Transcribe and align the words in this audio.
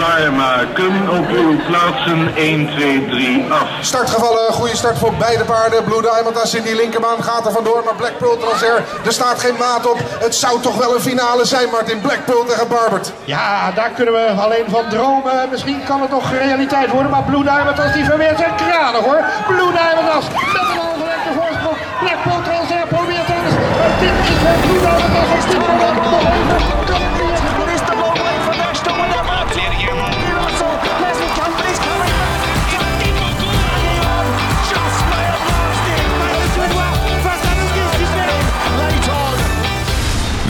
klaarmaken. 0.00 0.94
Op 1.18 1.28
uw 1.28 1.56
plaatsen 1.68 2.36
1, 2.36 2.68
2, 2.76 3.06
3, 3.08 3.52
af. 3.52 3.68
Startgevallen, 3.80 4.52
goede 4.52 4.76
start 4.76 4.98
voor 4.98 5.14
beide 5.14 5.44
paarden. 5.44 5.84
Blue 5.84 6.02
Diamond 6.02 6.40
als 6.40 6.54
in 6.54 6.62
die 6.62 6.76
linkerbaan 6.76 7.22
gaat 7.22 7.46
er 7.46 7.52
vandoor. 7.52 7.82
Maar 7.84 7.94
Black 7.94 8.18
Pearl 8.18 8.36
Transer, 8.36 8.76
er 9.04 9.12
staat 9.12 9.40
geen 9.40 9.56
maat 9.58 9.90
op. 9.90 9.98
Het 10.26 10.34
zou 10.34 10.60
toch 10.60 10.76
wel 10.76 10.94
een 10.94 11.00
finale 11.00 11.44
zijn, 11.44 11.68
Martin. 11.70 12.00
Black 12.00 12.24
Pearl 12.24 12.44
tegen 12.44 12.68
Barbert. 12.68 13.12
Ja, 13.24 13.70
daar 13.70 13.90
kunnen 13.90 14.14
we 14.14 14.42
alleen 14.44 14.66
van 14.68 14.84
dromen. 14.88 15.48
Misschien 15.50 15.80
kan 15.84 16.00
het 16.00 16.10
nog 16.10 16.32
realiteit 16.32 16.90
worden. 16.90 17.10
Maar 17.10 17.22
Blue 17.22 17.42
Diamond 17.42 17.80
als 17.80 17.92
die 17.92 18.04
verweert 18.04 18.38
zijn 18.38 18.54
kranig 18.56 19.00
hoor. 19.00 19.22
Blue 19.46 19.72
Diamond 19.78 20.08
als 20.16 20.26
met 20.54 20.66
een 20.72 20.80
ongelegde 20.90 21.30
voorsprong. 21.38 21.76
Black 22.00 22.18
Pearl 22.24 22.42
Transer 22.42 22.86
probeert 22.88 23.28
alles. 23.36 23.54
Maar 23.78 23.92
dit 24.04 24.16
is 24.30 24.38
voor 24.42 24.56
Blue 24.64 24.80
Diamond 24.86 25.14
als 25.20 25.44
op 25.44 25.50
dit 25.50 25.62
moment 25.68 25.96
nog 26.04 26.20
even. 26.20 26.79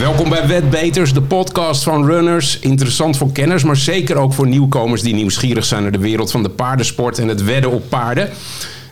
Welkom 0.01 0.29
bij 0.29 0.47
Wetbeters, 0.47 1.13
de 1.13 1.21
podcast 1.21 1.83
van 1.83 2.05
runners. 2.05 2.59
Interessant 2.59 3.17
voor 3.17 3.31
kenners, 3.31 3.63
maar 3.63 3.75
zeker 3.75 4.15
ook 4.15 4.33
voor 4.33 4.47
nieuwkomers 4.47 5.01
die 5.01 5.13
nieuwsgierig 5.13 5.65
zijn 5.65 5.81
naar 5.81 5.91
de 5.91 5.97
wereld 5.97 6.31
van 6.31 6.43
de 6.43 6.49
paardensport 6.49 7.19
en 7.19 7.27
het 7.27 7.43
wedden 7.43 7.71
op 7.71 7.89
paarden. 7.89 8.29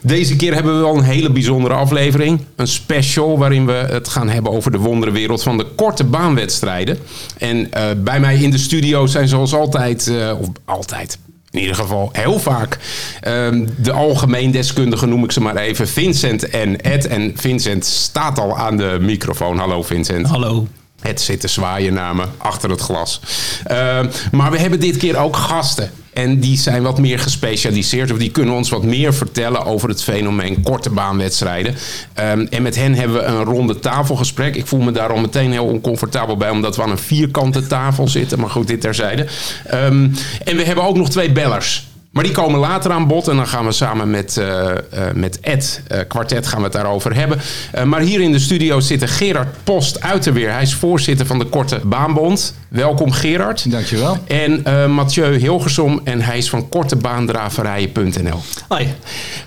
Deze 0.02 0.36
keer 0.36 0.54
hebben 0.54 0.74
we 0.74 0.80
wel 0.80 0.96
een 0.96 1.02
hele 1.02 1.30
bijzondere 1.30 1.74
aflevering. 1.74 2.40
Een 2.56 2.66
special 2.66 3.38
waarin 3.38 3.66
we 3.66 3.72
het 3.72 4.08
gaan 4.08 4.28
hebben 4.28 4.52
over 4.52 4.70
de 4.70 4.78
wonderenwereld 4.78 5.42
van 5.42 5.56
de 5.56 5.66
korte 5.76 6.04
baanwedstrijden. 6.04 6.98
En 7.38 7.72
eh, 7.72 7.84
bij 7.96 8.20
mij 8.20 8.36
in 8.36 8.50
de 8.50 8.58
studio 8.58 9.06
zijn 9.06 9.28
zoals 9.28 9.54
altijd, 9.54 10.06
eh, 10.06 10.40
of 10.40 10.48
altijd, 10.64 11.18
in 11.50 11.60
ieder 11.60 11.74
geval 11.74 12.08
heel 12.12 12.38
vaak. 12.38 12.78
ehm, 13.20 13.66
de 13.76 13.92
algemeen 13.92 14.50
deskundige 14.50 15.06
noem 15.06 15.24
ik 15.24 15.32
ze 15.32 15.40
maar 15.40 15.56
even. 15.56 15.88
Vincent 15.88 16.48
en 16.48 16.80
Ed. 16.80 17.06
En 17.06 17.32
Vincent 17.36 17.84
staat 17.84 18.38
al 18.38 18.58
aan 18.58 18.76
de 18.76 18.98
microfoon. 19.00 19.58
Hallo 19.58 19.82
Vincent. 19.82 20.26
Hallo. 20.26 20.66
Het 21.00 21.20
zit 21.20 21.40
te 21.40 21.48
zwaaien 21.48 21.94
naar 21.94 22.14
me 22.16 22.24
achter 22.36 22.70
het 22.70 22.80
glas. 22.80 23.20
Ehm, 23.64 24.06
maar 24.32 24.50
we 24.50 24.58
hebben 24.58 24.80
dit 24.80 24.96
keer 24.96 25.16
ook 25.16 25.36
gasten. 25.36 25.90
En 26.12 26.40
die 26.40 26.58
zijn 26.58 26.82
wat 26.82 26.98
meer 26.98 27.18
gespecialiseerd. 27.18 28.12
Of 28.12 28.18
die 28.18 28.30
kunnen 28.30 28.54
ons 28.54 28.70
wat 28.70 28.82
meer 28.82 29.14
vertellen 29.14 29.64
over 29.64 29.88
het 29.88 30.02
fenomeen 30.02 30.62
korte 30.62 30.90
baanwedstrijden. 30.90 31.74
Ehm, 32.14 32.46
en 32.50 32.62
met 32.62 32.76
hen 32.76 32.94
hebben 32.94 33.16
we 33.16 33.22
een 33.22 33.44
ronde 33.44 33.78
tafelgesprek. 33.78 34.56
Ik 34.56 34.66
voel 34.66 34.80
me 34.80 34.90
daar 34.90 35.12
al 35.12 35.20
meteen 35.20 35.52
heel 35.52 35.66
oncomfortabel 35.66 36.36
bij. 36.36 36.50
Omdat 36.50 36.76
we 36.76 36.82
aan 36.82 36.90
een 36.90 36.98
vierkante 36.98 37.66
tafel 37.66 38.08
zitten. 38.08 38.40
Maar 38.40 38.50
goed, 38.50 38.66
dit 38.66 38.80
terzijde. 38.80 39.26
Ehm, 39.66 40.08
en 40.44 40.56
we 40.56 40.64
hebben 40.64 40.84
ook 40.84 40.96
nog 40.96 41.10
twee 41.10 41.32
bellers. 41.32 41.89
Maar 42.20 42.28
die 42.28 42.38
komen 42.38 42.60
later 42.60 42.90
aan 42.90 43.06
bod 43.06 43.28
en 43.28 43.36
dan 43.36 43.46
gaan 43.46 43.64
we 43.64 43.72
samen 43.72 44.10
met, 44.10 44.36
eh, 44.36 44.72
met 45.14 45.40
Ed 45.40 45.82
eh, 45.86 45.98
Kwartet 46.08 46.46
gaan 46.46 46.58
we 46.58 46.64
het 46.64 46.72
daarover 46.72 47.14
hebben. 47.14 47.40
Maar 47.84 48.00
hier 48.00 48.20
in 48.20 48.32
de 48.32 48.38
studio 48.38 48.80
zit 48.80 49.10
Gerard 49.10 49.64
Post 49.64 50.00
uit 50.00 50.24
de 50.24 50.32
weer. 50.32 50.52
Hij 50.52 50.62
is 50.62 50.74
voorzitter 50.74 51.26
van 51.26 51.38
de 51.38 51.44
Korte 51.44 51.80
Baanbond. 51.84 52.54
Welkom 52.70 53.12
Gerard. 53.12 53.70
Dankjewel. 53.70 54.16
En 54.26 54.64
eh, 54.64 54.86
Mathieu 54.86 55.36
Hilgersom 55.36 56.00
en 56.04 56.20
hij 56.20 56.38
is 56.38 56.50
van 56.50 56.68
kortebaandraverijen.nl. 56.68 58.38
Hoi. 58.68 58.88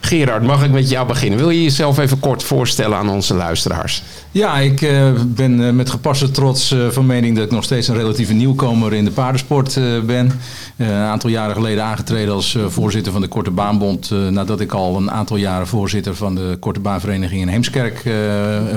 Gerard, 0.01 0.43
mag 0.43 0.63
ik 0.63 0.71
met 0.71 0.89
jou 0.89 1.07
beginnen? 1.07 1.39
Wil 1.39 1.49
je 1.49 1.63
jezelf 1.63 1.97
even 1.97 2.19
kort 2.19 2.43
voorstellen 2.43 2.97
aan 2.97 3.09
onze 3.09 3.33
luisteraars? 3.33 4.03
Ja, 4.31 4.57
ik 4.59 4.81
eh, 4.81 5.11
ben 5.25 5.65
eh, 5.67 5.71
met 5.73 5.89
gepaste 5.89 6.31
trots 6.31 6.71
eh, 6.71 6.87
van 6.89 7.05
mening 7.05 7.35
dat 7.35 7.45
ik 7.45 7.51
nog 7.51 7.63
steeds 7.63 7.87
een 7.87 7.95
relatieve 7.95 8.33
nieuwkomer 8.33 8.93
in 8.93 9.05
de 9.05 9.11
paardensport 9.11 9.77
eh, 9.77 9.83
ben. 10.05 10.31
Eh, 10.75 10.87
een 10.87 10.93
aantal 10.93 11.29
jaren 11.29 11.55
geleden 11.55 11.83
aangetreden 11.83 12.33
als 12.33 12.55
eh, 12.55 12.63
voorzitter 12.67 13.11
van 13.11 13.21
de 13.21 13.27
Korte 13.27 13.51
Baanbond. 13.51 14.11
eh, 14.11 14.27
nadat 14.27 14.59
ik 14.59 14.71
al 14.71 14.97
een 14.97 15.11
aantal 15.11 15.37
jaren 15.37 15.67
voorzitter 15.67 16.15
van 16.15 16.35
de 16.35 16.57
Korte 16.59 16.79
Baanvereniging 16.79 17.41
in 17.41 17.47
Heemskerk 17.47 18.01
eh, 18.05 18.13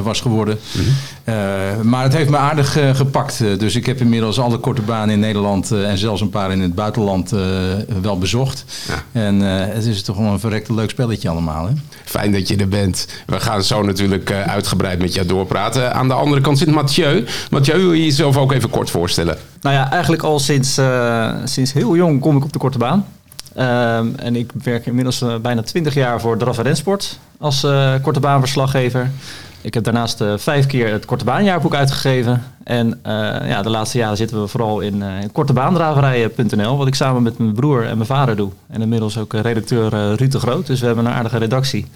was 0.02 0.20
geworden. 0.20 0.58
Eh, 1.26 1.34
maar 1.82 2.02
het 2.02 2.12
heeft 2.12 2.30
me 2.30 2.36
aardig 2.36 2.76
eh, 2.76 2.94
gepakt. 2.94 3.40
Eh, 3.40 3.58
dus 3.58 3.76
ik 3.76 3.86
heb 3.86 4.00
inmiddels 4.00 4.38
alle 4.40 4.58
korte 4.58 4.82
banen 4.82 5.14
in 5.14 5.20
Nederland 5.20 5.70
eh, 5.72 5.90
en 5.90 5.98
zelfs 5.98 6.20
een 6.20 6.30
paar 6.30 6.52
in 6.52 6.60
het 6.60 6.74
buitenland 6.74 7.32
eh, 7.32 7.40
wel 8.02 8.18
bezocht. 8.18 8.64
En 9.12 9.42
eh, 9.42 9.74
het 9.74 9.84
is 9.84 10.02
toch 10.02 10.16
wel 10.16 10.26
een 10.32 10.40
verrekte 10.40 10.74
leuk 10.74 10.90
spelletje 10.90 11.28
allemaal. 11.28 11.66
Hè? 11.66 11.72
Fijn 12.04 12.32
dat 12.32 12.48
je 12.48 12.56
er 12.56 12.68
bent. 12.68 13.06
We 13.26 13.40
gaan 13.40 13.62
zo 13.62 13.82
natuurlijk 13.82 14.30
eh, 14.30 14.42
uitgebreid 14.42 14.98
met 14.98 15.14
jou 15.14 15.26
doorpraten. 15.26 15.94
Aan 15.94 16.08
de 16.08 16.14
andere 16.14 16.40
kant 16.40 16.58
zit 16.58 16.70
Mathieu. 16.70 17.24
Mathieu, 17.50 17.78
wil 17.78 17.92
je 17.92 18.04
jezelf 18.04 18.36
ook 18.36 18.52
even 18.52 18.70
kort 18.70 18.90
voorstellen? 18.90 19.36
Nou 19.60 19.74
ja, 19.74 19.90
eigenlijk 19.90 20.22
al 20.22 20.38
sinds, 20.38 20.78
eh, 20.78 21.28
sinds 21.44 21.72
heel 21.72 21.96
jong 21.96 22.20
kom 22.20 22.36
ik 22.36 22.44
op 22.44 22.52
de 22.52 22.58
korte 22.58 22.78
baan. 22.78 23.04
Ehm, 23.54 24.06
en 24.16 24.36
ik 24.36 24.50
werk 24.62 24.86
inmiddels 24.86 25.24
bijna 25.42 25.62
20 25.62 25.94
jaar 25.94 26.20
voor 26.20 26.36
Draf 26.38 26.58
en 26.58 26.64
Rensport 26.64 27.18
als 27.38 27.64
eh, 27.64 27.92
korte 28.02 28.20
baanverslaggever. 28.20 29.10
Ik 29.60 29.74
heb 29.74 29.84
daarnaast 29.84 30.20
eh, 30.20 30.32
vijf 30.36 30.66
keer 30.66 30.92
het 30.92 31.04
korte 31.04 31.24
baanjaarboek 31.24 31.74
uitgegeven. 31.74 32.42
En 32.64 32.98
eh, 33.02 33.12
ja, 33.48 33.62
de 33.62 33.70
laatste 33.70 33.98
jaren 33.98 34.16
zitten 34.16 34.40
we 34.40 34.48
vooral 34.48 34.80
in, 34.80 35.02
eh 35.02 35.08
kortebaandraverijen.nl, 35.32 36.76
wat 36.76 36.86
ik 36.86 36.94
samen 36.94 37.22
met 37.22 37.38
mijn 37.38 37.52
broer 37.52 37.86
en 37.86 37.96
mijn 37.96 38.08
vader 38.08 38.36
doe. 38.36 38.50
En 38.66 38.82
inmiddels 38.82 39.18
ook 39.18 39.32
redacteur 39.32 40.14
Ruud 40.14 40.32
de 40.32 40.38
Groot, 40.38 40.66
dus 40.66 40.80
we 40.80 40.86
hebben 40.86 41.06
een 41.06 41.12
aardige 41.12 41.38
redactie. 41.38 41.86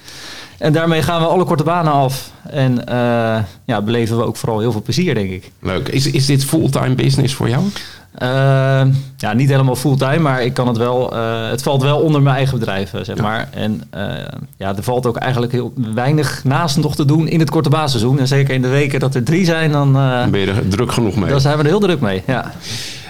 En 0.59 0.73
daarmee 0.73 1.03
gaan 1.03 1.21
we 1.21 1.27
alle 1.27 1.45
korte 1.45 1.63
banen 1.63 1.93
af. 1.93 2.31
En 2.51 2.83
ja, 3.65 3.83
beleven 3.83 4.17
we 4.17 4.25
ook 4.25 4.37
vooral 4.37 4.61
heel 4.61 4.73
veel 4.73 4.83
plezier, 4.83 5.15
denk 5.15 5.31
ik. 5.31 5.51
Leuk. 5.61 5.89
Is, 5.89 6.11
is 6.11 6.27
dit 6.27 6.45
fulltime 6.45 6.95
business 6.95 7.35
voor 7.35 7.49
jou? 7.49 7.65
Eh, 8.15 8.29
ja, 9.17 9.33
niet 9.33 9.49
helemaal 9.49 9.77
fulltime, 9.77 10.19
maar 10.19 10.43
ik 10.43 10.55
kan 10.55 10.67
het 10.69 10.77
wel. 10.77 11.13
eh, 11.17 11.49
het 11.51 11.63
valt 11.63 11.83
wel 11.83 11.99
onder 11.99 12.23
mijn 12.23 12.37
eigen 12.37 12.59
bedrijf, 12.59 12.95
eh, 12.95 13.01
zeg 13.05 13.17
maar. 13.17 13.49
En 13.51 13.83
eh, 13.91 14.03
ja, 14.57 14.77
er 14.77 14.83
valt 14.83 15.07
ook 15.07 15.17
eigenlijk 15.17 15.53
heel 15.53 15.73
weinig 15.95 16.41
naast 16.45 16.77
nog 16.77 16.95
te 16.97 17.05
doen 17.05 17.29
in 17.29 17.41
het 17.41 17.51
korte 17.51 17.69
baanseizoen. 17.69 18.19
En 18.19 18.27
zeker 18.27 18.55
in 18.55 18.63
de 18.63 18.69
weken 18.69 19.01
dat 19.01 19.15
er 19.15 19.23
drie 19.25 19.45
zijn, 19.45 19.73
dan, 19.73 19.93
ben 20.31 20.41
je 20.41 20.47
er 20.47 20.69
druk 20.69 20.93
genoeg 20.93 21.17
mee. 21.17 21.31
dan 21.31 21.41
zijn 21.41 21.57
we 21.57 21.63
er 21.63 21.69
heel 21.69 21.81
druk 21.81 22.01
mee. 22.01 22.23
Ja. 22.27 22.53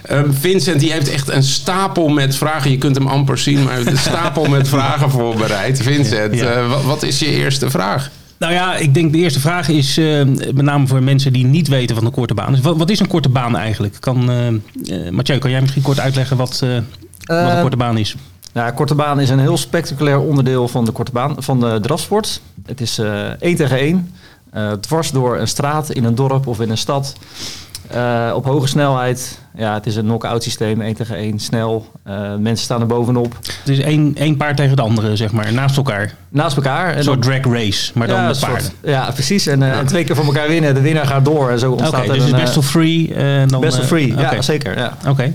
Ehm, 0.03 0.33
Vincent 0.33 0.81
die 0.81 0.93
heeft 0.93 1.11
echt 1.11 1.29
een 1.29 1.43
stapel 1.43 2.09
met 2.09 2.37
vragen. 2.37 2.71
Je 2.71 2.79
kunt 2.79 2.97
hem 2.97 3.07
amper 3.07 3.39
zien, 3.39 3.63
maar 3.65 3.79
een 3.87 3.99
stapel 4.09 4.45
met 4.49 4.69
vragen 4.69 5.11
voorbereid. 5.11 5.83
Vincent, 5.83 6.35
Ja. 6.35 6.67
wat 6.87 7.03
is 7.03 7.19
je 7.19 7.27
eerste 7.27 7.71
vraag? 7.71 8.11
Nou 8.41 8.53
ja, 8.53 8.77
ik 8.77 8.95
denk 8.95 9.13
de 9.13 9.19
eerste 9.19 9.41
vraag 9.41 9.69
is 9.69 9.97
eh, 9.97 10.25
met 10.25 10.63
name 10.63 10.87
voor 10.87 11.03
mensen 11.03 11.33
die 11.33 11.45
niet 11.45 11.69
weten 11.69 11.95
van 11.95 12.05
de 12.05 12.11
korte 12.11 12.35
baan. 12.35 12.53
Dus 12.53 12.61
wat, 12.61 12.77
wat 12.77 12.91
is 12.91 13.01
een 13.01 13.07
korte 13.07 13.29
baan 13.29 13.57
eigenlijk? 13.57 13.97
Kan, 13.99 14.31
eh 14.31 14.49
eh, 14.49 15.13
Mathieu, 15.13 15.39
kan 15.39 15.51
jij 15.51 15.61
misschien 15.61 15.83
kort 15.83 16.01
uitleggen 16.01 16.37
wat, 16.37 16.59
wat 16.59 17.51
een 17.51 17.61
korte 17.61 17.77
baan 17.77 17.99
is? 17.99 18.17
Ja, 18.53 18.71
korte 18.71 18.95
baan 18.95 19.21
is 19.21 19.31
een 19.31 19.39
heel 19.39 19.57
spectaculair 19.57 20.21
onderdeel 20.21 20.69
van 20.69 20.85
de 20.85 20.91
korte 20.91 21.13
baan 21.13 21.43
van 21.43 21.61
de 21.61 21.79
drafsport. 21.81 22.41
Het 22.67 22.81
is 22.81 22.99
één 23.39 23.57
tegen 23.57 23.79
één, 23.79 24.15
dwars 24.81 25.11
door 25.11 25.39
een 25.39 25.49
straat 25.49 25.91
in 25.91 26.05
een 26.05 26.15
dorp 26.15 26.47
of 26.47 26.61
in 26.61 26.71
een 26.71 26.79
stad. 26.79 27.15
Eh, 27.91 28.33
op 28.35 28.45
hoge 28.45 28.67
snelheid. 28.67 29.39
Ja, 29.55 29.75
het 29.75 29.87
is 29.87 29.97
een 29.97 30.05
knock-out 30.05 30.43
systeem, 30.43 30.81
één 30.81 30.95
tegen 30.95 31.17
één, 31.17 31.39
snel. 31.39 31.87
Eh, 32.05 32.35
mensen 32.39 32.65
staan 32.65 32.81
er 32.81 32.87
bovenop, 32.87 33.37
Het 33.59 33.69
is 33.69 33.79
één, 33.79 34.13
één 34.17 34.37
paard 34.37 34.57
tegen 34.57 34.71
het 34.71 34.81
andere, 34.81 35.17
zeg 35.17 35.33
maar, 35.33 35.53
naast 35.53 35.77
elkaar. 35.77 36.15
naast 36.29 36.57
elkaar. 36.57 36.91
En 36.91 36.97
Een 36.99 37.05
soort 37.05 37.23
drag 37.23 37.45
race, 37.45 37.91
maar 37.95 38.07
dan 38.07 38.17
ja, 38.17 38.27
met 38.27 38.37
soort- 38.37 38.53
paarden. 38.53 38.71
ja, 38.83 39.11
precies. 39.11 39.47
En, 39.47 39.63
eh, 39.63 39.79
en 39.79 39.87
twee 39.87 40.05
keer 40.05 40.15
van 40.17 40.27
elkaar 40.27 40.49
winnen. 40.49 40.75
De 40.75 40.81
winnaar 40.81 41.07
gaat 41.07 41.25
door 41.25 41.51
en 41.51 41.59
zo 41.59 41.71
ontstaat 41.73 42.07
er 42.07 42.13
dus 42.13 42.17
een... 42.17 42.23
het 42.23 42.33
eh, 42.33 42.41
best 42.41 42.57
of 42.57 42.67
free. 42.67 43.15
dan, 43.47 43.61
best 43.61 43.79
of 43.79 43.87
free, 43.87 44.15
ja, 44.17 44.43
zeker. 44.43 44.79
Ja. 44.79 44.97
Oké. 45.09 45.33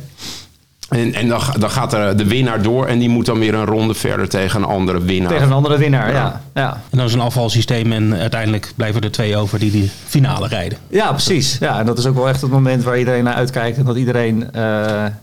En, 0.89 1.13
en 1.13 1.27
dan, 1.27 1.41
dan 1.59 1.69
gaat 1.69 1.93
er 1.93 2.17
de 2.17 2.25
winnaar 2.25 2.61
door 2.61 2.85
en 2.85 2.99
die 2.99 3.09
moet 3.09 3.25
dan 3.25 3.39
weer 3.39 3.53
een 3.53 3.65
ronde 3.65 3.93
verder 3.93 4.29
tegen 4.29 4.59
een 4.61 4.67
andere 4.67 5.01
winnaar. 5.01 5.31
Tegen 5.31 5.45
een 5.47 5.51
andere 5.53 5.77
winnaar, 5.77 6.11
ja. 6.13 6.41
Ja, 6.53 6.81
En 6.91 6.97
dan 6.97 7.05
is 7.07 7.13
een 7.13 7.19
afvalsysteem 7.19 7.91
en 7.91 8.13
uiteindelijk 8.19 8.71
blijven 8.75 9.01
er 9.01 9.11
twee 9.11 9.37
over 9.37 9.59
die 9.59 9.71
de 9.71 9.87
finale 10.07 10.47
rijden. 10.47 10.77
ja 10.89 11.11
precies. 11.11 11.57
Ja, 11.59 11.79
en 11.79 11.85
dat 11.85 11.97
is 11.97 12.05
ook 12.05 12.15
wel 12.15 12.29
echt 12.29 12.41
het 12.41 12.51
moment 12.51 12.83
waar 12.83 12.99
iedereen 12.99 13.23
naar 13.23 13.33
uitkijkt. 13.33 13.77
En 13.77 13.83
dat 13.85 13.95
iedereen 13.95 14.51
eh, 14.53 14.61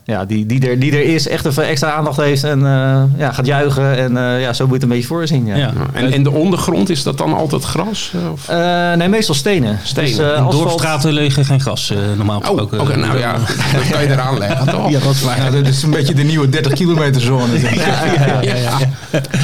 ja, 0.05 0.25
die, 0.25 0.47
die, 0.47 0.69
er, 0.69 0.79
die 0.79 0.93
er 0.93 1.05
is 1.05 1.29
echt 1.29 1.47
even 1.47 1.67
extra 1.67 1.93
aandacht 1.93 2.17
heeft 2.17 2.45
en 2.45 2.59
eh, 2.67 3.03
ja, 3.17 3.33
gaat 3.33 3.47
juichen. 3.47 3.97
En 3.97 4.17
eh, 4.17 4.41
ja, 4.41 4.53
zo 4.53 4.65
moet 4.67 4.69
je 4.69 4.81
het 4.81 4.83
een 4.83 4.89
beetje 4.89 5.07
voor 5.07 5.27
zien. 5.27 5.47
Ja. 5.47 5.57
Ja. 5.57 5.73
En, 5.93 6.13
en 6.13 6.23
de 6.23 6.31
ondergrond, 6.31 6.91
is 6.91 7.03
dat 7.03 7.19
dan 7.19 7.35
altijd 7.35 7.65
gras? 7.65 8.13
eh, 8.15 8.33
Of? 8.33 8.49
Eh, 8.49 8.93
nee, 8.93 9.09
meestal 9.09 9.35
stenen. 9.35 9.79
Stenen. 9.83 10.11
Dus, 10.11 10.19
eh, 10.19 10.25
In 10.27 10.33
asfalt- 10.33 10.53
dorpstraten 10.53 11.13
liggen 11.13 11.45
geen 11.45 11.61
gras, 11.61 11.91
eh, 11.91 11.99
normaal 12.17 12.39
Oh, 12.39 12.45
gesproken. 12.47 12.81
oké, 12.81 12.97
nou 12.97 13.19
ja, 13.19 13.33
dat 13.77 13.89
kan 13.91 14.03
je 14.03 14.09
eraan 14.11 14.39
leggen, 14.39 14.67
toch? 14.69 14.91
Ja, 14.91 14.99
dat 15.01 15.13
is 15.15 15.23
waar. 15.23 15.51
Dat 15.53 15.67
is 15.67 15.83
een 15.83 15.91
beetje 15.91 16.15
de 16.15 16.23
nieuwe 16.23 16.49
30 16.49 16.73
kilometer 16.73 17.21
zone. 17.21 17.61
Ja, 17.61 18.41
ja, 18.41 18.41
ja, 18.41 18.79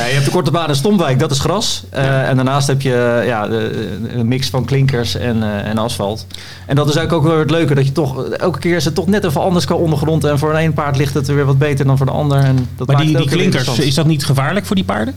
je 0.07 0.13
hebt 0.15 0.25
de 0.25 0.31
korte 0.31 0.51
baan 0.51 0.69
in 0.69 0.75
Stompwijk, 0.75 1.19
dat 1.19 1.31
is 1.31 1.39
gras. 1.39 1.83
Eh, 1.91 2.29
En 2.29 2.37
daarnaast 2.37 2.67
heb 2.67 2.83
je 2.83 3.23
ja, 3.27 3.49
de- 3.49 3.99
een 4.13 4.29
mix 4.29 4.49
van 4.51 4.65
klinkers 4.65 5.15
en, 5.17 5.43
eh, 5.43 5.69
en 5.71 5.79
asfalt. 5.79 6.27
En 6.67 6.77
dat 6.77 6.89
is 6.89 6.97
eigenlijk 6.97 7.27
ook 7.27 7.33
wel 7.33 7.41
het 7.43 7.51
leuke, 7.51 7.75
dat 7.75 7.87
je 7.87 7.93
toch 7.93 8.25
elke 8.25 8.59
keer 8.59 8.77
is 8.77 8.85
het 8.85 8.95
toch 8.95 9.07
net 9.07 9.25
even 9.25 9.41
anders 9.41 9.65
qua 9.65 9.75
ondergrond. 9.75 10.25
En 10.25 10.39
voor 10.39 10.55
een 10.55 10.65
een 10.65 10.73
paard 10.73 10.97
ligt 10.97 11.15
het 11.15 11.27
weer 11.27 11.45
wat 11.45 11.59
beter 11.59 11.85
dan 11.87 11.97
voor 11.97 12.07
de 12.07 12.13
ander. 12.13 12.39
En 12.39 12.69
dat 12.77 12.87
Maar 12.87 12.97
maakt 12.97 13.09
die, 13.09 13.17
het 13.17 13.29
die 13.29 13.39
weer 13.39 13.49
klinkers, 13.51 13.79
is 13.79 13.95
dat 13.95 14.07
niet 14.07 14.25
gevaarlijk 14.25 14.67
voor 14.67 14.77
die 14.77 14.85
paarden? 14.85 15.15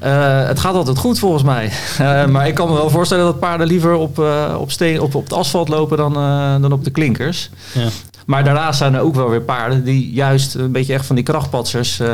Eh, 0.00 0.46
het 0.46 0.60
gaat 0.60 0.74
altijd 0.74 0.98
goed 0.98 1.18
volgens 1.18 1.42
mij. 1.42 1.70
Eh, 1.98 2.26
maar 2.26 2.46
ik 2.48 2.54
kan 2.54 2.68
me 2.68 2.74
wel 2.74 2.90
voorstellen 2.90 3.24
dat 3.24 3.38
paarden 3.38 3.66
liever 3.66 3.94
op, 3.94 4.18
eh, 4.18 4.54
op, 4.58 4.70
steen, 4.70 5.00
op, 5.00 5.14
op 5.14 5.22
het 5.24 5.32
asfalt 5.32 5.68
lopen 5.68 5.96
dan, 5.96 6.16
eh, 6.16 6.54
dan 6.60 6.72
op 6.72 6.84
de 6.84 6.90
klinkers. 6.90 7.50
Ja. 7.72 7.88
Maar 8.26 8.44
daarnaast 8.44 8.78
zijn 8.78 8.94
er 8.94 9.00
ook 9.00 9.14
wel 9.14 9.30
weer 9.30 9.40
paarden 9.42 9.84
die 9.84 10.12
juist 10.12 10.54
een 10.54 10.72
beetje 10.72 10.92
echt 10.94 11.06
van 11.06 11.16
die 11.16 11.24
krachtpatsers, 11.24 12.00
eh, 12.00 12.08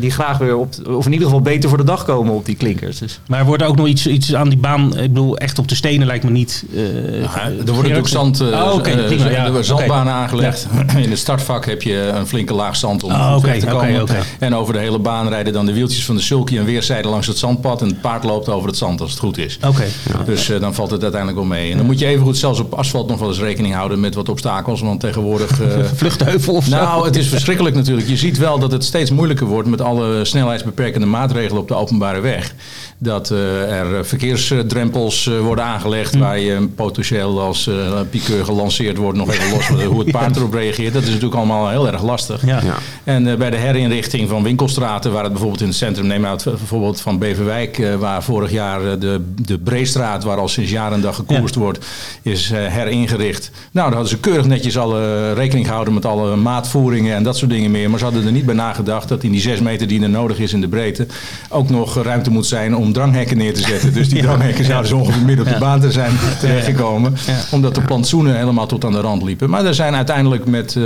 die 0.00 0.10
graag 0.10 0.38
weer 0.38 0.56
op, 0.56 0.74
of 0.88 1.06
in 1.06 1.12
ieder 1.12 1.26
geval 1.26 1.42
beter 1.42 1.68
voor 1.68 1.78
de 1.78 1.84
dag 1.84 2.04
komen 2.04 2.34
op 2.34 2.44
die 2.46 2.56
klinkers. 2.56 2.98
Dus. 2.98 3.20
Maar 3.28 3.44
wordt 3.44 3.62
er 3.62 3.68
ook 3.68 3.76
nog 3.76 3.86
iets, 3.86 4.06
iets 4.06 4.34
aan 4.34 4.48
die 4.48 4.58
baan, 4.58 4.98
ik 4.98 5.12
bedoel, 5.12 5.38
echt 5.38 5.58
op 5.58 5.68
de 5.68 5.74
stenen 5.74 6.06
lijkt 6.06 6.24
me 6.24 6.30
niet. 6.30 6.64
eh, 6.74 6.80
er 6.82 7.20
wordt 7.20 7.30
Gerrit? 7.30 7.66
natuurlijk 7.66 8.08
zand, 8.08 8.40
eh, 8.40 8.46
Oh, 8.46 8.74
oké, 8.74 8.90
eh, 8.90 9.06
prima, 9.06 9.28
ja. 9.30 9.36
er 9.36 9.42
worden 9.44 9.64
zandbanen 9.64 10.12
aangelegd. 10.12 10.66
In 11.02 11.10
het 11.10 11.18
startvak 11.18 11.66
heb 11.66 11.82
je 11.82 11.96
een 12.14 12.26
flinke 12.26 12.54
laag 12.54 12.76
zand 12.76 13.02
om 13.02 13.10
Oh, 13.12 13.36
weg 13.38 13.58
te 13.58 13.66
komen. 13.66 14.06
En 14.38 14.54
over 14.54 14.72
de 14.72 14.78
hele 14.78 14.98
baan 14.98 15.28
rijden 15.28 15.52
dan 15.52 15.66
de 15.66 15.72
wieltjes 15.72 16.04
van 16.04 16.14
de 16.16 16.22
sulky 16.22 16.58
en 16.58 16.64
weerszijden 16.64 17.10
langs 17.10 17.26
het 17.26 17.38
zandpad. 17.38 17.80
En 17.82 17.86
het 17.86 18.00
paard 18.00 18.24
loopt 18.24 18.48
over 18.48 18.68
het 18.68 18.76
zand 18.76 19.00
als 19.00 19.10
het 19.10 19.20
goed 19.20 19.38
is. 19.38 19.58
Oké. 19.66 19.84
Dus 20.24 20.52
dan 20.60 20.74
valt 20.74 20.90
het 20.90 21.02
uiteindelijk 21.02 21.40
wel 21.40 21.48
mee. 21.48 21.70
En 21.70 21.76
dan 21.76 21.86
moet 21.86 21.98
je 21.98 22.06
even 22.06 22.24
goed 22.24 22.36
zelfs 22.36 22.60
op 22.60 22.74
asfalt 22.74 23.08
nog 23.08 23.18
wel 23.18 23.28
eens 23.28 23.38
rekening 23.38 23.74
houden 23.74 24.00
met 24.00 24.14
wat 24.14 24.28
obstakels. 24.28 24.80
Want 24.80 25.00
tegenwoordig... 25.00 25.51
eh, 25.60 25.84
Vluchtheuvel 25.94 26.54
of 26.54 26.64
zo? 26.64 26.76
nou, 26.76 27.04
het 27.04 27.16
is 27.16 27.28
verschrikkelijk 27.28 27.74
natuurlijk. 27.74 28.08
Je 28.08 28.16
ziet 28.16 28.38
wel 28.38 28.58
dat 28.58 28.72
het 28.72 28.84
steeds 28.84 29.10
moeilijker 29.10 29.46
wordt 29.46 29.68
met 29.68 29.80
alle 29.80 30.24
snelheidsbeperkende 30.24 31.06
maatregelen 31.06 31.62
op 31.62 31.68
de 31.68 31.74
openbare 31.74 32.20
weg. 32.20 32.54
Dat 33.02 33.30
eh, 33.30 33.80
er 33.80 34.06
verkeersdrempels 34.06 35.26
eh, 35.26 35.40
worden 35.40 35.64
aangelegd 35.64 36.16
waar 36.16 36.38
je 36.38 36.68
potentieel 36.74 37.40
als 37.40 37.66
eh 37.66 38.00
piqueur 38.10 38.44
gelanceerd 38.44 38.96
wordt 38.96 39.18
nog 39.18 39.32
even 39.32 39.50
los 39.50 39.66
hoe 39.66 39.98
het 39.98 40.10
paard 40.18 40.36
erop 40.36 40.54
reageert. 40.54 40.92
Dat 40.92 41.02
is 41.02 41.08
natuurlijk 41.08 41.34
allemaal 41.34 41.68
heel 41.68 41.86
erg 41.86 42.02
lastig. 42.02 42.46
Ja. 42.46 42.60
Ja. 42.62 42.76
En 43.04 43.26
eh, 43.26 43.36
bij 43.36 43.50
de 43.50 43.56
herinrichting 43.56 44.28
van 44.28 44.42
winkelstraten, 44.42 45.12
waar 45.12 45.22
het 45.22 45.32
bijvoorbeeld 45.32 45.60
in 45.60 45.68
het 45.68 45.76
centrum, 45.76 46.06
neem 46.06 46.24
het 46.24 46.44
bijvoorbeeld 46.44 47.00
van 47.00 47.18
Beverwijk, 47.18 47.78
eh, 47.78 47.94
waar 47.94 48.22
vorig 48.22 48.50
jaar 48.50 48.98
de, 48.98 49.20
de 49.34 49.58
Breestraat, 49.58 50.24
waar 50.24 50.38
al 50.38 50.48
sinds 50.48 50.70
jaren 50.70 50.92
en 50.92 51.00
dag 51.00 51.16
gekoerst 51.16 51.54
wordt, 51.54 51.86
is 52.22 52.50
eh, 52.50 52.66
heringericht. 52.66 53.50
Nou, 53.54 53.86
daar 53.86 53.98
hadden 53.98 54.08
ze 54.08 54.18
keurig 54.18 54.46
netjes 54.46 54.78
alle 54.78 55.32
rekening 55.32 55.66
gehouden 55.66 55.94
met 55.94 56.04
alle 56.04 56.36
maatvoeringen 56.36 57.14
en 57.14 57.22
dat 57.22 57.36
soort 57.36 57.50
dingen 57.50 57.70
meer. 57.70 57.90
Maar 57.90 57.98
ze 57.98 58.04
hadden 58.04 58.26
er 58.26 58.32
niet 58.32 58.46
bij 58.46 58.54
nagedacht 58.54 59.08
dat 59.08 59.22
in 59.22 59.30
die 59.30 59.40
zes 59.40 59.60
meter 59.60 59.86
die 59.86 60.02
er 60.02 60.10
nodig 60.10 60.38
is 60.38 60.52
in 60.52 60.60
de 60.60 60.68
breedte, 60.68 61.06
ook 61.48 61.68
nog 61.68 62.02
ruimte 62.02 62.30
moet 62.30 62.46
zijn 62.46 62.76
om 62.76 62.91
dranghekken 62.92 63.36
neer 63.36 63.54
te 63.54 63.62
zetten. 63.62 63.92
Dus 63.92 64.08
die 64.08 64.22
dranghekken 64.28 64.64
zouden 64.64 64.88
zo 64.88 64.96
ongeveer 64.96 65.22
midden 65.22 65.46
op 65.46 65.52
de 65.52 65.58
baan 65.58 65.80
te 65.80 65.92
zijn 65.92 66.12
terechtgekomen. 66.40 67.14
Omdat 67.50 67.74
de 67.74 67.80
plantsoenen 67.80 68.36
helemaal 68.36 68.66
tot 68.66 68.84
aan 68.84 68.92
de 68.92 69.00
rand 69.00 69.22
liepen. 69.22 69.50
Maar 69.50 69.64
er 69.64 69.74
zijn 69.74 69.94
uiteindelijk 69.94 70.46
met... 70.46 70.76
eh 70.76 70.82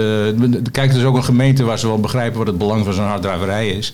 kijk, 0.73 0.91
er 0.91 0.99
is 0.99 1.05
ook 1.05 1.17
een 1.17 1.25
gemeente 1.25 1.65
waar 1.65 1.79
ze 1.79 1.87
wel 1.87 2.01
begrijpen 2.01 2.39
wat 2.39 2.47
het 2.47 2.59
belang 2.59 2.85
van 2.85 2.95
zo'n 2.95 3.05
harddraverij 3.05 3.69
is. 3.69 3.93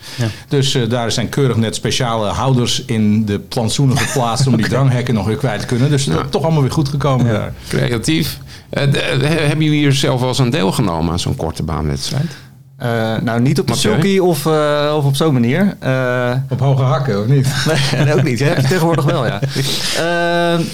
Dus 0.49 0.75
eh, 0.75 0.89
daar 0.89 1.13
zijn 1.13 1.29
keurig 1.29 1.57
net 1.57 1.75
speciale 1.75 2.29
houders 2.29 2.85
in 2.85 3.25
de 3.25 3.39
plantsoenen 3.39 3.99
geplaatst 3.99 4.47
om 4.47 4.57
die 4.57 4.69
dranghekken 4.75 5.15
nog 5.15 5.27
weer 5.27 5.37
kwijt 5.37 5.61
te 5.61 5.67
kunnen. 5.67 5.91
Dus 5.91 6.05
het 6.05 6.15
is 6.15 6.23
toch 6.31 6.43
allemaal 6.43 6.63
weer 6.63 6.73
goed 6.73 6.89
gekomen 6.89 7.33
daar. 7.33 7.53
Creatief. 7.69 8.39
Eh, 8.71 8.83
hebben 9.23 9.65
jullie 9.65 9.79
hier 9.79 9.93
zelf 9.93 10.21
wel 10.21 10.29
eens 10.29 10.41
aan 10.41 10.51
deelgenomen 10.51 11.13
aan 11.13 11.19
zo'n 11.19 11.37
korte 11.37 11.63
baanwedstrijd? 11.63 12.31
Eh, 12.83 13.15
nou, 13.23 13.41
niet 13.41 13.61
op 13.61 13.67
de 13.67 13.75
sulky 13.75 14.19
of, 14.19 14.47
eh, 14.47 14.95
of 14.97 15.05
op 15.05 15.17
zo'n 15.17 15.33
manier. 15.33 15.75
Eh, 15.79 16.33
Op 16.49 16.61
hoge 16.61 16.83
hakken, 16.83 17.21
of 17.21 17.27
niet? 17.27 17.49
Nee, 18.05 18.15
ook 18.15 18.23
niet. 18.23 18.39
Hè? 18.41 18.55
Tegenwoordig 18.69 19.05
wel, 19.05 19.27
ja. 19.27 19.41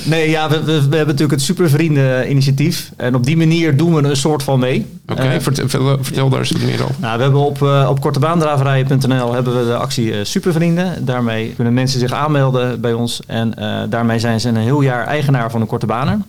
Nee, 0.05 0.31
ja, 0.31 0.49
we, 0.49 0.57
we, 0.57 0.65
we 0.65 0.97
hebben 0.97 1.07
natuurlijk 1.07 1.31
het 1.31 1.43
Supervrienden-initiatief. 1.43 2.91
En 2.97 3.15
op 3.15 3.25
die 3.25 3.37
manier 3.37 3.77
doen 3.77 3.95
we 3.95 4.09
een 4.09 4.17
soort 4.17 4.43
van 4.43 4.59
mee. 4.59 4.87
Oké, 5.09 5.41
vertel, 5.41 6.29
daar 6.29 6.39
eens 6.39 6.53
meer 6.53 6.83
over. 6.83 6.95
nou, 6.99 7.17
we 7.17 7.23
hebben 7.23 7.41
op, 7.41 7.63
op 7.89 8.01
kortebaandraverijen.nl 8.01 9.35
hebben 9.35 9.59
we 9.59 9.65
de 9.65 9.77
actie 9.77 10.25
Supervrienden. 10.25 11.05
Daarmee 11.05 11.53
kunnen 11.55 11.75
mensen 11.75 12.01
zich 12.01 12.13
aanmelden 12.13 12.81
bij 12.81 12.93
ons. 12.93 13.21
En 13.27 13.55
daarmee 13.89 14.19
zijn 14.19 14.41
ze 14.41 14.49
een 14.49 14.57
heel 14.57 14.81
jaar 14.81 15.07
eigenaar 15.07 15.51
van 15.51 15.61
een 15.61 15.67
korte 15.67 15.87
banen. 15.87 16.25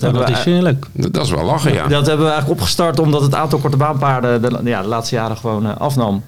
Dat, 0.00 0.10
hebben 0.12 0.32
dat 0.34 0.44
we, 0.44 0.50
is 0.50 0.62
leuk. 0.62 0.86
Dat 1.12 1.24
is 1.24 1.30
wel 1.30 1.44
lachen, 1.44 1.72
ja. 1.72 1.86
dat 1.86 2.06
hebben 2.06 2.24
we 2.26 2.30
eigenlijk 2.32 2.60
opgestart 2.60 2.98
omdat 2.98 3.22
het 3.22 3.34
aantal 3.34 3.58
korte 3.58 3.76
baanpaarden 3.76 4.42
de, 4.42 4.60
ja, 4.64 4.82
de 4.82 4.88
laatste 4.88 5.14
jaren 5.14 5.36
gewoon 5.36 5.66
eh, 5.66 5.76
afnam. 5.76 6.22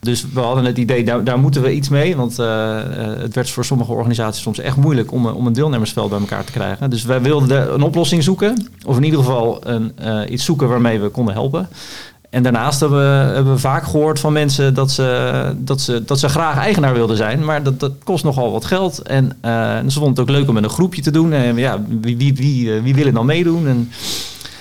Dus 0.00 0.26
we 0.34 0.40
hadden 0.40 0.64
het 0.64 0.78
idee, 0.78 1.04
daar, 1.04 1.24
daar 1.24 1.38
moeten 1.38 1.62
we 1.62 1.72
iets 1.74 1.88
mee. 1.88 2.16
Want 2.16 2.38
eh, 2.38 2.78
eh, 2.78 3.18
het 3.20 3.34
werd 3.34 3.50
voor 3.50 3.64
sommige 3.64 3.92
organisaties 3.92 4.42
soms 4.42 4.58
echt 4.58 4.76
moeilijk 4.76 5.12
om, 5.12 5.26
een- 5.26 5.34
om 5.34 5.46
een 5.46 5.52
deelnemersveld 5.52 6.10
bij 6.10 6.18
elkaar 6.18 6.44
te 6.44 6.52
krijgen. 6.52 6.90
Dus 6.90 7.04
wij 7.04 7.20
wilden 7.22 7.48
de- 7.48 7.70
een 7.74 7.82
oplossing 7.82 8.22
zoeken. 8.22 8.68
Of 8.86 8.96
in 8.96 9.02
ieder 9.04 9.18
geval 9.18 9.58
een, 9.66 9.92
eh, 9.96 10.20
iets 10.30 10.44
zoeken 10.44 10.68
waarmee 10.68 11.00
we 11.00 11.08
konden 11.08 11.34
helpen. 11.34 11.68
En 12.34 12.42
daarnaast 12.42 12.80
hebben 12.80 13.52
we, 13.52 13.58
vaak 13.58 13.84
gehoord 13.84 14.20
van 14.20 14.32
mensen 14.32 14.74
dat 14.74 14.90
ze, 14.90 15.54
dat, 15.56 15.80
ze, 15.80 16.04
dat 16.04 16.18
ze 16.18 16.28
graag 16.28 16.56
eigenaar 16.56 16.92
wilden 16.94 17.16
zijn. 17.16 17.44
Maar 17.44 17.62
dat, 17.62 17.80
dat 17.80 17.92
kost 18.04 18.24
nogal 18.24 18.52
wat 18.52 18.64
geld. 18.64 19.02
En 19.02 19.36
eh, 19.40 19.50
ze 19.88 19.90
vonden 19.90 20.10
het 20.10 20.20
ook 20.20 20.28
leuk 20.28 20.48
om 20.48 20.54
met 20.54 20.64
een 20.64 20.70
groepje 20.70 21.02
te 21.02 21.10
doen. 21.10 21.32
En 21.32 21.56
ja, 21.56 21.82
wie, 22.00 22.16
wie, 22.16 22.34
wie, 22.34 22.74
eh, 22.74 22.82
wie 22.82 22.94
wil 22.94 23.06
er 23.06 23.12
dan 23.12 23.26
meedoen? 23.26 23.66
En, 23.66 23.90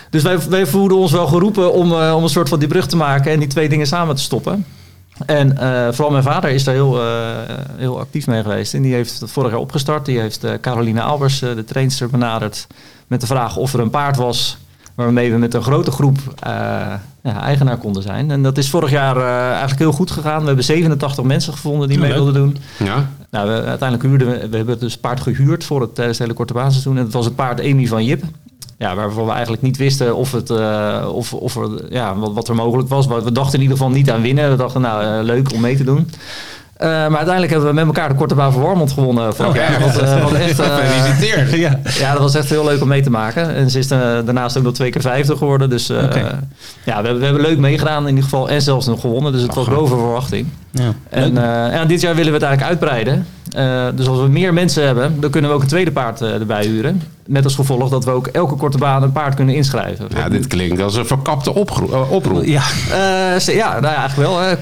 dus 0.09 0.23
wij, 0.23 0.39
wij 0.49 0.65
voelden 0.65 0.97
ons 0.97 1.11
wel 1.11 1.27
geroepen 1.27 1.73
om, 1.73 1.91
eh, 1.91 2.15
om 2.15 2.23
een 2.23 2.29
soort 2.29 2.49
van 2.49 2.59
die 2.59 2.67
brug 2.67 2.87
te 2.87 2.95
maken 2.95 3.31
en 3.31 3.39
die 3.39 3.47
twee 3.47 3.69
dingen 3.69 3.87
samen 3.87 4.15
te 4.15 4.21
stoppen. 4.21 4.65
En 5.25 5.57
vooral 5.93 6.11
mijn 6.11 6.23
vader 6.23 6.49
is 6.49 6.63
daar 6.63 6.73
heel, 6.73 6.99
heel 7.75 7.99
actief 7.99 8.27
mee 8.27 8.41
geweest. 8.41 8.73
En 8.73 8.81
die 8.81 8.93
heeft 8.93 9.19
het 9.19 9.31
vorig 9.31 9.51
jaar 9.51 9.59
opgestart. 9.59 10.05
Die 10.05 10.19
heeft 10.19 10.45
Caroline 10.61 11.01
Albers, 11.01 11.39
de 11.39 11.63
trainster, 11.65 12.09
benaderd 12.09 12.67
met 13.07 13.21
de 13.21 13.27
vraag 13.27 13.57
of 13.57 13.73
er 13.73 13.79
een 13.79 13.89
paard 13.89 14.15
was 14.15 14.57
waarmee 14.95 15.31
we 15.31 15.37
met 15.37 15.53
een 15.53 15.63
grote 15.63 15.91
groep 15.91 16.17
eh, 16.39 16.51
ja, 17.23 17.41
eigenaar 17.41 17.77
konden 17.77 18.03
zijn. 18.03 18.31
En 18.31 18.43
dat 18.43 18.57
is 18.57 18.69
vorig 18.69 18.91
jaar 18.91 19.17
eh, 19.17 19.49
eigenlijk 19.49 19.79
heel 19.79 19.91
goed 19.91 20.11
gegaan. 20.11 20.39
We 20.39 20.47
hebben 20.47 20.63
87 20.63 21.23
mensen 21.23 21.53
gevonden 21.53 21.87
die 21.87 21.97
Ja, 21.97 22.03
mee 22.03 22.13
wilden 22.13 22.33
doen. 22.33 22.57
Ja? 22.77 23.09
Nou, 23.29 23.47
we, 23.47 23.53
uiteindelijk 23.53 24.09
huurden 24.09 24.27
we, 24.27 24.49
we 24.49 24.57
hebben 24.57 24.79
dus 24.79 24.91
het 24.91 25.01
paard 25.01 25.21
gehuurd 25.21 25.63
voor 25.63 25.81
het, 25.81 25.95
tijdens 25.95 26.17
het 26.17 26.27
hele 26.27 26.37
korte 26.37 26.53
basisseizoen. 26.53 26.97
En 26.97 27.03
dat 27.03 27.13
was 27.13 27.25
het 27.25 27.35
paard 27.35 27.59
Amy 27.59 27.87
van 27.87 28.05
Jip. 28.05 28.23
Ja, 28.77 28.95
waarvan 28.95 29.25
we 29.25 29.31
eigenlijk 29.31 29.61
niet 29.61 29.77
wisten 29.77 30.15
of 30.15 30.31
het, 30.31 30.49
eh, 30.49 31.09
of, 31.13 31.33
of 31.33 31.55
er, 31.55 31.93
ja, 31.93 32.15
wat, 32.15 32.33
wat 32.33 32.47
er 32.47 32.55
mogelijk 32.55 32.89
was. 32.89 33.07
Maar 33.07 33.23
we 33.23 33.31
dachten 33.31 33.53
in 33.53 33.61
ieder 33.61 33.77
geval 33.77 33.91
niet 33.91 34.11
aan 34.11 34.21
winnen. 34.21 34.49
We 34.49 34.55
dachten, 34.55 34.81
nou, 34.81 35.03
eh, 35.03 35.23
leuk 35.25 35.53
om 35.53 35.61
mee 35.61 35.77
te 35.77 35.83
doen. 35.83 36.09
Eh, 36.83 36.89
maar 36.89 36.99
uiteindelijk 37.17 37.49
hebben 37.51 37.69
we 37.69 37.75
met 37.75 37.85
elkaar 37.85 38.09
de 38.09 38.15
korte 38.15 38.35
baan 38.35 38.51
van 38.53 38.61
Warmond 38.61 38.91
gewonnen 38.91 39.35
vorig 39.35 39.51
Oh, 39.51 39.55
jaar. 39.57 39.75
eh, 39.81 39.85
echt, 39.85 40.59
eh, 40.59 40.75
Gefeliciteerd. 40.75 41.51
Ja. 41.51 41.79
ja, 41.99 42.11
dat 42.11 42.21
was 42.21 42.35
echt 42.35 42.49
heel 42.49 42.65
leuk 42.65 42.81
om 42.81 42.87
mee 42.87 43.01
te 43.01 43.09
maken. 43.09 43.55
En 43.55 43.69
ze 43.69 43.79
is 43.79 43.87
daarnaast 43.87 44.57
ook 44.57 44.63
nog 44.63 44.73
twee 44.73 44.89
keer 44.89 45.01
vijfde 45.01 45.37
geworden. 45.37 45.69
Dus 45.69 45.87
ja, 45.87 45.95
we, 46.07 46.27
hebben- 46.85 47.19
we 47.19 47.25
hebben 47.25 47.41
leuk 47.41 47.57
meegedaan 47.57 48.01
in 48.03 48.07
ieder 48.09 48.23
geval. 48.23 48.49
En 48.49 48.61
zelfs 48.61 48.85
nog 48.87 49.01
gewonnen. 49.01 49.31
Dus 49.31 49.41
het 49.41 49.53
was 49.55 49.67
boven 49.67 49.97
verwachting. 49.97 50.47
Ja. 50.71 50.93
En, 51.09 51.37
en 51.71 51.87
dit 51.87 52.01
jaar 52.01 52.15
willen 52.15 52.31
we 52.31 52.37
het 52.37 52.47
eigenlijk 52.47 52.71
uitbreiden. 52.81 53.25
Eh, 53.53 53.85
dus 53.95 54.07
als 54.07 54.19
we 54.19 54.27
meer 54.27 54.53
mensen 54.53 54.85
hebben, 54.85 55.19
dan 55.19 55.29
kunnen 55.29 55.49
we 55.49 55.55
ook 55.55 55.61
een 55.61 55.67
tweede 55.67 55.91
paard 55.91 56.21
eh, 56.21 56.33
erbij 56.33 56.65
huren. 56.65 57.01
Met 57.27 57.43
als 57.43 57.55
gevolg 57.55 57.89
dat 57.89 58.05
we 58.05 58.11
ook 58.11 58.27
elke 58.27 58.55
korte 58.55 58.77
baan 58.77 59.03
een 59.03 59.11
paard 59.11 59.35
kunnen 59.35 59.55
inschrijven. 59.55 60.07
ja, 60.15 60.29
dit 60.29 60.47
klinkt 60.47 60.81
als 60.81 60.95
een 60.95 61.05
verkapte 61.05 61.53
opgro- 61.53 61.91
eh, 61.91 62.11
oproep. 62.11 62.43
Ja, 62.45 62.61
Eh, 62.91 63.55
ja, 63.55 63.69
nou 63.71 63.83
ja, 63.93 63.95
eigenlijk 63.95 64.29
wel. 64.29 64.39
hè. 64.39 64.55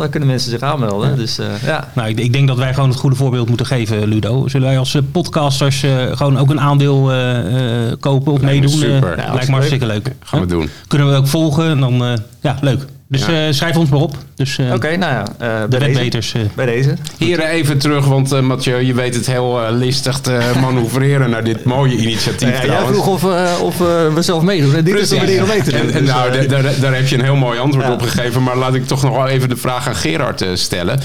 Daar 0.00 0.08
kunnen 0.08 0.28
mensen 0.28 0.50
zich 0.50 0.60
aanmelden. 0.60 1.16
Dus 1.16 1.38
eh, 1.38 1.46
ja. 1.64 1.88
nou, 1.94 2.08
ik, 2.08 2.18
ik 2.20 2.32
denk 2.32 2.48
dat 2.48 2.56
wij 2.56 2.74
gewoon 2.74 2.88
het 2.88 2.98
goede 2.98 3.16
voorbeeld 3.16 3.48
moeten 3.48 3.66
geven, 3.66 4.06
Ludo. 4.08 4.48
Zullen 4.48 4.68
wij 4.68 4.78
als 4.78 4.98
podcasters 5.12 5.82
eh, 5.82 5.90
gewoon 6.12 6.38
ook 6.38 6.50
een 6.50 6.60
aandeel 6.60 7.10
eh, 7.12 7.86
eh, 7.90 7.96
kopen 8.00 8.32
of 8.32 8.40
Lijkt 8.40 8.60
me 8.60 8.66
meedoen? 8.76 8.82
Eh, 8.88 8.94
super. 8.94 9.16
lijkt 9.16 9.42
Ja, 9.42 9.46
me 9.46 9.52
hartstikke 9.52 9.86
leuk. 9.86 10.12
Gaan 10.24 10.40
we 10.40 10.46
doen. 10.46 10.68
Kunnen 10.88 11.10
we 11.10 11.16
ook 11.16 11.26
volgen 11.26 11.68
en 11.70 11.80
dan, 11.80 12.04
eh, 12.04 12.12
ja, 12.40 12.56
leuk. 12.60 12.84
Dus 13.08 13.26
Ja. 13.26 13.46
eh, 13.46 13.52
schrijf 13.52 13.76
ons 13.76 13.90
maar 13.90 14.00
op. 14.00 14.16
Dus 14.34 14.58
eh, 14.58 14.72
Oké, 14.72 14.96
nou 14.96 15.12
ja. 15.12 15.22
eh, 15.38 15.60
de 15.60 15.68
bij, 15.68 15.78
deze, 15.78 15.92
wetbeters. 15.92 16.34
eh, 16.34 16.40
bij 16.54 16.66
deze. 16.66 16.94
Heren, 17.18 17.46
even 17.48 17.78
terug, 17.78 18.06
want 18.06 18.32
eh 18.32 18.40
Mathieu, 18.40 18.76
je 18.86 18.94
weet 18.94 19.14
het 19.14 19.26
heel 19.26 19.62
eh, 19.64 19.72
listig 19.76 20.18
te 20.20 20.50
manoeuvreren 20.60 21.30
naar 21.30 21.44
dit 21.44 21.64
mooie 21.64 21.96
initiatief 21.96 22.48
Ja, 22.62 22.64
jij 22.66 22.86
vroeg 22.86 23.06
of, 23.06 23.24
eh, 23.24 23.52
of 23.62 23.80
eh, 23.80 24.14
we 24.14 24.22
zelf 24.22 24.42
meedoen. 24.42 24.74
En 24.74 24.84
dit 24.84 24.98
is 24.98 25.08
de 25.08 25.16
manier 25.16 25.42
om 25.42 25.48
mee 25.48 25.62
te 25.62 25.70
doen. 25.70 25.80
En, 25.80 25.92
en 25.92 26.04
Dus, 26.04 26.12
nou, 26.14 26.46
daar, 26.80 26.94
heb 26.94 27.06
je 27.08 27.14
een 27.16 27.24
heel 27.24 27.36
mooi 27.36 27.58
antwoord 27.58 27.86
Ja. 27.86 27.92
op 27.92 28.02
gegeven. 28.02 28.42
Maar 28.42 28.56
laat 28.56 28.74
ik 28.74 28.86
toch 28.86 29.02
nog 29.02 29.16
wel 29.16 29.26
even 29.28 29.48
de 29.48 29.56
vraag 29.56 29.88
aan 29.88 29.96
Gerard 29.96 30.42
eh, 30.42 30.48
stellen. 30.54 31.00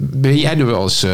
Ben 0.00 0.36
jij 0.36 0.58
er 0.58 0.66
wel 0.66 0.82
eens 0.82 1.06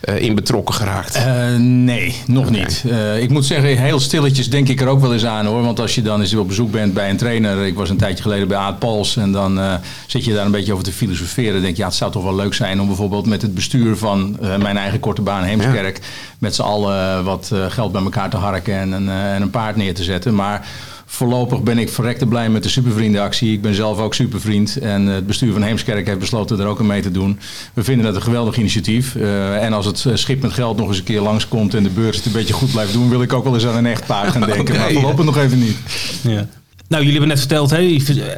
eh, 0.00 0.22
in 0.22 0.34
betrokken 0.34 0.74
geraakt? 0.74 1.14
Eh, 1.14 1.56
nee, 1.58 2.14
nog 2.26 2.50
niet. 2.50 2.84
Eh, 2.88 3.22
ik 3.22 3.30
moet 3.30 3.44
zeggen, 3.44 3.78
heel 3.78 4.00
stilletjes 4.00 4.50
denk 4.50 4.68
ik 4.68 4.80
er 4.80 4.86
ook 4.86 5.00
wel 5.00 5.12
eens 5.12 5.24
aan 5.24 5.46
hoor. 5.46 5.62
Want 5.62 5.80
als 5.80 5.94
je 5.94 6.02
dan 6.02 6.20
eens 6.20 6.34
op 6.34 6.48
bezoek 6.48 6.70
bent 6.70 6.94
bij 6.94 7.10
een 7.10 7.16
trainer. 7.16 7.66
Ik 7.66 7.74
was 7.74 7.90
een 7.90 7.96
tijdje 7.96 8.22
geleden 8.22 8.48
bij 8.48 8.56
Aad 8.56 8.78
Pals. 8.78 9.16
En 9.16 9.32
dan 9.32 9.60
zit 10.06 10.24
je 10.24 10.34
daar 10.34 10.44
een 10.44 10.50
beetje 10.50 10.72
over 10.72 10.84
te 10.84 10.92
filosoferen. 10.92 11.62
Denk 11.62 11.76
je, 11.76 11.82
ja, 11.82 11.88
het 11.88 11.96
zou 11.96 12.12
toch 12.12 12.22
wel 12.22 12.34
leuk 12.34 12.54
zijn 12.54 12.80
om 12.80 12.86
bijvoorbeeld 12.86 13.26
met 13.26 13.42
het 13.42 13.54
bestuur 13.54 13.96
van 13.96 14.36
mijn 14.40 14.76
eigen 14.76 15.00
korte 15.00 15.22
baan 15.22 15.42
Heemskerk. 15.42 16.00
Met 16.38 16.54
z'n 16.54 16.62
allen 16.62 17.24
wat 17.24 17.52
geld 17.68 17.92
bij 17.92 18.02
elkaar 18.02 18.30
te 18.30 18.36
harken 18.36 18.74
en, 18.74 18.92
en 19.08 19.42
een 19.42 19.50
paard 19.50 19.76
neer 19.76 19.94
te 19.94 20.04
zetten. 20.04 20.34
Maar 20.34 20.68
voorlopig 21.12 21.62
ben 21.62 21.78
ik 21.78 21.88
verrekte 21.88 22.26
blij 22.26 22.48
met 22.50 22.62
de 22.62 22.68
Supervriendenactie. 22.68 23.52
Ik 23.52 23.62
ben 23.62 23.74
zelf 23.74 23.98
ook 23.98 24.14
supervriend. 24.14 24.76
En 24.76 25.06
het 25.06 25.26
bestuur 25.26 25.52
van 25.52 25.62
Heemskerk 25.62 26.06
heeft 26.06 26.18
besloten 26.18 26.60
er 26.60 26.66
ook 26.66 26.80
aan 26.80 26.86
mee 26.86 27.02
te 27.02 27.10
doen. 27.10 27.38
We 27.74 27.84
vinden 27.84 28.04
dat 28.06 28.14
een 28.14 28.22
geweldig 28.22 28.56
initiatief. 28.56 29.14
Eh, 29.16 29.64
en 29.64 29.72
als 29.72 29.86
het 29.86 30.04
eh, 30.06 30.14
schip 30.14 30.42
met 30.42 30.52
geld 30.52 30.76
nog 30.76 30.88
eens 30.88 30.98
een 30.98 31.04
keer 31.04 31.20
langskomt 31.20 31.74
en 31.74 31.82
de 31.82 31.88
beurs 31.90 32.16
het 32.16 32.26
een 32.26 32.32
beetje 32.32 32.54
goed 32.54 32.70
blijft 32.70 32.92
doen, 32.92 33.08
wil 33.10 33.22
ik 33.22 33.32
ook 33.32 33.44
wel 33.44 33.54
eens 33.54 33.66
aan 33.66 33.76
een 33.76 33.86
echt 33.86 34.06
paard 34.06 34.30
gaan 34.30 34.40
denken. 34.46 34.76
Maar 34.78 34.92
voorlopig 34.92 35.24
nog 35.24 35.36
even 35.36 35.58
niet. 35.58 35.76
Ja. 36.22 36.46
Nou, 36.88 37.02
jullie 37.02 37.18
hebben 37.18 37.28
net 37.28 37.38
verteld, 37.38 37.70
hè, 37.70 37.94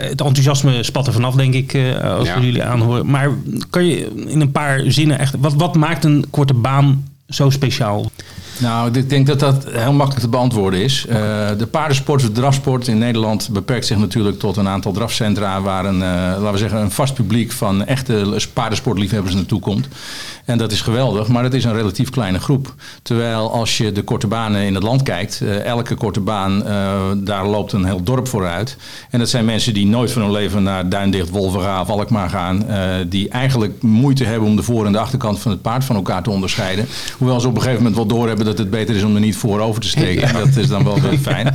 het 0.08 0.20
enthousiasme 0.20 0.82
spat 0.82 1.06
er 1.06 1.12
vanaf, 1.12 1.34
denk 1.34 1.54
ik, 1.54 1.74
eh, 1.74 2.16
als 2.16 2.28
Ja. 2.28 2.38
we 2.38 2.44
jullie 2.44 2.62
aanhoren. 2.62 3.06
Maar 3.06 3.30
kan 3.70 3.86
je 3.86 4.10
in 4.26 4.40
een 4.40 4.52
paar 4.52 4.82
zinnen 4.86 5.18
echt, 5.18 5.34
wat, 5.38 5.54
wat 5.54 5.74
maakt 5.76 6.04
een 6.04 6.24
korte 6.30 6.54
baan 6.54 7.08
zo 7.28 7.50
speciaal? 7.50 8.10
Nou, 8.62 8.90
ik 8.98 9.10
denk 9.10 9.26
dat 9.26 9.40
dat 9.40 9.64
heel 9.70 9.92
makkelijk 9.92 10.24
te 10.24 10.28
beantwoorden 10.28 10.80
is. 10.80 11.06
Uh, 11.08 11.14
de 11.58 11.66
paardensport, 11.70 12.20
de 12.20 12.32
drafsport 12.32 12.88
in 12.88 12.98
Nederland 12.98 13.48
beperkt 13.52 13.86
zich 13.86 13.98
natuurlijk 13.98 14.38
tot 14.38 14.56
een 14.56 14.68
aantal 14.68 14.92
drafcentra 14.92 15.60
waar 15.60 15.84
een, 15.84 15.94
uh, 15.94 16.00
laten 16.00 16.52
we 16.52 16.58
zeggen, 16.58 16.80
een 16.80 16.90
vast 16.90 17.14
publiek 17.14 17.52
van 17.52 17.84
echte 17.84 18.38
paardensportliefhebbers 18.52 19.34
naartoe 19.34 19.60
komt. 19.60 19.88
En 20.44 20.58
dat 20.58 20.72
is 20.72 20.80
geweldig, 20.80 21.28
maar 21.28 21.44
het 21.44 21.54
is 21.54 21.64
een 21.64 21.72
relatief 21.72 22.10
kleine 22.10 22.38
groep. 22.38 22.74
Terwijl 23.02 23.52
als 23.52 23.78
je 23.78 23.92
de 23.92 24.02
korte 24.02 24.26
banen 24.26 24.62
in 24.62 24.74
het 24.74 24.82
land 24.82 25.02
kijkt, 25.02 25.40
uh, 25.42 25.64
elke 25.64 25.94
korte 25.94 26.20
baan, 26.20 26.62
daar 27.24 27.46
loopt 27.46 27.72
een 27.72 27.84
heel 27.84 28.02
dorp 28.02 28.28
vooruit. 28.28 28.76
En 29.10 29.18
dat 29.18 29.28
zijn 29.28 29.44
mensen 29.44 29.74
die 29.74 29.86
nooit 29.86 30.12
van 30.12 30.22
hun 30.22 30.32
leven 30.32 30.62
naar 30.62 30.88
Duindicht, 30.88 31.30
Wolvera 31.30 31.80
of 31.80 31.88
Alkmaar 31.88 32.30
gaan. 32.30 32.66
die 33.08 33.28
eigenlijk 33.28 33.82
moeite 33.82 34.24
hebben 34.24 34.48
om 34.48 34.56
de 34.56 34.62
voor- 34.62 34.86
en 34.86 34.92
de 34.92 34.98
achterkant 34.98 35.40
van 35.40 35.50
het 35.50 35.62
paard 35.62 35.84
van 35.84 35.96
elkaar 35.96 36.22
te 36.22 36.30
onderscheiden. 36.30 36.86
Hoewel 37.18 37.40
ze 37.40 37.48
op 37.48 37.54
een 37.54 37.60
gegeven 37.60 37.82
moment 37.82 37.96
wel 37.96 38.06
doorhebben 38.18 38.46
dat 38.56 38.60
het 38.66 38.70
beter 38.70 38.96
is 38.96 39.02
om 39.02 39.14
er 39.14 39.20
niet 39.20 39.36
voorover 39.36 39.80
te 39.80 39.88
steken. 39.88 40.32
Dat 40.32 40.56
is 40.56 40.68
dan 40.68 40.84
wel 40.84 41.00
weer 41.00 41.18
fijn. 41.18 41.54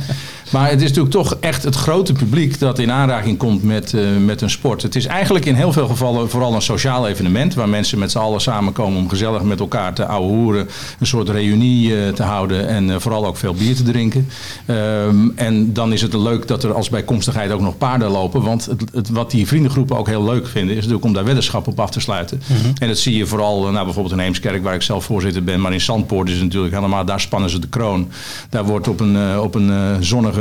Maar 0.50 0.70
het 0.70 0.80
is 0.80 0.88
natuurlijk 0.88 1.14
toch 1.14 1.36
echt 1.40 1.62
het 1.62 1.74
grote 1.74 2.12
publiek 2.12 2.58
dat 2.58 2.78
in 2.78 2.92
aanraking 2.92 3.38
komt 3.38 3.62
met, 3.62 3.92
uh, 3.92 4.16
met 4.24 4.40
een 4.40 4.50
sport. 4.50 4.82
Het 4.82 4.96
is 4.96 5.06
eigenlijk 5.06 5.44
in 5.44 5.54
heel 5.54 5.72
veel 5.72 5.86
gevallen 5.86 6.30
vooral 6.30 6.54
een 6.54 6.62
sociaal 6.62 7.08
evenement. 7.08 7.54
Waar 7.54 7.68
mensen 7.68 7.98
met 7.98 8.10
z'n 8.10 8.18
allen 8.18 8.40
samenkomen 8.40 8.98
om 8.98 9.08
gezellig 9.08 9.42
met 9.42 9.60
elkaar 9.60 9.94
te 9.94 10.06
ouwehoeren. 10.06 10.68
Een 10.98 11.06
soort 11.06 11.28
reunie 11.28 11.90
uh, 11.90 12.08
te 12.08 12.22
houden 12.22 12.68
en 12.68 12.88
uh, 12.88 12.96
vooral 12.98 13.26
ook 13.26 13.36
veel 13.36 13.54
bier 13.54 13.74
te 13.74 13.82
drinken. 13.82 14.28
Um, 14.66 15.32
en 15.36 15.72
dan 15.72 15.92
is 15.92 16.02
het 16.02 16.12
leuk 16.14 16.48
dat 16.48 16.64
er 16.64 16.74
als 16.74 16.88
bijkomstigheid 16.88 17.50
ook 17.50 17.60
nog 17.60 17.78
paarden 17.78 18.10
lopen. 18.10 18.42
Want 18.42 18.66
het, 18.66 18.84
het, 18.92 19.08
wat 19.08 19.30
die 19.30 19.46
vriendengroepen 19.46 19.96
ook 19.96 20.06
heel 20.06 20.24
leuk 20.24 20.46
vinden 20.46 20.70
is 20.70 20.76
natuurlijk 20.76 21.04
om 21.04 21.12
daar 21.12 21.24
weddenschap 21.24 21.66
op 21.66 21.80
af 21.80 21.90
te 21.90 22.00
sluiten. 22.00 22.42
Mm 22.46 22.56
-hmm. 22.56 22.72
En 22.78 22.88
dat 22.88 22.98
zie 22.98 23.16
je 23.16 23.26
vooral 23.26 23.60
nou, 23.60 23.84
bijvoorbeeld 23.84 24.14
in 24.14 24.20
Heemskerk 24.20 24.62
waar 24.62 24.74
ik 24.74 24.82
zelf 24.82 25.04
voorzitter 25.04 25.44
ben. 25.44 25.60
Maar 25.60 25.72
in 25.72 25.80
Zandpoort 25.80 26.28
is 26.28 26.34
het 26.34 26.44
natuurlijk 26.44 26.74
helemaal, 26.74 27.04
daar 27.04 27.20
spannen 27.20 27.50
ze 27.50 27.58
de 27.58 27.68
kroon. 27.68 28.08
Daar 28.50 28.64
wordt 28.64 28.88
op 28.88 29.00
een, 29.00 29.38
op 29.38 29.54
een 29.54 29.96
zonnige 30.04 30.37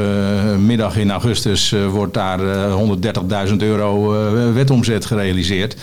middag 0.65 0.97
in 0.97 1.11
augustus 1.11 1.71
uh, 1.71 1.87
wordt 1.87 2.13
daar 2.13 2.39
uh, 2.43 2.75
130.000 3.49 3.55
euro 3.57 4.13
uh, 4.13 4.53
wetomzet 4.53 5.05
gerealiseerd. 5.05 5.75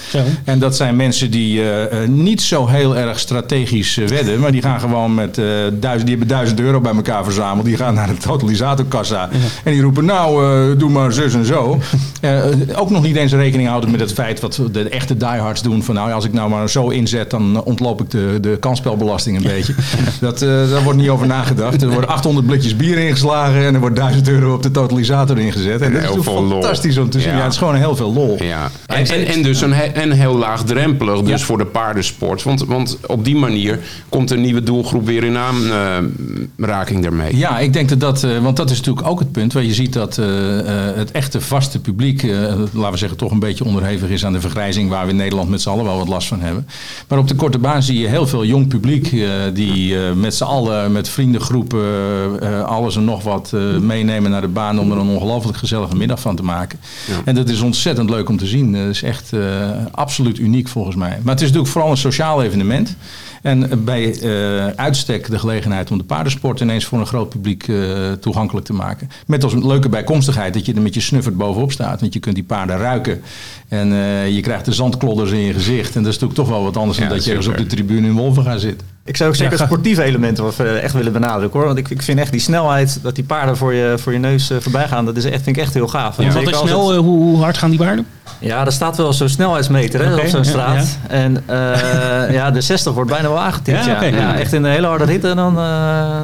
En 0.44 0.58
dat 0.58 0.76
zijn 0.76 0.96
mensen 0.96 1.30
die 1.30 1.62
niet 2.06 2.42
zo 2.42 2.66
heel 2.66 2.96
erg 2.96 3.18
strategisch 3.18 3.94
wedden, 3.94 4.40
maar 4.40 4.52
die 4.52 4.62
gaan 4.62 4.80
gewoon 4.80 5.14
met 5.14 5.34
duizend, 5.72 6.06
die 6.06 6.16
hebben 6.18 6.28
1000 6.28 6.60
euro 6.60 6.80
bij 6.80 6.94
elkaar 6.94 7.24
verzameld. 7.24 7.64
Die 7.64 7.76
gaan 7.76 7.94
naar 7.94 8.06
de 8.06 8.16
totalisatorkassa 8.16 9.28
ja. 9.32 9.38
en 9.64 9.72
die 9.72 9.82
roepen 9.82 10.04
nou 10.04 10.76
doe 10.76 10.90
maar 10.90 11.12
zus 11.12 11.34
en 11.34 11.44
zo. 11.44 11.80
ook 12.82 12.90
nog 12.90 13.02
niet 13.02 13.16
eens 13.16 13.32
rekening 13.32 13.68
houden 13.68 13.90
met 13.90 14.00
het 14.00 14.12
feit 14.12 14.40
wat 14.40 14.60
de 14.72 14.88
echte 14.88 15.16
diehards 15.16 15.62
doen 15.62 15.82
van 15.82 15.94
nou 15.94 16.12
als 16.12 16.24
ik 16.24 16.32
nou 16.32 16.50
maar 16.50 16.70
zo 16.70 16.88
inzet 16.88 17.30
dan 17.30 17.62
ontloop 17.64 18.00
ik 18.00 18.10
de, 18.10 18.38
de 18.40 18.56
kansspelbelasting 18.60 19.36
een 19.36 19.52
beetje. 19.54 19.74
Dat, 20.20 20.38
daar 20.38 20.82
wordt 20.82 20.98
niet 20.98 21.08
over 21.08 21.26
nagedacht. 21.26 21.82
Er 21.82 21.90
worden 21.90 22.10
800 22.10 22.46
blikjes 22.46 22.76
bier 22.76 22.98
ingeslagen 22.98 23.64
en 23.64 23.74
er 23.74 23.80
wordt 23.80 23.96
1000 24.04 24.28
euro 24.28 24.54
op 24.54 24.62
de 24.62 24.70
totalisator 24.70 25.38
ingezet. 25.38 25.80
En, 25.80 25.96
en 25.96 26.02
dat 26.02 26.16
is 26.16 26.24
fantastisch 26.24 26.94
lol. 26.94 27.04
om 27.04 27.10
te 27.10 27.20
zien. 27.20 27.30
Ja. 27.30 27.36
ja. 27.36 27.42
het 27.42 27.52
is 27.52 27.58
gewoon 27.58 27.74
heel 27.74 27.96
veel 27.96 28.12
lol. 28.12 28.42
Ja. 28.42 28.70
En, 28.86 29.06
en, 29.06 29.26
en 29.26 29.42
dus 29.42 29.60
een, 29.60 29.72
en 29.72 30.10
heel 30.10 30.36
laagdrempelig 30.36 31.22
dus 31.22 31.40
ja. 31.40 31.46
voor 31.46 31.58
de 31.58 31.66
paardensport. 31.66 32.42
Want, 32.42 32.64
want 32.64 32.98
op 33.06 33.24
die 33.24 33.36
manier 33.36 33.78
komt 34.08 34.30
een 34.30 34.40
nieuwe 34.40 34.62
doelgroep 34.62 35.06
weer 35.06 35.24
in 35.24 35.36
aanraking 35.38 37.02
daarmee. 37.02 37.36
Ja, 37.36 37.58
ik 37.58 37.72
denk 37.72 37.88
dat 37.88 38.00
dat... 38.00 38.26
Want 38.42 38.56
dat 38.56 38.70
is 38.70 38.76
natuurlijk 38.76 39.06
ook 39.06 39.18
het 39.18 39.32
punt 39.32 39.52
waar 39.52 39.62
je 39.62 39.74
ziet 39.74 39.92
dat 39.92 40.18
uh, 40.18 40.26
het 40.94 41.10
echte 41.10 41.40
vaste 41.40 41.80
publiek... 41.80 42.22
Uh, 42.22 42.32
laten 42.72 42.90
we 42.90 42.96
zeggen 42.96 43.18
toch 43.18 43.30
een 43.30 43.38
beetje 43.38 43.64
onderhevig 43.64 44.08
is 44.08 44.24
aan 44.24 44.32
de 44.32 44.40
vergrijzing... 44.40 44.90
waar 44.90 45.04
we 45.04 45.10
in 45.10 45.16
Nederland 45.16 45.48
met 45.48 45.62
z'n 45.62 45.68
allen 45.68 45.84
wel 45.84 45.98
wat 45.98 46.08
last 46.08 46.28
van 46.28 46.40
hebben. 46.40 46.66
Maar 47.08 47.18
op 47.18 47.28
de 47.28 47.34
korte 47.34 47.58
baan 47.58 47.82
zie 47.82 48.00
je 48.00 48.06
heel 48.06 48.26
veel 48.26 48.44
jong 48.44 48.68
publiek... 48.68 49.12
Uh, 49.12 49.30
die 49.52 49.96
met 49.96 50.34
z'n 50.34 50.44
allen, 50.44 50.92
met 50.92 51.08
vriendengroepen... 51.08 52.66
alles 52.66 52.96
en 52.96 53.04
nog 53.04 53.22
wat 53.22 53.52
meenemen 53.94 54.30
naar 54.30 54.40
de 54.40 54.48
baan 54.48 54.78
om 54.78 54.90
er 54.92 54.98
een 54.98 55.08
ongelooflijk 55.08 55.58
gezellige 55.58 55.96
middag 55.96 56.20
van 56.20 56.36
te 56.36 56.42
maken. 56.42 56.78
Ja. 57.06 57.20
En 57.24 57.34
dat 57.34 57.48
is 57.48 57.60
ontzettend 57.60 58.10
leuk 58.10 58.28
om 58.28 58.36
te 58.36 58.46
zien. 58.46 58.72
Dat 58.72 58.88
is 58.88 59.02
echt 59.02 59.32
uh, 59.32 59.70
absoluut 59.90 60.38
uniek 60.38 60.68
volgens 60.68 60.96
mij. 60.96 61.18
Maar 61.22 61.32
het 61.32 61.40
is 61.40 61.46
natuurlijk 61.46 61.72
vooral 61.72 61.90
een 61.90 61.96
sociaal 61.96 62.42
evenement. 62.42 62.96
En 63.42 63.84
bij 63.84 64.22
uh, 64.22 64.66
uitstek 64.66 65.30
de 65.30 65.38
gelegenheid 65.38 65.90
om 65.90 65.98
de 65.98 66.04
paardensport 66.04 66.60
ineens 66.60 66.84
voor 66.84 66.98
een 66.98 67.06
groot 67.06 67.28
publiek 67.28 67.68
uh, 67.68 68.12
toegankelijk 68.12 68.66
te 68.66 68.72
maken. 68.72 69.08
Met 69.26 69.44
als 69.44 69.54
leuke 69.54 69.88
bijkomstigheid 69.88 70.54
dat 70.54 70.66
je 70.66 70.74
er 70.74 70.82
met 70.82 70.94
je 70.94 71.00
snuffert 71.00 71.36
bovenop 71.36 71.72
staat. 71.72 72.00
Want 72.00 72.12
je 72.12 72.20
kunt 72.20 72.34
die 72.34 72.44
paarden 72.44 72.78
ruiken. 72.78 73.22
En 73.68 73.88
je 74.32 74.40
krijgt 74.40 74.64
de 74.64 74.72
zandklodders 74.72 75.30
in 75.30 75.38
je 75.38 75.52
gezicht. 75.52 75.96
En 75.96 76.02
dat 76.02 76.12
is 76.12 76.18
natuurlijk 76.18 76.34
toch 76.34 76.48
wel 76.48 76.62
wat 76.62 76.76
anders 76.76 76.98
ja, 76.98 77.04
dan 77.04 77.16
dat 77.16 77.24
je 77.24 77.30
ergens 77.30 77.48
op 77.48 77.56
de 77.56 77.66
tribune 77.66 78.06
in 78.06 78.14
Wolven 78.14 78.42
gaat 78.42 78.60
zitten. 78.60 78.93
Ik 79.06 79.16
zou 79.16 79.30
ook 79.30 79.36
zeker 79.36 79.58
ja, 79.58 79.64
sportieve 79.64 80.02
elementen 80.02 80.82
echt 80.82 80.92
willen 80.92 81.12
benadrukken 81.12 81.58
hoor. 81.58 81.68
Want 81.68 81.78
ik, 81.78 81.90
ik 81.90 82.02
vind 82.02 82.18
echt 82.18 82.30
die 82.30 82.40
snelheid, 82.40 82.98
dat 83.02 83.14
die 83.14 83.24
paarden 83.24 83.56
voor 83.56 83.74
je, 83.74 83.94
voor 83.98 84.12
je 84.12 84.18
neus 84.18 84.50
uh, 84.50 84.58
voorbij 84.60 84.88
gaan, 84.88 85.04
dat 85.04 85.16
is 85.16 85.24
echt, 85.24 85.42
vind 85.42 85.56
ik 85.56 85.62
echt 85.62 85.74
heel 85.74 85.88
gaaf. 85.88 86.16
Ja. 86.16 86.32
Wat 86.32 86.42
is 86.42 86.58
snel, 86.58 86.88
het... 86.88 86.98
uh, 86.98 87.04
hoe, 87.04 87.22
hoe, 87.22 87.42
hard 87.42 87.58
gaan 87.58 87.70
die 87.70 87.78
paarden? 87.78 88.06
Ja, 88.38 88.66
er 88.66 88.72
staat 88.72 88.96
wel 88.96 89.12
zo'n 89.12 89.28
snelheidsmeter 89.28 90.04
hè, 90.04 90.12
okay, 90.12 90.24
op 90.24 90.30
zo'n 90.30 90.44
straat. 90.44 90.98
Ja, 91.08 91.14
en 91.14 91.44
uh, 91.50 92.32
ja, 92.32 92.50
de 92.50 92.60
60 92.60 92.92
wordt 92.92 93.10
bijna 93.10 93.28
wel 93.28 93.38
aangetikt. 93.38 93.84
Ja, 93.84 93.92
okay, 93.92 94.12
ja. 94.12 94.38
echt 94.38 94.52
in 94.52 94.64
een 94.64 94.70
hele 94.70 94.86
harde 94.86 95.06
hitte, 95.06 95.34
dan, 95.34 95.54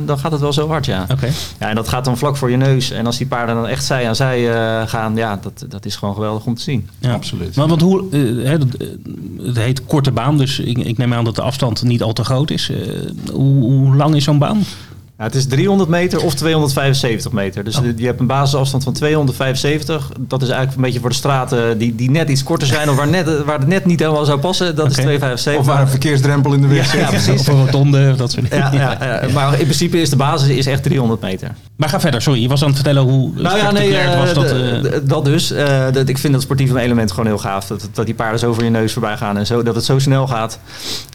dan 0.07 0.19
gaat 0.19 0.33
het 0.33 0.41
wel 0.41 0.53
zo 0.53 0.69
hard, 0.69 0.87
ja. 0.87 1.07
Okay. 1.11 1.33
ja. 1.59 1.69
En 1.69 1.75
dat 1.75 1.89
gaat 1.89 2.05
dan 2.05 2.19
vlak 2.19 2.37
voor 2.37 2.51
je 2.51 2.57
neus. 2.57 2.91
En 2.91 3.07
als 3.07 3.19
die 3.19 3.27
paarden 3.27 3.55
dan 3.55 3.67
echt 3.67 3.85
zij 3.85 4.09
aan 4.09 4.17
zij 4.17 4.49
gaan, 4.87 5.17
ja, 5.17 5.39
dat, 5.43 5.65
dat 5.69 5.85
is 5.85 5.97
gewoon 5.97 6.15
geweldig 6.15 6.45
om 6.45 6.55
te 6.55 6.63
zien. 6.63 6.89
Ja, 6.99 7.13
absoluut. 7.13 7.57
Maar 7.57 7.69
want 7.69 7.81
hoe, 7.81 8.05
hè, 8.45 8.57
het 9.47 9.57
heet 9.57 9.85
korte 9.85 10.11
baan, 10.11 10.39
dus 10.39 10.59
ik, 10.59 10.79
ik 10.79 10.99
neem 10.99 11.15
aan 11.15 11.25
dat 11.25 11.37
de 11.37 11.43
afstand 11.43 11.83
niet 11.83 12.03
al 12.03 12.13
te 12.13 12.25
groot 12.25 12.51
is. 12.51 12.70
Hoe 13.33 13.63
hoe 13.63 13.97
lang 13.97 14.15
is 14.15 14.25
zo'n 14.25 14.39
baan? 14.39 14.63
Ja, 15.21 15.27
het 15.27 15.35
is 15.35 15.47
300 15.47 15.91
meter 15.91 16.25
of 16.25 16.35
275 16.35 17.33
meter. 17.33 17.65
Dus 17.65 17.77
oh. 17.77 17.85
je 17.97 18.07
hebt 18.07 18.21
een 18.21 18.27
basisafstand 18.27 18.85
van 18.85 18.93
275. 18.93 20.11
Dat 20.19 20.43
is 20.43 20.49
eigenlijk 20.49 20.77
een 20.77 20.83
beetje 20.83 21.01
voor 21.01 21.09
de 21.09 21.15
straten 21.15 21.79
die, 21.79 21.95
die 21.95 22.11
net 22.11 22.29
iets 22.29 22.43
korter 22.43 22.69
zijn... 22.69 22.91
of 22.91 22.97
waar, 22.97 23.09
net, 23.09 23.45
waar 23.45 23.59
het 23.59 23.69
net 23.69 23.85
niet 23.85 24.01
helemaal 24.01 24.25
zou 24.25 24.39
passen. 24.39 24.67
Dat 24.67 24.75
okay. 24.75 24.89
is 24.89 24.95
275. 24.95 25.61
Of 25.61 25.67
waar 25.67 25.81
een 25.81 25.89
verkeersdrempel 25.89 26.53
in 26.53 26.61
de 26.61 26.67
weg 26.67 26.87
zit. 26.87 26.93
Ja, 26.93 27.01
ja, 27.01 27.09
precies. 27.09 27.41
Of 27.41 27.47
een 27.47 27.65
rotonde, 27.65 28.15
dat 28.17 28.31
soort 28.31 28.51
dingen. 28.51 28.73
Ja, 28.73 28.97
ja, 29.01 29.29
maar 29.33 29.53
in 29.53 29.65
principe 29.65 30.01
is 30.01 30.11
de 30.11 30.17
basis 30.17 30.49
is 30.49 30.67
echt 30.67 30.83
300 30.83 31.21
meter. 31.21 31.55
Maar 31.77 31.89
ga 31.89 32.01
verder, 32.01 32.23
sorry. 32.23 32.43
Je 32.43 32.49
was 32.49 32.61
aan 32.61 32.67
het 32.67 32.77
vertellen 32.77 33.03
hoe 33.03 33.31
nou 33.35 33.57
ja, 33.57 33.71
nee, 33.71 33.91
uh, 33.91 34.19
was 34.19 34.33
dat... 34.33 34.53
Uh... 34.53 34.93
Dat 35.03 35.25
dus. 35.25 35.53
Uh, 35.53 35.93
dat, 35.93 36.09
ik 36.09 36.19
vind 36.19 36.33
dat 36.33 36.43
sportieve 36.43 36.81
element 36.81 37.11
gewoon 37.11 37.27
heel 37.27 37.39
gaaf. 37.39 37.67
Dat, 37.67 37.89
dat 37.93 38.07
die 38.07 38.15
paarden 38.15 38.39
zo 38.39 38.53
voor 38.53 38.65
je 38.65 38.71
neus 38.71 38.93
voorbij 38.93 39.17
gaan 39.17 39.39
en 39.39 39.47
zo. 39.47 39.63
Dat 39.63 39.75
het 39.75 39.85
zo 39.85 39.99
snel 39.99 40.27
gaat. 40.27 40.59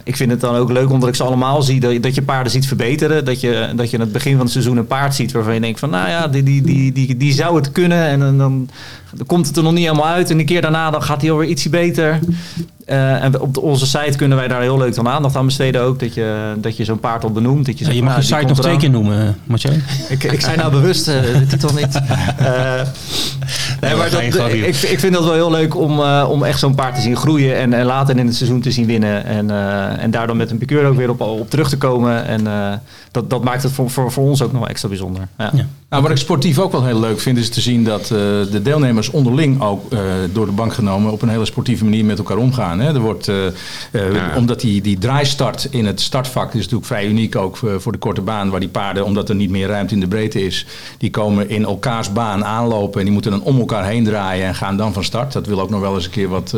Ik 0.04 0.16
vind 0.16 0.30
het 0.30 0.40
dan 0.40 0.54
ook 0.54 0.70
leuk 0.70 0.90
omdat 0.90 1.08
ik 1.08 1.14
ze 1.14 1.22
allemaal 1.22 1.62
zie. 1.62 1.80
Dat, 1.80 2.02
dat 2.02 2.14
je 2.14 2.22
paarden 2.22 2.52
ziet 2.52 2.66
verbeteren. 2.66 3.24
Dat 3.24 3.40
je, 3.40 3.72
dat 3.74 3.90
je 3.90 3.95
in 3.96 4.02
het 4.02 4.12
begin 4.12 4.32
van 4.32 4.40
het 4.40 4.52
seizoen 4.52 4.76
een 4.76 4.86
paard 4.86 5.14
ziet 5.14 5.32
waarvan 5.32 5.54
je 5.54 5.60
denkt 5.60 5.78
van 5.78 5.90
nou 5.90 6.08
ja, 6.08 6.28
die, 6.28 6.42
die, 6.42 6.62
die, 6.62 6.92
die, 6.92 7.16
die 7.16 7.32
zou 7.32 7.56
het 7.56 7.72
kunnen. 7.72 8.06
En 8.08 8.20
dan, 8.20 8.38
dan, 8.38 8.68
dan 9.14 9.26
komt 9.26 9.46
het 9.46 9.56
er 9.56 9.62
nog 9.62 9.72
niet 9.72 9.84
helemaal 9.84 10.06
uit. 10.06 10.30
En 10.30 10.38
een 10.38 10.44
keer 10.44 10.60
daarna 10.60 10.90
dan 10.90 11.02
gaat 11.02 11.20
hij 11.20 11.30
alweer 11.30 11.48
ietsje 11.48 11.68
beter. 11.68 12.18
Uh, 12.86 13.24
en 13.24 13.40
op 13.40 13.54
de, 13.54 13.60
onze 13.60 13.86
site 13.86 14.16
kunnen 14.16 14.38
wij 14.38 14.48
daar 14.48 14.60
heel 14.60 14.78
leuk 14.78 14.94
dan 14.94 15.08
aandacht 15.08 15.36
aan 15.36 15.46
besteden 15.46 15.82
ook. 15.82 16.00
Dat 16.00 16.14
je, 16.14 16.54
dat 16.56 16.76
je 16.76 16.84
zo'n 16.84 17.00
paard 17.00 17.24
al 17.24 17.32
benoemt. 17.32 17.66
Dat 17.66 17.78
je, 17.78 17.84
ja, 17.84 17.84
zegt, 17.84 17.96
je 17.96 18.02
mag 18.02 18.12
nou, 18.12 18.26
de 18.26 18.34
site 18.34 18.46
nog 18.46 18.60
twee 18.60 18.76
keer 18.76 18.90
noemen, 18.90 19.38
Mathieu. 19.44 19.82
ik, 20.08 20.24
ik 20.24 20.40
zei 20.40 20.56
nou 20.56 20.70
bewust 20.70 21.08
uh, 21.08 21.14
de 21.20 21.46
titel 21.46 21.70
niet. 21.74 22.00
Uh, 22.40 22.80
nee, 23.80 23.94
maar 23.96 24.10
dat, 24.10 24.20
ik, 24.52 24.76
ik 24.76 24.98
vind 25.00 25.12
dat 25.12 25.24
wel 25.24 25.32
heel 25.32 25.50
leuk 25.50 25.76
om, 25.76 25.98
uh, 25.98 26.26
om 26.30 26.44
echt 26.44 26.58
zo'n 26.58 26.74
paard 26.74 26.94
te 26.94 27.00
zien 27.00 27.16
groeien. 27.16 27.56
En, 27.56 27.72
en 27.72 27.84
later 27.84 28.16
in 28.16 28.26
het 28.26 28.36
seizoen 28.36 28.60
te 28.60 28.70
zien 28.70 28.86
winnen. 28.86 29.24
En, 29.24 29.50
en 29.98 30.10
daar 30.10 30.26
dan 30.26 30.36
met 30.36 30.50
een 30.50 30.58
piqueur 30.58 30.86
ook 30.86 30.96
weer 30.96 31.10
op, 31.10 31.20
op 31.20 31.50
terug 31.50 31.68
te 31.68 31.76
komen. 31.76 32.24
En 32.24 32.44
dat, 33.10 33.30
dat 33.30 33.44
maakt 33.44 33.62
het 33.62 33.72
voor, 33.72 33.90
voor, 33.90 34.12
voor 34.12 34.24
ons 34.24 34.42
ook 34.42 34.52
nog 34.52 34.60
wel 34.60 34.70
extra 34.70 34.88
bijzonder. 34.88 35.28
Ja. 35.38 35.50
Ja. 35.54 35.66
Nou, 35.96 36.08
wat 36.08 36.16
ik 36.16 36.24
sportief 36.24 36.58
ook 36.58 36.72
wel 36.72 36.84
heel 36.84 37.00
leuk 37.00 37.20
vind, 37.20 37.38
is 37.38 37.48
te 37.48 37.60
zien 37.60 37.84
dat 37.84 38.06
de 38.06 38.60
deelnemers 38.62 39.10
onderling 39.10 39.62
ook 39.62 39.90
door 40.32 40.46
de 40.46 40.52
bank 40.52 40.72
genomen 40.72 41.12
op 41.12 41.22
een 41.22 41.28
hele 41.28 41.44
sportieve 41.44 41.84
manier 41.84 42.04
met 42.04 42.18
elkaar 42.18 42.36
omgaan. 42.36 42.80
Hè. 42.80 42.94
Er 42.94 43.00
wordt, 43.00 43.28
uh, 43.28 43.44
ja. 43.92 44.36
omdat 44.36 44.60
die, 44.60 44.80
die 44.80 44.98
draaistart 44.98 45.68
in 45.70 45.86
het 45.86 46.00
startvak 46.00 46.48
is 46.48 46.60
natuurlijk 46.60 46.86
vrij 46.86 47.06
uniek 47.06 47.36
ook 47.36 47.56
voor, 47.56 47.80
voor 47.80 47.92
de 47.92 47.98
korte 47.98 48.20
baan, 48.20 48.50
waar 48.50 48.60
die 48.60 48.68
paarden, 48.68 49.04
omdat 49.04 49.28
er 49.28 49.34
niet 49.34 49.50
meer 49.50 49.68
ruimte 49.68 49.94
in 49.94 50.00
de 50.00 50.08
breedte 50.08 50.44
is, 50.44 50.66
die 50.98 51.10
komen 51.10 51.48
in 51.48 51.64
elkaars 51.64 52.12
baan 52.12 52.44
aanlopen 52.44 52.98
en 52.98 53.04
die 53.04 53.12
moeten 53.12 53.30
dan 53.30 53.42
om 53.42 53.58
elkaar 53.58 53.86
heen 53.86 54.04
draaien 54.04 54.46
en 54.46 54.54
gaan 54.54 54.76
dan 54.76 54.92
van 54.92 55.04
start. 55.04 55.32
Dat 55.32 55.46
wil 55.46 55.60
ook 55.60 55.70
nog 55.70 55.80
wel 55.80 55.94
eens 55.94 56.04
een 56.04 56.10
keer 56.10 56.28
wat, 56.28 56.54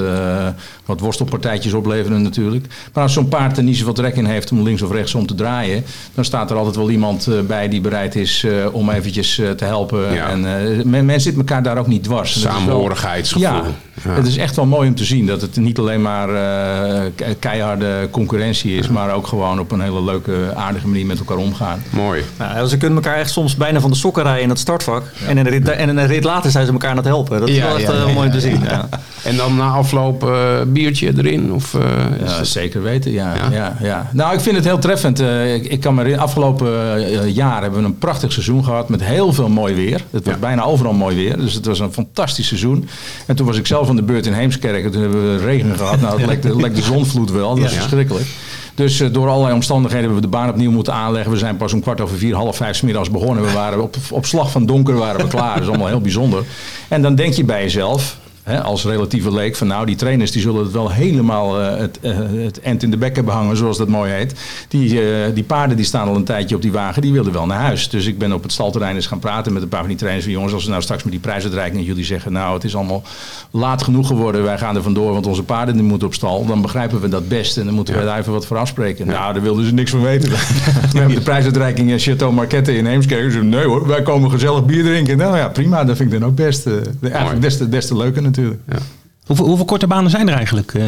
wat 0.89 1.01
worstelpartijtjes 1.01 1.73
opleveren 1.73 2.23
natuurlijk. 2.23 2.67
Maar 2.93 3.03
als 3.03 3.13
zo'n 3.13 3.29
paard 3.29 3.57
er 3.57 3.63
niet 3.63 3.77
zoveel 3.77 3.93
trek 3.93 4.17
in 4.17 4.25
heeft 4.25 4.53
om 4.53 4.63
links 4.63 4.83
of 4.83 4.91
rechts 4.91 5.15
om 5.15 5.27
te 5.27 5.35
draaien, 5.35 5.85
dan 6.15 6.25
staat 6.25 6.51
er 6.51 6.57
altijd 6.57 6.77
wel 6.77 6.91
iemand 6.91 7.29
bij 7.47 7.69
die 7.69 7.81
bereid 7.81 8.15
is 8.15 8.47
om 8.73 8.91
eventjes 8.91 9.39
eh, 9.39 9.51
te 9.51 9.65
helpen. 9.65 10.13
Ja. 10.15 10.29
En 10.29 10.47
eh, 10.79 10.85
men, 10.85 11.05
men 11.05 11.21
zit 11.21 11.37
elkaar 11.37 11.63
daar 11.63 11.79
ook 11.79 11.87
niet 11.87 12.03
dwars. 12.05 12.41
Samenhorigheidsgevoel. 12.41 13.49
Ja, 13.49 13.63
Ja. 14.05 14.11
het 14.11 14.27
is 14.27 14.37
echt 14.37 14.57
wel 14.57 14.67
mooi 14.67 14.89
om 14.89 14.95
te 14.95 15.05
zien 15.05 15.27
dat 15.27 15.41
het 15.41 15.57
niet 15.57 15.79
alleen 15.79 16.03
maar 16.03 16.29
eh, 16.29 17.01
ke- 17.15 17.37
keiharde 17.39 18.09
concurrentie 18.11 18.77
is, 18.77 18.89
maar 18.89 19.15
ook 19.15 19.27
gewoon 19.27 19.61
op 19.61 19.71
een 19.73 19.81
hele 19.81 20.03
leuke, 20.03 20.53
aardige 20.55 20.87
manier 20.89 21.07
met 21.07 21.19
elkaar 21.19 21.37
omgaan. 21.37 21.83
Mooi. 21.91 22.23
Nou, 22.39 22.67
ze 22.67 22.77
kunnen 22.77 23.03
elkaar 23.03 23.17
echt 23.19 23.31
soms 23.31 23.57
bijna 23.57 23.81
van 23.81 23.91
de 23.91 23.97
sokken 23.97 24.23
rijden 24.23 24.43
in 24.43 24.49
het 24.49 24.59
startvak. 24.59 25.03
En, 25.27 25.37
een 25.37 25.49
rit, 25.49 25.69
en 25.69 25.89
een 25.97 26.07
rit 26.07 26.25
later 26.25 26.51
zijn 26.51 26.67
ze 26.67 26.73
elkaar 26.73 26.91
aan 26.91 26.97
het 26.97 27.05
helpen. 27.05 27.41
Dat 27.41 27.49
is 27.49 27.57
Ja, 27.57 27.67
wel 27.67 27.77
echt 27.77 27.87
ja, 27.87 27.93
eh, 27.93 28.07
ja, 28.07 28.13
mooi 28.13 28.27
om 28.27 28.33
te 28.33 28.41
zien. 28.41 28.63
Ja. 28.63 28.89
En 29.25 29.37
dan 29.37 29.57
na 29.57 29.69
afloop 29.69 30.29
eh, 30.29 30.59
biertje 30.79 31.13
erin? 31.17 31.53
Of, 31.53 31.75
eh, 31.75 31.81
is 32.25 32.31
Ja, 32.31 32.37
het- 32.39 32.47
zeker 32.47 32.83
weten, 32.83 33.13
ja, 33.13 33.35
Ja. 33.35 33.49
ja. 33.53 33.77
Ja, 33.83 34.11
Nou, 34.13 34.35
ik 34.35 34.41
vind 34.41 34.57
het 34.57 34.65
heel 34.65 34.79
treffend. 34.79 35.21
Eh, 35.21 35.55
ik, 35.55 35.65
ik 35.67 35.81
kan 35.81 35.95
me 35.95 36.01
herinneren, 36.01 36.29
afgelopen 36.29 36.97
eh, 36.97 37.35
jaar 37.35 37.63
hebben 37.63 37.81
we 37.81 37.87
een 37.87 37.99
prachtig 37.99 38.33
seizoen 38.33 38.65
gehad 38.65 38.89
met 38.89 39.05
heel 39.05 39.33
veel 39.33 39.49
mooi 39.49 39.75
weer. 39.75 40.01
Het 40.11 40.25
was 40.25 40.35
Ja. 40.35 40.41
bijna 40.41 40.63
overal 40.65 40.93
mooi 40.93 41.17
weer, 41.17 41.37
dus 41.39 41.55
het 41.55 41.67
was 41.67 41.79
een 41.79 41.93
fantastisch 41.93 42.47
seizoen. 42.47 42.89
En 43.27 43.37
toen 43.37 43.47
was 43.47 43.57
ik 43.57 43.67
zelf 43.67 43.89
aan 43.89 43.97
de 43.97 44.03
beurt 44.03 44.27
in 44.27 44.33
Heemskerk 44.33 44.85
en 44.85 44.91
toen 44.91 45.01
hebben 45.03 45.37
we 45.39 45.45
regen 45.45 45.77
gehad. 45.77 46.01
Nou, 46.01 46.19
het 46.21 46.29
leek 46.29 46.43
de, 46.43 46.57
leek 46.57 46.75
de 46.75 46.83
zonvloed 46.83 47.31
wel, 47.31 47.49
dat 47.55 47.59
was 47.63 47.73
Ja. 47.73 47.79
verschrikkelijk. 47.79 48.27
Dus 48.75 49.03
door 49.13 49.29
allerlei 49.29 49.55
omstandigheden 49.55 50.05
hebben 50.05 50.23
we 50.23 50.29
de 50.31 50.37
baan 50.37 50.49
opnieuw 50.49 50.71
moeten 50.71 50.93
aanleggen. 50.93 51.33
We 51.33 51.39
zijn 51.39 51.57
pas 51.57 51.73
om 51.73 51.81
kwart 51.81 52.01
over 52.01 52.19
vier, 52.19 52.35
half 52.35 52.57
vijf 52.57 52.77
's 52.77 52.81
middags 52.81 53.11
begonnen. 53.11 53.45
We 53.45 53.53
waren 53.53 53.83
op, 53.83 53.97
op 54.11 54.27
slag 54.27 54.51
van 54.51 54.67
donker 54.67 54.95
waren 54.95 55.21
we 55.21 55.27
klaar. 55.29 55.55
Dat 55.55 55.63
is 55.63 55.69
allemaal 55.69 55.87
heel 55.87 56.01
bijzonder. 56.01 56.43
En 56.89 57.03
dan 57.03 57.15
denk 57.15 57.35
je 57.35 57.45
bij 57.45 57.63
jezelf, 57.63 58.17
hè, 58.49 58.63
als 58.63 58.85
relatieve 58.85 59.33
leek, 59.33 59.57
van 59.57 59.67
nou 59.67 59.87
die 59.87 59.97
trainers 59.97 60.31
die 60.31 60.43
zullen 60.43 60.63
het 60.65 60.73
wel 60.73 60.91
helemaal 60.91 61.61
eh, 61.61 61.77
het, 61.77 61.99
eh, 62.01 62.17
het 62.45 62.61
end 62.61 62.83
in 62.83 62.91
de 62.91 62.97
bek 62.97 63.17
hebben 63.17 63.35
hangen, 63.35 63.57
zoals 63.57 63.79
dat 63.79 63.89
mooi 63.89 64.13
heet. 64.13 64.35
Die, 64.69 65.01
eh, 65.01 65.35
die 65.35 65.45
paarden 65.45 65.77
die 65.77 65.87
staan 65.87 66.09
al 66.09 66.17
een 66.17 66.25
tijdje 66.25 66.55
op 66.55 66.63
die 66.63 66.73
wagen, 66.73 67.03
die 67.03 67.13
wilden 67.13 67.33
wel 67.33 67.47
naar 67.47 67.61
huis. 67.61 67.89
Dus 67.89 68.07
ik 68.07 68.19
ben 68.19 68.33
op 68.33 68.43
het 68.43 68.53
stalterrein 68.53 68.95
eens 68.95 69.07
gaan 69.07 69.19
praten 69.19 69.53
met 69.53 69.63
een 69.63 69.69
paar 69.69 69.81
van 69.81 69.89
die 69.89 69.97
trainers. 69.97 70.25
Van 70.25 70.35
jongens, 70.35 70.53
als 70.53 70.65
we 70.65 70.71
nou 70.71 70.83
straks 70.83 71.03
met 71.03 71.13
die 71.13 71.21
prijsuitreiking 71.21 71.81
en 71.81 71.87
jullie 71.87 72.05
zeggen, 72.05 72.33
nou 72.33 72.55
het 72.55 72.65
is 72.65 72.77
allemaal 72.77 73.03
laat 73.51 73.83
genoeg 73.83 74.07
geworden, 74.07 74.43
wij 74.43 74.59
gaan 74.59 74.77
er 74.77 74.83
vandoor, 74.83 75.13
want 75.13 75.27
onze 75.27 75.43
paarden 75.43 75.75
die 75.75 75.85
moeten 75.85 76.07
op 76.07 76.15
stal. 76.15 76.47
Dan 76.47 76.63
begrijpen 76.63 77.01
we 77.01 77.09
dat 77.09 77.29
best 77.29 77.57
en 77.57 77.65
dan 77.65 77.75
moeten 77.75 77.99
we 77.99 78.05
daar 78.05 78.19
even 78.19 78.33
wat 78.33 78.47
voor 78.47 78.57
afspreken. 78.57 79.07
Nou, 79.07 79.33
daar 79.33 79.43
wilden 79.43 79.67
ze 79.67 79.75
niks 79.75 79.91
van 79.91 80.03
weten. 80.03 80.31
we 80.93 80.99
hebben 80.99 81.15
de 81.15 81.23
prijsuitreiking 81.23 81.91
in 81.91 81.99
Chateau 81.99 82.33
Marquette 82.33 82.77
in 82.77 82.87
Heemskerk. 82.87 83.43
Nee 83.43 83.65
hoor, 83.65 83.87
wij 83.87 84.03
komen 84.03 84.31
gezellig 84.31 84.65
bier 84.65 84.85
drinken. 84.85 85.17
Nou 85.17 85.37
ja, 85.37 85.49
prima, 85.49 85.85
dat 85.85 85.97
vind 85.97 86.13
ik 86.13 86.21
dan 86.21 86.29
ook 86.29 86.37
best, 86.37 86.69
eigenlijk 87.01 87.43
des 87.43 87.57
te, 87.57 87.69
des 87.69 87.87
te 87.87 87.97
leuker 87.97 88.23
natuurlijk 88.23 88.38
natuurlijk. 88.39 88.63
Ja. 88.69 88.98
Hoeveel, 89.29 89.47
hoeveel 89.47 89.65
korte 89.65 89.87
banen 89.87 90.11
zijn 90.11 90.29
er 90.29 90.35
eigenlijk 90.35 90.75
eh, 90.75 90.85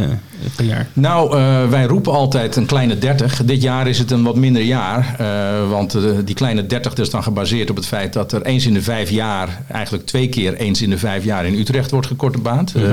per 0.56 0.64
jaar? 0.64 0.88
Nou, 0.92 1.37
eh, 1.37 1.68
wij 1.68 1.85
roepen 1.85 2.12
altijd 2.12 2.56
een 2.56 2.66
kleine 2.66 2.99
30. 2.99 3.44
Dit 3.44 3.62
jaar 3.62 3.88
is 3.88 3.99
het 3.99 4.11
een 4.11 4.23
wat 4.23 4.37
minder 4.37 4.62
jaar. 4.62 5.14
eh, 5.18 5.70
want 5.70 5.97
die 6.25 6.35
kleine 6.35 6.66
30 6.66 6.94
is 6.94 7.11
dan 7.11 7.23
gebaseerd 7.23 7.70
op 7.70 7.76
het 7.76 7.87
feit 7.87 8.12
dat 8.12 8.32
er 8.32 8.42
eens 8.42 8.66
in 8.66 8.73
de 8.75 8.82
vijf 8.82 9.11
jaar, 9.11 9.62
eigenlijk 9.68 10.06
twee 10.06 10.28
keer 10.28 10.54
eens 10.54 10.82
in 10.82 10.90
de 10.90 10.99
vijf 10.99 11.25
jaar 11.25 11.47
in 11.47 11.54
Utrecht 11.54 11.90
wordt 11.90 12.06
gekorte 12.06 12.38
baand. 12.38 12.75
Eh, 12.75 12.85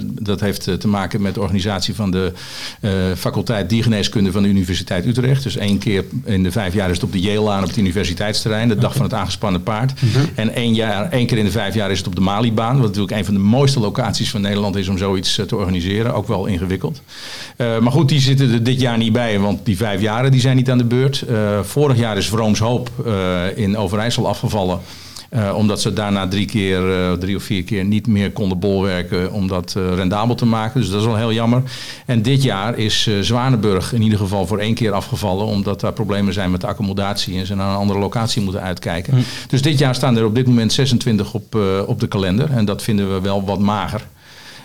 dat 0.00 0.40
heeft 0.40 0.80
te 0.80 0.88
maken 0.88 1.22
met 1.22 1.34
de 1.34 1.40
organisatie 1.40 1.94
van 1.94 2.10
de 2.10 2.32
faculteit 3.16 3.68
diergeneeskunde 3.68 4.32
van 4.32 4.42
de 4.42 4.48
Universiteit 4.48 5.06
Utrecht. 5.06 5.42
Dus 5.42 5.56
één 5.56 5.78
keer 5.78 6.04
in 6.24 6.42
de 6.42 6.52
vijf 6.52 6.74
jaar 6.74 6.88
is 6.88 6.94
het 6.94 7.04
op 7.04 7.12
de 7.12 7.20
Yale-laan 7.20 7.62
op 7.62 7.68
het 7.68 7.76
universiteitsterrein, 7.76 8.68
de 8.68 8.76
dag 8.76 8.92
van 8.94 9.02
het 9.02 9.14
aangespannen 9.14 9.62
paard. 9.62 9.92
En 10.34 10.54
één, 10.54 10.74
jaar, 10.74 11.10
één 11.10 11.26
keer 11.26 11.38
in 11.38 11.44
de 11.44 11.50
vijf 11.50 11.74
jaar 11.74 11.90
is 11.90 11.98
het 11.98 12.06
op 12.06 12.14
de 12.14 12.20
Malibaan, 12.20 12.76
wat 12.76 12.86
natuurlijk 12.86 13.16
een 13.16 13.24
van 13.24 13.34
de 13.34 13.40
mooiste 13.40 13.80
locaties 13.80 14.30
van 14.30 14.40
Nederland 14.40 14.76
is 14.76 14.83
om 14.88 14.98
zoiets 14.98 15.38
eh, 15.38 15.46
te 15.46 15.56
organiseren. 15.56 16.14
Ook 16.14 16.26
wel 16.26 16.46
ingewikkeld. 16.46 17.02
Eh, 17.56 17.78
maar 17.78 17.92
goed, 17.92 18.08
die 18.08 18.20
zitten 18.20 18.52
er 18.52 18.62
dit 18.62 18.80
jaar 18.80 18.98
niet 18.98 19.12
bij, 19.12 19.38
want 19.38 19.64
die 19.64 19.76
vijf 19.76 20.00
jaren 20.00 20.30
die 20.30 20.40
zijn 20.40 20.56
niet 20.56 20.70
aan 20.70 20.78
de 20.78 20.84
beurt. 20.84 21.22
Eh, 21.22 21.60
vorig 21.62 21.98
jaar 21.98 22.16
is 22.16 22.28
Vrooms 22.28 22.58
Hoop 22.58 22.90
in 23.54 23.76
Overijssel 23.76 24.28
afgevallen. 24.28 24.80
Omdat 25.54 25.80
ze 25.80 25.92
daarna 25.92 26.28
drie 26.28 26.46
keer, 26.46 26.82
drie 27.18 27.36
of 27.36 27.42
vier 27.42 27.64
keer 27.64 27.84
niet 27.84 28.06
meer 28.06 28.32
konden 28.32 28.58
bolwerken 28.58 29.32
om 29.32 29.48
dat 29.48 29.74
rendabel 29.94 30.34
te 30.34 30.46
maken. 30.46 30.80
Dus 30.80 30.90
dat 30.90 31.00
is 31.00 31.06
wel 31.06 31.16
heel 31.16 31.32
jammer. 31.32 31.62
En 32.06 32.22
dit 32.22 32.42
jaar 32.42 32.78
is 32.78 33.10
Zwanenburg 33.20 33.92
in 33.92 34.02
ieder 34.02 34.18
geval 34.18 34.46
voor 34.46 34.58
één 34.58 34.74
keer 34.74 34.92
afgevallen. 34.92 35.46
Omdat 35.46 35.80
daar 35.80 35.92
problemen 35.92 36.32
zijn 36.32 36.50
met 36.50 36.60
de 36.60 36.66
accommodatie 36.66 37.38
en 37.38 37.46
ze 37.46 37.54
naar 37.54 37.70
een 37.70 37.76
andere 37.76 37.98
locatie 37.98 38.42
moeten 38.42 38.62
uitkijken. 38.62 39.24
Dus 39.48 39.62
dit 39.62 39.78
jaar 39.78 39.94
staan 39.94 40.16
er 40.16 40.24
op 40.24 40.34
dit 40.34 40.46
moment 40.46 40.72
26 40.72 41.34
op, 41.34 41.58
op 41.86 42.00
de 42.00 42.08
kalender. 42.08 42.50
En 42.50 42.64
dat 42.64 42.82
vinden 42.82 43.14
we 43.14 43.20
wel 43.20 43.44
wat 43.44 43.58
mager. 43.58 44.06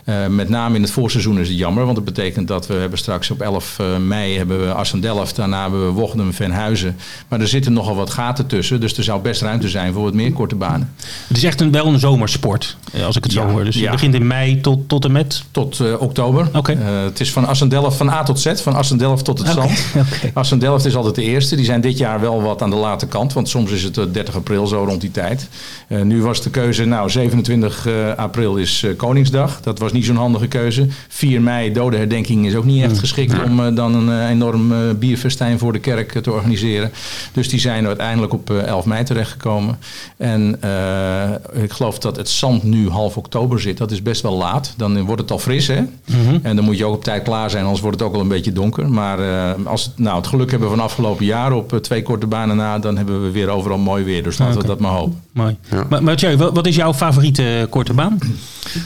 Eh, 0.04 0.28
met 0.28 0.50
name 0.50 0.76
in 0.76 0.82
het 0.82 0.92
voorseizoen 0.92 1.40
is 1.40 1.48
het 1.48 1.58
jammer, 1.58 1.84
want 1.84 1.96
dat 1.96 2.06
betekent 2.06 2.48
dat 2.48 2.68
we 2.68 2.74
hebben 2.74 3.00
straks 3.00 3.32
op 3.32 3.42
11 3.42 3.80
eh, 3.80 3.98
mei 3.98 4.38
hebben 4.38 4.60
we 4.60 4.74
Assendelft, 4.74 5.36
daarna 5.36 5.62
hebben 5.62 5.86
we 5.86 5.92
Wochtem, 5.92 6.34
Venhuizen. 6.34 6.96
Maar 7.28 7.40
er 7.40 7.48
zitten 7.48 7.74
nogal 7.74 7.96
wat 7.96 8.10
gaten 8.10 8.48
tussen, 8.48 8.80
dus 8.80 8.98
er 8.98 9.04
zou 9.04 9.22
best 9.22 9.42
ruimte 9.42 9.70
zijn 9.70 9.94
voor 9.94 10.04
wat 10.04 10.14
meer 10.14 10.32
korte 10.32 10.56
banen. 10.56 10.94
Het 11.28 11.38
is 11.38 11.44
echt 11.44 11.62
een, 11.62 11.72
wel 11.72 11.86
een 11.86 12.00
zomersport, 12.00 12.78
eh, 12.94 13.06
als 13.06 13.16
ik 13.16 13.24
het 13.24 13.34
zo 13.34 13.48
hoor. 13.48 13.64
Dus 13.64 13.76
ja. 13.76 13.82
het 13.82 13.92
begint 13.92 14.14
in 14.14 14.28
mei 14.28 14.62
tot, 14.62 14.90
tot 14.90 15.06
en 15.06 15.12
met... 15.12 15.44
Tot 15.52 15.98
oktober. 15.98 16.50
Oké. 16.54 16.74
Het 16.74 17.20
is 17.20 17.32
van 17.32 17.48
Assendelft 17.48 17.98
van 17.98 18.10
A 18.10 18.24
tot 18.24 18.40
Z, 18.40 18.62
van 18.62 18.76
Assendelft 18.76 19.26
tot 19.26 19.38
het 19.38 19.48
zand. 19.48 19.86
Assendelft 20.34 20.86
is 20.86 20.96
altijd 20.96 21.16
de 21.16 21.22
eerste. 21.24 21.56
Die 21.56 21.66
zijn 21.66 21.82
dit 21.82 21.98
jaar 21.98 22.20
wel 22.20 22.42
wat 22.42 22.62
aan 22.62 22.70
de 22.70 22.76
late 22.76 23.08
kant, 23.08 23.34
want 23.34 23.50
soms 23.50 23.72
is 23.72 23.84
het 23.84 23.98
eh, 23.98 24.06
30 24.12 24.36
april 24.36 24.68
zo 24.68 24.84
rond 24.84 25.02
die 25.02 25.12
tijd. 25.12 25.48
Nu 25.88 26.22
was 26.22 26.42
de 26.42 26.50
keuze, 26.50 26.86
nou 26.86 27.10
27 27.10 27.86
eh, 27.86 28.14
april 28.16 28.56
is 28.56 28.86
Koningsdag. 28.98 29.62
Dat 29.62 29.80
was 29.80 29.92
niet 29.92 29.99
zo'n 30.06 30.16
handige 30.16 30.48
keuze. 30.48 30.88
4 31.08 31.42
mei, 31.42 31.72
dodenherdenking, 31.72 32.46
is 32.46 32.56
ook 32.56 32.66
niet 32.66 32.84
echt 32.84 33.00
geschikt 33.00 33.44
om 33.44 33.66
eh, 33.66 33.76
dan 33.76 33.96
een 33.96 34.22
eh, 34.22 34.30
enorm 34.30 34.72
eh, 34.72 34.78
bierfestijn 35.00 35.60
voor 35.60 35.74
de 35.74 35.80
kerk 35.80 36.22
te 36.22 36.32
organiseren. 36.32 36.92
Dus 37.32 37.50
die 37.50 37.60
zijn 37.60 37.86
uiteindelijk 37.88 38.34
op 38.34 38.50
eh, 38.50 38.64
11 38.64 38.86
mei 38.86 39.04
terechtgekomen. 39.04 39.78
En 40.18 40.58
eh, 40.62 41.64
ik 41.64 41.72
geloof 41.72 42.00
dat 42.00 42.16
het 42.16 42.30
zand 42.30 42.64
nu 42.64 42.90
half 42.90 43.18
oktober 43.18 43.60
zit. 43.60 43.78
Dat 43.78 43.92
is 43.92 44.02
best 44.02 44.22
wel 44.22 44.38
laat. 44.38 44.74
Dan 44.78 45.06
wordt 45.06 45.22
het 45.22 45.32
al 45.32 45.40
fris, 45.40 45.68
hè? 45.68 45.82
En 46.42 46.56
dan 46.56 46.66
moet 46.66 46.78
je 46.78 46.86
ook 46.86 46.96
op 46.96 47.04
tijd 47.04 47.24
klaar 47.24 47.50
zijn, 47.50 47.64
anders 47.64 47.82
wordt 47.82 48.00
het 48.00 48.08
ook 48.08 48.16
al 48.16 48.22
een 48.22 48.28
beetje 48.28 48.52
donker. 48.52 48.90
Maar 48.90 49.20
eh, 49.20 49.66
als 49.66 49.92
we 49.96 50.04
nou, 50.04 50.18
het 50.18 50.28
geluk 50.28 50.52
hebben 50.52 50.70
van 50.70 50.80
afgelopen 50.80 51.26
jaar 51.26 51.52
op 51.52 51.80
twee 51.82 52.02
korte 52.02 52.28
banen 52.28 52.56
na, 52.56 52.80
dan 52.80 52.98
hebben 52.98 53.24
we 53.24 53.32
weer 53.32 53.50
overal 53.50 53.78
mooi 53.78 54.04
weer. 54.04 54.24
Dus 54.24 54.38
laten 54.38 54.62
we 54.62 54.68
dat 54.68 54.80
maar 54.80 54.92
hopen. 54.92 55.22
Mooi. 55.32 55.58
Maar, 55.90 56.38
wat 56.38 56.54
wat 56.54 56.68
is 56.68 56.76
jouw 56.76 56.94
favoriete 56.94 57.68
korte 57.70 57.94
baan? 57.94 58.18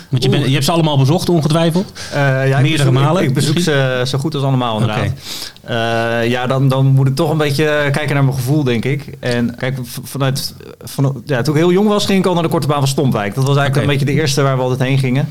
Want 0.10 0.24
je, 0.24 0.30
bent, 0.30 0.46
je 0.46 0.52
hebt 0.52 0.66
ze 0.66 0.72
allemaal 0.72 0.93
bezocht, 0.98 1.30
ongetwijfeld. 1.30 1.92
Eh, 2.14 2.20
ja, 2.48 2.58
ik 2.58 2.62
Meerdere 2.64 2.90
bezoek, 2.90 3.04
malen 3.06 3.22
Ik, 3.22 3.28
ik 3.28 3.34
bezoek 3.34 3.60
ze 3.60 4.02
zo 4.06 4.18
goed 4.18 4.36
als 4.36 4.44
allemaal 4.44 4.80
inderdaad. 4.80 5.12
Eh, 5.64 6.30
ja, 6.30 6.48
dan, 6.48 6.68
dan 6.68 6.86
moet 6.86 7.08
ik 7.08 7.16
toch 7.16 7.30
een 7.30 7.38
beetje 7.38 7.90
kijken 7.92 8.14
naar 8.14 8.24
mijn 8.24 8.36
gevoel, 8.36 8.64
denk 8.64 8.86
ik. 8.86 9.18
En 9.20 9.56
kijk, 9.58 9.78
vanuit, 10.04 10.54
van, 10.84 11.22
ja, 11.26 11.42
toen 11.42 11.54
ik 11.54 11.60
heel 11.60 11.72
jong 11.72 11.88
was, 11.88 12.06
ging 12.06 12.20
ik 12.20 12.26
al 12.26 12.34
naar 12.34 12.44
de 12.44 12.50
korte 12.50 12.68
baan 12.68 12.80
van 12.80 12.88
Stompwijk. 12.88 13.36
Dat 13.36 13.44
was 13.48 13.58
eigenlijk 13.58 13.88
een 13.88 13.98
beetje 13.98 14.14
de 14.16 14.22
eerste 14.22 14.42
waar 14.42 14.56
we 14.56 14.62
altijd 14.64 14.90
heen 14.90 14.98
gingen. 15.00 15.30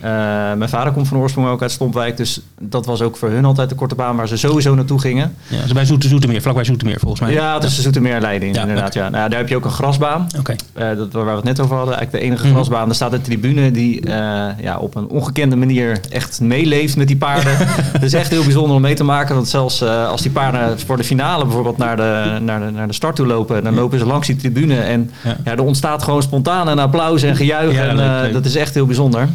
Eh, 0.00 0.10
mijn 0.54 0.68
vader 0.68 0.92
komt 0.92 1.08
van 1.08 1.18
oorsprong 1.18 1.48
ook 1.48 1.62
uit 1.62 1.70
Stompwijk, 1.70 2.16
dus 2.16 2.40
dat 2.60 2.86
was 2.86 3.02
ook 3.02 3.16
voor 3.16 3.28
hun 3.28 3.44
altijd 3.44 3.68
de 3.68 3.74
korte 3.74 3.94
baan 3.94 4.16
waar 4.16 4.28
ze 4.28 4.36
sowieso 4.36 4.74
naartoe 4.74 5.00
gingen. 5.00 5.34
Ja, 5.48 5.66
ze 5.66 5.74
bij 5.74 5.84
Zoete, 5.84 6.08
Zoetermeer, 6.08 6.42
vlakbij 6.42 6.64
Zoetermeer 6.64 6.98
volgens 7.00 7.20
mij. 7.20 7.32
Ja, 7.32 7.58
dus 7.58 7.76
de 7.76 7.82
Zoetermeer 7.82 8.20
Leiding, 8.20 8.54
Ja, 8.54 8.60
inderdaad. 8.60 8.94
Ja. 8.94 9.08
Nou, 9.08 9.28
daar 9.28 9.38
heb 9.38 9.48
je 9.48 9.56
ook 9.56 9.64
een 9.64 9.70
grasbaan. 9.70 10.26
Oké. 10.38 10.54
Eh, 10.72 10.96
dat, 10.96 11.12
waar 11.12 11.24
we 11.24 11.30
het 11.30 11.44
net 11.44 11.60
over 11.60 11.76
hadden, 11.76 11.94
eigenlijk 11.96 12.24
de 12.24 12.30
enige 12.30 12.44
Mhm. 12.46 12.54
grasbaan. 12.54 12.88
Er 12.88 12.94
staat 12.94 13.12
een 13.12 13.22
tribune 13.22 13.70
die 13.70 14.00
eh, 14.00 14.46
ja, 14.60 14.78
op 14.78 14.94
een 14.94 14.99
ongekende 15.08 15.56
manier 15.56 16.00
echt 16.10 16.40
meeleeft 16.40 16.96
met 16.96 17.06
die 17.06 17.16
paarden. 17.16 17.52
Het 17.96 18.02
is 18.02 18.12
echt 18.14 18.30
heel 18.30 18.42
bijzonder 18.44 18.74
om 18.76 18.82
mee 18.82 18.94
te 18.94 19.04
maken. 19.04 19.34
Want 19.34 19.48
zelfs 19.48 19.80
eh, 19.80 20.08
als 20.08 20.22
die 20.22 20.30
paarden 20.30 20.80
voor 20.80 20.96
de 20.96 21.04
finale 21.04 21.44
bijvoorbeeld 21.44 21.76
naar 21.76 21.96
de, 21.96 22.38
naar 22.40 22.60
de, 22.60 22.70
naar 22.70 22.86
de 22.86 22.92
start 22.94 23.16
toe 23.16 23.26
lopen, 23.26 23.64
dan 23.64 23.74
lopen 23.74 23.98
ze 23.98 24.06
langs 24.06 24.26
die 24.26 24.36
tribune. 24.36 24.80
En 24.80 25.10
Ja. 25.24 25.36
ja. 25.44 25.52
er 25.52 25.62
ontstaat 25.62 26.02
gewoon 26.02 26.22
spontaan 26.22 26.68
een 26.68 26.78
applaus 26.78 27.22
en 27.22 27.36
gejuich. 27.36 27.74
Ja, 27.74 27.82
en 27.86 28.00
eh, 28.00 28.20
leuk. 28.22 28.32
dat 28.32 28.44
is 28.44 28.54
echt 28.56 28.74
heel 28.74 28.86
bijzonder. 28.86 29.28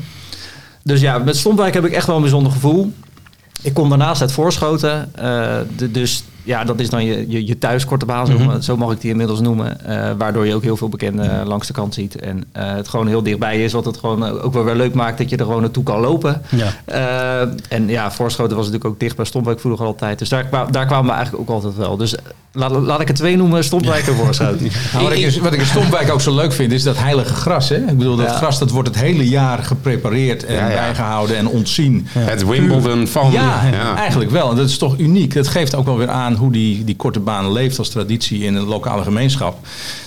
Dus 0.84 1.02
ja, 1.02 1.18
met 1.18 1.38
Stompwijk 1.38 1.74
heb 1.74 1.86
ik 1.86 1.92
echt 1.92 2.08
wel 2.08 2.16
een 2.16 2.22
bijzonder 2.22 2.52
gevoel. 2.52 2.94
Ik 3.62 3.74
kom 3.74 3.90
daarnaast 3.90 4.22
uit 4.22 4.32
Voorschoten. 4.32 5.12
de- 5.76 5.92
dus 5.92 6.24
ja, 6.46 6.64
dat 6.64 6.80
is 6.80 6.90
dan 6.90 7.06
je, 7.06 7.26
je, 7.28 7.48
je 7.48 7.58
thuiskorte 7.58 8.06
baan, 8.06 8.28
zo, 8.28 8.34
Mhm. 8.38 8.62
zo 8.62 8.78
mag 8.78 8.92
ik 8.92 9.02
die 9.02 9.12
inmiddels 9.12 9.40
noemen. 9.40 9.86
eh, 9.86 10.12
waardoor 10.18 10.46
je 10.48 10.56
ook 10.56 10.64
heel 10.64 10.78
veel 10.78 10.90
bekenden 10.90 11.48
langs 11.48 11.68
de 11.68 11.74
kant 11.74 11.94
ziet. 11.94 12.16
En 12.16 12.44
eh, 12.52 12.74
het 12.74 12.88
gewoon 12.88 13.08
heel 13.08 13.24
dichtbij 13.24 13.64
is, 13.64 13.74
wat 13.74 13.86
het 13.86 13.98
gewoon 13.98 14.26
eh, 14.26 14.46
ook 14.46 14.54
wel 14.54 14.64
weer 14.64 14.76
leuk 14.76 14.94
maakt 14.94 15.18
dat 15.18 15.30
je 15.30 15.38
er 15.38 15.46
gewoon 15.46 15.62
naartoe 15.62 15.84
kan 15.84 16.00
lopen. 16.00 16.42
Ja. 16.50 16.68
Eh, 16.86 17.48
en 17.70 17.88
ja, 17.88 18.12
Voorschoten 18.12 18.56
was 18.56 18.66
natuurlijk 18.66 18.94
ook 18.94 19.00
dicht 19.00 19.16
bij 19.16 19.26
Stompwijk 19.26 19.60
vroeger 19.60 19.86
altijd. 19.86 20.20
Dus 20.20 20.30
daar, 20.30 20.50
daar 20.72 20.86
kwamen 20.86 21.06
we 21.10 21.12
eigenlijk 21.16 21.50
ook 21.50 21.56
altijd 21.56 21.76
wel. 21.76 21.98
Dus 21.98 22.16
laat, 22.52 22.72
laat 22.72 23.02
ik 23.02 23.08
er 23.10 23.16
twee 23.16 23.38
noemen, 23.38 23.64
Stompwijk 23.64 24.08
en 24.08 24.16
Voorschoten. 24.16 24.68
Nou, 24.94 25.04
wat, 25.04 25.14
ik, 25.14 25.20
in- 25.36 25.42
wat 25.42 25.54
ik 25.54 25.60
in 25.60 25.66
Stompwijk 25.66 26.12
ook 26.12 26.22
zo 26.22 26.36
leuk 26.36 26.52
vind, 26.54 26.72
is 26.72 26.84
dat 26.84 26.98
heilige 26.98 27.34
gras. 27.34 27.70
Hè? 27.70 27.76
Ik 27.76 27.98
bedoel, 27.98 28.16
dat 28.16 28.26
Ja. 28.26 28.34
gras 28.36 28.60
dat 28.60 28.70
wordt 28.70 28.88
het 28.88 28.98
hele 29.00 29.28
jaar 29.30 29.64
geprepareerd 29.64 30.46
en 30.46 30.54
Ja, 30.56 30.68
ja. 30.70 30.76
bijgehouden 30.76 31.38
en 31.38 31.48
ontzien. 31.48 32.08
Het 32.10 32.46
Wimbledon 32.48 33.08
van... 33.08 33.32
Ja, 33.32 33.62
eigenlijk 33.98 34.32
wel. 34.32 34.50
En 34.50 34.56
dat 34.56 34.70
is 34.70 34.78
toch 34.78 34.98
uniek. 34.98 35.34
Dat 35.34 35.48
geeft 35.48 35.76
ook 35.76 35.86
wel 35.86 35.98
weer 35.98 36.10
aan 36.10 36.35
aan 36.36 36.42
hoe 36.42 36.52
die, 36.52 36.84
die 36.84 36.96
korte 36.96 37.20
baan 37.20 37.52
leeft 37.52 37.80
als 37.80 37.90
traditie 37.90 38.44
in 38.44 38.56
een 38.56 38.66
lokale 38.66 39.04
gemeenschap. 39.04 39.58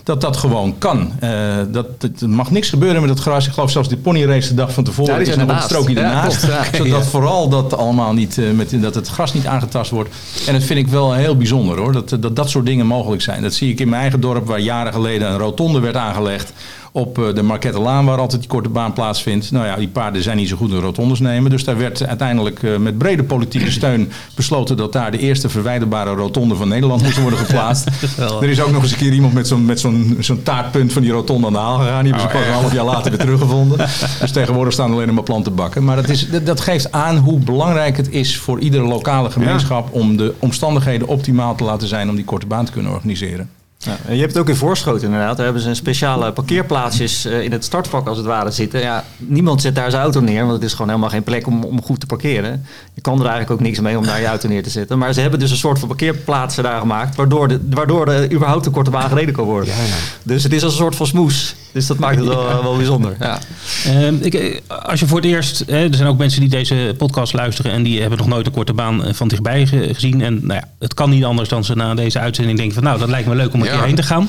Dat 0.04 0.20
dat 0.20 0.36
gewoon 0.36 0.78
kan. 0.78 1.12
Eh, 1.20 1.30
dat, 1.70 1.86
er 2.20 2.28
mag 2.28 2.50
niks 2.50 2.68
gebeuren 2.68 3.00
met 3.00 3.10
het 3.10 3.20
gras. 3.20 3.46
Ik 3.46 3.52
geloof 3.52 3.70
zelfs 3.70 3.88
die 3.88 3.96
ponyrace 3.98 4.48
de 4.48 4.54
dag 4.54 4.72
van 4.72 4.84
tevoren. 4.84 5.14
Ja, 5.14 5.20
is 5.20 5.36
nog 5.36 5.48
een 5.48 5.62
strookje 5.62 5.94
Ja, 5.94 6.00
ernaast. 6.00 6.46
ja. 6.46 6.64
Zodat 6.84 7.06
vooral 7.06 7.48
dat 7.48 7.76
allemaal 7.76 8.12
niet, 8.12 8.38
eh, 8.38 8.50
met, 8.50 8.82
dat 8.82 8.94
het 8.94 9.08
gras 9.08 9.34
niet 9.34 9.46
aangetast 9.46 9.90
wordt. 9.90 10.10
En 10.46 10.52
dat 10.52 10.62
vind 10.62 10.78
ik 10.78 10.88
wel 10.88 11.14
heel 11.14 11.36
bijzonder 11.36 11.78
hoor. 11.78 11.92
Dat, 11.92 12.16
dat 12.20 12.36
dat 12.36 12.50
soort 12.50 12.66
dingen 12.66 12.86
mogelijk 12.86 13.22
zijn. 13.22 13.42
Dat 13.42 13.54
zie 13.54 13.70
ik 13.70 13.80
in 13.80 13.88
mijn 13.88 14.02
eigen 14.02 14.20
dorp 14.20 14.46
waar 14.46 14.60
jaren 14.60 14.92
geleden 14.92 15.30
een 15.30 15.38
rotonde 15.38 15.80
werd 15.80 15.96
aangelegd. 15.96 16.52
Op 16.92 17.18
eh, 17.18 17.34
de 17.34 17.42
Markettelaan 17.42 18.04
waar 18.04 18.18
altijd 18.18 18.40
die 18.40 18.50
korte 18.50 18.68
baan 18.68 18.92
plaatsvindt. 18.92 19.50
Nou 19.50 19.66
ja, 19.66 19.76
die 19.76 19.88
paarden 19.88 20.22
zijn 20.22 20.36
niet 20.36 20.48
zo 20.48 20.56
goed 20.56 20.70
in 20.70 20.78
rotondes 20.78 21.20
nemen. 21.20 21.50
Dus 21.50 21.64
daar 21.64 21.78
werd 21.78 22.06
uiteindelijk 22.06 22.62
eh, 22.62 22.76
met 22.76 22.98
brede 22.98 23.24
politieke 23.24 23.70
steun 23.70 24.10
besloten 24.34 24.76
dat 24.76 24.92
daar 24.92 25.10
de 25.10 25.18
eerste 25.18 25.48
verwijderbare 25.48 26.14
rotonde 26.14 26.54
van 26.54 26.68
Nederland 26.68 27.02
moest 27.02 27.20
worden 27.20 27.38
geplaatst. 27.38 27.88
er 28.40 28.48
is 28.48 28.60
ook 28.60 28.70
nog 28.70 28.82
eens 28.82 28.92
een 28.92 28.98
keer 28.98 29.12
iemand 29.12 29.32
met 29.32 29.48
zo'n 29.48 29.64
met 29.64 29.80
zo'n 29.80 30.16
zo'n 30.20 30.42
taartpunt 30.42 30.92
van 30.92 31.02
die 31.02 31.10
rotonde 31.10 31.46
aan 31.46 31.52
de 31.52 31.58
haal 31.58 31.78
gegaan. 31.78 32.02
Die 32.04 32.12
hebben 32.12 32.30
ze 32.30 32.36
pas 32.38 32.46
een 32.46 32.52
half 32.52 32.72
jaar 32.72 32.84
later 32.84 33.10
weer 33.10 33.20
teruggevonden. 33.20 33.78
Dus 34.20 34.32
tegenwoordig 34.32 34.72
staan 34.72 34.92
alleen 34.92 35.14
maar 35.14 35.22
plantenbakken. 35.22 35.84
Maar 35.84 35.96
dat, 35.96 36.08
is, 36.08 36.30
dat, 36.30 36.46
dat 36.46 36.60
geeft 36.60 36.92
aan 36.92 37.16
hoe 37.16 37.38
belangrijk 37.38 37.96
het 37.96 38.10
is 38.10 38.38
voor 38.38 38.60
iedere 38.60 38.84
lokale 38.84 39.30
gemeenschap 39.30 39.94
om 39.94 40.16
de 40.16 40.34
omstandigheden 40.38 41.08
optimaal 41.08 41.54
te 41.54 41.64
laten 41.64 41.88
zijn 41.88 42.08
om 42.08 42.16
die 42.16 42.24
korte 42.24 42.46
baan 42.46 42.64
te 42.64 42.72
kunnen 42.72 42.92
organiseren. 42.92 43.50
Ja, 43.80 43.96
en 44.06 44.14
je 44.14 44.20
hebt 44.20 44.32
het 44.32 44.42
ook 44.42 44.48
in 44.48 44.56
Voorschoten 44.56 45.04
inderdaad. 45.04 45.36
Daar 45.36 45.44
hebben 45.44 45.62
ze 45.62 45.68
een 45.68 45.76
speciale 45.76 46.32
parkeerplaatsjes 46.32 47.24
eh, 47.24 47.42
in 47.42 47.52
het 47.52 47.64
startvak 47.64 48.06
als 48.06 48.16
het 48.16 48.26
ware 48.26 48.50
zitten. 48.50 48.80
Ja, 48.80 49.04
niemand 49.16 49.60
zet 49.60 49.74
daar 49.74 49.90
zijn 49.90 50.02
auto 50.02 50.20
neer, 50.20 50.40
want 50.40 50.52
het 50.52 50.62
is 50.62 50.72
gewoon 50.72 50.88
helemaal 50.88 51.10
geen 51.10 51.22
plek 51.22 51.46
om, 51.46 51.64
om 51.64 51.82
goed 51.82 52.00
te 52.00 52.06
parkeren. 52.06 52.66
Je 52.94 53.00
kan 53.00 53.14
er 53.14 53.20
eigenlijk 53.20 53.50
ook 53.50 53.60
niks 53.60 53.80
mee 53.80 53.98
om 53.98 54.04
daar 54.04 54.20
je 54.20 54.26
auto 54.26 54.48
neer 54.48 54.62
te 54.62 54.70
zetten. 54.70 54.98
Maar 54.98 55.12
ze 55.12 55.20
hebben 55.20 55.38
dus 55.38 55.50
een 55.50 55.56
soort 55.56 55.78
van 55.78 55.88
parkeerplaatsen 55.88 56.62
daar 56.62 56.80
gemaakt, 56.80 57.16
waardoor, 57.16 57.48
de, 57.48 57.60
waardoor 57.70 58.08
er 58.08 58.32
überhaupt 58.32 58.66
een 58.66 58.72
korte 58.72 58.90
baan 58.90 59.08
gereden 59.08 59.34
kan 59.34 59.44
worden. 59.44 59.74
Dus 60.22 60.42
het 60.42 60.52
is 60.52 60.62
als 60.62 60.72
een 60.72 60.78
soort 60.78 60.96
van 60.96 61.06
smoes. 61.06 61.54
Dus 61.72 61.86
dat 61.86 61.98
maakt 61.98 62.16
het 62.16 62.26
wel, 62.26 62.62
wel 62.62 62.76
bijzonder. 62.76 63.16
Ja. 63.20 63.38
Ehm, 63.84 64.14
ik, 64.20 64.34
eh, 64.34 64.56
als 64.82 65.00
je 65.00 65.06
voor 65.06 65.16
het 65.16 65.26
eerst, 65.26 65.62
hè, 65.66 65.88
er 65.88 65.94
zijn 65.94 66.08
ook 66.08 66.18
mensen 66.18 66.40
die 66.40 66.48
deze 66.50 66.94
podcast 66.98 67.32
luisteren 67.32 67.72
en 67.72 67.82
die 67.82 68.00
hebben 68.00 68.18
nog 68.18 68.26
nooit 68.28 68.46
een 68.46 68.52
korte 68.52 68.72
baan 68.72 69.04
eh, 69.04 69.14
van 69.14 69.28
dichtbij 69.28 69.66
ge- 69.66 69.94
gezien. 69.94 70.20
En 70.22 70.34
nou 70.42 70.60
ja, 70.60 70.68
het 70.78 70.94
kan 70.94 71.10
niet 71.10 71.24
anders 71.24 71.48
dan 71.48 71.64
ze 71.64 71.74
na 71.74 71.94
deze 71.94 72.18
uitzending 72.18 72.56
denken 72.56 72.74
van 72.74 72.84
nou, 72.84 72.98
dat 72.98 73.08
lijkt 73.08 73.28
me 73.28 73.34
leuk 73.34 73.52
om 73.54 73.60
een 73.60 73.66
Ja. 73.66 73.72
keer 73.72 73.84
heen 73.84 73.94
te 73.94 74.02
gaan. 74.02 74.28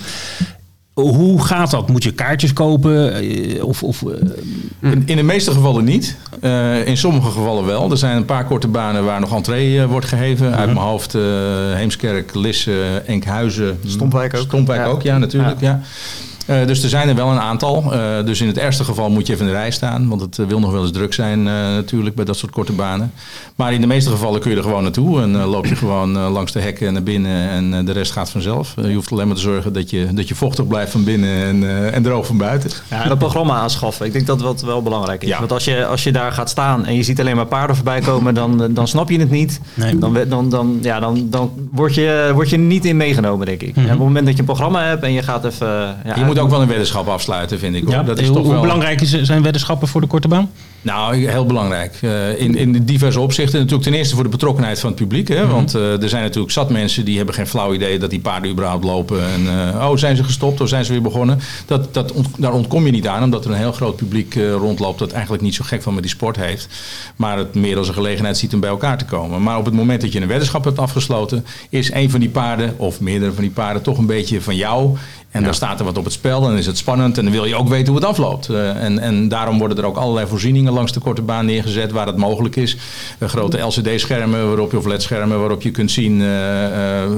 Hoe 0.94 1.44
gaat 1.46 1.72
dat? 1.72 1.90
Moet 1.90 2.04
je 2.04 2.12
kaartjes 2.12 2.54
kopen? 2.54 3.14
Eh, 3.14 3.64
Of, 3.64 3.84
of, 3.84 4.04
eh, 4.04 4.92
In, 4.92 5.04
in 5.06 5.16
de 5.16 5.24
meeste 5.24 5.52
gevallen 5.52 5.84
niet. 5.84 6.18
Eh, 6.42 6.88
in 6.88 6.98
sommige 6.98 7.32
gevallen 7.32 7.66
wel. 7.66 7.92
Er 7.92 7.98
zijn 7.98 8.18
een 8.18 8.26
paar 8.26 8.46
korte 8.46 8.68
banen 8.68 9.06
waar 9.06 9.20
nog 9.20 9.36
entree 9.36 9.80
eh, 9.82 9.86
wordt 9.86 10.06
gegeven. 10.06 10.56
Uit 10.56 10.66
mijn 10.74 10.86
hoofd 10.86 11.16
eh, 11.16 11.22
Heemskerk, 11.74 12.36
Lisse, 12.36 13.04
Enkhuizen. 13.06 13.80
Stompwijk 13.86 14.36
ook. 14.36 14.42
Stompwijk 14.44 14.80
Ja. 14.82 14.86
ook, 14.88 15.02
ja 15.02 15.18
natuurlijk. 15.18 15.60
Ja. 15.60 15.82
Eh, 16.50 16.68
dus 16.68 16.84
er 16.84 16.90
zijn 16.90 17.10
er 17.10 17.16
wel 17.16 17.30
een 17.32 17.40
aantal. 17.40 17.94
Eh, 17.94 18.26
dus 18.26 18.42
in 18.42 18.48
het 18.48 18.58
ergste 18.58 18.84
geval 18.84 19.10
moet 19.10 19.28
je 19.28 19.34
even 19.34 19.46
in 19.46 19.52
de 19.52 19.58
rij 19.58 19.72
staan. 19.72 20.08
Want 20.08 20.22
het 20.22 20.40
eh, 20.40 20.46
wil 20.46 20.60
nog 20.60 20.72
wel 20.72 20.82
eens 20.82 20.92
druk 20.92 21.14
zijn 21.14 21.40
eh, 21.48 21.54
natuurlijk 21.54 22.16
bij 22.16 22.26
dat 22.26 22.38
soort 22.38 22.52
korte 22.52 22.72
banen. 22.72 23.12
Maar 23.56 23.74
in 23.74 23.82
de 23.82 23.88
meeste 23.88 24.10
gevallen 24.10 24.40
kun 24.42 24.52
je 24.52 24.58
er 24.58 24.64
gewoon 24.64 24.84
naartoe. 24.84 25.22
En 25.22 25.36
eh, 25.42 25.50
loop 25.50 25.66
je 25.66 25.76
gewoon 25.86 26.18
eh, 26.18 26.32
langs 26.32 26.52
de 26.52 26.60
hekken 26.60 26.94
naar 26.94 27.04
binnen. 27.04 27.50
En 27.50 27.74
eh, 27.74 27.86
de 27.86 27.92
rest 27.92 28.12
gaat 28.12 28.30
vanzelf. 28.30 28.74
Je 28.82 28.94
hoeft 28.94 29.12
alleen 29.12 29.28
maar 29.28 29.36
te 29.36 29.42
zorgen 29.42 29.74
dat 29.74 29.90
je, 29.90 30.08
dat 30.14 30.28
je 30.28 30.36
vochtig 30.36 30.68
blijft 30.68 30.92
van 30.92 31.04
binnen 31.04 31.44
en, 31.46 31.64
eh, 31.64 31.96
en 31.96 32.04
droog 32.04 32.26
van 32.26 32.38
buiten. 32.38 32.70
Ja, 32.90 33.08
dat 33.08 33.18
programma 33.18 33.54
aanschaffen. 33.54 34.06
Ik 34.06 34.14
denk 34.14 34.28
dat 34.28 34.40
dat 34.40 34.62
wel 34.62 34.82
belangrijk 34.84 35.22
is. 35.24 35.30
Ja. 35.30 35.40
Want 35.40 35.52
als 35.52 35.66
je, 35.66 35.86
als 35.86 36.04
je 36.04 36.12
daar 36.12 36.32
gaat 36.32 36.50
staan 36.50 36.86
en 36.86 36.96
je 36.96 37.04
ziet 37.04 37.20
alleen 37.20 37.36
maar 37.36 37.46
paarden 37.46 37.76
voorbij 37.76 38.00
komen, 38.00 38.34
dan, 38.34 38.68
dan 38.74 38.88
snap 38.88 39.10
je 39.10 39.20
het 39.20 39.32
niet. 39.32 39.60
Nee. 39.74 39.98
Dan, 39.98 40.18
dan, 40.28 40.50
dan, 40.50 40.80
ja, 40.82 41.00
dan, 41.00 41.28
dan 41.30 41.52
word, 41.72 41.96
je, 41.96 42.32
word 42.34 42.50
je 42.50 42.56
er 42.56 42.62
niet 42.62 42.86
in 42.86 42.98
meegenomen, 42.98 43.46
denk 43.46 43.62
ik. 43.62 43.76
En 43.76 43.84
op 43.84 43.90
het 43.90 43.98
moment 44.00 44.26
dat 44.26 44.34
je 44.34 44.40
een 44.40 44.46
programma 44.46 44.84
hebt 44.84 45.04
en 45.04 45.12
je 45.12 45.22
gaat 45.24 45.46
even... 45.46 45.68
Ja, 45.68 46.16
Je 46.16 46.24
moet 46.26 46.39
ook 46.40 46.50
wel 46.50 46.62
een 46.62 46.68
weddenschap 46.68 47.08
afsluiten, 47.08 47.60
vind 47.60 47.76
ik. 47.76 47.84
Hoor. 47.84 47.94
ja, 47.94 48.04
dat 48.04 48.20
is 48.20 48.26
hoe, 48.26 48.36
toch 48.36 48.44
hoe 48.44 48.54
wel... 48.54 48.62
belangrijk 48.62 49.02
is, 49.02 49.22
zijn 49.22 49.42
weddenschappen 49.42 49.88
voor 49.88 50.02
de 50.02 50.08
korte 50.08 50.28
baan? 50.28 50.52
Nou, 50.82 51.16
heel 51.30 51.46
belangrijk. 51.46 51.98
Eh, 52.02 52.40
in, 52.42 52.56
in 52.56 52.84
diverse 52.84 53.20
opzichten. 53.20 53.60
Natuurlijk 53.60 53.90
ten 53.90 53.98
eerste 53.98 54.16
voor 54.16 54.24
de 54.24 54.30
betrokkenheid 54.30 54.80
van 54.80 54.90
het 54.90 55.00
publiek. 55.00 55.28
Hè? 55.28 55.44
Mhm. 55.44 55.54
Want 55.54 55.76
eh, 55.76 56.02
er 56.04 56.10
zijn 56.10 56.24
natuurlijk 56.24 56.54
zat 56.54 56.70
mensen 56.70 57.06
die 57.06 57.18
hebben 57.18 57.36
geen 57.36 57.48
flauw 57.48 57.74
idee 57.74 58.00
dat 58.00 58.10
die 58.10 58.20
paarden 58.20 58.52
überhaupt 58.52 58.84
lopen. 58.84 59.24
En 59.24 59.48
eh, 59.48 59.90
oh, 59.90 59.98
zijn 59.98 60.16
ze 60.16 60.24
gestopt 60.24 60.62
of 60.62 60.68
zijn 60.70 60.86
ze 60.86 60.92
weer 60.92 61.02
begonnen? 61.02 61.40
Dat, 61.66 61.94
dat 61.94 62.12
ont- 62.12 62.28
daar 62.38 62.54
ontkom 62.54 62.86
je 62.86 62.92
niet 62.92 63.08
aan, 63.08 63.24
omdat 63.24 63.46
er 63.46 63.52
een 63.52 63.58
heel 63.58 63.72
groot 63.72 63.96
publiek 63.96 64.36
eh, 64.36 64.52
rondloopt 64.52 65.00
dat 65.00 65.12
eigenlijk 65.12 65.44
niet 65.44 65.56
zo 65.56 65.64
gek 65.66 65.82
van 65.82 65.94
met 65.94 66.04
die 66.04 66.12
sport 66.12 66.36
heeft. 66.36 66.68
Maar 67.16 67.38
het 67.38 67.56
meer 67.56 67.78
als 67.78 67.88
een 67.88 67.94
gelegenheid 67.94 68.38
ziet 68.38 68.54
om 68.54 68.60
bij 68.60 68.70
elkaar 68.70 68.98
te 68.98 69.06
komen. 69.06 69.44
Maar 69.44 69.58
op 69.58 69.66
het 69.66 69.74
moment 69.74 70.02
dat 70.02 70.12
je 70.12 70.22
een 70.22 70.28
weddenschap 70.28 70.64
hebt 70.64 70.80
afgesloten, 70.80 71.46
is 71.70 71.92
een 71.92 72.10
van 72.10 72.20
die 72.20 72.30
paarden 72.30 72.74
of 72.78 73.00
meerdere 73.00 73.34
van 73.34 73.44
die 73.44 73.52
paarden 73.52 73.82
toch 73.82 73.98
een 73.98 74.06
beetje 74.06 74.42
van 74.42 74.56
jou. 74.56 74.98
En 75.32 75.44
daar 75.44 75.54
staat 75.54 75.80
er 75.80 75.86
wat 75.86 75.98
op 75.98 76.04
het 76.04 76.14
spel 76.14 76.42
en 76.44 76.50
dan 76.50 76.58
is 76.58 76.66
het 76.66 76.78
spannend 76.78 77.18
en 77.18 77.24
dan 77.24 77.34
wil 77.34 77.46
je 77.46 77.56
ook 77.56 77.68
weten 77.68 77.88
hoe 77.88 77.96
het 77.96 78.10
afloopt. 78.10 78.50
Eh, 78.50 78.84
en, 78.84 79.00
en 79.00 79.28
daarom 79.28 79.58
worden 79.58 79.78
er 79.78 79.86
ook 79.86 79.98
allerlei 79.98 80.28
voorzieningen 80.28 80.74
langs 80.74 80.92
de 80.92 81.00
korte 81.00 81.22
baan 81.22 81.46
neergezet 81.46 81.92
waar 81.92 82.08
het 82.08 82.18
mogelijk 82.18 82.56
is. 82.56 82.78
Eh, 83.18 83.30
grote 83.30 83.58
LCD-schermen 83.58 84.48
waarop 84.48 84.72
je, 84.72 84.78
of 84.78 84.86
LED-schermen 84.86 85.40
waarop 85.40 85.62
je 85.62 85.72
kunt 85.72 85.92
zien 85.92 86.22
eh, 86.22 86.28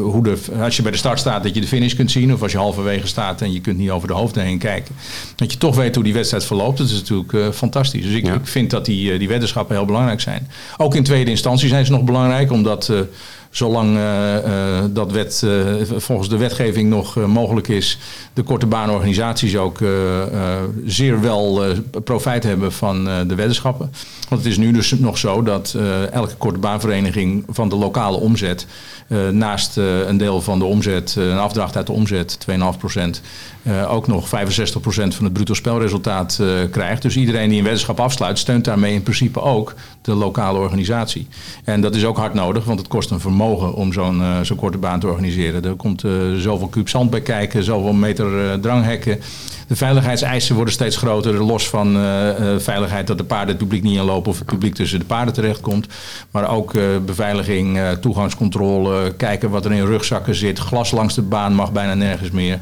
hoe 0.02 0.24
de, 0.24 0.38
als 0.62 0.76
je 0.76 0.82
bij 0.82 0.92
de 0.92 0.98
start 0.98 1.20
staat 1.20 1.44
dat 1.44 1.56
je 1.56 1.62
de 1.62 1.68
finish 1.68 1.94
kunt 1.94 2.12
zien. 2.12 2.34
Of 2.34 2.42
als 2.42 2.52
je 2.52 2.58
halverwege 2.58 3.08
staat 3.08 3.42
en 3.42 3.54
je 3.54 3.60
kunt 3.60 3.78
niet 3.78 3.90
over 3.90 4.08
de 4.08 4.14
hoofden 4.14 4.44
heen 4.44 4.58
kijken. 4.58 4.96
Dat 5.36 5.52
je 5.52 5.58
toch 5.58 5.76
weet 5.76 5.96
hoe 5.96 6.04
die 6.04 6.14
wedstrijd 6.14 6.46
verloopt. 6.46 6.78
Dat 6.78 6.88
is 6.88 7.04
natuurlijk 7.08 7.56
fantastisch. 7.56 8.04
Dus 8.04 8.14
ik, 8.14 8.26
Ja. 8.26 8.34
ik 8.34 8.48
vind 8.48 8.70
dat 8.70 8.86
die, 8.86 9.18
die 9.18 9.28
weddenschappen 9.28 9.76
heel 9.76 9.86
belangrijk 9.86 10.22
zijn. 10.22 10.50
Ook 10.78 10.96
in 10.96 11.04
tweede 11.04 11.30
instantie 11.30 11.68
zijn 11.68 11.86
ze 11.86 11.92
nog 11.92 12.04
belangrijk 12.04 12.52
omdat... 12.52 12.92
Zolang 13.52 13.98
eh, 13.98 14.38
eh, 14.38 14.86
dat 14.90 15.12
wet, 15.12 15.44
eh, 15.44 15.98
volgens 15.98 16.30
de 16.30 16.38
wetgeving 16.38 16.90
nog 16.90 17.16
mogelijk 17.16 17.68
is, 17.68 17.98
de 18.34 18.42
korte 18.44 18.66
baanorganisaties 18.66 19.58
ook 19.58 19.80
zeer 20.86 21.22
wel 21.22 21.62
profijt 22.04 22.44
hebben 22.44 22.72
van 22.72 23.04
de 23.04 23.36
weddenschappen. 23.36 23.92
Want 24.30 24.44
het 24.44 24.52
is 24.52 24.58
nu 24.58 24.72
dus 24.72 24.92
nog 24.92 25.18
zo 25.18 25.44
dat 25.44 25.78
elke 26.12 26.36
korte 26.36 26.60
baanvereniging 26.60 27.44
van 27.50 27.70
de 27.70 27.76
lokale 27.76 28.18
omzet, 28.18 28.68
naast 29.32 29.78
een 29.78 30.18
deel 30.18 30.42
van 30.42 30.60
de 30.60 30.66
omzet, 30.66 31.16
een 31.18 31.38
afdracht 31.38 31.76
uit 31.76 31.86
de 31.86 31.92
omzet, 31.92 32.40
2,5 32.40 32.78
procent, 32.78 33.22
eh, 33.64 33.94
ook 33.94 34.08
nog 34.08 34.28
65 34.28 34.82
procent 34.82 35.16
van 35.16 35.24
het 35.24 35.34
bruto 35.34 35.54
spelresultaat 35.54 36.40
krijgt. 36.72 37.02
Dus 37.02 37.18
iedereen 37.18 37.50
die 37.50 37.58
een 37.58 37.64
weddenschap 37.64 38.00
afsluit, 38.00 38.40
steunt 38.40 38.66
daarmee 38.66 38.94
in 38.94 39.04
principe 39.04 39.42
ook 39.42 39.74
de 40.02 40.14
lokale 40.14 40.60
organisatie. 40.60 41.28
En 41.64 41.82
dat 41.82 41.96
is 41.96 42.06
ook 42.06 42.18
hard 42.18 42.34
nodig, 42.34 42.66
want 42.66 42.80
het 42.80 42.88
kost 42.88 43.12
een 43.12 43.20
vermogen 43.20 43.40
om 43.50 43.94
zo'n 43.94 44.22
eh, 44.22 44.42
zo'n 44.42 44.58
korte 44.58 44.78
baan 44.78 45.00
te 45.00 45.08
organiseren. 45.08 45.64
Er 45.64 45.76
komt 45.76 46.04
eh, 46.04 46.12
zoveel 46.38 46.68
kuub 46.68 46.90
zand 46.90 47.10
bij 47.10 47.22
kijken, 47.22 47.64
zoveel 47.64 47.94
meter 47.94 48.52
eh, 48.52 48.54
dranghekken. 48.54 49.20
De 49.72 49.78
veiligheidseisen 49.78 50.56
worden 50.56 50.74
steeds 50.74 50.98
groter, 50.98 51.44
los 51.44 51.70
van 51.70 51.96
eh, 51.96 52.30
eh, 52.30 52.60
veiligheid 52.60 53.08
dat 53.08 53.18
de 53.18 53.24
paarden 53.24 53.48
het 53.48 53.58
publiek 53.58 53.84
niet 53.84 53.98
inlopen 53.98 54.32
of 54.32 54.38
het 54.38 54.48
publiek 54.48 54.76
tussen 54.76 55.00
de 55.00 55.06
paarden 55.06 55.34
terechtkomt. 55.34 55.88
Maar 56.32 56.50
ook 56.50 56.74
eh, 56.74 56.84
beveiliging, 57.06 57.80
toegangscontrole, 58.02 59.14
kijken 59.18 59.50
wat 59.50 59.66
er 59.66 59.72
in 59.72 59.86
rugzakken 59.86 60.36
zit. 60.36 60.60
Glas 60.60 60.92
langs 60.92 61.16
de 61.16 61.22
baan 61.22 61.54
mag 61.54 61.72
bijna 61.72 61.94
nergens 61.94 62.32
meer. 62.32 62.60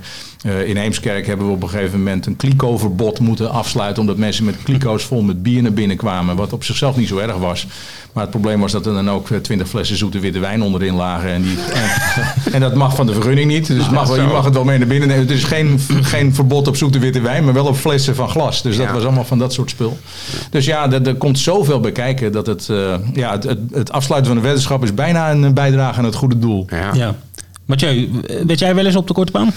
In 0.65 0.77
Heemskerk 0.77 1.27
hebben 1.27 1.45
we 1.45 1.51
op 1.51 1.63
een 1.63 1.69
gegeven 1.69 1.97
moment 1.97 2.25
een 2.25 2.35
kliko-verbod 2.35 3.19
moeten 3.19 3.51
afsluiten. 3.51 4.01
Omdat 4.01 4.17
mensen 4.17 4.45
met 4.45 4.63
kliko's 4.63 5.03
vol 5.03 5.21
met 5.21 5.43
bier 5.43 5.61
naar 5.61 5.73
binnen 5.73 5.97
kwamen. 5.97 6.35
Wat 6.35 6.53
op 6.53 6.63
zichzelf 6.63 6.97
niet 6.97 7.07
zo 7.07 7.17
erg 7.17 7.37
was. 7.37 7.67
Maar 8.13 8.23
het 8.23 8.31
probleem 8.31 8.59
was 8.59 8.71
dat 8.71 8.85
er 8.85 8.93
dan 8.93 9.09
ook 9.09 9.27
twintig 9.41 9.67
flessen 9.67 9.97
zoete 9.97 10.19
witte 10.19 10.39
wijn 10.39 10.61
onderin 10.61 10.93
lagen. 10.93 11.29
En, 11.29 11.41
die, 11.41 11.57
en, 11.73 11.89
en 12.53 12.59
dat 12.61 12.75
mag 12.75 12.95
van 12.95 13.05
de 13.05 13.13
vergunning 13.13 13.51
niet. 13.51 13.67
Dus 13.67 13.83
het 13.83 13.91
mag 13.91 14.07
wel, 14.07 14.15
je 14.15 14.33
mag 14.33 14.45
het 14.45 14.53
wel 14.53 14.63
mee 14.63 14.77
naar 14.77 14.87
binnen 14.87 15.07
nemen. 15.07 15.23
Het 15.23 15.35
is 15.35 15.43
geen, 15.43 15.79
geen 16.01 16.33
verbod 16.33 16.67
op 16.67 16.75
zoete 16.75 16.98
witte 16.99 17.21
wijn, 17.21 17.43
maar 17.43 17.53
wel 17.53 17.65
op 17.65 17.75
flessen 17.75 18.15
van 18.15 18.29
glas. 18.29 18.61
Dus 18.61 18.77
dat 18.77 18.85
Ja. 18.85 18.93
was 18.93 19.03
allemaal 19.03 19.23
van 19.25 19.39
dat 19.39 19.53
soort 19.53 19.69
spul. 19.69 19.97
Dus 20.51 20.65
ja, 20.65 20.91
er, 20.91 21.07
er 21.07 21.15
komt 21.15 21.39
zoveel 21.39 21.79
bij 21.79 21.91
kijken 21.91 22.31
dat 22.31 22.45
het, 22.47 22.69
eh, 22.69 22.93
ja, 23.13 23.31
het, 23.31 23.43
het, 23.43 23.59
het 23.71 23.91
afsluiten 23.91 24.27
van 24.31 24.37
een 24.41 24.45
weddenschap 24.47 24.83
is 24.83 24.93
bijna 24.93 25.31
een 25.31 25.53
bijdrage 25.53 25.97
aan 25.97 26.05
het 26.05 26.15
goede 26.15 26.39
doel. 26.39 26.65
Ja. 26.69 26.89
Ja. 26.93 27.15
Mathieu, 27.69 28.09
weet 28.45 28.59
jij 28.59 28.75
wel 28.75 28.85
eens 28.85 28.95
op 28.95 29.07
de 29.07 29.13
korte 29.13 29.31
baan? 29.31 29.51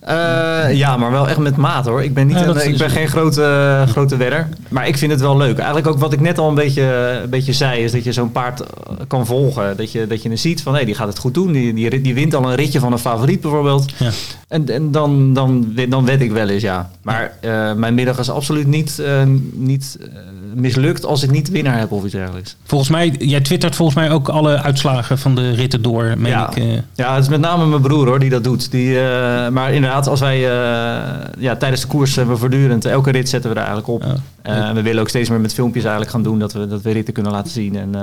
Eh, 0.00 0.76
ja, 0.76 0.96
maar 0.96 1.10
wel 1.10 1.28
echt 1.28 1.38
met 1.38 1.56
maat 1.56 1.86
hoor. 1.86 2.02
Ik 2.02 2.14
ben, 2.14 2.26
niet 2.26 2.38
Ja, 2.38 2.46
een, 2.46 2.68
ik 2.68 2.78
ben 2.78 2.90
geen 2.90 3.08
grote, 3.08 3.84
grote 3.88 4.16
wedder. 4.16 4.48
Maar 4.68 4.88
ik 4.88 4.98
vind 4.98 5.12
het 5.12 5.20
wel 5.20 5.36
leuk. 5.36 5.56
Eigenlijk 5.56 5.86
ook 5.86 5.98
wat 5.98 6.12
ik 6.12 6.20
net 6.20 6.38
al 6.38 6.48
een 6.48 6.54
beetje, 6.54 6.82
een 7.22 7.30
beetje 7.30 7.52
zei, 7.52 7.82
is 7.82 7.92
dat 7.92 8.04
je 8.04 8.12
zo'n 8.12 8.32
paard 8.32 8.60
eh, 8.60 8.66
kan 9.06 9.26
volgen. 9.26 9.76
Dat 9.76 9.92
je, 9.92 10.06
dat 10.06 10.22
je 10.22 10.28
dan 10.28 10.38
ziet 10.38 10.62
van 10.62 10.74
hé, 10.74 10.84
die 10.84 10.94
gaat 10.94 11.08
het 11.08 11.18
goed 11.18 11.34
doen. 11.34 11.52
Die, 11.52 11.74
die, 11.74 12.00
die 12.00 12.14
wint 12.14 12.34
al 12.34 12.44
een 12.44 12.54
ritje 12.54 12.80
van 12.80 12.92
een 12.92 12.98
favoriet 12.98 13.40
bijvoorbeeld. 13.40 13.92
Ja. 13.96 14.10
En, 14.48 14.68
en 14.68 14.90
dan, 14.90 15.32
dan, 15.32 15.74
dan 15.88 16.04
wed 16.04 16.20
ik 16.20 16.32
wel 16.32 16.48
eens, 16.48 16.62
ja. 16.62 16.90
Maar 17.02 17.32
eh, 17.40 17.72
mijn 17.74 17.94
middag 17.94 18.18
is 18.18 18.30
absoluut 18.30 18.66
niet, 18.66 18.98
eh, 18.98 19.22
niet, 19.52 19.98
eh, 20.00 20.06
mislukt 20.54 21.04
als 21.04 21.22
ik 21.22 21.30
niet 21.30 21.50
winnaar 21.50 21.78
heb 21.78 21.92
of 21.92 22.04
iets 22.04 22.12
dergelijks. 22.12 22.56
Volgens 22.64 22.90
mij, 22.90 23.14
jij 23.18 23.40
twittert 23.40 23.76
volgens 23.76 23.98
mij 23.98 24.10
ook 24.10 24.28
alle 24.28 24.62
uitslagen 24.62 25.18
van 25.18 25.34
de 25.34 25.50
ritten 25.50 25.82
door. 25.82 26.14
Meen 26.16 26.30
Ja. 26.30 26.50
ik, 26.50 26.56
eh. 26.56 26.64
Ja, 26.94 27.14
het 27.14 27.22
is 27.22 27.28
met 27.28 27.40
name 27.40 27.66
mijn 27.66 27.82
broer 27.82 28.06
hoor, 28.06 28.18
die 28.18 28.30
dat 28.30 28.44
doet. 28.44 28.70
Die, 28.70 29.00
eh, 29.00 29.48
maar 29.48 29.72
inderdaad, 29.72 30.06
als 30.06 30.20
wij 30.20 30.36
eh, 30.36 31.30
ja, 31.38 31.56
tijdens 31.56 31.80
de 31.80 31.86
koers 31.86 32.16
hebben 32.16 32.34
we 32.34 32.40
voortdurend, 32.40 32.84
elke 32.84 33.10
rit 33.10 33.28
zetten 33.28 33.50
we 33.50 33.56
er 33.56 33.66
eigenlijk 33.66 33.88
op. 33.88 34.04
We 34.74 34.82
willen 34.82 35.00
ook 35.00 35.08
steeds 35.08 35.28
meer 35.28 35.40
met 35.40 35.54
filmpjes 35.54 35.82
eigenlijk 35.82 36.12
gaan 36.12 36.22
doen, 36.22 36.38
dat 36.38 36.52
we, 36.52 36.66
dat 36.66 36.82
we 36.82 36.90
ritten 36.90 37.14
kunnen 37.14 37.32
laten 37.32 37.52
zien. 37.52 37.76
En 37.76 37.94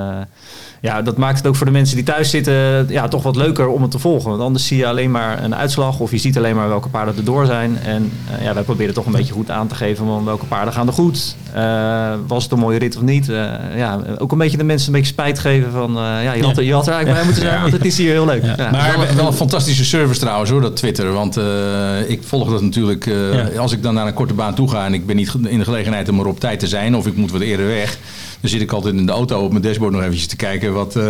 ja, 0.81 1.01
dat 1.01 1.17
maakt 1.17 1.38
het 1.38 1.47
ook 1.47 1.55
voor 1.55 1.65
de 1.65 1.71
mensen 1.71 1.95
die 1.95 2.05
thuis 2.05 2.29
zitten 2.29 2.85
ja, 2.89 3.07
toch 3.07 3.23
wat 3.23 3.35
leuker 3.35 3.67
om 3.67 3.81
het 3.81 3.91
te 3.91 3.99
volgen. 3.99 4.29
Want 4.29 4.41
anders 4.41 4.67
zie 4.67 4.77
je 4.77 4.88
alleen 4.88 5.11
maar 5.11 5.43
een 5.43 5.55
uitslag 5.55 5.99
of 5.99 6.11
je 6.11 6.17
ziet 6.17 6.38
alleen 6.38 6.55
maar 6.55 6.67
welke 6.67 6.89
paarden 6.89 7.15
er 7.17 7.23
door 7.23 7.45
zijn. 7.45 7.77
En 7.85 8.11
eh, 8.38 8.43
ja, 8.43 8.53
wij 8.53 8.63
proberen 8.63 8.93
toch 8.93 9.05
een 9.05 9.11
beetje 9.11 9.33
goed 9.33 9.51
aan 9.51 9.67
te 9.67 9.75
geven 9.75 10.05
van 10.05 10.25
welke 10.25 10.45
paarden 10.45 10.73
gaan 10.73 10.88
er 10.88 10.93
goed. 10.93 11.35
Eh, 11.53 12.13
was 12.27 12.43
het 12.43 12.51
een 12.51 12.59
mooie 12.59 12.79
rit 12.79 12.95
of 12.95 13.01
niet? 13.01 13.29
Eh, 13.29 13.35
ja, 13.75 13.99
ook 14.17 14.31
een 14.31 14.38
beetje 14.38 14.57
de 14.57 14.63
mensen 14.63 14.88
een 14.88 14.93
beetje 14.99 15.11
spijt 15.13 15.39
geven 15.39 15.71
van 15.71 15.89
eh, 15.97 16.23
ja, 16.23 16.33
je 16.33 16.43
had, 16.43 16.57
er- 16.57 16.63
je 16.63 16.73
had 16.73 16.88
er 16.88 16.93
eigenlijk 16.93 17.23
bij 17.23 17.25
moeten 17.33 17.49
zijn, 17.49 17.61
want 17.61 17.73
het 17.73 17.85
is 17.85 17.97
hier 17.97 18.11
heel 18.11 18.25
leuk. 18.25 18.43
Ja. 18.43 18.69
Maar 18.71 18.95
wel, 18.97 19.15
wel 19.15 19.27
een 19.27 19.33
fantastische 19.33 19.85
service 19.85 20.19
trouwens 20.19 20.49
hoor, 20.49 20.61
dat 20.61 20.75
Twitter. 20.75 21.11
Want 21.13 21.38
eh, 21.38 22.09
ik 22.09 22.23
volg 22.23 22.49
dat 22.49 22.61
natuurlijk. 22.61 23.05
eh, 23.07 23.33
Ja. 23.53 23.59
Als 23.59 23.71
ik 23.71 23.83
dan 23.83 23.93
naar 23.93 24.07
een 24.07 24.13
korte 24.13 24.33
baan 24.33 24.55
toe 24.55 24.69
ga 24.69 24.85
en 24.85 24.93
ik 24.93 25.05
ben 25.05 25.15
niet 25.15 25.33
in 25.47 25.57
de 25.57 25.63
gelegenheid 25.63 26.09
om 26.09 26.19
er 26.19 26.27
op 26.27 26.39
tijd 26.39 26.59
te 26.59 26.67
zijn. 26.67 26.95
Of 26.95 27.07
ik 27.07 27.15
moet 27.15 27.31
wat 27.31 27.41
eerder 27.41 27.67
weg. 27.67 27.97
Dan 28.45 28.53
zit 28.53 28.63
ik 28.63 28.71
altijd 28.71 28.95
in 28.95 29.05
de 29.05 29.12
auto 29.12 29.39
op 29.43 29.51
mijn 29.51 29.63
dashboard 29.63 29.91
nog 29.93 30.01
eventjes 30.01 30.27
te 30.27 30.36
kijken 30.36 30.73
wat, 30.73 30.95
eh, 30.95 31.03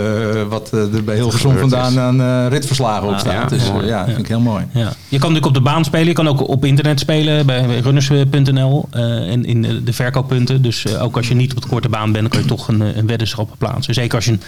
wat 0.50 0.70
eh, 0.74 0.94
er 0.94 1.04
bij 1.04 1.16
Hilversum 1.16 1.50
gebeurd 1.52 1.70
vandaan 1.70 1.92
is. 1.92 1.98
aan 1.98 2.22
eh, 2.46 2.52
ritverslagen 2.52 3.08
op 3.08 3.18
staat. 3.18 3.34
ja, 3.52 3.58
dus 3.58 3.72
ja, 3.84 4.06
vind 4.06 4.18
ik 4.18 4.28
heel 4.28 4.40
mooi. 4.40 4.66
Ja. 4.72 4.82
Je 4.82 5.20
kan 5.20 5.34
natuurlijk 5.34 5.46
op 5.46 5.54
de 5.54 5.62
baan 5.62 5.86
spelen. 5.86 6.08
Je 6.08 6.14
kan 6.14 6.28
ook 6.28 6.48
op 6.48 6.66
internet 6.66 7.00
spelen 7.00 7.46
bij 7.46 7.80
runners.nl 7.80 8.88
eh, 8.92 9.32
en 9.32 9.46
in 9.46 9.62
de- 9.84 9.94
verkooppunten. 9.94 10.62
Dus 10.62 10.98
ook 10.98 11.16
als 11.18 11.28
je 11.28 11.36
niet 11.36 11.56
op 11.56 11.62
de 11.62 11.68
korte 11.68 11.90
baan 11.90 12.12
bent, 12.12 12.22
dan 12.22 12.30
kan 12.30 12.42
je 12.42 12.48
toch 12.48 12.68
een, 12.68 12.98
een 12.98 13.08
weddenschap 13.08 13.56
plaatsen. 13.58 13.94
Zeker 13.94 14.16
als 14.16 14.26
je 14.26 14.32
een 14.32 14.42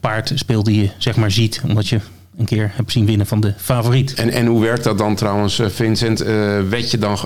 paard 0.00 0.32
speelt 0.34 0.64
die 0.64 0.80
je 0.82 0.90
zeg 0.98 1.16
maar 1.16 1.30
ziet, 1.30 1.60
omdat 1.68 1.88
je 1.88 2.00
een 2.38 2.44
keer 2.44 2.72
hebt 2.74 2.92
zien 2.92 3.06
winnen 3.06 3.26
van 3.26 3.40
de 3.40 3.54
favoriet. 3.56 4.14
En, 4.14 4.30
en 4.30 4.46
hoe 4.46 4.60
werkt 4.60 4.84
dat 4.84 4.98
dan 4.98 5.14
trouwens, 5.14 5.58
eh, 5.58 5.66
Vincent? 5.68 6.20
Eh 6.20 6.58
weet 6.68 6.90
je 6.90 6.98
dan, 6.98 7.18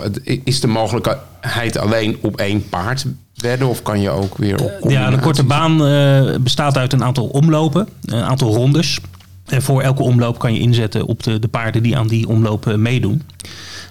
is 0.44 0.60
de 0.60 0.66
mogelijkheid 0.66 1.78
alleen 1.78 2.18
op 2.20 2.36
één 2.36 2.68
paard 2.68 3.04
wedden? 3.34 3.68
Of 3.68 3.82
kan 3.82 4.00
je 4.00 4.10
ook 4.10 4.36
weer 4.36 4.62
op 4.80 4.90
Ja, 4.90 5.10
de 5.10 5.18
korte 5.18 5.44
baan 5.44 5.86
eh, 5.86 6.36
bestaat 6.40 6.76
uit 6.76 6.92
een 6.92 7.04
aantal 7.04 7.26
omlopen, 7.26 7.88
een 8.04 8.22
aantal 8.22 8.54
rondes. 8.54 8.98
En 9.46 9.62
voor 9.62 9.82
elke 9.82 10.02
omloop 10.02 10.38
kan 10.38 10.54
je 10.54 10.60
inzetten 10.60 11.06
op 11.06 11.22
de, 11.22 11.38
de 11.38 11.48
paarden 11.48 11.82
die 11.82 11.96
aan 11.96 12.08
die 12.08 12.28
omloop 12.28 12.66
eh, 12.66 12.74
meedoen. 12.74 13.22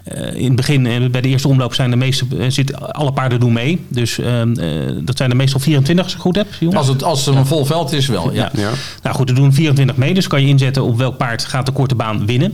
Eh, 0.07 0.35
in 0.35 0.45
het 0.45 0.55
begin, 0.55 0.85
eh, 0.85 1.09
bij 1.09 1.21
de 1.21 1.27
eerste 1.27 1.47
omloop, 1.47 1.73
zijn 1.73 1.89
de 1.89 1.95
meeste, 1.95 2.25
eh, 2.39 2.45
zitten, 2.49 2.93
alle 2.93 3.11
paarden 3.13 3.39
doen 3.39 3.53
mee. 3.53 3.85
Dus 3.87 4.19
ehm, 4.19 4.53
eh, 4.59 4.69
dat 5.01 5.17
zijn 5.17 5.29
er 5.29 5.35
meestal 5.35 5.59
24, 5.59 6.05
als 6.05 6.13
ik 6.13 6.19
goed 6.21 6.35
heb, 6.35 6.47
jongens. 6.59 6.77
Als 6.77 6.87
het, 6.87 7.03
als 7.03 7.25
het 7.25 7.35
een 7.35 7.45
vol 7.45 7.65
veld 7.65 7.91
is 7.91 8.07
wel, 8.07 8.33
ja. 8.33 8.51
Ja. 8.53 8.61
Ja. 8.61 8.69
Nou 9.03 9.15
goed, 9.15 9.29
er 9.29 9.35
doen 9.35 9.53
24 9.53 9.95
mee, 9.95 10.13
dus 10.13 10.27
kan 10.27 10.41
je 10.41 10.47
inzetten 10.47 10.83
op 10.83 10.97
welk 10.97 11.17
paard 11.17 11.45
gaat 11.45 11.65
de 11.65 11.71
korte 11.71 11.95
baan 11.95 12.25
winnen. 12.25 12.53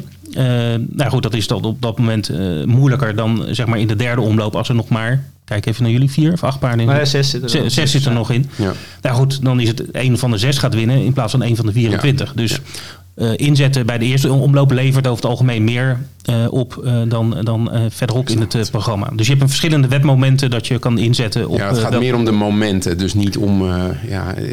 Nou 0.89 1.09
goed, 1.09 1.23
dat 1.23 1.33
is 1.33 1.47
dan 1.47 1.63
op 1.63 1.81
dat 1.81 1.97
moment 1.97 2.29
eh, 2.29 2.63
moeilijker 2.65 3.15
dan 3.15 3.45
zeg 3.49 3.65
maar 3.65 3.79
in 3.79 3.87
de 3.87 3.95
derde 3.95 4.21
omloop 4.21 4.55
als 4.55 4.69
er 4.69 4.75
nog 4.75 4.89
maar, 4.89 5.23
kijk 5.45 5.65
even 5.65 5.83
naar 5.83 5.91
jullie, 5.91 6.11
vier 6.11 6.33
of 6.33 6.43
acht 6.43 6.59
paarden 6.59 6.79
in. 6.79 6.85
Maar 6.85 6.99
ja, 6.99 7.05
zes 7.05 7.29
zitten 7.29 7.49
er 7.49 7.55
Zes, 7.55 7.63
nog. 7.63 7.71
zes 7.71 7.91
zit 7.91 8.05
er 8.05 8.11
nog 8.11 8.31
in. 8.31 8.49
Ja. 8.55 8.71
Nou 9.01 9.15
goed, 9.15 9.43
dan 9.43 9.59
is 9.59 9.67
het 9.67 9.83
een 9.91 10.17
van 10.17 10.31
de 10.31 10.37
zes 10.37 10.57
gaat 10.57 10.73
winnen 10.73 11.03
in 11.03 11.13
plaats 11.13 11.31
van 11.31 11.43
een 11.43 11.55
van 11.55 11.65
de 11.65 11.71
24. 11.71 12.33
Dus 12.33 12.59
inzetten 13.35 13.85
bij 13.85 13.97
de 13.97 14.05
eerste 14.05 14.31
omloop 14.33 14.71
levert 14.71 15.07
over 15.07 15.21
het 15.23 15.31
algemeen 15.31 15.63
meer 15.63 15.99
eh, 16.23 16.45
op 16.49 16.81
eh, 16.85 17.01
dan, 17.07 17.37
dan 17.43 17.71
eh, 17.71 17.81
verderop 17.89 18.29
in 18.29 18.39
het 18.39 18.55
eh, 18.55 18.61
programma. 18.71 19.09
Dus 19.15 19.25
je 19.25 19.31
hebt 19.31 19.41
een 19.43 19.49
verschillende 19.49 19.87
wedmomenten 19.87 20.49
dat 20.49 20.67
je 20.67 20.79
kan 20.79 20.97
inzetten 20.97 21.47
op 21.49 21.57
Ja, 21.57 21.67
het 21.67 21.77
eh, 21.77 21.83
gaat 21.83 21.99
meer 21.99 22.15
om 22.15 22.25
de 22.25 22.31
momenten. 22.31 22.97
Dus 22.97 23.13
niet 23.13 23.37
om 23.37 23.69
eh, 23.69 23.83
ja, 24.09 24.33
eh, 24.35 24.43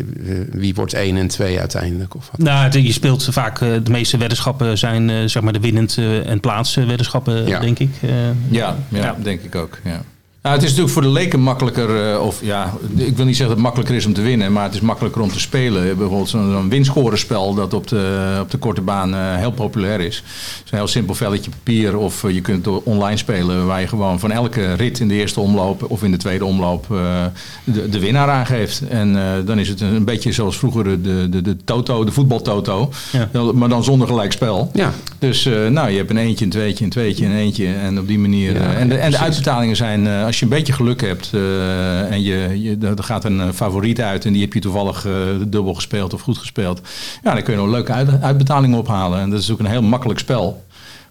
wie 0.53 0.75
wordt 0.75 0.93
1 0.95 1.17
en 1.17 1.29
2 1.29 1.59
uiteindelijk. 1.59 2.15
Of 2.15 2.29
wat. 2.31 2.41
Nou, 2.47 2.81
je 2.81 2.93
speelt 2.93 3.29
vaak, 3.31 3.61
eh, 3.61 3.69
de 3.83 3.91
meeste 3.91 4.17
weddenschappen 4.17 4.79
zijn 4.79 5.11
eh, 5.11 5.17
zeg 5.27 5.43
maar 5.43 5.53
de 5.53 5.61
winnend 5.61 5.97
eh, 5.99 6.27
en 6.31 6.41
plaatsweddenschappen, 6.41 7.47
Ja. 7.47 7.61
denk 7.61 7.79
ik. 7.79 7.91
Eh, 8.01 8.11
Ja, 8.49 8.77
ja, 8.89 9.17
denk 9.23 9.43
ik 9.43 9.55
ook. 9.55 9.79
Ja. 9.85 10.03
Nou, 10.43 10.55
het 10.55 10.65
is 10.65 10.69
natuurlijk 10.71 10.95
voor 10.95 11.03
de 11.13 11.19
leken 11.19 11.41
makkelijker, 11.41 12.13
eh, 12.13 12.21
of 12.21 12.41
ja, 12.43 12.73
ik 12.97 13.17
wil 13.17 13.25
niet 13.25 13.37
zeggen 13.37 13.39
dat 13.39 13.49
het 13.49 13.59
makkelijker 13.59 13.95
is 13.95 14.07
om 14.07 14.13
te 14.13 14.21
winnen, 14.23 14.53
maar 14.53 14.65
het 14.65 14.75
is 14.75 14.81
makkelijker 14.81 15.23
om 15.23 15.33
te 15.33 15.41
spelen. 15.41 15.83
Bijvoorbeeld 15.97 16.29
zo'n 16.29 16.69
winscorenspel 16.69 17.55
dat 17.55 17.75
op 17.75 17.87
de, 17.89 18.39
op 18.41 18.51
de 18.51 18.59
korte 18.59 18.81
baan 18.81 19.15
eh, 19.15 19.37
heel 19.37 19.51
populair 19.53 20.01
is. 20.01 20.17
Het 20.17 20.65
is 20.65 20.71
een 20.71 20.79
heel 20.79 20.87
simpel 20.87 21.15
velletje 21.15 21.51
papier 21.51 21.97
of 21.97 22.25
eh, 22.25 22.35
je 22.35 22.41
kunt 22.41 22.65
het 22.67 22.83
online 22.83 23.17
spelen 23.17 23.67
waar 23.67 23.81
je 23.81 23.87
gewoon 23.87 24.21
van 24.21 24.31
elke 24.31 24.73
rit 24.75 25.01
in 25.01 25.09
de 25.09 25.15
eerste 25.15 25.41
omloop 25.41 25.91
of 25.91 26.03
in 26.03 26.11
de 26.11 26.17
tweede 26.17 26.45
omloop 26.45 26.87
eh, 26.91 27.25
de, 27.65 27.89
de 27.89 27.99
winnaar 27.99 28.29
aangeeft. 28.29 28.83
En 28.89 29.17
eh, 29.17 29.47
dan 29.47 29.59
is 29.59 29.69
het 29.69 29.81
een, 29.81 30.05
beetje 30.05 30.33
zoals 30.33 30.59
vroeger 30.59 31.03
de, 31.03 31.29
de, 31.29 31.43
de 31.43 31.57
toto, 31.65 32.05
de 32.05 32.13
voetbaltoto, 32.13 32.91
Ja. 33.13 33.53
maar 33.53 33.69
dan 33.69 33.85
zonder 33.85 34.07
gelijkspel. 34.09 34.71
Ja. 34.75 34.93
Dus 35.21 35.47
eh, 35.47 35.67
nou, 35.67 35.91
je 35.91 35.97
hebt 35.97 36.11
een 36.11 36.17
eentje, 36.17 36.45
een 36.45 36.51
tweetje, 36.51 36.85
een 36.85 36.91
tweetje, 36.91 37.27
een 37.27 37.37
eentje. 37.37 37.67
En 37.67 37.99
op 37.99 38.07
die 38.09 38.19
manier. 38.19 38.53
Ja, 38.55 38.61
eh, 38.61 38.81
en, 38.81 38.89
de, 38.89 38.95
en 38.97 39.11
de 39.11 39.19
uitbetalingen 39.19 39.77
zijn, 39.77 40.07
eh, 40.07 40.25
als 40.31 40.39
je 40.39 40.45
een 40.45 40.51
beetje 40.51 40.73
geluk 40.73 41.01
hebt 41.01 41.31
eh, 41.33 42.13
en 42.13 42.23
je, 42.23 42.63
je, 42.63 42.77
er 42.97 43.03
gaat 43.03 43.25
een 43.25 43.41
eh, 43.41 43.49
favoriet 43.55 44.01
uit 44.01 44.25
en 44.25 44.33
die 44.33 44.43
heb 44.43 44.53
je 44.53 44.61
toevallig 44.61 45.07
eh, 45.07 45.13
dubbel 45.47 45.75
gespeeld 45.75 46.15
of 46.15 46.21
goed 46.21 46.39
gespeeld. 46.39 46.81
Ja, 47.23 47.35
dan 47.35 47.43
kun 47.43 47.55
je 47.55 47.61
nog 47.61 47.71
leuke 47.71 47.93
uit, 47.93 48.23
uitbetaling 48.23 48.75
ophalen. 48.75 49.21
En 49.21 49.31
dat 49.31 49.41
is 49.41 49.51
ook 49.51 49.59
een 49.59 49.67
heel 49.67 49.83
makkelijk 49.83 50.19
spel 50.19 50.65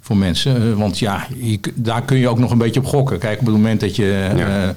voor 0.10 0.18
mensen. 0.18 0.56
Eh, 0.72 0.78
want 0.78 1.00
ja, 1.00 1.28
je 1.42 1.60
daar 1.76 2.02
kun 2.02 2.18
je 2.18 2.28
ook 2.28 2.40
nog 2.40 2.52
een 2.52 2.58
beetje 2.58 2.80
op 2.80 2.86
gokken. 2.86 3.20
Kijk, 3.20 3.40
op 3.40 3.46
het 3.46 3.56
moment 3.56 3.80
dat 3.80 3.96
je 3.96 4.32
Ja. 4.36 4.64
eh, 4.64 4.70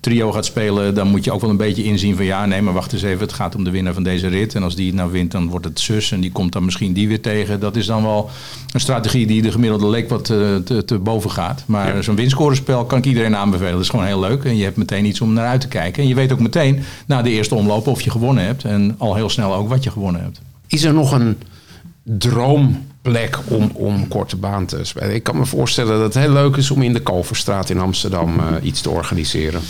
trio 0.00 0.32
gaat 0.32 0.44
spelen, 0.44 0.94
dan 0.94 1.08
moet 1.08 1.24
je 1.24 1.32
ook 1.32 1.40
wel 1.40 1.50
een 1.50 1.56
beetje 1.56 1.84
inzien 1.84 2.16
van 2.16 2.24
ja, 2.24 2.46
nee, 2.46 2.62
maar 2.62 2.72
wacht 2.74 2.92
eens 2.92 3.02
even, 3.02 3.20
het 3.20 3.32
gaat 3.32 3.54
om 3.54 3.64
de 3.64 3.70
winnaar 3.70 3.94
van 3.94 4.02
deze 4.02 4.28
rit. 4.28 4.54
En 4.54 4.62
als 4.62 4.74
die 4.74 4.86
het 4.86 4.94
nou 4.94 5.10
wint, 5.12 5.30
dan 5.30 5.48
wordt 5.48 5.64
het 5.64 5.80
zus 5.80 6.12
en 6.12 6.20
die 6.20 6.32
komt 6.32 6.52
dan 6.52 6.64
misschien 6.64 6.92
die 6.92 7.08
weer 7.08 7.20
tegen. 7.20 7.60
Dat 7.60 7.76
is 7.76 7.86
dan 7.86 8.02
wel 8.02 8.30
een 8.72 8.80
strategie 8.80 9.26
die 9.26 9.42
de 9.42 9.50
gemiddelde 9.52 9.88
leek 9.88 10.08
wat 10.08 10.30
eh, 10.30 10.36
te, 10.64 10.84
te 10.84 10.98
boven 10.98 11.30
gaat. 11.30 11.62
Maar 11.66 11.94
Ja. 11.96 12.02
zo'n 12.02 12.14
winscorespel 12.16 12.84
kan 12.84 12.98
ik 12.98 13.04
iedereen 13.04 13.36
aanbevelen. 13.36 13.72
Dat 13.72 13.80
is 13.82 13.88
gewoon 13.88 14.06
heel 14.06 14.20
leuk 14.20 14.44
en 14.44 14.56
je 14.56 14.64
hebt 14.64 14.76
meteen 14.76 15.04
iets 15.04 15.20
om 15.20 15.32
naar 15.32 15.46
uit 15.46 15.60
te 15.60 15.68
kijken. 15.68 16.02
En 16.02 16.08
je 16.08 16.14
weet 16.14 16.32
ook 16.32 16.40
meteen 16.40 16.78
na 17.06 17.22
de 17.22 17.30
eerste 17.30 17.54
omloop 17.54 17.86
of 17.86 18.00
je 18.00 18.10
gewonnen 18.10 18.44
hebt 18.44 18.64
en 18.64 18.94
al 18.98 19.14
heel 19.14 19.30
snel 19.30 19.54
ook 19.54 19.68
wat 19.68 19.84
je 19.84 19.90
gewonnen 19.90 20.22
hebt. 20.22 20.40
Is 20.66 20.84
er 20.84 20.94
nog 20.94 21.12
een 21.12 21.36
droomplek 23.12 23.38
om, 23.48 23.70
om 23.74 24.08
korte 24.08 24.36
baan 24.36 24.66
te 24.66 24.84
spelen? 24.84 25.14
Ik 25.14 25.22
kan 25.22 25.36
me 25.36 25.44
voorstellen 25.44 25.92
dat 25.92 26.14
het 26.14 26.24
heel 26.24 26.32
leuk 26.32 26.56
is 26.56 26.70
om 26.70 26.82
in 26.82 26.92
de 26.92 27.00
Kalverstraat 27.00 27.70
in 27.70 27.78
Amsterdam 27.78 28.38
eh, 28.38 28.46
iets 28.62 28.80
te 28.80 28.90
organiseren. 28.90 29.60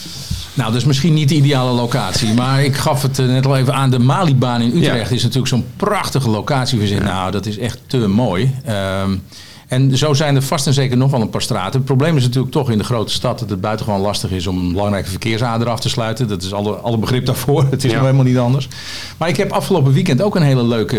Nou, 0.54 0.72
dat 0.72 0.80
is 0.80 0.86
misschien 0.86 1.14
niet 1.14 1.28
de 1.28 1.34
ideale 1.34 1.70
locatie. 1.70 2.34
Maar 2.34 2.64
ik 2.64 2.76
gaf 2.76 3.02
het 3.02 3.18
eh, 3.18 3.26
net 3.26 3.46
al 3.46 3.56
even 3.56 3.74
aan. 3.74 3.90
De 3.90 3.98
Malibaan 3.98 4.60
in 4.60 4.76
Utrecht 4.76 5.10
is 5.10 5.22
natuurlijk 5.22 5.48
zo'n 5.48 5.66
prachtige 5.76 6.30
locatie. 6.30 6.78
We 6.78 6.86
zeggen, 6.86 7.06
nou, 7.06 7.30
dat 7.30 7.46
is 7.46 7.58
echt 7.58 7.78
te 7.86 8.08
mooi. 8.08 8.54
Ehm, 8.64 9.16
en 9.68 9.96
zo 9.96 10.14
zijn 10.14 10.36
er 10.36 10.42
vast 10.42 10.66
en 10.66 10.74
zeker 10.74 10.96
nog 10.96 11.10
wel 11.10 11.20
een 11.20 11.30
paar 11.30 11.42
straten. 11.42 11.72
Het 11.72 11.84
probleem 11.84 12.16
is 12.16 12.22
natuurlijk 12.22 12.52
toch 12.52 12.70
in 12.70 12.78
de 12.78 12.84
grote 12.84 13.12
stad 13.12 13.38
dat 13.38 13.50
het 13.50 13.60
buitengewoon 13.60 14.00
lastig 14.00 14.30
is 14.30 14.46
om 14.46 14.58
een 14.58 14.72
belangrijke 14.72 15.10
verkeersader 15.10 15.68
af 15.68 15.80
te 15.80 15.88
sluiten. 15.88 16.28
Dat 16.28 16.42
is 16.42 16.52
alle, 16.52 16.72
alle 16.72 16.98
begrip 16.98 17.26
daarvoor. 17.26 17.66
Het 17.70 17.84
is 17.84 17.90
Ja. 17.90 17.96
nog 17.96 18.04
helemaal 18.06 18.26
niet 18.26 18.38
anders. 18.38 18.68
Maar 19.16 19.28
ik 19.28 19.36
heb 19.36 19.52
afgelopen 19.52 19.92
weekend 19.92 20.22
ook 20.22 20.36
een 20.36 20.42
hele 20.42 20.64
leuke 20.64 20.98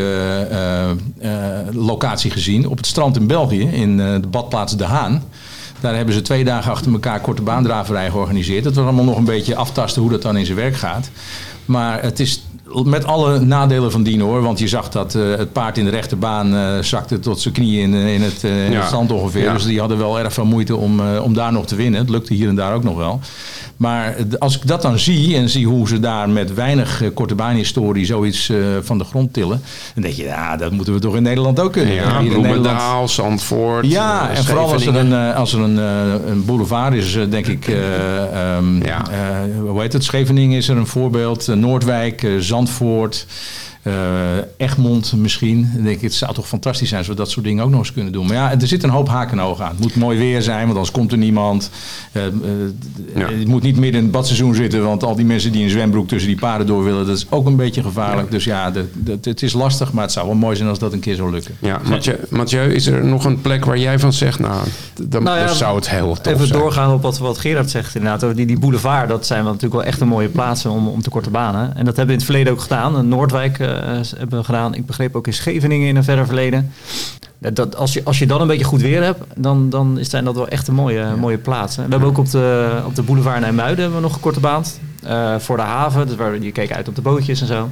eh, 0.49 0.89
eh, 0.89 1.67
locatie 1.71 2.31
gezien. 2.31 2.67
Op 2.67 2.77
het 2.77 2.85
strand 2.85 3.15
in 3.17 3.27
België, 3.27 3.61
in 3.61 3.99
eh, 3.99 4.13
de 4.21 4.27
badplaats 4.27 4.75
De 4.77 4.85
Haan. 4.85 5.23
Daar 5.79 5.95
hebben 5.95 6.13
ze 6.13 6.21
twee 6.21 6.43
dagen 6.43 6.71
achter 6.71 6.91
elkaar 6.91 7.21
korte 7.21 7.41
baandraverij 7.41 8.09
georganiseerd. 8.09 8.65
Het 8.65 8.75
was 8.75 8.83
allemaal 8.83 9.03
nog 9.03 9.17
een 9.17 9.23
beetje 9.23 9.55
aftasten 9.55 10.01
hoe 10.01 10.11
dat 10.11 10.21
dan 10.21 10.37
in 10.37 10.45
zijn 10.45 10.57
werk 10.57 10.75
gaat. 10.75 11.09
Maar 11.65 12.01
het 12.01 12.19
is 12.19 12.43
met 12.83 13.05
alle 13.05 13.39
nadelen 13.39 13.91
van 13.91 14.03
dien 14.03 14.21
hoor. 14.21 14.41
Want 14.41 14.59
je 14.59 14.67
zag 14.67 14.89
dat 14.89 15.15
eh, 15.15 15.23
het 15.35 15.51
paard 15.51 15.77
in 15.77 15.85
de 15.85 15.91
rechterbaan 15.91 16.55
eh 16.55 16.77
zakte 16.81 17.19
tot 17.19 17.39
zijn 17.39 17.53
knieën 17.53 17.93
in, 17.93 18.07
in, 18.07 18.21
het, 18.21 18.43
eh, 18.43 18.65
in 18.65 18.71
Ja. 18.71 18.79
het 18.79 18.89
zand 18.89 19.11
ongeveer. 19.11 19.43
Ja. 19.43 19.53
Dus 19.53 19.65
die 19.65 19.79
hadden 19.79 19.97
wel 19.97 20.19
erg 20.19 20.33
veel 20.33 20.45
moeite 20.45 20.75
om, 20.75 21.01
om 21.17 21.33
daar 21.33 21.51
nog 21.51 21.65
te 21.65 21.75
winnen. 21.75 21.99
Het 21.99 22.09
lukte 22.09 22.33
hier 22.33 22.47
en 22.49 22.55
daar 22.55 22.73
ook 22.73 22.83
nog 22.83 22.95
wel. 22.95 23.19
Maar 23.77 24.15
als 24.39 24.55
ik 24.55 24.67
dat 24.67 24.81
dan 24.81 24.99
zie 24.99 25.35
en 25.35 25.49
zie 25.49 25.67
hoe 25.67 25.87
ze 25.87 25.99
daar 25.99 26.29
met 26.29 26.53
weinig 26.53 27.01
eh, 27.01 27.09
korte 27.13 27.35
baanhistorie 27.35 28.05
zoiets 28.05 28.49
eh, 28.49 28.57
van 28.81 28.97
de 28.97 29.03
grond 29.03 29.33
tillen. 29.33 29.61
Dan 29.93 30.03
denk 30.03 30.15
je, 30.15 30.23
ja, 30.23 30.57
dat 30.57 30.71
moeten 30.71 30.93
we 30.93 30.99
toch 30.99 31.15
in 31.15 31.23
Nederland 31.23 31.59
ook 31.59 31.71
kunnen. 31.71 31.93
Ja, 31.93 32.21
Hier 32.21 32.31
in 32.35 32.41
Nederland- 32.41 33.09
Zandvoort. 33.11 33.85
ja, 33.85 34.29
eh, 34.29 34.37
en 34.37 34.43
vooral 34.43 34.73
als 34.73 34.85
er 34.85 34.95
een, 34.95 35.13
als 35.33 35.53
er 35.53 35.59
een, 35.59 35.77
een 36.31 36.45
boulevard 36.45 36.93
is, 36.93 37.17
denk 37.29 37.47
ik. 37.47 37.67
eh, 37.67 38.55
ehm, 38.55 38.85
Ja. 38.85 39.03
hoe 39.59 39.81
heet 39.81 39.93
het? 39.93 40.03
Scheveningen 40.03 40.57
is 40.57 40.67
er 40.67 40.77
een 40.77 40.87
voorbeeld. 40.87 41.47
Noordwijk, 41.55 42.27
Zandvoort. 42.39 43.25
Eh, 43.87 43.93
Egmond 44.57 45.13
misschien. 45.15 45.69
Dan 45.73 45.83
denk 45.83 45.95
ik, 45.95 46.01
het 46.01 46.13
zou 46.13 46.33
toch 46.33 46.47
fantastisch 46.47 46.87
zijn 46.87 46.99
als 46.99 47.09
we 47.09 47.15
dat 47.15 47.29
soort 47.29 47.45
dingen 47.45 47.63
ook 47.63 47.69
nog 47.69 47.79
eens 47.79 47.93
kunnen 47.93 48.13
doen. 48.13 48.25
Maar 48.25 48.35
ja, 48.35 48.51
er 48.59 48.67
zit 48.67 48.83
een 48.83 48.89
hoop 48.89 49.07
haken 49.09 49.37
en 49.39 49.43
ogen 49.43 49.65
aan. 49.65 49.71
Het 49.71 49.79
moet 49.79 49.95
mooi 49.95 50.17
weer 50.17 50.41
zijn, 50.41 50.59
want 50.59 50.69
anders 50.71 50.91
komt 50.91 51.11
er 51.11 51.17
niemand. 51.17 51.69
Eh, 52.11 52.25
eh, 52.25 52.31
Ja. 53.15 53.27
Het 53.27 53.47
moet 53.47 53.63
niet 53.63 53.75
midden 53.77 53.97
in 53.99 54.03
het 54.03 54.11
badseizoen 54.11 54.55
zitten, 54.55 54.83
want 54.83 55.03
al 55.03 55.15
die 55.15 55.25
mensen 55.25 55.51
die 55.51 55.59
in 55.59 55.65
een 55.65 55.71
zwembroek 55.71 56.07
tussen 56.07 56.29
die 56.29 56.39
paarden 56.39 56.67
door 56.67 56.83
willen, 56.83 57.05
dat 57.05 57.17
is 57.17 57.25
ook 57.29 57.45
een 57.45 57.55
beetje 57.55 57.81
gevaarlijk. 57.83 58.31
Dus 58.31 58.43
ja, 58.43 58.71
de, 58.71 58.85
de- 59.03 59.17
het 59.21 59.43
is 59.43 59.53
lastig, 59.53 59.93
maar 59.93 60.03
het 60.03 60.11
zou 60.11 60.25
wel 60.27 60.35
mooi 60.35 60.55
zijn 60.55 60.69
als 60.69 60.79
dat 60.79 60.93
een 60.93 60.99
keer 60.99 61.15
zou 61.15 61.31
lukken. 61.31 61.55
Ja, 61.59 61.79
Mathieu, 61.89 62.15
Mathieu, 62.29 62.73
is 62.73 62.87
er 62.87 63.05
nog 63.05 63.25
een 63.25 63.41
plek 63.41 63.65
waar 63.65 63.77
jij 63.77 63.99
van 63.99 64.13
zegt, 64.13 64.39
nou, 64.39 64.63
dan, 65.01 65.23
Nou 65.23 65.37
ja, 65.39 65.47
zou 65.53 65.75
het 65.75 65.89
heel 65.89 66.15
tof 66.21 66.33
Even 66.33 66.47
zijn. 66.47 66.59
doorgaan 66.59 66.93
op 66.93 67.01
wat, 67.01 67.17
wat 67.17 67.37
Gerard 67.37 67.69
zegt 67.69 67.95
inderdaad. 67.95 68.23
over 68.23 68.35
Die, 68.35 68.45
die 68.45 68.59
boulevard, 68.59 69.09
dat 69.09 69.25
zijn 69.25 69.43
wel 69.43 69.51
natuurlijk 69.53 69.81
wel 69.81 69.91
echt 69.91 70.01
een 70.01 70.07
mooie 70.07 70.27
plaatsen 70.29 70.71
om, 70.71 70.87
om 70.87 71.01
te 71.01 71.09
korte 71.09 71.29
banen. 71.29 71.61
En 71.75 71.85
dat 71.85 71.95
hebben 71.95 72.05
we 72.05 72.11
in 72.11 72.17
het 72.17 72.23
verleden 72.23 72.53
ook 72.53 72.61
gedaan. 72.61 73.07
Noordwijk 73.07 73.59
hebben 74.17 74.37
we 74.39 74.43
gedaan. 74.43 74.73
Ik 74.75 74.85
begreep 74.85 75.15
ook 75.15 75.27
in 75.27 75.33
Scheveningen 75.33 75.87
in 75.87 75.95
een 75.95 76.03
verder 76.03 76.25
verleden. 76.25 76.71
Dat, 77.39 77.55
dat, 77.55 77.75
als, 77.75 77.93
je, 77.93 78.01
als 78.03 78.19
je 78.19 78.25
dan 78.27 78.41
een 78.41 78.47
beetje 78.47 78.63
goed 78.65 78.81
weer 78.81 79.03
hebt, 79.03 79.19
dan, 79.35 79.69
dan 79.69 79.97
zijn 80.01 80.23
dat 80.25 80.35
wel 80.35 80.47
echt 80.47 80.67
een 80.67 80.73
mooie, 80.75 81.05
mooie 81.19 81.37
plaatsen. 81.37 81.83
We 81.83 81.89
hebben 81.89 82.09
ook 82.09 82.17
op 82.17 82.31
de, 82.31 82.71
op 82.85 82.95
de 82.95 83.01
boulevard 83.03 83.39
Nijmuiden 83.39 83.79
hebben 83.83 83.95
we 84.01 84.05
nog 84.05 84.15
een 84.15 84.21
korte 84.21 84.39
baan. 84.39 84.63
eh, 85.03 85.35
voor 85.39 85.55
de 85.57 85.63
haven, 85.63 86.07
dus 86.07 86.15
waar 86.15 86.39
je 86.41 86.51
keek 86.51 86.71
uit 86.71 86.87
op 86.87 86.95
de 86.95 87.01
bootjes 87.01 87.41
en 87.41 87.47
zo. 87.47 87.69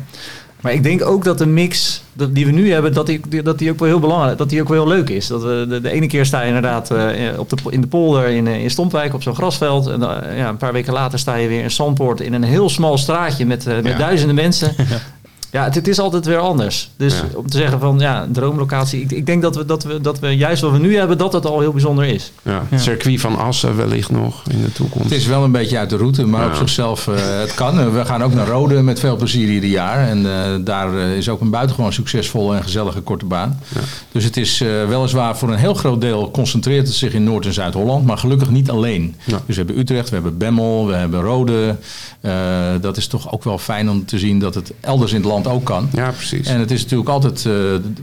Maar 0.61 0.73
ik 0.73 0.83
denk 0.83 1.05
ook 1.05 1.23
dat 1.23 1.37
de 1.37 1.45
mix 1.45 2.03
dat- 2.13 2.35
die 2.35 2.45
we 2.45 2.51
nu 2.51 2.71
hebben, 2.71 2.93
dat 2.93 3.05
die, 3.05 3.43
dat 3.43 3.57
die 3.59 3.71
ook 3.71 3.79
wel 3.79 3.87
heel 3.87 3.99
belangrijk, 3.99 4.37
dat 4.37 4.49
die 4.49 4.61
ook 4.61 4.67
wel 4.67 4.77
heel 4.85 4.95
leuk 4.95 5.09
is. 5.09 5.27
Dat 5.27 5.43
we 5.43 5.65
de, 5.69 5.81
de 5.81 5.89
ene 5.91 6.07
keer 6.07 6.25
sta 6.25 6.41
je 6.41 6.47
inderdaad 6.47 6.91
eh, 6.91 7.07
op 7.37 7.49
de, 7.49 7.55
in 7.69 7.81
de 7.81 7.87
polder 7.87 8.27
in, 8.27 8.47
eh, 8.47 8.63
in 8.63 8.69
Stompwijk 8.69 9.13
op 9.13 9.23
zo'n 9.23 9.35
grasveld. 9.35 9.87
En 9.87 10.03
eh, 10.03 10.37
ja, 10.37 10.49
een 10.49 10.57
paar 10.57 10.73
weken 10.73 10.93
later 10.93 11.19
sta 11.19 11.35
je 11.35 11.47
weer 11.47 11.63
in 11.63 11.71
Zandpoort 11.71 12.21
in 12.21 12.33
een 12.33 12.43
heel 12.43 12.69
smal 12.69 12.97
straatje 12.97 13.45
met, 13.45 13.67
eh, 13.67 13.75
met 13.75 13.85
Ja. 13.91 13.97
duizenden 13.97 14.35
mensen. 14.35 14.75
Ja, 15.55 15.63
het, 15.63 15.75
het 15.75 15.87
is 15.87 15.99
altijd 15.99 16.25
weer 16.25 16.37
anders. 16.37 16.89
Dus 16.97 17.13
Ja. 17.17 17.23
om 17.37 17.49
te 17.49 17.57
zeggen 17.57 17.79
van 17.79 17.99
ja, 17.99 18.23
een 18.23 18.31
droomlocatie. 18.31 19.01
Ik, 19.01 19.11
ik 19.11 19.25
denk 19.25 19.41
dat 19.41 19.55
we, 19.55 19.65
dat, 19.65 19.83
we, 19.83 20.01
dat 20.01 20.19
we 20.19 20.27
juist 20.29 20.61
wat 20.61 20.71
we 20.71 20.77
nu 20.77 20.97
hebben, 20.97 21.17
dat 21.17 21.33
het 21.33 21.45
al 21.45 21.59
heel 21.59 21.71
bijzonder 21.71 22.05
is. 22.05 22.31
Ja, 22.41 22.63
het 22.69 22.81
circuit 22.81 23.19
van 23.19 23.37
Assen 23.37 23.75
wellicht 23.77 24.11
nog 24.11 24.43
in 24.49 24.61
de 24.61 24.71
toekomst. 24.71 25.09
Het 25.09 25.19
is 25.19 25.25
wel 25.25 25.43
een 25.43 25.51
beetje 25.51 25.77
uit 25.77 25.89
de 25.89 25.97
route, 25.97 26.25
maar 26.25 26.41
Ja. 26.41 26.47
op 26.49 26.55
zichzelf, 26.55 27.07
eh, 27.07 27.15
het 27.39 27.53
kan. 27.53 27.79
Eh, 27.79 27.93
We 27.93 28.05
gaan 28.05 28.23
ook 28.23 28.33
naar 28.33 28.47
Rode 28.47 28.81
met 28.81 28.99
veel 28.99 29.15
plezier 29.15 29.49
ieder 29.49 29.69
jaar. 29.69 30.07
En 30.07 30.25
eh, 30.25 30.55
daar 30.61 30.93
is 30.93 31.29
ook 31.29 31.41
een 31.41 31.49
buitengewoon 31.49 31.93
succesvolle 31.93 32.55
en 32.55 32.63
gezellige 32.63 33.01
korte 33.01 33.25
baan. 33.25 33.59
Dus 34.11 34.23
het 34.23 34.37
is 34.37 34.61
eh, 34.61 34.67
weliswaar 34.87 35.37
voor 35.37 35.49
een 35.51 35.57
heel 35.57 35.73
groot 35.73 36.01
deel 36.01 36.31
concentreert 36.31 36.87
het 36.87 36.95
zich 36.95 37.13
in 37.13 37.23
Noord- 37.23 37.45
en 37.45 37.53
Zuid-Holland, 37.53 38.05
maar 38.05 38.17
gelukkig 38.17 38.49
niet 38.49 38.69
alleen. 38.69 39.15
Ja. 39.23 39.37
Dus 39.45 39.55
we 39.55 39.61
hebben 39.63 39.77
Utrecht, 39.79 40.09
we 40.09 40.15
hebben 40.15 40.37
Bemmel, 40.37 40.87
we 40.87 40.93
hebben 40.93 41.21
Rode. 41.21 41.75
Eh, 42.21 42.31
dat 42.81 42.97
is 42.97 43.07
toch 43.07 43.31
ook 43.31 43.43
wel 43.43 43.57
fijn 43.57 43.89
om 43.89 44.05
te 44.05 44.19
zien 44.19 44.39
dat 44.39 44.55
het 44.55 44.73
elders 44.79 45.11
in 45.11 45.17
het 45.17 45.25
land 45.25 45.44
ook 45.47 45.63
kan. 45.63 45.89
Ja, 45.93 46.11
precies. 46.11 46.47
En 46.47 46.59
het 46.59 46.71
is 46.71 46.81
natuurlijk 46.81 47.09
altijd, 47.09 47.37
eh, 47.37 47.43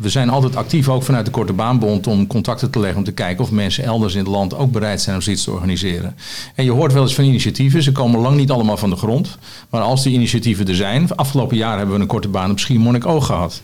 we 0.01 0.09
zijn 0.09 0.29
altijd 0.29 0.57
actief 0.57 0.89
ook 0.89 1.03
vanuit 1.03 1.25
de 1.25 1.31
Korte 1.31 1.53
Baanbond 1.53 2.07
om 2.07 2.27
contacten 2.27 2.71
te 2.71 2.79
leggen 2.79 2.99
om 2.99 3.05
te 3.05 3.13
kijken 3.13 3.45
of 3.45 3.51
mensen 3.51 3.85
elders 3.85 4.15
in 4.15 4.21
het 4.21 4.29
land 4.29 4.57
ook 4.57 4.73
bereid 4.73 5.01
zijn 5.01 5.17
om 5.17 5.23
zoiets 5.23 5.45
te 5.45 5.51
organiseren. 5.51 6.17
En 6.55 6.65
je 6.65 6.71
hoort 6.71 6.93
wel 6.93 7.03
eens 7.03 7.15
van 7.15 7.25
initiatieven, 7.25 7.83
ze 7.83 7.93
komen 7.93 8.21
lang 8.21 8.37
niet 8.37 8.51
allemaal 8.51 8.77
van 8.77 8.91
de 8.91 8.97
grond. 8.97 9.39
Maar 9.71 9.81
als 9.81 10.03
die 10.03 10.13
initiatieven 10.13 10.69
er 10.69 10.75
zijn, 10.75 11.17
afgelopen 11.17 11.57
jaar 11.57 11.77
hebben 11.77 11.95
we 11.95 12.01
een 12.01 12.07
korte 12.07 12.29
baan 12.29 12.51
op 12.51 12.59
Schiermonnikoog 12.59 13.27
gehad. 13.27 13.63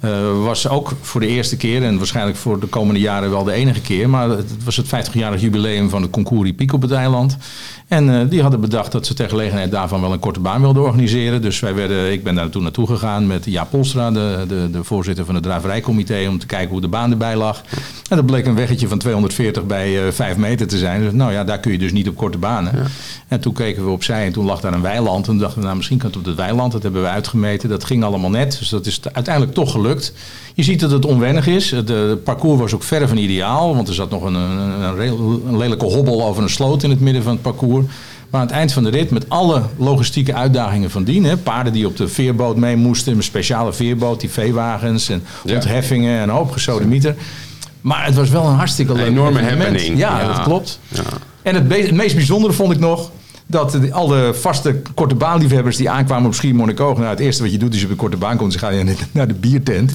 Eh, 0.00 0.10
was 0.44 0.68
ook 0.68 0.92
voor 1.00 1.20
de 1.20 1.26
eerste 1.26 1.56
keer 1.56 1.82
en 1.82 1.98
waarschijnlijk 1.98 2.36
voor 2.36 2.60
de 2.60 2.66
komende 2.66 3.00
jaren 3.00 3.30
wel 3.30 3.44
de 3.44 3.52
enige 3.52 3.80
keer. 3.80 4.10
Maar 4.10 4.28
het 4.28 4.64
was 4.64 4.76
het 4.76 4.86
50-jarig 4.86 5.40
jubileum 5.40 5.88
van 5.90 6.02
de 6.02 6.10
concours 6.10 6.52
Piek 6.56 6.72
op 6.72 6.82
het 6.82 6.90
eiland. 6.90 7.36
En 7.90 8.20
eh, 8.20 8.20
die 8.28 8.42
hadden 8.42 8.60
bedacht 8.60 8.92
dat 8.92 9.06
ze 9.06 9.14
ter 9.14 9.28
gelegenheid 9.28 9.70
daarvan 9.70 10.00
wel 10.00 10.12
een 10.12 10.18
korte 10.18 10.40
baan 10.40 10.60
wilden 10.60 10.82
organiseren. 10.82 11.42
Dus 11.42 11.60
wij 11.60 11.74
werden, 11.74 12.12
ik 12.12 12.24
ben 12.24 12.34
daar 12.34 12.48
toen 12.48 12.62
naartoe 12.62 12.86
gegaan 12.86 13.26
met 13.26 13.44
Jaap 13.44 13.70
Polstra, 13.70 14.10
de, 14.10 14.44
de, 14.48 14.68
de 14.70 14.84
voorzitter 14.84 15.24
van 15.24 15.34
het 15.34 15.44
draverijcomité, 15.44 16.28
om 16.28 16.38
te 16.38 16.46
kijken 16.46 16.70
hoe 16.70 16.80
de 16.80 16.88
baan 16.88 17.10
erbij 17.10 17.36
lag. 17.36 17.62
En 18.08 18.16
dat 18.16 18.26
bleek 18.26 18.46
een 18.46 18.54
weggetje 18.54 18.88
van 18.88 18.98
240 18.98 19.66
bij 19.66 20.06
eh 20.06 20.12
5 20.12 20.36
meter 20.36 20.66
te 20.66 20.78
zijn. 20.78 21.02
Dus, 21.02 21.12
nou 21.12 21.32
ja, 21.32 21.44
daar 21.44 21.60
kun 21.60 21.72
je 21.72 21.78
dus 21.78 21.92
niet 21.92 22.08
op 22.08 22.16
korte 22.16 22.38
banen. 22.38 22.86
En 23.28 23.40
toen 23.40 23.52
keken 23.52 23.84
we 23.84 23.90
opzij 23.90 24.26
en 24.26 24.32
toen 24.32 24.44
lag 24.44 24.60
daar 24.60 24.72
een 24.72 24.82
weiland. 24.82 25.18
En 25.18 25.30
toen 25.30 25.38
dachten 25.38 25.58
we, 25.58 25.64
nou 25.64 25.76
misschien 25.76 25.98
kan 25.98 26.08
het 26.08 26.18
op 26.18 26.24
het 26.24 26.36
weiland. 26.36 26.72
Dat 26.72 26.82
hebben 26.82 27.02
we 27.02 27.08
uitgemeten. 27.08 27.68
Dat 27.68 27.84
ging 27.84 28.04
allemaal 28.04 28.30
net. 28.30 28.56
Dus 28.58 28.68
dat 28.68 28.86
is 28.86 29.00
uiteindelijk 29.12 29.54
toch 29.54 29.70
gelukt. 29.72 30.12
Je 30.54 30.62
ziet 30.62 30.80
dat 30.80 30.90
het 30.90 31.04
onwennig 31.06 31.46
is. 31.46 31.70
Het 31.70 31.90
eh, 31.90 31.96
parcours 32.24 32.60
was 32.60 32.74
ook 32.74 32.82
verre 32.82 33.08
van 33.08 33.16
ideaal. 33.16 33.74
Want 33.74 33.88
er 33.88 33.94
zat 33.94 34.10
nog 34.10 34.22
een, 34.22 34.34
een, 34.34 34.98
een, 34.98 35.40
een 35.48 35.56
lelijke 35.56 35.84
hobbel 35.84 36.24
over 36.24 36.42
een 36.42 36.50
sloot 36.50 36.82
in 36.82 36.90
het 36.90 37.00
midden 37.00 37.22
van 37.22 37.32
het 37.32 37.42
parcours. 37.42 37.86
Maar 38.30 38.40
aan 38.40 38.46
het 38.46 38.56
eind 38.56 38.72
van 38.72 38.82
de 38.82 38.90
rit, 38.90 39.10
met 39.10 39.28
alle 39.28 39.62
logistieke 39.76 40.34
uitdagingen 40.34 40.90
van 40.90 41.04
dien. 41.04 41.24
Hè, 41.24 41.36
paarden 41.36 41.72
die 41.72 41.86
op 41.86 41.96
de 41.96 42.08
veerboot 42.08 42.56
mee 42.56 42.76
moesten. 42.76 43.16
Een 43.16 43.22
speciale 43.22 43.72
veerboot, 43.72 44.20
die 44.20 44.30
veewagens 44.30 45.08
en 45.08 45.22
Ja. 45.44 45.54
ontheffingen 45.54 46.16
en 46.16 46.22
een 46.22 46.28
hoop 46.34 46.50
gesodemieter. 46.50 47.14
Maar 47.80 48.04
het 48.04 48.14
was 48.14 48.28
wel 48.30 48.44
een 48.46 48.54
hartstikke 48.56 48.92
leuk 48.92 49.06
enorme 49.06 49.40
evenement. 49.40 49.62
happening. 49.70 49.98
Ja, 49.98 50.20
Ja. 50.20 50.26
dat 50.26 50.42
klopt. 50.42 50.78
Ja. 50.88 51.02
En 51.42 51.54
het, 51.54 51.72
het 51.76 51.92
meest 51.94 52.14
bijzondere 52.14 52.52
vond 52.52 52.72
ik 52.72 52.78
nog 52.78 53.10
dat 53.50 53.70
de, 53.70 53.92
al 53.92 54.06
de 54.06 54.34
vaste 54.34 54.82
korte 54.94 55.14
baanliefhebbers 55.14 55.76
die 55.76 55.90
aankwamen 55.90 56.26
op 56.26 56.34
Schiermonnikoog. 56.34 56.96
Nou, 56.96 57.10
het 57.10 57.18
eerste 57.18 57.42
wat 57.42 57.52
je 57.52 57.58
doet 57.58 57.74
is 57.74 57.78
je 57.78 57.84
op 57.84 57.90
een 57.90 57.96
korte 57.96 58.16
baan 58.16 58.36
komt, 58.36 58.52
dus 58.52 58.60
ga 58.60 58.68
je 58.68 58.94
naar 59.12 59.28
de 59.28 59.34
biertent. 59.34 59.92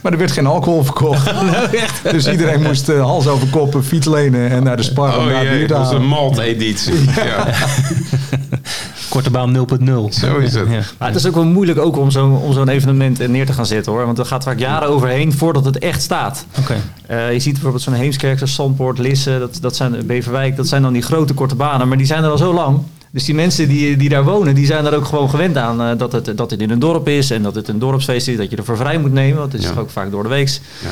Maar 0.00 0.12
er 0.12 0.18
werd 0.18 0.32
geen 0.32 0.46
alcohol 0.46 0.84
verkocht. 0.84 1.30
dus 2.10 2.28
iedereen 2.28 2.62
moest 2.62 2.88
eh, 2.88 3.04
hals 3.04 3.26
over 3.26 3.48
kop 3.48 3.74
een 3.74 3.82
fiets 3.82 4.06
lenen 4.06 4.50
en 4.50 4.62
naar 4.62 4.76
de 4.76 4.82
spar 4.82 5.18
om 5.18 5.24
Oh 5.24 5.40
bier 5.40 5.60
te 5.60 5.66
dat 5.66 5.78
was 5.78 5.92
een 5.92 6.06
malt-editie. 6.06 6.94
Ja. 7.04 7.46
Korte 9.08 9.30
baan 9.30 9.56
0.0. 9.56 9.90
Zo 10.08 10.36
is 10.36 10.54
het. 10.54 10.68
Ja. 10.68 10.80
Maar 10.98 11.08
het 11.08 11.16
is 11.16 11.26
ook 11.26 11.34
wel 11.34 11.44
moeilijk 11.44 11.78
ook 11.78 11.96
om 11.96 12.10
zo'n 12.10 12.36
om 12.36 12.52
zo'n 12.52 12.68
evenement 12.68 13.20
eh, 13.20 13.28
neer 13.28 13.46
te 13.46 13.52
gaan 13.52 13.66
zetten 13.66 13.92
hoor. 13.92 14.06
Want 14.06 14.18
er 14.18 14.26
gaat 14.26 14.44
vaak 14.44 14.58
jaren 14.58 14.88
overheen 14.88 15.32
voordat 15.32 15.64
het 15.64 15.78
echt 15.78 16.02
staat. 16.02 16.46
Oké. 16.58 16.76
Eh, 17.06 17.32
je 17.32 17.38
ziet 17.38 17.52
bijvoorbeeld 17.52 17.82
zo'n 17.82 17.94
Heemskerk, 17.94 18.38
zo'n 18.38 18.48
Zandpoort, 18.48 18.98
Lisse, 18.98 19.36
dat, 19.38 19.58
dat 19.60 19.76
zijn 19.76 20.06
Beverwijk. 20.06 20.56
Dat 20.56 20.68
zijn 20.68 20.82
dan 20.82 20.92
die 20.92 21.02
grote 21.02 21.34
korte 21.34 21.54
banen, 21.54 21.88
maar 21.88 21.96
die 21.96 22.06
zijn 22.06 22.24
er 22.24 22.30
al 22.30 22.38
zo 22.38 22.54
lang. 22.54 22.80
Dus 23.14 23.24
die 23.24 23.34
mensen 23.34 23.68
die, 23.68 23.96
die 23.96 24.08
daar 24.08 24.24
wonen, 24.24 24.54
die 24.54 24.66
zijn 24.66 24.84
er 24.86 24.94
ook 24.94 25.04
gewoon 25.04 25.30
gewend 25.30 25.56
aan 25.56 25.80
eh, 25.80 25.98
dat, 25.98 26.12
het, 26.12 26.36
dat 26.36 26.50
het 26.50 26.60
in 26.60 26.70
een 26.70 26.78
dorp 26.78 27.08
is 27.08 27.30
en 27.30 27.42
dat 27.42 27.54
het 27.54 27.68
een 27.68 27.78
dorpsfeest 27.78 28.28
is, 28.28 28.36
dat 28.36 28.50
je 28.50 28.56
ervoor 28.56 28.76
vrij 28.76 28.98
moet 28.98 29.12
nemen. 29.12 29.38
Want 29.38 29.52
het 29.52 29.60
is 29.60 29.66
Ja. 29.66 29.72
toch 29.74 29.82
ook 29.82 29.90
vaak 29.90 30.10
door 30.10 30.22
de 30.22 30.28
weeks. 30.28 30.60
Ja. 30.82 30.88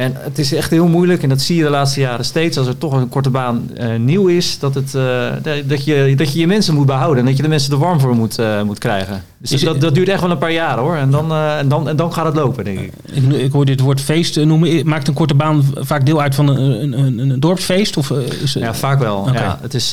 En 0.00 0.12
het 0.18 0.38
is 0.38 0.52
echt 0.52 0.70
heel 0.70 0.86
moeilijk, 0.86 1.22
en 1.22 1.28
dat 1.28 1.40
zie 1.40 1.56
je 1.56 1.62
de 1.62 1.70
laatste 1.70 2.00
jaren 2.00 2.24
steeds, 2.24 2.58
als 2.58 2.66
er 2.66 2.78
toch 2.78 2.92
een 2.92 3.08
korte 3.08 3.30
baan 3.30 3.70
eh, 3.76 3.94
nieuw 3.96 4.26
is, 4.26 4.58
dat, 4.58 4.74
het, 4.74 4.94
eh, 4.94 5.26
dat, 5.66 5.84
je, 5.84 6.12
dat 6.16 6.32
je 6.32 6.38
je 6.38 6.46
mensen 6.46 6.74
moet 6.74 6.86
behouden 6.86 7.18
en 7.18 7.24
dat 7.26 7.36
je 7.36 7.42
de 7.42 7.48
mensen 7.48 7.72
er 7.72 7.78
warm 7.78 8.00
voor 8.00 8.14
moet, 8.16 8.38
eh, 8.38 8.62
moet 8.62 8.78
krijgen. 8.78 9.22
Dus 9.38 9.52
Is- 9.52 9.60
dat, 9.60 9.80
dat 9.80 9.94
duurt 9.94 10.08
echt 10.08 10.20
wel 10.20 10.30
een 10.30 10.38
paar 10.38 10.52
jaar 10.52 10.78
hoor. 10.78 10.96
En 10.96 11.10
dan, 11.10 11.34
en 11.34 11.68
dan, 11.68 11.88
en 11.88 11.96
dan 11.96 12.12
gaat 12.12 12.24
het 12.24 12.34
lopen, 12.34 12.64
denk 12.64 12.78
ik. 12.78 12.92
Ik, 13.12 13.32
ik 13.32 13.52
hoor 13.52 13.64
dit 13.64 13.80
woord 13.80 14.00
feest 14.00 14.36
noemen. 14.44 14.86
Maakt 14.88 15.08
een 15.08 15.14
korte 15.14 15.34
baan 15.34 15.64
vaak 15.74 16.06
deel 16.06 16.20
uit 16.22 16.34
van 16.34 16.48
een, 16.48 16.92
een, 16.98 17.18
een, 17.18 17.40
dorpsfeest? 17.40 17.96
Of, 17.96 18.10
is, 18.10 18.54
het- 18.54 18.62
Ja, 18.62 18.74
vaak 18.74 18.98
wel. 18.98 19.32
Ja, 19.32 19.58
het, 19.62 19.74
is, 19.74 19.90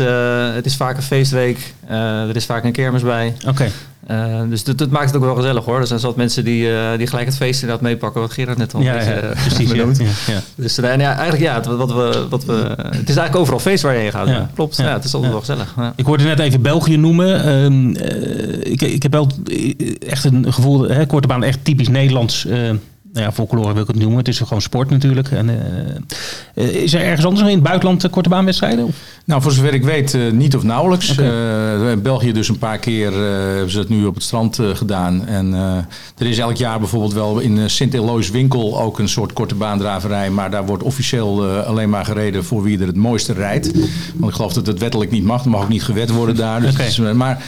het 0.55 0.65
is 0.65 0.75
vaak 0.75 0.97
een 0.97 1.03
feestweek. 1.03 1.73
Er 1.87 2.35
is 2.35 2.45
vaak 2.45 2.63
een 2.63 2.71
kermis 2.71 3.01
bij. 3.01 3.33
Oké. 3.47 3.69
Eh, 4.07 4.41
dus 4.49 4.63
dat, 4.63 4.77
dat 4.77 4.89
maakt 4.89 5.05
het 5.05 5.15
ook 5.15 5.23
wel 5.23 5.35
gezellig 5.35 5.65
hoor. 5.65 5.79
Er 5.79 5.87
zijn 5.87 5.99
zat 5.99 6.15
mensen 6.15 6.43
die, 6.43 6.75
eh, 6.77 6.97
die 6.97 7.07
gelijk 7.07 7.25
het 7.27 7.35
feest 7.37 7.61
inderdaad 7.61 7.83
meepakken. 7.85 8.21
Wat 8.21 8.31
Gerard 8.31 8.57
net 8.57 8.73
al 8.73 8.81
Ja, 8.81 8.95
eh, 8.95 9.29
precies. 9.31 9.69
Ja, 9.69 9.75
benoemd. 9.75 9.97
ja, 9.97 10.33
ja. 10.33 10.39
Dus 10.55 10.77
en 10.77 10.99
ja, 10.99 11.15
eigenlijk 11.15 11.43
ja, 11.43 11.55
het, 11.55 11.65
wat 11.65 11.93
we, 11.93 12.25
wat 12.29 12.45
we, 12.45 12.53
het 12.77 13.09
is 13.09 13.15
eigenlijk 13.15 13.35
overal 13.35 13.59
feest 13.59 13.83
waar 13.83 13.93
je 13.93 13.99
heen 13.99 14.11
gaat. 14.11 14.29
Klopt, 14.53 14.77
Ja. 14.77 14.93
het 14.93 15.03
is 15.03 15.13
altijd 15.13 15.31
wel 15.31 15.39
gezellig. 15.41 15.73
Ja. 15.77 15.93
Ik 15.95 16.05
hoorde 16.05 16.23
net 16.23 16.39
even 16.39 16.61
België 16.61 16.97
noemen. 16.97 17.43
Ehm, 17.43 17.95
eh, 17.95 18.71
ik, 18.71 18.81
ik 18.81 19.03
heb 19.03 19.11
wel 19.11 19.29
echt 20.07 20.23
een 20.23 20.53
gevoel, 20.53 20.87
hè, 20.89 21.05
korte 21.05 21.27
baan, 21.27 21.43
echt 21.43 21.59
typisch 21.65 21.87
Nederlands. 21.87 22.47
Nou 23.17 23.29
ja, 23.29 23.35
folklore 23.35 23.73
wil 23.73 23.81
ik 23.81 23.87
het 23.87 23.97
noemen. 23.97 24.17
Het 24.17 24.27
is 24.27 24.39
gewoon 24.39 24.61
sport 24.61 24.89
natuurlijk. 24.89 25.31
En, 25.31 25.49
eh, 25.49 26.65
eh, 26.65 26.83
is 26.83 26.93
er 26.93 27.01
ergens 27.01 27.25
anders 27.25 27.47
in 27.47 27.53
het 27.53 27.63
buitenland 27.63 28.03
eh, 28.03 28.11
korte 28.11 28.29
baanwedstrijden? 28.29 28.93
Nou, 29.25 29.41
voor 29.41 29.51
zover 29.51 29.73
ik 29.73 29.83
weet 29.83 30.17
niet 30.31 30.55
of 30.55 30.63
nauwelijks. 30.63 31.17
In 31.17 32.01
België 32.01 32.31
dus 32.31 32.49
een 32.49 32.57
paar 32.57 32.77
keer 32.77 33.11
hebben 33.13 33.71
ze 33.71 33.79
het 33.79 33.89
nu 33.89 34.05
op 34.05 34.13
het 34.13 34.23
strand 34.23 34.59
gedaan. 34.73 35.25
En 35.25 35.53
er 36.17 36.27
is 36.27 36.37
elk 36.37 36.55
jaar 36.55 36.79
bijvoorbeeld 36.79 37.13
wel 37.13 37.39
in 37.39 37.69
Sint-Eloys 37.69 38.29
winkel 38.29 38.81
ook 38.81 38.99
een 38.99 39.09
soort 39.09 39.33
korte 39.33 39.55
baandraverij. 39.55 40.29
Maar 40.29 40.51
daar 40.51 40.65
wordt 40.65 40.83
officieel 40.83 41.45
alleen 41.45 41.89
maar 41.89 42.05
gereden 42.05 42.43
voor 42.43 42.63
wie 42.63 42.79
er 42.79 42.87
het 42.87 42.95
mooiste 42.95 43.33
rijdt. 43.33 43.71
Want 44.15 44.29
ik 44.29 44.35
geloof 44.35 44.53
dat 44.53 44.67
het 44.67 44.79
wettelijk 44.79 45.11
niet 45.11 45.23
mag. 45.23 45.43
Er 45.43 45.49
mag 45.49 45.61
ook 45.61 45.69
niet 45.69 45.83
gewet 45.83 46.09
worden 46.09 46.35
daar. 46.35 46.61
Dus 46.61 46.77
is, 46.77 46.97
maar 46.97 47.43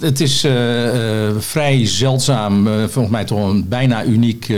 het 0.00 0.20
is 0.20 0.44
eh, 0.44 1.28
eh, 1.28 1.34
vrij 1.38 1.86
zeldzaam, 1.86 2.66
eh, 2.66 2.72
volgens 2.72 3.08
mij 3.08 3.24
toch 3.24 3.48
een 3.50 3.68
bijna 3.68 4.04
uniek 4.04 4.48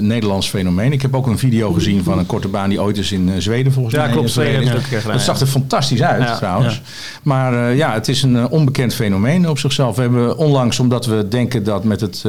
Nederlands 0.00 0.48
fenomeen. 0.48 0.92
Ik 0.92 1.02
heb 1.02 1.14
ook 1.14 1.26
een 1.26 1.38
video 1.38 1.72
gezien 1.72 2.04
van 2.04 2.18
een 2.18 2.26
korte 2.26 2.48
baan 2.48 2.68
die 2.68 2.80
ooit 2.80 2.98
is 2.98 3.12
in 3.12 3.42
Zweden 3.42 3.72
volgens 3.72 3.94
Ja, 3.94 4.02
mij. 4.02 4.12
klopt. 4.12 4.30
Zweden 4.30 4.72
ook 4.72 4.78
een 4.78 4.88
keer 4.88 5.02
dat 5.12 5.20
zag 5.20 5.40
er 5.40 5.46
fantastisch 5.46 6.02
uit 6.02 6.22
Ja, 6.22 6.36
trouwens. 6.36 6.74
ja. 6.74 6.80
Maar 7.22 7.74
ja, 7.74 7.92
het 7.92 8.08
is 8.08 8.22
een 8.22 8.48
onbekend 8.48 8.94
fenomeen 8.94 9.48
op 9.48 9.58
zichzelf. 9.58 9.96
We 9.96 10.02
hebben 10.02 10.36
onlangs, 10.36 10.78
omdat 10.78 11.06
we 11.06 11.28
denken 11.28 11.64
dat 11.64 11.84
met 11.84 12.00
het 12.00 12.24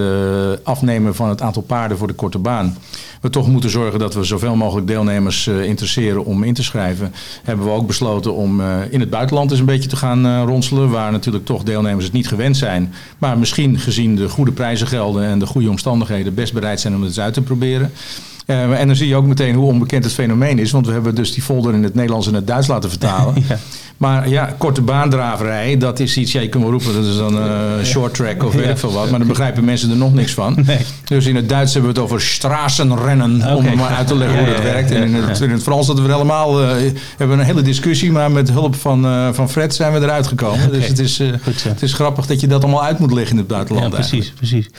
afnemen 0.63 1.15
van 1.15 1.29
het 1.29 1.41
aantal 1.41 1.61
paarden 1.61 1.97
voor 1.97 2.07
de 2.07 2.13
korte 2.13 2.37
baan... 2.37 2.77
we 3.21 3.29
toch 3.29 3.47
moeten 3.47 3.69
zorgen 3.69 3.99
dat 3.99 4.13
we 4.13 4.23
zoveel 4.23 4.55
mogelijk 4.55 4.87
deelnemers 4.87 5.47
eh, 5.47 5.63
interesseren 5.63 6.25
om 6.25 6.43
in 6.43 6.53
te 6.53 6.63
schrijven, 6.63 7.13
hebben 7.43 7.65
we 7.65 7.71
ook 7.71 7.87
besloten 7.87 8.33
om 8.33 8.61
eh, 8.61 8.77
in 8.89 8.99
het 8.99 9.09
buitenland 9.09 9.51
eens 9.51 9.59
een 9.59 9.65
beetje 9.65 9.89
te 9.89 9.95
gaan 9.95 10.25
eh, 10.25 10.43
ronselen. 10.45 10.89
Waar 10.89 11.11
natuurlijk 11.11 11.45
toch 11.45 11.63
deelnemers 11.63 12.05
het 12.05 12.13
niet 12.13 12.27
gewend 12.27 12.57
zijn. 12.57 12.93
Maar 13.17 13.37
misschien 13.37 13.79
gezien 13.79 14.15
de 14.15 14.29
goede 14.29 14.51
prijzen 14.51 14.87
gelden 14.87 15.23
en 15.23 15.39
de 15.39 15.45
goede 15.45 15.69
omstandigheden 15.69 16.33
best 16.33 16.53
bereid 16.53 16.79
zijn 16.79 16.93
om 16.93 16.99
het 16.99 17.09
eens 17.09 17.19
uit 17.19 17.33
te 17.33 17.41
proberen. 17.41 17.91
Eh, 18.51 18.79
en 18.79 18.87
dan 18.87 18.95
zie 18.95 19.07
je 19.07 19.15
ook 19.15 19.25
meteen 19.25 19.55
hoe 19.55 19.67
onbekend 19.67 20.03
het 20.03 20.13
fenomeen 20.13 20.59
is. 20.59 20.71
Want 20.71 20.85
we 20.85 20.91
hebben 20.91 21.15
dus 21.15 21.33
die 21.33 21.43
folder 21.43 21.73
in 21.73 21.83
het 21.83 21.93
Nederlands 21.93 22.27
en 22.27 22.33
het 22.33 22.47
Duits 22.47 22.67
laten 22.67 22.89
vertalen. 22.89 23.33
Maar 23.97 24.29
ja, 24.29 24.55
korte 24.57 24.81
baandraverij, 24.81 25.77
dat 25.77 25.99
is 25.99 26.17
iets, 26.17 26.31
ja, 26.31 26.41
je 26.41 26.49
kunt 26.49 26.63
wel 26.63 26.71
roepen, 26.71 26.93
dat 26.93 27.05
is 27.05 27.17
dan 27.17 27.37
eh 27.37 27.83
short 27.83 28.13
track 28.13 28.43
of 28.43 28.53
weet 28.53 28.69
ik 28.69 28.77
veel 28.77 28.91
wat. 28.91 29.09
Maar 29.09 29.19
daar 29.19 29.27
begrijpen 29.27 29.65
mensen 29.65 29.89
er 29.89 29.97
nog 29.97 30.13
niks 30.13 30.33
van. 30.33 30.55
Nee. 30.65 30.79
Dus 31.03 31.25
in 31.25 31.35
het 31.35 31.49
Duits 31.49 31.73
hebben 31.73 31.93
we 31.93 31.99
het 31.99 32.09
over 32.09 32.21
straßenrennen, 32.21 33.55
om 33.55 33.75
maar 33.75 33.89
uit 33.89 34.07
te 34.07 34.15
leggen 34.15 34.37
hoe 34.37 34.47
dat 34.53 34.63
werkt. 34.63 34.91
En 34.91 35.03
in 35.03 35.13
het, 35.13 35.39
in 35.39 35.49
het 35.49 35.63
Frans 35.63 35.87
dat 35.87 35.99
we 35.99 36.07
er 36.07 36.13
allemaal, 36.13 36.61
eh, 36.61 36.67
hebben 37.17 37.37
we 37.37 37.43
een 37.43 37.49
hele 37.49 37.61
discussie, 37.61 38.11
maar 38.11 38.31
met 38.31 38.51
hulp 38.51 38.75
van, 38.75 39.33
van 39.33 39.49
Fred 39.49 39.75
zijn 39.75 39.93
we 39.93 39.99
eruit 39.99 40.27
gekomen. 40.27 40.71
Dus 40.71 40.87
het 40.87 40.99
is, 40.99 41.21
Goed 41.43 41.63
het 41.63 41.81
is 41.81 41.93
grappig 41.93 42.25
dat 42.25 42.39
je 42.39 42.47
dat 42.47 42.63
allemaal 42.63 42.83
uit 42.83 42.99
moet 42.99 43.13
leggen 43.13 43.31
in 43.31 43.37
het 43.37 43.47
buitenland 43.47 43.91
Ja, 43.91 43.97
eigenlijk. 43.97 44.31
precies, 44.33 44.51
precies. 44.51 44.69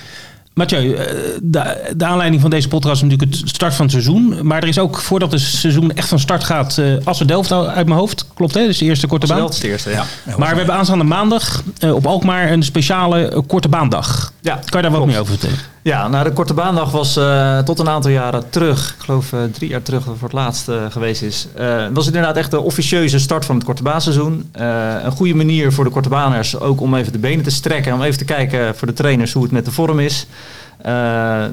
Mathieu, 0.55 0.95
eh, 0.95 1.15
de, 1.43 1.93
de 1.97 2.05
aanleiding 2.05 2.41
van 2.41 2.51
deze 2.51 2.69
podcast 2.69 3.03
is 3.03 3.09
natuurlijk 3.09 3.39
het 3.41 3.49
start 3.49 3.75
van 3.75 3.85
het 3.85 3.93
seizoen. 3.95 4.39
Maar 4.47 4.63
er 4.63 4.69
is 4.69 4.79
ook, 4.79 4.99
voordat 4.99 5.33
het 5.33 5.41
seizoen 5.41 5.93
echt 5.95 6.09
van 6.09 6.19
start 6.19 6.45
gaat, 6.45 6.79
eh 6.79 6.87
Assen 7.05 7.27
Delft 7.27 7.53
uit 7.53 7.87
mijn 7.87 7.99
hoofd. 7.99 8.27
Klopt 8.35 8.55
hè? 8.55 8.67
Dus 8.67 8.79
de 8.79 8.85
eerste 8.85 9.07
korte 9.07 9.27
baan. 9.27 9.49
Is 9.49 9.55
het 9.55 9.65
eerste, 9.65 9.91
ja. 9.91 10.05
Maar 10.37 10.51
we 10.51 10.57
hebben 10.57 10.75
aanstaande 10.75 11.05
maandag 11.05 11.63
eh, 11.79 11.95
op 11.95 12.07
Alkmaar 12.07 12.51
een 12.53 12.63
speciale 12.63 13.43
korte 13.47 13.69
baandag. 13.69 14.33
Ja, 14.41 14.55
Kan 14.55 14.83
je 14.83 14.89
daar 14.89 14.99
wat 14.99 15.07
meer 15.07 15.19
over 15.21 15.33
vertellen? 15.39 15.59
Ja, 15.85 16.09
nou 16.09 16.25
de 16.25 16.33
korte 16.33 16.55
baandag 16.55 16.91
was 16.91 17.17
eh, 17.17 17.59
tot 17.59 17.79
een 17.79 17.89
aantal 17.89 18.11
jaren 18.11 18.51
terug, 18.51 18.95
ik 18.99 19.05
geloof 19.05 19.33
eh, 19.33 19.43
drie 19.45 19.71
jaar 19.71 19.83
terug 19.83 20.05
het 20.05 20.15
voor 20.19 20.29
het 20.29 20.37
laatst 20.37 20.69
eh, 20.69 20.91
geweest 20.91 21.23
is, 21.23 21.49
eh, 21.55 21.87
was 21.93 22.07
het 22.07 22.15
inderdaad 22.15 22.37
echt 22.37 22.51
de 22.51 22.61
officieuze 22.61 23.19
start 23.19 23.45
van 23.45 23.55
het 23.55 23.65
korte 23.65 23.83
baanseizoen. 23.83 24.51
Een 24.53 25.11
goede 25.11 25.35
manier 25.35 25.73
voor 25.73 25.85
de 25.85 25.91
korte 25.91 26.09
baaners 26.09 26.61
ook 26.61 26.81
om 26.81 26.95
even 26.95 27.13
de 27.13 27.19
benen 27.19 27.45
te 27.45 27.51
strekken, 27.51 27.95
om 27.95 28.03
even 28.03 28.19
te 28.19 28.25
kijken 28.25 28.77
voor 28.77 28.87
de 28.87 28.93
trainers 28.93 29.33
hoe 29.33 29.43
het 29.43 29.53
met 29.53 29.65
de 29.65 29.71
vorm 29.71 29.99
is. 29.99 30.27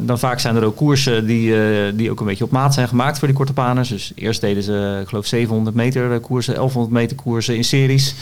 Dan 0.01 0.19
vaak 0.19 0.39
zijn 0.39 0.55
er 0.55 0.63
ook 0.63 0.75
koersen 0.75 1.25
die, 1.25 1.53
die 1.95 2.11
ook 2.11 2.19
een 2.19 2.25
beetje 2.25 2.43
op 2.43 2.51
maat 2.51 2.73
zijn 2.73 2.88
gemaakt 2.88 3.19
voor 3.19 3.27
die 3.27 3.38
korte 3.38 3.53
baners. 3.53 3.89
Dus 3.89 4.11
eerst 4.15 4.41
deden 4.41 4.63
ze, 4.63 4.97
ik 5.01 5.07
geloof, 5.07 5.25
700 5.25 5.75
meter 5.75 6.19
koersen, 6.19 6.53
1100 6.53 6.93
meter 6.93 7.15
koersen 7.15 7.55
in 7.55 7.63
series. 7.63 8.15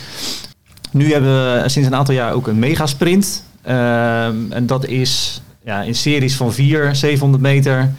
Nu 0.91 1.11
hebben 1.11 1.29
we 1.29 1.69
sinds 1.69 1.87
een 1.87 1.95
aantal 1.95 2.15
jaar 2.15 2.33
ook 2.33 2.47
een 2.47 2.59
megasprint. 2.59 3.43
Ehm 3.61 4.35
en 4.49 4.65
dat 4.65 4.85
is 4.85 5.41
ja, 5.67 5.81
in 5.83 5.95
series 5.95 6.35
van 6.35 6.53
4, 6.53 6.95
700 6.95 7.41
meter. 7.41 7.93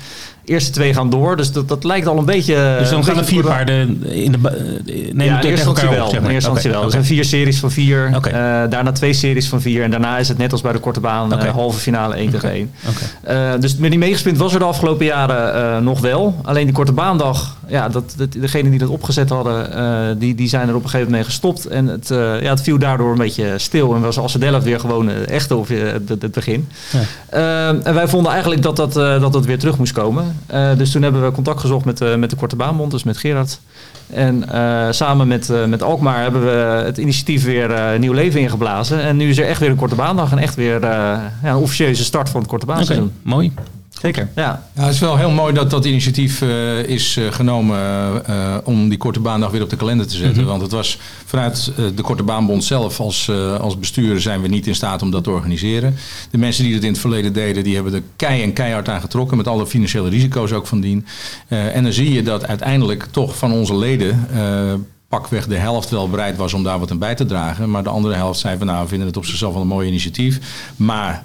Eerste 0.49 0.71
twee 0.71 0.95
gaan 0.95 1.11
door. 1.11 1.37
Dus 1.37 1.53
dat, 1.53 1.69
dat 1.69 1.85
lijkt 1.85 2.07
al 2.07 2.19
een 2.19 2.25
beetje... 2.25 2.77
Dus 2.79 2.89
dan 2.89 2.99
een 2.99 3.05
gaan 3.05 3.19
er 3.19 3.25
vier 3.25 3.43
paarden 3.45 4.05
in 4.05 4.33
de... 4.33 4.39
eh, 4.49 4.95
nemen 5.13 5.25
ja, 5.25 5.41
tegen 5.41 5.67
elkaar 5.67 5.91
wel. 5.91 6.05
op, 6.05 6.11
zeg 6.11 6.21
maar. 6.21 6.51
Oké, 6.51 6.63
wel. 6.63 6.73
Er 6.73 6.79
oké. 6.81 6.91
zijn 6.91 7.05
vier 7.05 7.25
series 7.25 7.59
van 7.59 7.71
vier. 7.71 8.13
Oké. 8.17 8.29
eh, 8.29 8.35
daarna 8.71 8.93
twee 8.93 9.13
series 9.13 9.49
van 9.49 9.61
vier. 9.61 9.83
En 9.83 9.91
daarna 9.91 10.19
is 10.19 10.29
het 10.29 10.39
net 10.39 10.53
als 10.53 10.61
bij 10.61 10.73
de 10.73 10.79
korte 10.79 11.01
baan 11.01 11.39
eh, 11.39 11.51
halve 11.53 11.79
finale 11.79 12.15
1 12.15 12.31
tegen 12.31 12.51
1. 12.51 12.71
Oké. 12.89 13.33
Eh, 13.55 13.61
dus 13.61 13.77
met 13.77 13.91
die 13.91 13.99
meegesprint 13.99 14.39
was 14.39 14.53
er 14.53 14.59
de 14.59 14.65
afgelopen 14.65 15.07
jaren 15.07 15.55
eh, 15.55 15.79
nog 15.79 16.01
wel. 16.01 16.41
Alleen 16.45 16.65
die 16.65 16.75
korte 16.75 16.93
baandag, 16.93 17.57
ja, 17.67 17.89
dat, 17.89 18.15
dat, 18.17 18.33
degenen 18.33 18.71
die 18.71 18.81
dat 18.81 18.89
opgezet 18.89 19.29
hadden, 19.29 19.73
eh, 19.75 20.17
die, 20.19 20.35
die 20.35 20.49
zijn 20.49 20.69
er 20.69 20.75
op 20.75 20.83
een 20.85 20.91
gegeven 20.91 21.11
moment 21.11 21.27
mee 21.27 21.35
gestopt. 21.35 21.67
En 21.67 21.87
het, 21.87 22.11
eh, 22.11 22.43
ja, 22.43 22.51
het 22.51 22.63
viel 22.63 22.79
daardoor 22.79 23.11
een 23.13 23.19
beetje 23.19 23.55
stil. 23.57 23.95
En 23.95 24.01
was 24.01 24.19
Assedelft 24.19 24.65
weer 24.65 24.81
gewoon 24.81 25.11
eh, 25.11 25.29
echt 25.29 25.51
op 25.51 25.71
eh, 25.71 25.79
het, 26.09 26.33
begin. 26.33 26.69
Ja. 26.93 26.99
Eh, 27.29 27.87
en 27.87 27.95
wij 27.95 28.09
vonden 28.09 28.33
eigenlijk 28.33 28.63
dat 28.63 28.77
dat, 28.77 28.97
eh, 28.97 29.21
dat 29.21 29.33
dat 29.33 29.45
weer 29.47 29.59
terug 29.59 29.79
moest 29.79 29.93
komen. 29.93 30.38
Eh, 30.47 30.77
dus 30.77 30.91
toen 30.91 31.03
hebben 31.03 31.25
we 31.25 31.33
contact 31.33 31.61
gezocht 31.61 31.85
met, 31.85 32.01
eh, 32.01 32.17
met 32.17 32.31
de 32.31 32.37
Korte 32.37 32.57
Baanbond, 32.57 32.91
dus 32.91 33.03
met 33.03 33.17
Gerard. 33.17 33.61
En 34.07 34.49
eh, 34.49 34.87
samen 34.91 35.29
met, 35.29 35.53
met 35.67 35.83
Alkmaar 35.83 36.23
hebben 36.23 36.45
we 36.45 36.83
het 36.85 36.99
initiatief 36.99 37.45
weer 37.45 37.99
nieuw 37.99 38.13
leven 38.13 38.41
ingeblazen. 38.41 39.01
En 39.03 39.17
nu 39.17 39.29
is 39.29 39.39
er 39.39 39.47
echt 39.47 39.61
weer 39.61 39.71
een 39.71 39.77
Korte 39.77 39.95
Baandag 39.95 40.33
en 40.33 40.39
echt 40.39 40.55
weer 40.55 40.81
ja, 40.81 41.33
een 41.43 41.57
officieuze 41.57 42.05
start 42.05 42.29
van 42.29 42.41
het 42.41 42.51
Korte 42.51 42.67
Baanseizoen. 42.67 43.13
mooi. 43.23 43.53
Zeker. 44.01 44.29
Ja. 44.35 44.63
Ja, 44.75 44.83
het 44.85 44.95
is 44.95 45.01
wel 45.01 45.17
heel 45.17 45.31
mooi 45.31 45.53
dat 45.55 45.71
dat 45.71 45.85
initiatief 45.85 46.43
eh, 46.43 46.79
is 46.83 47.17
eh, 47.17 47.25
genomen 47.33 47.79
eh, 48.27 48.57
om 48.65 48.89
die 48.89 48.99
korte 48.99 49.21
baandag 49.21 49.51
weer 49.51 49.63
op 49.63 49.71
de 49.71 49.77
kalender 49.77 50.07
te 50.07 50.17
zetten. 50.17 50.45
Want 50.47 50.63
het 50.63 50.71
was 50.73 50.99
vanuit 51.25 51.73
eh, 51.77 51.85
de 51.95 52.03
Korte 52.03 52.23
Baanbond 52.23 52.65
zelf 52.65 53.01
als, 53.01 53.29
eh, 53.29 53.61
als 53.61 53.79
bestuur 53.79 54.21
zijn 54.21 54.41
we 54.41 54.49
niet 54.49 54.67
in 54.67 54.75
staat 54.75 55.03
om 55.03 55.11
dat 55.11 55.25
te 55.25 55.31
organiseren. 55.31 55.95
De 56.31 56.39
mensen 56.39 56.65
die 56.65 56.75
dat 56.75 56.83
in 56.83 56.91
het 56.91 57.01
verleden 57.01 57.33
deden, 57.33 57.65
die 57.65 57.75
hebben 57.75 57.95
er 57.95 58.03
kei 58.17 58.43
en 58.43 58.53
keihard 58.53 58.89
aan 58.89 59.01
getrokken. 59.01 59.37
Met 59.37 59.49
alle 59.49 59.67
financiële 59.67 60.09
risico's 60.09 60.53
ook 60.53 60.67
van 60.67 60.81
dien. 60.81 61.07
Eh, 61.49 61.77
en 61.77 61.83
dan 61.83 61.93
zie 61.93 62.13
je 62.13 62.23
dat 62.23 62.47
uiteindelijk 62.47 63.05
toch 63.11 63.37
van 63.37 63.53
onze 63.53 63.77
leden... 63.77 64.29
eh, 64.33 64.73
pakweg 65.09 65.47
de 65.47 65.57
helft 65.57 65.91
wel 65.91 66.09
bereid 66.11 66.37
was 66.37 66.55
om 66.55 66.63
daar 66.63 66.79
wat 66.79 66.91
aan 66.91 66.99
bij 66.99 67.15
te 67.15 67.27
dragen. 67.27 67.71
Maar 67.71 67.83
de 67.83 67.89
andere 67.89 68.15
helft 68.15 68.41
zei 68.41 68.59
van 68.59 68.67
nou, 68.67 68.83
we 68.83 68.89
vinden 68.89 69.07
het 69.07 69.17
op 69.17 69.25
zichzelf 69.25 69.53
wel 69.53 69.63
een 69.63 69.69
mooi 69.69 69.89
initiatief. 69.89 70.39
Maar 70.77 71.25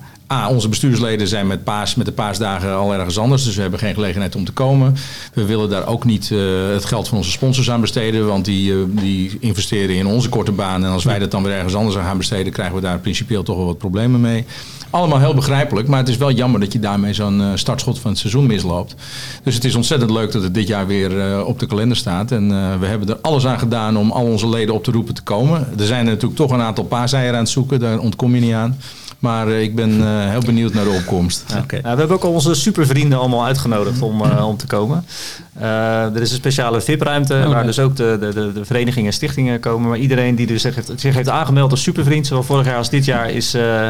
Onze 0.49 0.69
bestuursleden 0.69 1.27
zijn 1.27 1.47
met, 1.47 1.63
paas, 1.63 1.95
met 1.95 2.05
de 2.05 2.11
paasdagen 2.11 2.75
al 2.75 2.93
ergens 2.93 3.17
anders. 3.17 3.43
Dus 3.43 3.55
we 3.55 3.61
hebben 3.61 3.79
geen 3.79 3.93
gelegenheid 3.93 4.35
om 4.35 4.45
te 4.45 4.51
komen. 4.51 4.95
We 5.33 5.45
willen 5.45 5.69
daar 5.69 5.87
ook 5.87 6.05
niet 6.05 6.31
eh, 6.31 6.39
het 6.71 6.85
geld 6.85 7.07
van 7.07 7.17
onze 7.17 7.31
sponsors 7.31 7.71
aan 7.71 7.81
besteden. 7.81 8.27
Want 8.27 8.45
die, 8.45 8.71
eh, 8.71 8.77
die 8.89 9.37
investeren 9.39 9.95
in 9.95 10.07
onze 10.07 10.29
korte 10.29 10.51
baan. 10.51 10.85
En 10.85 10.91
als 10.91 11.03
wij 11.03 11.19
dat 11.19 11.31
dan 11.31 11.43
weer 11.43 11.53
ergens 11.53 11.75
anders 11.75 11.97
aan 11.97 12.03
gaan 12.03 12.17
besteden... 12.17 12.53
krijgen 12.53 12.75
we 12.75 12.81
daar 12.81 12.99
principieel 12.99 13.43
toch 13.43 13.55
wel 13.55 13.65
wat 13.65 13.77
problemen 13.77 14.21
mee. 14.21 14.45
Allemaal 14.89 15.19
heel 15.19 15.33
begrijpelijk. 15.33 15.87
Maar 15.87 15.99
het 15.99 16.09
is 16.09 16.17
wel 16.17 16.31
jammer 16.31 16.59
dat 16.59 16.73
je 16.73 16.79
daarmee 16.79 17.13
zo'n 17.13 17.41
eh, 17.41 17.47
startschot 17.53 17.99
van 17.99 18.11
het 18.11 18.19
seizoen 18.19 18.45
misloopt. 18.45 18.95
Dus 19.43 19.55
het 19.55 19.63
is 19.63 19.75
ontzettend 19.75 20.11
leuk 20.11 20.31
dat 20.31 20.43
het 20.43 20.53
dit 20.53 20.67
jaar 20.67 20.87
weer 20.87 21.45
op 21.45 21.59
de 21.59 21.65
kalender 21.65 21.97
staat. 21.97 22.31
En 22.31 22.49
we 22.79 22.85
hebben 22.85 23.09
er 23.09 23.17
alles 23.21 23.45
aan 23.45 23.59
gedaan 23.59 23.97
om 23.97 24.11
al 24.11 24.25
onze 24.25 24.49
leden 24.49 24.73
op 24.73 24.83
te 24.83 24.91
roepen 24.91 25.13
te 25.13 25.21
komen. 25.21 25.67
Er 25.79 25.85
zijn 25.85 26.05
natuurlijk 26.05 26.35
toch 26.35 26.51
een 26.51 26.61
aantal 26.61 26.83
paaseieren 26.83 27.33
aan 27.33 27.43
het 27.43 27.49
zoeken. 27.49 27.79
Daar 27.79 27.99
ontkom 27.99 28.35
je 28.35 28.41
niet 28.41 28.53
aan. 28.53 28.77
Maar 29.23 29.47
eh, 29.47 29.61
ik 29.61 29.75
ben 29.75 30.01
eh, 30.01 30.29
heel 30.29 30.41
benieuwd 30.41 30.73
naar 30.73 30.83
de 30.83 30.89
opkomst. 30.89 31.43
Ja. 31.47 31.65
Ja, 31.67 31.81
we 31.81 31.87
hebben 31.87 32.09
ook 32.09 32.23
al 32.23 32.31
onze 32.31 32.53
supervrienden 32.53 33.19
allemaal 33.19 33.45
uitgenodigd 33.45 34.01
om, 34.01 34.21
eh, 34.21 34.47
om 34.47 34.57
te 34.57 34.67
komen. 34.67 35.05
Eh, 35.59 36.15
er 36.15 36.21
is 36.21 36.29
een 36.29 36.37
speciale 36.37 36.81
VIP-ruimte 36.81 37.33
Oké. 37.33 37.47
waar 37.53 37.65
dus 37.65 37.79
ook 37.79 37.95
de, 37.95 38.17
de, 38.19 38.33
de, 38.33 38.51
de 38.53 38.65
verenigingen 38.65 39.07
en 39.07 39.13
stichtingen 39.13 39.59
komen. 39.59 39.89
Maar 39.89 39.97
iedereen 39.97 40.35
die 40.35 40.47
dus 40.47 40.61
zich 40.61 40.75
heeft, 40.75 40.91
zich 40.95 41.15
heeft 41.15 41.29
aangemeld 41.29 41.71
als 41.71 41.81
supervriend, 41.83 42.27
zowel 42.27 42.43
vorig 42.43 42.65
jaar 42.65 42.77
als 42.77 42.89
dit 42.89 43.05
jaar, 43.05 43.29
is, 43.29 43.53
eh, 43.53 43.87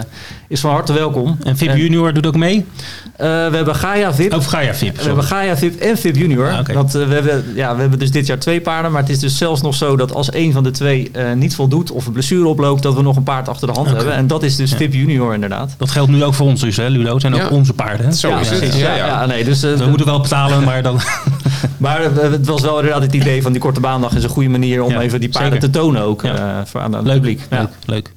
is 0.47 0.59
van 0.59 0.71
harte 0.71 0.93
welkom. 0.93 1.37
En 1.43 1.57
VIP 1.57 1.75
Junior 1.75 2.13
doet 2.13 2.27
ook 2.27 2.35
mee? 2.35 2.65
Eh, 3.15 3.27
we 3.27 3.55
hebben 3.55 3.75
Gaia 3.75 4.13
VIP. 4.13 4.33
Of 4.33 4.45
ga 4.45 4.59
je 4.59 4.73
VIP? 4.73 4.97
We 4.97 5.03
hebben 5.03 5.23
Gaia 5.23 5.57
VIP 5.57 5.79
en 5.79 5.97
VIP 5.97 6.15
Junior. 6.15 6.51
Ah. 6.51 6.67
Want 6.73 6.91
we, 6.91 6.99
hebben, 7.13 7.45
ja, 7.55 7.75
we 7.75 7.81
hebben 7.81 7.99
dus 7.99 8.11
dit 8.11 8.27
jaar 8.27 8.39
twee 8.39 8.61
paarden. 8.61 8.91
Maar 8.91 9.01
het 9.01 9.09
is 9.11 9.19
dus 9.19 9.37
zelfs 9.37 9.61
nog 9.61 9.75
zo 9.75 9.95
dat 9.95 10.13
als 10.13 10.29
één 10.29 10.51
van 10.51 10.63
de 10.63 10.71
twee 10.71 11.09
eh, 11.11 11.31
niet 11.33 11.55
voldoet 11.55 11.91
of 11.91 12.05
een 12.05 12.13
blessure 12.13 12.47
oploopt, 12.47 12.83
dat 12.83 12.93
we 12.93 13.01
nog 13.01 13.15
een 13.15 13.23
paard 13.23 13.49
achter 13.49 13.67
de 13.67 13.73
hand 13.73 13.87
hebben. 13.87 14.13
En 14.13 14.27
dat 14.27 14.43
is 14.43 14.55
dus 14.55 14.73
VIP 14.73 14.93
Junior 14.93 15.33
inderdaad. 15.33 15.75
Dat 15.77 15.91
geldt 15.91 16.11
nu 16.11 16.23
ook 16.23 16.33
voor 16.33 16.47
ons 16.47 16.61
dus, 16.61 16.77
hè, 16.77 16.87
Ludo? 16.87 17.11
Het 17.11 17.21
zijn 17.21 17.33
ook 17.33 17.41
Ja. 17.41 17.47
onze 17.47 17.73
paarden. 17.73 18.05
Hè? 18.05 18.11
Zo 18.11 18.29
ja, 18.29 18.39
is 18.39 18.49
het. 18.49 18.59
precies. 18.59 18.79
Ja, 18.79 18.87
Ja, 18.87 18.95
ja. 18.95 19.05
ja, 19.05 19.25
nee, 19.25 19.43
dus, 19.43 19.61
We 19.61 19.85
moeten 19.87 20.05
wel 20.05 20.21
betalen, 20.21 20.63
maar 20.63 20.81
dan... 20.81 20.99
Maar 21.83 22.01
het 22.01 22.45
was 22.47 22.61
wel 22.61 22.75
inderdaad 22.79 23.01
het 23.01 23.13
idee 23.13 23.41
van 23.41 23.51
die 23.51 23.61
korte 23.61 23.79
baandag 23.79 24.15
is 24.15 24.23
een 24.23 24.29
goede 24.29 24.49
manier 24.49 24.81
om 24.83 24.91
Ja, 24.91 25.01
even 25.01 25.19
die 25.19 25.29
paarden 25.29 25.51
zeker. 25.51 25.69
te 25.71 25.79
tonen 25.79 26.01
ook 26.01 26.21
Ja. 26.23 26.59
eh, 26.59 26.65
voor 26.65 26.81
aan 26.81 26.93
het 26.93 27.03
Leuk, 27.05 27.13
publiek. 27.15 27.41
Ja. 27.49 27.57
leuk, 27.59 27.69
leuk. 27.85 28.11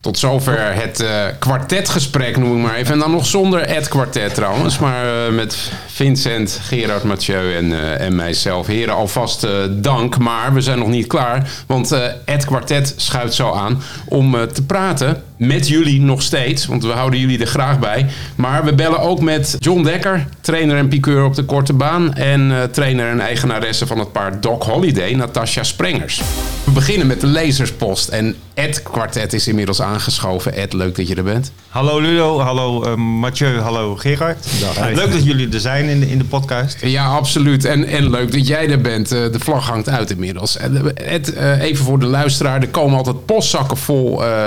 Tot 0.00 0.18
zover 0.18 0.74
het 0.74 1.00
eh, 1.00 1.24
kwartetgesprek, 1.38 2.36
noem 2.36 2.56
ik 2.56 2.62
maar 2.62 2.74
even. 2.74 2.92
En 2.92 2.98
dan 2.98 3.10
nog 3.10 3.26
zonder 3.26 3.68
het 3.74 3.88
kwartet 3.88 4.34
trouwens. 4.34 4.78
Maar 4.78 5.26
eh, 5.26 5.32
met 5.34 5.70
Vincent, 5.86 6.58
Gerard, 6.62 7.02
Mathieu 7.04 7.54
en, 7.56 7.72
eh, 7.72 8.00
en 8.06 8.14
mijzelf. 8.16 8.66
Heren, 8.66 8.94
alvast 8.94 9.44
eh, 9.44 9.50
dank. 9.70 10.18
Maar 10.18 10.52
we 10.54 10.60
zijn 10.60 10.78
nog 10.78 10.88
niet 10.88 11.06
klaar. 11.06 11.50
Want 11.66 11.92
eh, 11.92 12.00
het 12.24 12.44
kwartet 12.44 12.94
schuift 12.96 13.34
zo 13.34 13.52
aan 13.52 13.82
om 14.06 14.34
eh, 14.34 14.42
te 14.42 14.62
praten 14.62 15.22
met 15.46 15.68
jullie 15.68 16.00
nog 16.00 16.22
steeds. 16.22 16.66
Want 16.66 16.82
we 16.82 16.90
houden 16.90 17.20
jullie 17.20 17.38
er 17.38 17.46
graag 17.46 17.78
bij. 17.78 18.06
Maar 18.34 18.64
we 18.64 18.74
bellen 18.74 19.00
ook 19.00 19.20
met 19.20 19.56
John 19.58 19.82
Dekker, 19.82 20.26
trainer 20.40 20.76
en 20.76 20.88
piqueur 20.88 21.24
op 21.24 21.34
de 21.34 21.44
korte 21.44 21.72
baan. 21.72 22.14
En 22.14 22.52
eh, 22.52 22.62
trainer 22.62 23.08
en 23.08 23.20
eigenaresse 23.20 23.86
van 23.86 23.98
het 23.98 24.12
paard 24.12 24.42
Doc 24.42 24.66
Holiday, 24.66 25.14
Natasja 25.14 25.62
Sprengers. 25.62 26.22
We 26.64 26.70
beginnen 26.70 27.06
met 27.06 27.20
de 27.20 27.26
lezerspost. 27.26 28.08
En 28.08 28.36
Ed 28.54 28.82
Kwartet 28.82 29.32
is 29.32 29.48
inmiddels 29.48 29.82
aangeschoven. 29.82 30.54
Ed, 30.54 30.72
leuk 30.72 30.96
dat 30.96 31.08
je 31.08 31.14
er 31.14 31.22
bent. 31.22 31.52
Hallo 31.68 32.00
Ludo, 32.00 32.40
hallo 32.40 32.82
eh, 32.84 32.94
Mathieu, 32.94 33.58
hallo 33.58 33.96
Gerard. 33.96 34.46
Leuk 34.94 35.12
dat 35.12 35.24
jullie 35.24 35.52
er 35.52 35.60
zijn 35.60 35.88
in 35.88 36.00
de, 36.00 36.10
in 36.10 36.18
de 36.18 36.24
podcast. 36.24 36.76
Ja, 36.80 37.06
absoluut. 37.06 37.64
En, 37.64 37.84
en 37.84 38.10
leuk 38.10 38.32
dat 38.32 38.46
jij 38.46 38.68
er 38.68 38.80
bent. 38.80 39.12
Eh, 39.12 39.32
de 39.32 39.38
vlag 39.38 39.66
hangt 39.66 39.88
uit 39.88 40.10
inmiddels. 40.10 40.56
Ed, 40.94 41.34
even 41.60 41.84
voor 41.84 41.98
de 41.98 42.06
luisteraar. 42.06 42.60
Er 42.60 42.68
komen 42.68 42.96
altijd 42.96 43.26
postzakken 43.26 43.76
vol 43.76 44.24
eh, 44.24 44.44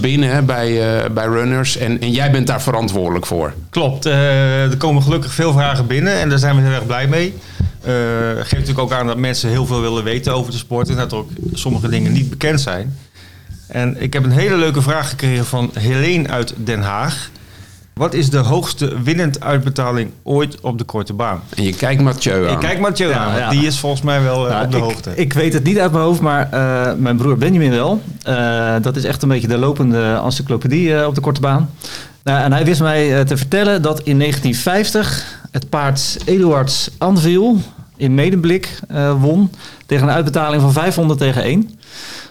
binnen 0.00 0.46
bij, 0.46 0.98
eh, 1.02 1.10
bij 1.10 1.26
runners. 1.26 1.76
En, 1.76 2.00
en 2.00 2.10
jij 2.10 2.30
bent 2.30 2.46
daar 2.46 2.62
verantwoordelijk 2.62 3.26
voor. 3.26 3.52
Klopt, 3.70 4.06
eh, 4.06 4.62
er 4.62 4.76
komen 4.76 5.02
gelukkig 5.02 5.32
veel 5.32 5.52
vragen 5.52 5.86
binnen 5.86 6.12
en 6.12 6.28
daar 6.28 6.38
zijn 6.38 6.56
we 6.56 6.62
heel 6.62 6.72
erg 6.72 6.86
blij 6.86 7.08
mee. 7.08 7.34
Eh 7.82 7.94
geeft 8.36 8.50
natuurlijk 8.50 8.78
ook 8.78 8.92
aan 8.92 9.06
dat 9.06 9.16
mensen 9.16 9.50
heel 9.50 9.66
veel 9.66 9.80
willen 9.80 10.04
weten 10.04 10.34
over 10.34 10.52
de 10.52 10.58
sport 10.58 10.88
en 10.88 10.96
dat 10.96 11.12
er 11.12 11.18
ook 11.18 11.30
sommige 11.52 11.88
dingen 11.88 12.12
niet 12.12 12.30
bekend 12.30 12.60
zijn. 12.60 12.96
En 13.66 14.02
ik 14.02 14.12
heb 14.12 14.24
een 14.24 14.30
hele 14.30 14.56
leuke 14.56 14.82
vraag 14.82 15.08
gekregen 15.08 15.46
van 15.46 15.70
Helene 15.74 16.28
uit 16.28 16.54
Den 16.56 16.82
Haag. 16.82 17.30
Wat 17.98 18.14
is 18.14 18.30
de 18.30 18.38
hoogste 18.38 19.02
winnend 19.02 19.40
uitbetaling 19.40 20.10
ooit 20.22 20.60
op 20.60 20.78
de 20.78 20.84
korte 20.84 21.12
baan? 21.12 21.42
En 21.54 21.62
je 21.62 21.74
kijkt 21.74 22.02
Mathieu 22.02 22.46
aan. 22.46 22.52
Ik 22.52 22.58
kijk 22.58 22.80
Mathieu 22.80 23.08
Ja, 23.08 23.18
aan, 23.18 23.38
ja. 23.38 23.50
die 23.50 23.66
is 23.66 23.78
volgens 23.78 24.02
mij 24.02 24.22
wel 24.22 24.46
eh, 24.46 24.52
Nou, 24.52 24.64
op 24.64 24.70
de 24.70 24.76
ik, 24.76 24.82
hoogte. 24.82 25.10
Ik 25.14 25.32
weet 25.32 25.52
het 25.52 25.64
niet 25.64 25.78
uit 25.78 25.92
mijn 25.92 26.04
hoofd, 26.04 26.20
maar 26.20 26.48
eh, 26.50 26.94
mijn 26.96 27.16
broer 27.16 27.38
Benjamin 27.38 27.70
wel. 27.70 28.02
Eh, 28.22 28.74
dat 28.82 28.96
is 28.96 29.04
echt 29.04 29.22
een 29.22 29.28
beetje 29.28 29.48
de 29.48 29.58
lopende 29.58 30.20
encyclopedie 30.24 31.06
op 31.06 31.14
de 31.14 31.20
korte 31.20 31.40
baan. 31.40 31.70
Nou, 32.24 32.42
en 32.44 32.52
hij 32.52 32.64
wist 32.64 32.80
mij 32.80 33.24
te 33.24 33.36
vertellen 33.36 33.82
dat 33.82 34.00
in 34.00 34.18
1950 34.18 35.46
het 35.50 35.68
paard 35.68 36.18
Eduards 36.24 36.90
Anvil 36.98 37.60
in 37.98 38.14
Medemblik 38.14 38.78
eh, 38.88 39.20
won 39.20 39.50
tegen 39.86 40.08
een 40.08 40.14
uitbetaling 40.14 40.62
van 40.62 40.72
500 40.72 41.18
tegen 41.18 41.42
1. 41.42 41.70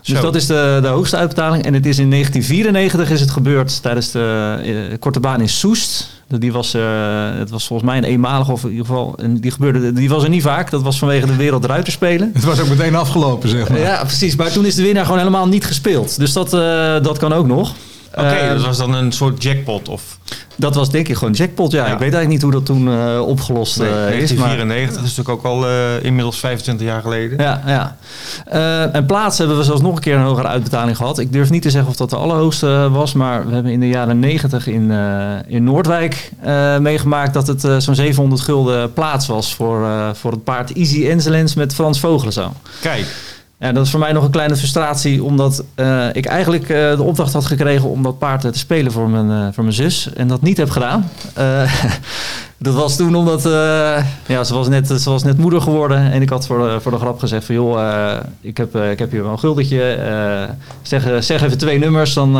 Dus 0.01 0.15
Zo. 0.15 0.21
dat 0.21 0.35
is 0.35 0.45
de, 0.45 0.79
de 0.81 0.87
hoogste 0.87 1.17
uitbetaling. 1.17 1.65
En 1.65 1.73
het 1.73 1.85
is 1.85 1.99
in 1.99 2.09
1994 2.09 3.09
is 3.09 3.21
het 3.21 3.31
gebeurd 3.31 3.81
tijdens 3.81 4.11
de 4.11 4.57
eh, 4.91 4.99
korte 4.99 5.19
baan 5.19 5.41
in 5.41 5.49
Soest. 5.49 6.09
Die 6.27 6.51
was, 6.51 6.73
eh, 6.73 6.81
het 7.37 7.49
was 7.49 7.67
volgens 7.67 7.89
mij 7.89 7.97
een 7.97 8.03
eenmalig 8.03 8.49
of 8.49 8.63
in 8.63 8.69
ieder 8.69 8.85
geval, 8.85 9.15
en 9.17 9.39
die, 9.39 9.51
gebeurde, 9.51 9.93
die 9.93 10.09
was 10.09 10.23
er 10.23 10.29
niet 10.29 10.41
vaak. 10.41 10.69
Dat 10.69 10.81
was 10.81 10.99
vanwege 10.99 11.25
de 11.25 11.35
Wereldruiterspelen. 11.35 12.31
Het 12.33 12.43
was 12.43 12.59
ook 12.59 12.67
meteen 12.67 12.95
afgelopen, 12.95 13.49
zeg 13.49 13.69
maar. 13.69 13.79
Ja, 13.79 14.03
precies. 14.03 14.35
Maar 14.35 14.51
toen 14.51 14.65
is 14.65 14.75
de 14.75 14.81
winnaar 14.83 15.03
gewoon 15.03 15.19
helemaal 15.19 15.47
niet 15.47 15.65
gespeeld. 15.65 16.19
Dus 16.19 16.33
dat, 16.33 16.53
eh, 16.53 16.59
dat 17.03 17.17
kan 17.17 17.33
ook 17.33 17.47
nog. 17.47 17.73
Oké, 18.15 18.53
dat 18.53 18.65
was 18.65 18.77
dan 18.77 18.93
een 18.93 19.11
soort 19.11 19.43
jackpot 19.43 19.89
of 19.89 20.17
dat 20.57 20.75
was 20.75 20.89
denk 20.89 21.07
ik 21.07 21.15
gewoon 21.15 21.33
jackpot. 21.33 21.71
Ja, 21.71 21.77
Ja. 21.77 21.83
ik 21.83 21.99
weet 21.99 22.13
eigenlijk 22.13 22.29
niet 22.29 22.41
hoe 22.41 22.51
dat 22.51 22.65
toen 22.65 22.87
eh, 22.87 23.27
opgelost 23.27 23.79
nee, 23.79 23.87
eh, 23.87 23.93
is. 23.95 24.33
Maar, 24.33 24.47
1994, 24.47 24.95
dat 24.95 25.03
is 25.05 25.15
natuurlijk 25.15 25.45
ook 25.45 25.51
al 25.51 25.67
eh, 25.67 26.03
inmiddels 26.03 26.39
25 26.39 26.87
jaar 26.87 27.01
geleden. 27.01 27.37
ja, 27.37 27.61
ja. 27.65 27.95
En 28.91 29.05
plaats 29.05 29.37
hebben 29.37 29.57
we 29.57 29.63
zelfs 29.63 29.81
nog 29.81 29.95
een 29.95 30.01
keer 30.01 30.15
een 30.15 30.21
hogere 30.21 30.47
uitbetaling 30.47 30.97
gehad. 30.97 31.19
Ik 31.19 31.31
durf 31.31 31.49
niet 31.49 31.61
te 31.61 31.69
zeggen 31.69 31.89
of 31.89 31.95
dat 31.95 32.09
de 32.09 32.15
allerhoogste 32.15 32.89
was. 32.91 33.13
Maar 33.13 33.47
we 33.47 33.53
hebben 33.53 33.71
in 33.71 33.79
de 33.79 33.87
jaren 33.87 34.19
90 34.19 34.67
in, 34.67 34.91
in 35.47 35.63
Noordwijk 35.63 36.31
meegemaakt 36.79 37.33
dat 37.33 37.47
het 37.47 37.61
zo'n 37.83 37.95
700 37.95 38.41
gulden 38.41 38.93
plaats 38.93 39.27
was 39.27 39.55
voor, 39.55 39.87
voor 40.13 40.31
het 40.31 40.43
paard 40.43 40.73
Easy 40.73 41.07
Enzelens 41.07 41.53
met 41.53 41.73
Frans 41.73 41.99
Vogelenzang. 41.99 42.51
Kijk, 42.81 43.05
Ja, 43.59 43.71
dat 43.71 43.85
is 43.85 43.91
voor 43.91 43.99
mij 43.99 44.11
nog 44.11 44.23
een 44.23 44.31
kleine 44.31 44.55
frustratie, 44.55 45.23
omdat 45.23 45.63
eh, 45.75 46.05
ik 46.11 46.25
eigenlijk 46.25 46.69
eh, 46.69 46.95
de 46.95 47.03
opdracht 47.03 47.33
had 47.33 47.45
gekregen 47.45 47.89
om 47.89 48.03
dat 48.03 48.17
paard 48.17 48.45
eh, 48.45 48.51
te 48.51 48.57
spelen 48.57 48.91
voor 48.91 49.09
mijn, 49.09 49.53
voor 49.53 49.63
mijn 49.63 49.75
zus 49.75 50.13
en 50.13 50.27
dat 50.27 50.41
niet 50.41 50.57
heb 50.57 50.69
gedaan. 50.69 51.09
Dat 52.59 52.73
was 52.73 52.95
toen 52.95 53.15
omdat 53.15 53.43
ja, 54.27 54.43
ze, 54.43 54.53
was 54.53 54.67
net, 54.67 54.87
ze 54.87 55.09
was 55.09 55.23
net 55.23 55.37
moeder 55.37 55.61
geworden 55.61 56.11
en 56.11 56.21
ik 56.21 56.29
had 56.29 56.47
voor, 56.47 56.57
de- 56.57 56.79
voor 56.81 56.91
de 56.91 56.97
grap 56.97 57.19
gezegd 57.19 57.45
van 57.45 57.55
joh, 57.55 58.17
ik, 58.41 58.57
heb, 58.57 58.75
ik 58.75 58.99
heb 58.99 59.11
hier 59.11 59.23
wel 59.23 59.31
een 59.31 59.39
guldetje, 59.39 59.99
zeg, 60.81 61.23
zeg 61.23 61.41
even 61.41 61.57
twee 61.57 61.79
nummers, 61.79 62.13
dan, 62.13 62.33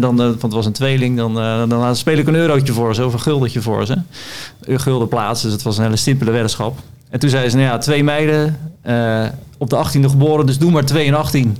dan, 0.00 0.16
want 0.16 0.42
het 0.42 0.52
was 0.52 0.66
een 0.66 0.72
tweeling, 0.72 1.16
dan, 1.16 1.34
dan 1.68 1.96
speel 1.96 2.18
ik 2.18 2.26
een 2.26 2.34
eurotje 2.34 2.72
voor 2.72 2.94
ze 2.94 3.06
of 3.06 3.12
een 3.12 3.20
guldetje 3.20 3.60
voor 3.60 3.86
ze. 3.86 3.96
Een 4.60 4.80
gulden 4.80 5.08
plaats, 5.08 5.42
dus 5.42 5.52
het 5.52 5.62
was 5.62 5.76
een 5.76 5.84
hele 5.84 5.96
simpele 5.96 6.30
weddenschap. 6.30 6.78
En 7.12 7.18
toen 7.18 7.30
zei 7.30 7.48
ze, 7.48 7.56
nou 7.56 7.68
ja, 7.68 7.78
twee 7.78 8.04
meiden, 8.04 8.58
eh, 8.82 9.24
op 9.58 9.70
de 9.70 9.76
18e 9.76 10.10
geboren, 10.10 10.46
dus 10.46 10.58
doe 10.58 10.70
maar 10.70 10.84
2 10.84 11.06
en 11.06 11.14
18. 11.14 11.56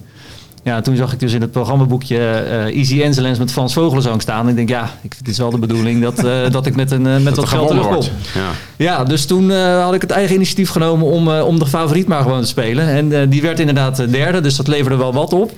Ja, 0.64 0.80
toen 0.80 0.96
zag 0.96 1.12
ik 1.12 1.20
dus 1.20 1.32
in 1.32 1.40
het 1.40 1.50
programmaboekje 1.50 2.18
eh 2.18 2.76
Easy 2.76 3.03
Enzelens 3.03 3.38
met 3.38 3.53
Frans 3.53 3.72
Vogelenzang 3.72 4.22
staan. 4.22 4.44
En 4.44 4.48
ik 4.48 4.57
denk, 4.57 4.68
ja, 4.68 4.90
ik, 5.03 5.14
het 5.18 5.28
is 5.28 5.38
wel 5.38 5.50
de 5.50 5.59
bedoeling 5.59 6.03
dat, 6.03 6.24
eh, 6.24 6.50
dat 6.50 6.66
ik 6.66 6.76
met, 6.76 6.90
een, 6.90 7.03
met 7.03 7.24
Dat 7.24 7.36
wat 7.36 7.48
geld 7.48 7.68
terugkom. 7.68 7.92
wordt. 7.92 8.11
Ja. 8.34 8.50
Ja, 8.76 9.05
dus 9.05 9.26
toen 9.26 9.50
had 9.80 9.94
ik 9.94 10.00
het 10.00 10.11
eigen 10.11 10.34
initiatief 10.34 10.70
genomen 10.70 11.07
om, 11.07 11.28
om 11.28 11.59
de 11.59 11.66
favoriet 11.66 12.07
maar 12.07 12.22
gewoon 12.22 12.40
te 12.40 12.46
spelen. 12.46 12.88
En 12.88 13.30
die 13.30 13.42
werd 13.42 13.59
inderdaad 13.59 14.11
derde, 14.12 14.40
dus 14.40 14.57
dat 14.57 14.68
leverde 14.68 14.96
wel 14.96 15.12
wat 15.12 15.32
op. 15.32 15.53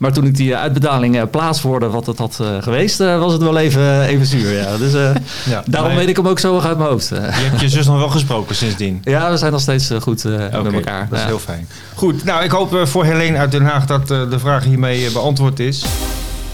Maar 0.00 0.12
toen 0.12 0.26
ik 0.26 0.36
die 0.36 0.52
eh, 0.54 0.60
uitbetaling 0.60 1.16
eh, 1.16 1.22
plaats 1.30 1.60
hoorde 1.60 1.88
wat 1.88 2.06
het 2.06 2.18
had 2.18 2.38
eh, 2.40 2.62
geweest, 2.62 2.98
was 2.98 3.32
het 3.32 3.42
wel 3.42 3.58
even, 3.58 4.02
even 4.02 4.26
zuur. 4.26 4.52
Ja. 4.52 4.76
Dus 4.76 4.94
eh, 4.94 5.10
ja. 5.46 5.62
daarom 5.66 5.94
weet 5.94 6.08
ik 6.08 6.16
hem 6.16 6.28
ook 6.28 6.38
zo 6.38 6.56
erg 6.56 6.64
uit 6.64 6.78
mijn 6.78 6.90
hoofd. 6.90 7.08
Je 7.08 7.16
hebt 7.20 7.60
je 7.60 7.68
zus 7.68 7.86
nog 7.86 7.98
wel 7.98 8.08
gesproken 8.08 8.54
sindsdien. 8.54 9.00
ja, 9.14 9.30
we 9.30 9.36
zijn 9.36 9.52
nog 9.52 9.60
steeds 9.60 9.90
goed 10.00 10.24
eh, 10.24 10.62
met 10.62 10.72
elkaar. 10.72 11.06
Dat 11.10 11.18
is 11.18 11.24
heel 11.24 11.38
fijn. 11.38 11.68
Goed, 11.94 12.24
nou 12.24 12.44
ik 12.44 12.50
hoop 12.50 12.88
voor 12.88 13.04
Helene 13.04 13.38
uit 13.38 13.50
Den 13.50 13.64
Haag 13.64 13.86
dat 13.86 14.08
de 14.08 14.38
vraag 14.38 14.64
hiermee 14.64 15.10
beantwoord 15.10 15.60
is. 15.60 15.84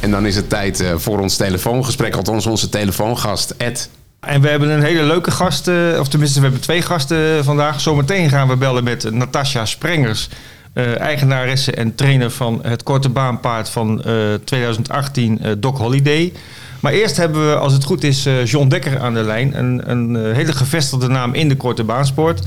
En 0.01 0.11
dan 0.11 0.27
is 0.27 0.37
het 0.37 0.49
tijd 0.49 0.81
eh, 0.81 0.95
voor 0.97 1.19
ons 1.21 1.37
telefoongesprek. 1.37 2.15
Althans, 2.15 2.47
onze 2.47 2.69
telefoongast, 2.69 3.55
Ed. 3.57 3.91
En 4.21 4.41
we 4.41 4.49
hebben 4.49 4.69
een 4.71 4.83
hele 4.83 5.03
leuke 5.03 5.31
gast, 5.31 5.69
eh, 5.69 5.75
of 5.99 6.09
tenminste 6.09 6.39
we 6.39 6.45
hebben 6.45 6.63
twee 6.63 6.83
gasten 6.83 7.45
vandaag. 7.45 7.81
Zometeen 7.81 8.31
gaan 8.31 8.49
we 8.49 8.57
bellen 8.57 8.85
met 8.85 9.11
Natasja 9.13 9.65
Sprengers, 9.65 10.29
eh, 10.77 11.01
eigenaresse 11.01 11.73
en 11.73 11.95
trainer 11.95 12.31
van 12.31 12.61
het 12.63 12.83
korte 12.83 13.09
baanpaard 13.09 13.69
van 13.69 14.03
eh, 14.03 14.15
2018 14.45 15.39
eh, 15.43 15.53
Doc 15.59 15.79
Holiday. 15.79 16.33
Maar 16.81 16.93
eerst 16.93 17.17
hebben 17.17 17.49
we, 17.51 17.57
als 17.57 17.73
het 17.73 17.85
goed 17.85 18.05
is, 18.05 18.27
eh, 18.27 18.45
John 18.45 18.69
Dekker 18.69 18.99
aan 19.01 19.15
de 19.15 19.23
lijn. 19.23 19.59
Een, 19.59 19.91
een 19.91 20.17
eh, 20.17 20.33
hele 20.35 20.53
gevestigde 20.53 21.09
naam 21.09 21.35
in 21.35 21.49
de 21.49 21.57
korte 21.57 21.85
baansport. 21.85 22.43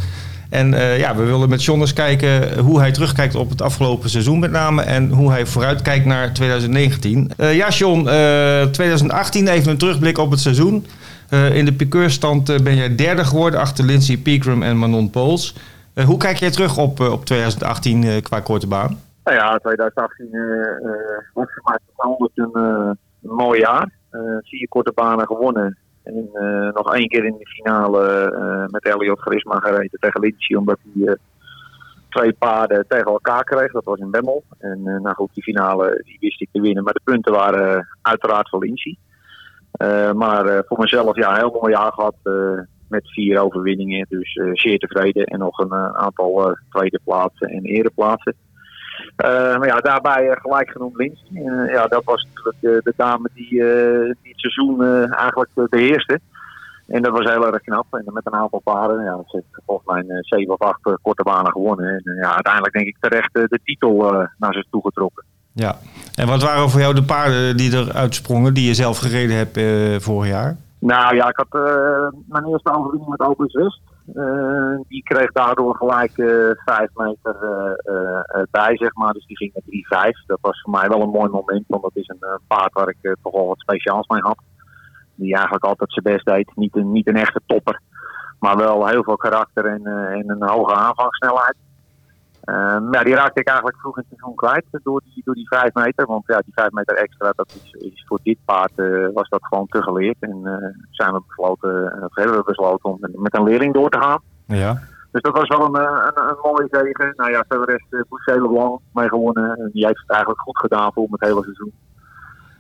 En 0.50 0.74
eh, 0.74 0.98
ja, 1.00 1.16
we 1.16 1.24
willen 1.24 1.50
met 1.50 1.64
John 1.64 1.82
eens 1.82 1.94
kijken 1.94 2.60
hoe 2.60 2.80
hij 2.80 2.92
terugkijkt 2.92 3.36
op 3.36 3.50
het 3.50 3.62
afgelopen 3.62 4.10
seizoen 4.10 4.40
met 4.40 4.52
name. 4.52 4.82
En 4.82 5.10
hoe 5.10 5.32
hij 5.32 5.46
vooruitkijkt 5.46 6.06
naar 6.06 6.34
2019. 6.34 7.32
Eh, 7.38 7.56
ja, 7.56 7.70
John, 7.70 8.08
eh, 8.08 8.62
2018 8.62 9.48
even 9.48 9.72
een 9.72 9.78
terugblik 9.78 10.18
op 10.18 10.32
het 10.32 10.40
seizoen. 10.40 10.86
Eh, 11.30 11.56
in 11.56 11.66
de 11.66 11.74
piqueurstand 11.74 12.50
eh, 12.50 12.60
ben 12.60 12.76
jij 12.76 12.96
derde 12.96 13.26
geworden 13.26 13.60
achter 13.60 13.86
Lindsay 13.86 14.18
Pegram 14.18 14.64
en 14.64 14.78
Manon 14.78 15.10
Pols. 15.10 15.54
Eh, 15.94 16.06
hoe 16.06 16.18
kijk 16.18 16.38
jij 16.38 16.52
terug 16.52 16.78
op, 16.78 17.00
eh, 17.00 17.12
op 17.12 17.26
2018 17.26 18.04
eh, 18.04 18.22
qua 18.22 18.40
korte 18.40 18.68
baan? 18.68 18.98
Nou 19.30 19.42
ja, 19.42 19.58
2018 19.58 20.28
eh, 20.32 20.42
eh, 20.42 21.24
was 21.34 21.48
voor 21.54 21.64
mij 21.64 21.80
een, 22.36 22.98
mooi 23.22 23.60
jaar. 23.60 23.92
Vier 24.42 24.68
korte 24.68 24.92
banen 24.96 25.26
gewonnen. 25.28 25.78
En 26.04 26.30
nog 26.74 26.94
één 26.94 27.08
keer 27.08 27.26
in 27.26 27.36
de 27.38 27.48
finale 27.48 28.68
met 28.72 28.86
Elliot 28.86 29.20
Grisma 29.20 29.60
gereden 29.60 30.00
tegen 30.00 30.22
Lindsay. 30.22 30.58
Omdat 30.58 30.80
hij 30.94 31.08
eh, 31.08 31.16
twee 32.10 32.34
paarden 32.34 32.86
tegen 32.88 33.12
elkaar 33.12 33.44
kreeg. 33.44 33.72
Dat 33.72 33.84
was 33.84 34.00
in 34.00 34.12
Bemmel. 34.12 34.44
En 34.58 34.82
eh, 34.86 35.00
nou 35.00 35.16
goed, 35.16 35.34
die 35.34 35.44
finale 35.44 36.02
die 36.06 36.18
wist 36.20 36.42
ik 36.42 36.50
te 36.52 36.62
winnen. 36.62 36.84
Maar 36.84 36.94
de 36.94 37.02
punten 37.04 37.34
waren 37.34 37.88
uiteraard 38.02 38.50
voor 38.50 38.60
Lindsay. 38.60 38.98
Maar 40.14 40.64
voor 40.68 40.80
mezelf 40.80 41.16
ja, 41.16 41.30
een 41.30 41.38
heel 41.38 41.58
mooi 41.62 41.74
jaar 41.74 41.92
gehad. 41.92 42.16
Met 42.90 43.12
vier 43.12 43.40
overwinningen. 43.40 44.06
Dus 44.10 44.34
eh, 44.34 44.50
zeer 44.54 44.78
tevreden. 44.78 45.26
En 45.26 45.40
nog 45.40 45.60
een 45.60 45.72
eh, 45.72 45.96
aantal 45.96 46.50
eh, 46.50 46.56
tweede 46.70 47.00
plaatsen 47.04 47.50
en 47.50 47.64
ereplaatsen. 47.64 48.36
Eh, 49.16 49.58
maar 49.58 49.68
ja, 49.68 49.76
daarbij 49.76 50.38
gelijk 50.42 50.70
genoemd 50.70 50.96
Lindsay. 50.96 51.44
Ja, 51.72 51.88
dat 51.88 52.04
was 52.04 52.28
natuurlijk 52.34 52.86
de, 52.86 52.94
dame 52.96 53.30
die, 53.34 53.50
die 54.22 54.32
het 54.32 54.40
seizoen 54.40 54.84
eigenlijk 55.12 55.50
eh, 55.56 55.64
beheerste. 55.70 56.20
En 56.88 57.02
dat 57.02 57.12
was 57.12 57.32
heel 57.32 57.54
erg 57.54 57.62
knap. 57.62 57.86
En 57.92 58.04
met 58.06 58.26
een 58.26 58.34
aantal 58.34 58.60
paarden, 58.60 59.04
ja, 59.04 59.24
ze 59.28 59.36
heeft 59.36 59.64
volgens 59.66 59.88
mij 59.88 60.22
zeven 60.22 60.54
of 60.54 60.60
acht 60.60 60.86
eh, 60.86 60.94
korte 61.02 61.24
banen 61.24 61.52
gewonnen. 61.52 61.86
En 61.86 62.16
ja, 62.22 62.34
uiteindelijk 62.34 62.74
denk 62.74 62.88
ik 62.88 62.98
terecht 63.00 63.34
de 63.34 63.60
titel 63.64 64.28
naar 64.38 64.54
zich 64.54 64.66
toe 64.70 64.82
getrokken. 64.82 65.24
Ja. 65.54 65.76
En 66.16 66.28
wat 66.28 66.44
waren 66.44 66.70
voor 66.70 66.80
jou 66.80 66.94
de 66.94 67.04
paarden 67.04 67.58
die 67.58 67.78
er 67.78 67.94
uitsprongen, 67.94 68.54
die 68.54 68.68
je 68.68 68.74
zelf 68.74 68.98
gereden 68.98 69.36
hebt 69.36 70.04
vorig 70.04 70.30
jaar? 70.30 70.58
Nou 70.80 71.16
ja, 71.16 71.28
ik 71.30 71.38
had 71.38 71.62
eh, 71.66 72.08
mijn 72.28 72.46
eerste 72.46 72.74
overwinning 72.74 73.10
met 73.10 73.20
Opus. 73.20 73.54
Eh, 73.54 74.80
die 74.88 75.04
kreeg 75.04 75.32
daardoor 75.32 75.76
gelijk 75.76 76.18
meter 76.94 77.36
eh, 77.42 77.94
eh, 77.94 78.20
eh, 78.26 78.44
bij, 78.52 78.78
zeg 78.78 78.94
maar. 78.94 79.14
Dus 79.14 79.26
die 79.26 79.38
ging 79.38 79.52
met 79.54 79.64
3-5. 79.66 80.26
Dat 80.26 80.40
was 80.42 80.62
voor 80.62 80.74
mij 80.74 80.88
wel 80.88 81.02
een 81.02 81.10
mooi 81.10 81.30
moment, 81.30 81.64
want 81.68 81.84
dat 81.84 81.96
is 81.96 82.08
een 82.08 82.40
paard 82.48 82.74
waar 82.74 82.90
ik 82.90 83.16
toch 83.24 83.34
wel 83.34 83.48
wat 83.48 83.60
speciaals 83.60 84.08
mee 84.08 84.22
had. 84.22 84.40
Die 85.16 85.34
eigenlijk 85.34 85.66
altijd 85.66 85.92
zijn 85.94 86.16
best 86.16 86.26
deed. 86.26 86.52
Niet 86.56 86.76
een, 86.76 86.92
niet 86.92 87.08
een 87.08 87.16
echte 87.16 87.42
topper, 87.46 87.82
maar 88.40 88.58
wel 88.58 88.88
heel 88.88 89.04
veel 89.04 89.18
karakter 89.18 89.66
en, 89.66 89.86
en 89.86 90.30
een 90.30 90.50
hoge 90.50 90.74
aanvangssnelheid. 90.74 91.56
Eh, 92.50 92.56
maar 92.56 92.98
ja, 92.98 93.04
die 93.04 93.16
raakte 93.16 93.40
ik 93.40 93.48
eigenlijk 93.48 93.78
vroeg 93.80 93.98
in 93.98 94.06
het 94.08 94.18
seizoen 94.18 94.36
kwijt 94.36 94.84
door 94.84 95.02
die, 95.06 95.24
door 95.26 95.36
die 95.36 95.48
vijf 95.48 95.74
meter. 95.74 96.06
Want 96.06 96.24
ja, 96.26 96.38
die 96.38 96.54
vijf 96.54 96.72
meter 96.72 96.96
extra, 96.96 97.32
dat 97.36 97.48
is, 97.48 97.72
is 97.72 98.06
voor 98.08 98.20
dit 98.24 98.38
paard 98.46 98.72
eh, 98.76 99.08
was 99.14 99.30
dat 99.30 99.46
gewoon 99.46 99.68
te 99.68 99.82
geleerd. 99.82 100.18
En 100.20 100.40
eh, 100.44 100.82
zijn 100.90 101.14
we 101.14 101.22
besloten, 101.28 101.94
eh, 101.94 102.04
of 102.04 102.16
hebben 102.16 102.38
we 102.38 102.44
besloten 102.44 102.90
om 102.90 102.98
met, 103.00 103.36
een 103.36 103.44
leerling 103.44 103.74
door 103.74 103.90
te 103.90 104.02
gaan. 104.02 104.22
Ja. 104.46 104.80
Dus 105.12 105.22
dat 105.22 105.38
was 105.38 105.48
wel 105.48 105.66
een, 105.66 105.76
een, 105.76 106.30
een 106.30 106.38
mooie 106.44 106.68
zege. 106.72 107.14
Nou 107.16 107.32
ja, 107.32 107.46
verder 107.48 107.76
is 107.76 107.86
uh, 107.90 108.02
Boucher 108.10 108.42
Leblanc 108.42 108.82
mee 108.94 109.08
gewonnen. 109.08 109.58
En 109.58 109.70
die 109.74 109.86
heeft 109.86 110.00
het 110.00 110.10
eigenlijk 110.10 110.42
goed 110.42 110.58
gedaan 110.58 110.94
voor 110.94 111.08
het 111.10 111.22
hele 111.22 111.44
seizoen. 111.44 111.74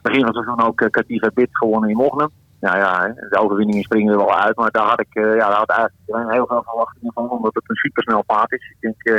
Begin 0.02 0.20
van 0.20 0.36
het 0.36 0.44
seizoen 0.44 0.68
ook 0.68 0.82
uh, 0.82 0.90
Cativa 0.90 1.32
Bit 1.34 1.50
gewonnen 1.52 1.90
in 1.90 1.96
Mognum. 1.96 2.30
Nou 2.60 2.78
ja, 2.78 3.08
de 3.30 3.40
overwinningen 3.40 3.84
springen 3.84 4.12
er 4.12 4.18
wel 4.18 4.36
uit. 4.36 4.56
Maar 4.56 4.72
daar 4.72 4.88
had 4.88 5.00
ik 5.00 5.16
uh, 5.16 5.36
ja, 5.36 5.48
daar 5.50 5.58
had 5.58 5.70
eigenlijk 5.70 6.32
heel 6.32 6.48
veel 6.48 6.64
verwachtingen 6.64 7.14
van. 7.14 7.30
Omdat 7.30 7.54
het 7.54 7.64
een 7.68 7.76
supersnel 7.76 8.24
paard 8.24 8.52
is. 8.52 8.70
Ik 8.70 8.78
denk 8.80 9.08
uh, 9.08 9.18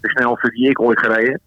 de 0.00 0.08
snelste 0.08 0.50
die 0.50 0.68
ik 0.68 0.80
ooit 0.80 0.98
gereden. 0.98 1.40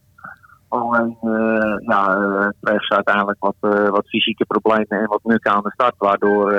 Alleen 0.67 1.17
uh, 1.21 1.75
uh, 1.79 2.47
kreeg 2.61 2.83
ze 2.83 2.95
uiteindelijk 2.95 3.39
wat, 3.39 3.55
uh, 3.61 3.89
wat 3.89 4.07
fysieke 4.07 4.45
problemen 4.45 4.87
en 4.87 5.07
wat 5.07 5.23
nukken 5.23 5.51
aan 5.51 5.63
de 5.63 5.71
start. 5.71 5.95
Waardoor, 5.97 6.53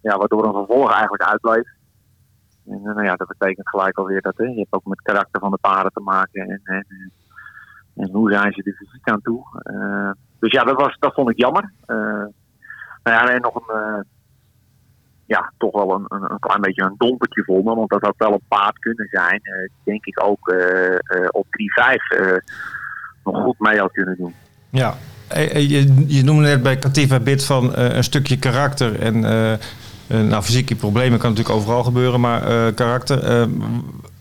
ja, 0.00 0.16
waardoor 0.16 0.44
een 0.44 0.52
vervolg 0.52 0.92
eigenlijk 0.92 1.22
uitbleef. 1.22 1.66
En 2.66 2.82
nou 2.82 3.04
ja, 3.04 3.14
dat 3.14 3.28
betekent 3.28 3.68
gelijk 3.68 3.98
alweer 3.98 4.20
dat 4.20 4.36
je 4.36 4.44
hebt 4.44 4.72
ook 4.72 4.84
met 4.84 4.98
het 4.98 5.14
karakter 5.14 5.40
van 5.40 5.50
de 5.50 5.58
paarden 5.60 5.92
te 5.92 6.00
maken. 6.00 6.48
En, 6.48 6.60
en, 6.64 7.12
en 7.94 8.10
hoe 8.12 8.32
zijn 8.32 8.52
ze 8.52 8.62
er 8.62 8.76
fysiek 8.76 9.08
aan 9.08 9.20
toe. 9.20 9.44
dus 10.38 10.52
ja, 10.52 10.64
dat, 10.64 10.76
was, 10.76 10.96
dat 10.98 11.14
vond 11.14 11.30
ik 11.30 11.38
jammer. 11.38 11.72
nou 11.86 12.32
ja, 13.02 13.28
en 13.28 13.40
nog 13.40 13.54
een 13.54 14.04
ja, 15.26 15.52
toch 15.58 15.72
wel 15.72 15.94
een, 15.94 16.04
een, 16.08 16.30
een 16.30 16.38
klein 16.38 16.60
beetje 16.60 16.82
een 16.82 16.94
dompertje 16.98 17.44
vonden. 17.44 17.76
Want 17.76 17.90
dat 17.90 18.00
had 18.02 18.14
wel 18.16 18.32
een 18.32 18.48
paard 18.48 18.78
kunnen 18.78 19.08
zijn. 19.10 19.40
eh, 19.42 19.68
denk 19.84 20.06
ik 20.06 20.22
ook 20.24 20.48
eh, 20.48 20.94
eh, 20.94 21.28
op 21.30 21.46
3-5 21.50 22.18
eh, 22.18 22.36
nog 23.24 23.42
goed 23.42 23.58
mee 23.58 23.78
had 23.78 23.92
kunnen 23.92 24.16
doen. 24.18 24.34
Ja, 24.70 24.94
je, 25.54 26.04
je 26.06 26.24
noemde 26.24 26.42
net 26.42 26.62
bij 26.62 26.78
Cativa 26.78 27.20
Bit 27.20 27.44
van 27.44 27.76
een 27.76 28.04
stukje 28.04 28.38
karakter. 28.38 29.00
En 29.00 29.20
nou, 30.28 30.42
fysieke 30.42 30.74
problemen 30.74 31.18
kan 31.18 31.30
natuurlijk 31.30 31.56
overal 31.56 31.82
gebeuren, 31.84 32.20
maar 32.20 32.72
karakter. 32.72 33.48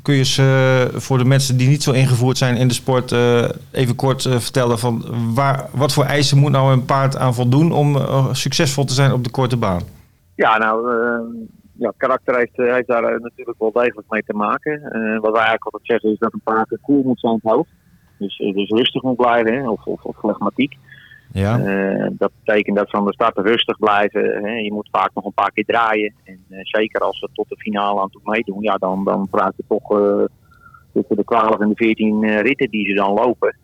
kun 0.01 0.16
je 0.16 0.36
eh, 0.38 0.99
voor 0.99 1.18
de 1.18 1.26
mensen 1.26 1.58
die 1.58 1.68
niet 1.68 1.84
zo 1.84 1.91
ingevoerd 1.91 2.38
zijn 2.38 2.56
in 2.58 2.68
de 2.68 2.74
sport 2.74 3.12
even 3.72 3.95
kort 3.95 4.22
vertellen 4.22 4.80
van 4.80 5.06
waar, 5.34 5.66
wat 5.72 5.93
voor 5.93 6.06
eisen 6.06 6.38
moet 6.38 6.51
nou 6.51 6.74
een 6.74 6.86
paard 6.86 7.18
aan 7.18 7.34
voldoen 7.34 7.72
om 7.72 7.97
succesvol 8.32 8.86
te 8.86 8.93
zijn 8.93 9.14
op 9.14 9.24
de 9.24 9.30
korte 9.30 9.58
baan? 9.58 9.82
Ja, 10.36 10.58
nou, 10.58 10.92
eh, 10.92 11.48
ja, 11.74 11.94
karakter 11.98 12.38
heeft, 12.38 12.60
eh, 12.60 12.74
heeft 12.74 12.88
daar 12.88 13.04
eh, 13.04 13.20
natuurlijk 13.20 13.60
wel 13.60 13.72
degelijk 13.72 14.10
mee 14.10 14.24
te 14.24 14.34
maken. 14.34 14.82
Wat 15.22 15.32
wij 15.32 15.46
eigenlijk 15.46 15.64
altijd 15.66 15.86
zeggen 15.86 16.12
is 16.12 16.20
dat 16.20 16.34
een 16.34 16.42
paard 16.44 16.78
cool 16.82 17.04
moet 17.04 17.20
zijn 17.20 17.34
het 17.34 17.52
hoofd. 17.52 17.70
Dus, 18.18 18.38
dus 18.38 18.70
rustig 18.70 19.02
moet 19.02 19.16
blijven, 19.16 19.54
hè, 19.54 19.70
of, 19.70 19.86
of, 19.86 20.04
of 20.04 20.18
flegmatiek. 20.18 20.78
Ja, 21.32 21.58
dat 22.12 22.32
betekent 22.44 22.78
dat 22.78 22.90
ze 22.90 22.96
van 22.96 23.06
de 23.06 23.14
start 23.14 23.38
rustig 23.38 23.78
blijven. 23.78 24.44
Hè. 24.44 24.52
Je 24.52 24.72
moet 24.72 24.90
vaak 24.92 25.12
nog 25.14 25.26
een 25.26 25.34
paar 25.34 25.52
keer 25.52 25.66
draaien. 25.66 26.14
En 26.24 26.40
zeker 26.50 27.02
als 27.02 27.20
ze 27.20 27.30
tot 27.34 27.50
de 27.50 27.58
finale 27.58 28.02
aan 28.02 28.10
toe 28.10 28.22
meedoen, 28.24 28.62
ja, 28.62 28.76
dan, 28.76 29.04
dan 29.04 29.28
praat 29.30 29.54
je 29.56 29.64
toch 29.68 29.90
tussen 30.94 31.16
de 31.16 31.24
12 31.24 31.60
en 31.60 31.70
de 31.70 31.76
14 31.76 32.24
eh, 32.24 32.40
ritten 32.42 32.70
die 32.70 32.86
ze 32.86 32.94
dan 32.94 33.14
lopen. 33.14 33.58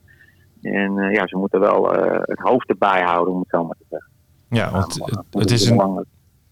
En 0.62 0.94
ja, 0.94 1.28
ze 1.28 1.38
moeten 1.38 1.60
wel 1.60 1.92
het 2.22 2.40
hoofd 2.40 2.70
erbij 2.70 3.02
houden, 3.02 3.34
om 3.34 3.40
het 3.40 3.50
zo 3.50 3.64
maar 3.64 3.76
te 3.80 3.86
zeggen. 3.90 4.10
ja 4.50 4.72
want 4.72 4.94
het, 4.94 5.24
dat 5.30 5.42
het 5.42 5.52
is 5.52 5.70
een, 5.70 5.78
belangrijk. 5.78 6.08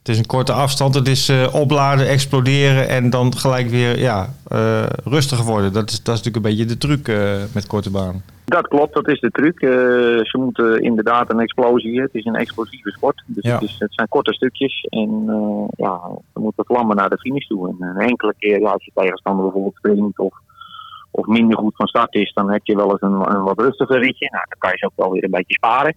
Het 0.07 0.15
is 0.15 0.21
een 0.21 0.35
korte 0.37 0.51
afstand. 0.51 0.95
Het 0.95 1.07
is 1.07 1.29
eh, 1.29 1.53
opladen, 1.53 2.07
exploderen 2.07 2.87
en 2.87 3.09
dan 3.09 3.35
gelijk 3.35 3.67
weer 3.67 3.99
ja, 3.99 4.29
eh, 4.47 4.83
rustiger 5.03 5.45
worden. 5.45 5.73
Dat 5.73 5.89
is, 5.89 6.03
dat 6.03 6.15
is 6.15 6.23
natuurlijk 6.23 6.35
een 6.35 6.51
beetje 6.51 6.65
de 6.65 6.77
truc 6.77 7.07
eh, 7.07 7.43
met 7.53 7.67
korte 7.67 7.91
baan. 7.91 8.23
Dat 8.45 8.67
klopt, 8.67 8.93
dat 8.93 9.07
is 9.07 9.19
de 9.19 9.31
truc. 9.31 9.59
Ze 10.27 10.37
moeten 10.37 10.81
inderdaad 10.81 11.31
een 11.31 11.39
explosie. 11.39 12.01
Het 12.01 12.13
is 12.13 12.25
een 12.25 12.35
explosieve 12.35 12.89
sport. 12.89 13.23
Dus 13.25 13.43
Ja. 13.43 13.53
het, 13.53 13.61
is, 13.61 13.75
het 13.79 13.93
zijn 13.93 14.07
korte 14.07 14.33
stukjes. 14.33 14.81
En 14.89 15.09
ja, 15.77 15.99
ze 16.33 16.39
moeten 16.39 16.65
vlammen 16.65 16.95
naar 16.95 17.09
de 17.09 17.17
finish 17.17 17.47
toe. 17.47 17.67
En 17.69 17.75
een 17.79 18.07
enkele 18.07 18.33
keer, 18.39 18.59
ja, 18.59 18.69
als 18.71 18.85
je 18.85 18.91
tegenstander 18.93 19.43
bijvoorbeeld 19.43 19.75
springt 19.75 20.19
of, 20.19 20.33
of 21.11 21.25
minder 21.25 21.57
goed 21.57 21.75
van 21.75 21.87
start 21.87 22.15
is, 22.15 22.33
dan 22.33 22.51
heb 22.51 22.65
je 22.65 22.75
wel 22.75 22.91
eens 22.91 23.01
een, 23.01 23.35
een 23.35 23.43
wat 23.43 23.59
rustiger 23.59 23.99
ritje. 23.99 24.29
Nou, 24.31 24.43
dan 24.49 24.59
kan 24.59 24.71
je 24.71 24.77
ze 24.77 24.85
ook 24.85 24.91
wel 24.95 25.11
weer 25.11 25.23
een 25.23 25.31
beetje 25.31 25.53
sparen. 25.53 25.95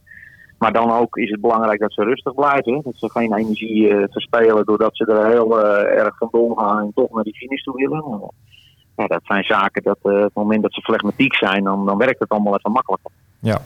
Maar 0.61 0.73
dan 0.73 0.91
ook 0.91 1.17
is 1.17 1.31
het 1.31 1.41
belangrijk 1.41 1.81
dat 1.81 1.93
ze 1.93 2.05
rustig 2.05 2.35
blijven. 2.35 2.75
hè. 2.75 2.81
Dat 2.83 2.97
ze 2.97 3.11
geen 3.11 3.35
energie 3.35 3.89
eh, 3.89 4.05
verspelen 4.11 4.65
doordat 4.65 4.97
ze 4.97 5.05
er 5.05 5.27
heel 5.27 5.61
eh, 5.61 5.99
erg 5.99 6.17
van 6.19 6.59
gaan 6.59 6.79
en 6.79 6.93
toch 6.95 7.11
naar 7.11 7.25
die 7.25 7.37
finish 7.37 7.63
toe 7.63 7.77
willen. 7.77 8.31
Ja, 9.01 9.07
dat 9.07 9.21
zijn 9.25 9.45
zaken 9.45 9.83
dat 9.83 9.99
eh, 10.03 10.13
op 10.13 10.23
het 10.23 10.35
moment 10.35 10.63
dat 10.63 10.73
ze 10.73 10.81
flegmatiek 10.81 11.35
zijn, 11.35 11.65
dan, 11.65 11.87
dan 11.87 11.99
werkt 11.99 12.19
het 12.19 12.29
allemaal 12.29 12.57
even 12.57 12.73
makkelijker. 12.73 13.11
Ja. 13.39 13.61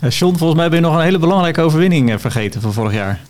Eh, 0.00 0.10
John, 0.10 0.36
volgens 0.36 0.60
mij 0.60 0.68
ben 0.68 0.78
je 0.78 0.84
nog 0.84 0.94
een 0.94 1.02
hele 1.02 1.18
belangrijke 1.18 1.60
overwinning 1.60 2.10
eh, 2.10 2.18
vergeten 2.18 2.60
van 2.60 2.72
vorig 2.72 2.92
jaar. 2.92 3.20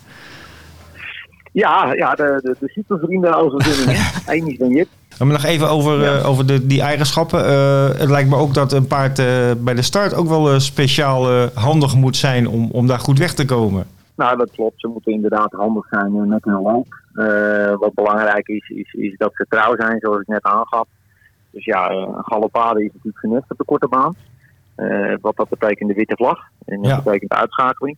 Ja, 1.53 1.93
ja 1.93 2.15
de, 2.15 2.41
de, 2.43 2.57
de 2.61 2.69
supervrienden 2.69 3.35
overwinning. 3.35 3.99
Eén 4.27 4.47
is 4.47 4.77
Jip. 4.77 4.89
Maar 5.19 5.27
nog 5.27 5.45
even 5.45 5.69
over, 5.71 6.01
Ja. 6.01 6.19
eh, 6.19 6.29
over 6.29 6.47
de, 6.47 6.67
die 6.67 6.81
eigenschappen. 6.83 7.45
Eh, 7.47 7.89
het 7.99 8.11
lijkt 8.11 8.29
me 8.31 8.37
ook 8.37 8.55
dat 8.55 8.73
een 8.73 8.87
paard 8.87 9.19
eh, 9.19 9.27
bij 9.59 9.75
de 9.75 9.83
start 9.83 10.15
ook 10.15 10.29
wel 10.29 10.61
speciaal 10.61 11.49
handig 11.55 11.95
moet 11.95 12.17
zijn 12.17 12.49
om, 12.49 12.69
om 12.73 12.87
daar 12.87 12.99
goed 12.99 13.19
weg 13.19 13.35
te 13.35 13.45
komen. 13.45 13.87
Nou, 14.17 14.37
dat 14.37 14.51
klopt. 14.51 14.81
Ze 14.81 14.89
moeten 14.89 15.13
inderdaad 15.13 15.53
handig 15.53 15.87
zijn 15.91 16.29
met 16.29 16.45
hun 16.45 16.63
loop. 16.63 16.87
Wat 17.81 17.95
belangrijk 17.95 18.49
is, 18.49 18.69
is, 18.69 18.93
is 18.93 19.17
dat 19.17 19.31
ze 19.35 19.47
trouw 19.49 19.77
zijn, 19.77 19.99
zoals 20.01 20.21
ik 20.21 20.27
net 20.27 20.43
aangaf. 20.43 20.87
Dus 21.51 21.65
ja, 21.65 21.91
een 21.91 22.15
galopade 22.25 22.81
is 22.85 22.91
natuurlijk 22.93 23.19
genest 23.19 23.51
op 23.51 23.59
de 23.59 23.65
korte 23.65 23.89
baan. 23.89 24.15
Wat 25.21 25.37
dat 25.37 25.49
betekent 25.49 25.89
de 25.89 25.95
witte 25.95 26.17
vlag. 26.17 26.39
En 26.65 26.83
dat 26.83 26.91
Ja. 26.91 27.03
betekent 27.03 27.33
uitschakeling. 27.33 27.97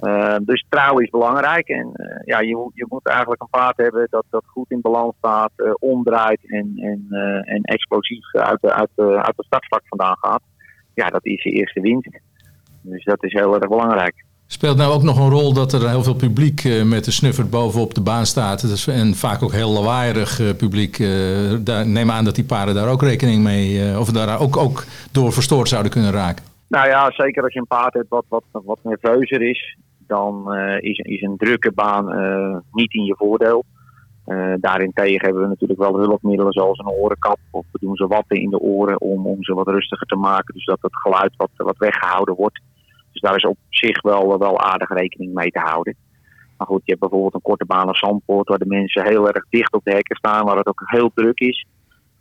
Eh, 0.00 0.36
dus 0.42 0.64
trouw 0.68 0.98
is 0.98 1.10
belangrijk. 1.10 1.68
En 1.68 1.90
eh, 1.92 2.20
ja, 2.24 2.40
je, 2.40 2.70
je 2.74 2.86
moet 2.88 3.06
eigenlijk 3.06 3.42
een 3.42 3.48
paard 3.50 3.76
hebben 3.76 4.06
dat, 4.10 4.24
dat 4.30 4.44
goed 4.46 4.70
in 4.70 4.80
balans 4.80 5.14
staat, 5.18 5.50
eh, 5.56 5.72
omdraait 5.78 6.40
en, 6.46 6.72
en, 6.76 7.06
eh, 7.10 7.54
en 7.54 7.62
explosief 7.62 8.34
uit, 8.34 8.60
de, 8.60 8.72
uit, 8.72 8.88
de, 8.94 9.02
uit 9.02 9.36
het 9.36 9.46
startvak 9.46 9.82
vandaan 9.88 10.16
gaat. 10.20 10.42
Ja, 10.94 11.08
dat 11.08 11.26
is 11.26 11.42
je 11.42 11.50
eerste 11.50 11.80
winst. 11.80 12.18
Dus 12.80 13.04
dat 13.04 13.24
is 13.24 13.32
heel 13.32 13.54
erg 13.54 13.68
belangrijk. 13.68 14.24
Speelt 14.46 14.76
nou 14.76 14.92
ook 14.92 15.02
nog 15.02 15.18
een 15.18 15.30
rol 15.30 15.52
dat 15.52 15.72
er 15.72 15.88
heel 15.88 16.02
veel 16.02 16.14
publiek 16.14 16.84
met 16.84 17.04
de 17.04 17.10
snuffert 17.10 17.50
bovenop 17.50 17.94
de 17.94 18.00
baan 18.00 18.26
staat. 18.26 18.86
En 18.86 19.14
vaak 19.14 19.42
ook 19.42 19.52
heel 19.52 19.70
lawaaierig 19.70 20.56
publiek. 20.56 20.98
daar, 21.64 21.86
neem 21.86 22.10
aan 22.10 22.24
dat 22.24 22.34
die 22.34 22.44
paarden 22.44 22.74
daar 22.74 22.88
ook 22.88 23.02
rekening 23.02 23.42
mee, 23.42 23.98
of 23.98 24.10
daar 24.10 24.40
ook, 24.40 24.56
ook 24.56 24.84
door 25.12 25.32
verstoord 25.32 25.68
zouden 25.68 25.92
kunnen 25.92 26.12
raken. 26.12 26.53
Nou 26.68 26.88
ja, 26.88 27.10
zeker 27.10 27.42
als 27.42 27.52
je 27.52 27.58
een 27.58 27.66
paard 27.66 27.94
hebt 27.94 28.08
wat, 28.08 28.24
wat, 28.28 28.44
wat 28.50 28.78
nerveuzer 28.82 29.42
is, 29.42 29.76
dan 30.06 30.52
eh, 30.52 30.90
is, 30.90 30.98
is 30.98 31.22
een 31.22 31.36
drukke 31.36 31.72
baan 31.72 32.12
eh, 32.12 32.56
niet 32.72 32.94
in 32.94 33.04
je 33.04 33.16
voordeel. 33.16 33.64
Eh 34.24 34.54
daarentegen 34.60 35.24
hebben 35.24 35.42
we 35.42 35.48
natuurlijk 35.48 35.80
wel 35.80 35.98
hulpmiddelen 35.98 36.52
zoals 36.52 36.78
een 36.78 36.88
orenkap. 36.88 37.38
Of 37.50 37.66
we 37.72 37.78
doen 37.78 37.96
ze 37.96 38.06
watten 38.06 38.40
in 38.40 38.50
de 38.50 38.58
oren 38.58 39.00
om, 39.00 39.26
om 39.26 39.44
ze 39.44 39.54
wat 39.54 39.68
rustiger 39.68 40.06
te 40.06 40.16
maken. 40.16 40.54
Dus 40.54 40.64
dat 40.64 40.78
het 40.80 40.96
geluid 40.96 41.36
wat, 41.36 41.50
wat 41.54 41.76
weggehouden 41.78 42.34
wordt. 42.34 42.60
Dus 43.12 43.20
daar 43.20 43.36
is 43.36 43.44
op 43.44 43.56
zich 43.68 44.02
wel, 44.02 44.38
wel 44.38 44.60
aardig 44.60 44.88
rekening 44.88 45.34
mee 45.34 45.50
te 45.50 45.58
houden. 45.58 45.96
Maar 46.56 46.66
goed, 46.66 46.80
je 46.84 46.90
hebt 46.90 47.00
bijvoorbeeld 47.00 47.34
een 47.34 47.50
korte 47.50 47.64
baan 47.64 47.88
als 47.88 47.98
Zandpoort 47.98 48.48
waar 48.48 48.58
de 48.58 48.66
mensen 48.66 49.06
heel 49.06 49.28
erg 49.28 49.46
dicht 49.48 49.72
op 49.72 49.84
de 49.84 49.92
hekken 49.92 50.16
staan. 50.16 50.44
Waar 50.44 50.56
het 50.56 50.66
ook 50.66 50.82
heel 50.84 51.10
druk 51.14 51.40
is. 51.40 51.66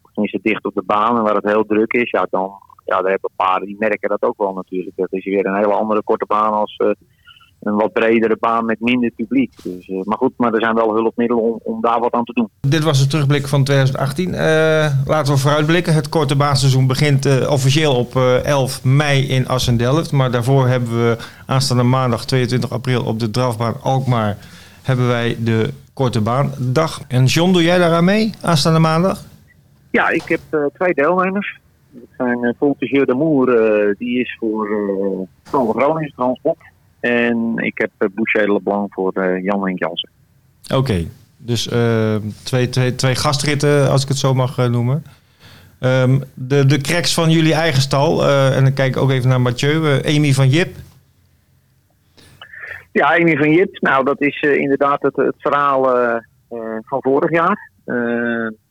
Of 0.02 0.12
tenminste 0.12 0.40
dicht 0.42 0.66
op 0.66 0.74
de 0.74 0.84
baan 0.86 1.18
en 1.18 1.24
waar 1.24 1.36
het 1.36 1.52
heel 1.52 1.66
druk 1.66 1.94
is. 1.94 2.10
Ja, 2.10 2.28
dan, 2.30 2.52
ja, 2.86 3.02
daar 3.02 3.12
hebben 3.12 3.30
paarden 3.36 3.68
die 3.68 3.76
merken 3.80 4.10
dat 4.10 4.24
ook 4.24 4.38
wel 4.38 4.54
natuurlijk. 4.54 4.96
Dat 4.96 5.14
is 5.14 5.26
weer 5.26 5.46
een 5.46 5.56
hele 5.56 5.74
andere 5.74 6.04
korte 6.04 6.26
baan 6.26 6.54
als 6.54 6.76
eh, 6.76 6.92
een 7.64 7.76
wat 7.76 7.94
bredere 7.94 8.38
baan 8.40 8.66
met 8.66 8.80
minder 8.80 9.12
publiek. 9.12 9.54
Dus, 9.64 9.88
eh, 9.88 10.04
maar 10.04 10.18
goed, 10.18 10.34
maar 10.38 10.54
er 10.54 10.60
zijn 10.60 10.76
wel 10.76 10.94
hulpmiddelen 10.94 11.44
om, 11.44 11.60
om 11.64 11.82
daar 11.82 12.00
wat 12.00 12.12
aan 12.12 12.24
te 12.24 12.34
doen. 12.34 12.50
Dit 12.60 12.84
was 12.84 13.00
de 13.00 13.08
terugblik 13.08 13.48
van 13.48 13.64
2018. 13.64 14.34
Eh, 14.34 14.92
laten 15.06 15.34
we 15.34 15.40
vooruitblikken. 15.40 15.94
Het 15.94 16.10
korte 16.10 16.36
baanseizoen 16.36 16.88
begint 16.88 17.48
officieel 17.48 17.96
op 17.96 18.16
eh, 18.16 18.44
11 18.46 18.84
mei 18.84 19.28
in 19.28 19.48
Assendelft. 19.48 20.12
Maar 20.12 20.32
daarvoor 20.32 20.68
hebben 20.68 20.90
we 20.90 21.18
aanstaande 21.46 21.84
maandag 21.84 22.26
22 22.26 22.72
april 22.72 23.04
op 23.04 23.20
de 23.20 23.32
drafbaan 23.32 23.82
Alkmaar... 23.82 24.38
hebben 24.82 25.08
wij 25.08 25.38
de 25.40 25.70
korte 25.94 26.22
baandag. 26.22 27.02
En 27.08 27.26
John, 27.26 27.52
doe 27.52 27.64
jij 27.64 27.78
daaraan 27.78 28.04
mee 28.04 28.34
aanstaande 28.42 28.80
maandag? 28.80 29.22
Ja, 29.92 30.10
ik 30.10 30.24
heb 30.28 30.40
twee 30.74 30.94
deelnemers. 30.94 31.62
Dat 31.94 32.10
zijn 32.18 32.44
uh, 32.44 32.52
Voltigeur 32.58 33.06
de 33.06 33.14
Moer, 33.14 33.50
eh, 33.50 33.96
die 33.98 34.20
is 34.20 34.36
voor 34.40 34.68
Vrolijk 35.44 35.80
Groningen 35.80 36.14
Transport. 36.16 36.58
En 37.00 37.54
ik 37.56 37.78
heb 37.78 38.12
Boucher 38.14 38.54
Leblanc 38.54 38.94
voor 38.94 39.40
Jan 39.42 39.66
Henk 39.66 39.80
Jansen. 39.80 40.10
Oké, 40.76 41.06
dus 41.38 41.68
uh, 41.68 42.16
twee, 42.44 42.70
twee, 42.70 42.96
twee 42.96 43.16
gastritten, 43.16 43.90
als 43.90 44.04
ik 44.04 44.08
het 44.08 44.18
zo 44.18 44.34
mag 44.34 44.70
noemen. 44.70 45.04
Um, 45.80 46.24
de, 46.34 46.66
de 46.66 46.82
cracks 46.82 47.14
van 47.14 47.30
jullie 47.30 47.54
eigen 47.54 47.82
stal, 47.82 48.24
uh, 48.24 48.58
en 48.58 48.64
dan 48.64 48.74
kijk 48.74 48.96
ik 48.96 49.02
ook 49.02 49.10
even 49.10 49.30
naar 49.30 49.42
Mathieu, 49.42 50.02
Amy 50.06 50.34
van 50.34 50.50
Jip. 50.50 50.76
Ja, 52.92 53.16
Amy 53.16 53.38
van 53.38 53.52
Jip, 53.52 53.78
nou 53.80 54.06
dat 54.06 54.22
is 54.22 54.42
uh, 54.42 54.56
inderdaad 54.56 55.02
het, 55.02 55.16
het 55.16 55.36
verhaal 55.38 55.84
van 56.82 57.02
vorig 57.02 57.32
jaar. 57.32 57.72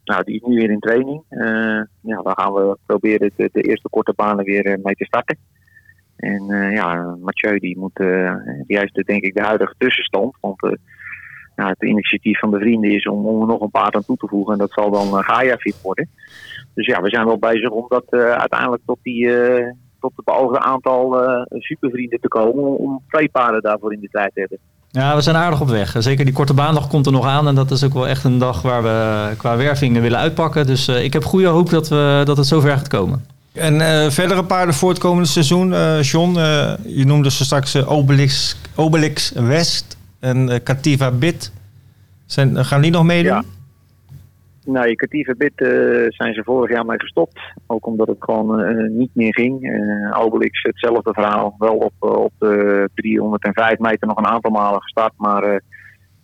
Nou, 0.05 0.25
die 0.25 0.35
is 0.35 0.43
nu 0.43 0.55
weer 0.55 0.71
in 0.71 0.81
training. 0.81 1.23
ja, 2.03 2.23
dan 2.23 2.33
gaan 2.35 2.53
we 2.53 2.79
proberen 2.87 3.33
de, 3.37 3.49
de 3.53 3.63
eerste 3.63 3.89
korte 3.89 4.13
banen 4.17 4.45
weer 4.45 4.79
mee 4.83 4.95
te 4.95 5.05
starten. 5.05 5.39
En 6.17 6.47
ja, 6.71 7.17
Mathieu 7.21 7.59
die 7.59 7.79
moet, 7.79 7.97
die 8.67 8.79
heeft 8.79 9.07
denk 9.07 9.23
ik 9.23 9.35
de 9.35 9.43
huidige 9.43 9.75
tussenstand. 9.79 10.37
Want 10.41 10.61
nou, 11.57 11.71
het 11.71 11.83
initiatief 11.83 12.39
van 12.39 12.51
de 12.51 12.59
vrienden 12.59 12.91
is 12.91 13.07
om, 13.07 13.27
om 13.27 13.41
er 13.41 13.47
nog 13.47 13.61
een 13.61 13.71
paard 13.71 13.95
aan 13.95 14.05
toe 14.05 14.17
te 14.17 14.29
voegen. 14.29 14.53
En 14.53 14.59
dat 14.59 14.73
zal 14.73 14.91
dan 14.91 15.07
uh, 15.07 15.19
Gaia 15.19 15.57
fit 15.57 15.81
worden. 15.83 16.09
Dus 16.75 16.87
ja, 16.87 17.03
we 17.03 17.09
zijn 17.09 17.27
wel 17.27 17.39
bezig 17.39 17.71
om 17.71 17.85
dat 17.89 18.05
uh, 18.11 18.31
uiteindelijk 18.31 18.83
tot, 18.87 18.99
die, 19.03 19.25
uh, 19.25 19.71
tot 20.01 20.13
het 20.17 20.25
beoogde 20.25 20.59
aantal 20.59 21.17
supervrienden 21.49 22.21
te 22.21 22.29
komen. 22.29 22.65
Om, 22.65 22.75
om 22.75 23.03
twee 23.09 23.29
paarden 23.29 23.63
daarvoor 23.63 23.93
in 23.93 24.01
de 24.01 24.09
tijd 24.09 24.35
te 24.35 24.41
hebben. 24.41 24.59
Ja, 24.93 25.15
we 25.15 25.21
zijn 25.21 25.37
aardig 25.37 25.61
op 25.61 25.69
weg. 25.69 25.95
Zeker 25.99 26.25
die 26.25 26.35
korte 26.35 26.55
baandag 26.55 26.89
komt 26.89 27.07
er 27.07 27.13
nog 27.13 27.27
aan. 27.27 27.49
En 27.49 27.55
dat 27.55 27.71
is 27.71 27.85
ook 27.85 27.95
wel 27.95 28.09
echt 28.09 28.25
een 28.25 28.39
dag 28.39 28.63
waar 28.63 28.83
we 28.83 29.29
qua 29.37 29.57
werving 29.57 30.01
willen 30.01 30.19
uitpakken. 30.19 30.67
Dus 30.67 30.89
ik 30.89 31.13
heb 31.13 31.25
goede 31.25 31.47
hoop 31.47 31.71
dat, 31.71 31.89
we, 31.89 32.23
dat 32.25 32.37
het 32.37 32.47
zover 32.47 32.71
gaat 32.71 32.89
komen. 32.89 33.25
En 33.53 33.75
uh, 33.75 34.11
verdere 34.11 34.45
paarden 34.45 34.75
voor 34.75 34.89
het 34.89 34.99
komende 34.99 35.29
seizoen, 35.29 35.71
uh, 35.71 36.03
John, 36.03 36.37
uh, 36.37 36.73
je 36.87 37.05
noemde 37.05 37.31
ze 37.31 37.45
straks 37.45 37.85
Obelix, 37.85 38.57
Obelix 38.75 39.33
West 39.35 39.97
en 40.21 40.63
Cativa 40.65 41.11
Bit. 41.11 41.51
Zijn, 42.27 42.65
gaan 42.65 42.81
die 42.81 42.91
nog 42.91 43.05
meedoen? 43.05 43.33
Ja. 43.33 43.43
Nee, 44.65 44.95
Cativa 44.95 45.35
Bit 45.37 45.53
zijn 46.09 46.35
ze 46.35 46.43
vorig 46.45 46.71
jaar 46.71 46.87
mee 46.87 47.01
gestopt. 47.01 47.41
Ook 47.67 47.87
omdat 47.87 48.09
het 48.09 48.17
gewoon 48.25 48.97
niet 48.97 49.15
meer 49.15 49.35
ging. 49.35 49.83
Obelix 50.17 50.63
hetzelfde 50.63 51.13
verhaal. 51.13 51.55
Wel 51.59 51.77
op, 51.77 51.93
op 51.99 52.33
de 52.39 52.89
305 52.95 53.79
meter 53.79 54.09
nog 54.09 54.17
een 54.17 54.27
aantal 54.27 54.51
malen 54.51 54.83
gestart. 54.83 55.13
Maar 55.17 55.61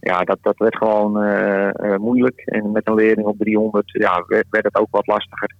ja, 0.01 0.20
dat, 0.20 0.39
dat 0.43 0.59
werd 0.59 0.76
gewoon 0.76 1.22
eh, 1.22 1.68
eh, 1.68 1.99
moeilijk. 1.99 2.41
En 2.41 2.72
met 2.72 2.89
een 2.89 2.95
leerling 2.95 3.26
op 3.26 3.39
300 3.39 3.91
ja, 3.93 4.24
werd, 4.26 4.64
het 4.64 4.76
ook 4.76 4.91
wat 4.91 5.07
lastiger. 5.07 5.55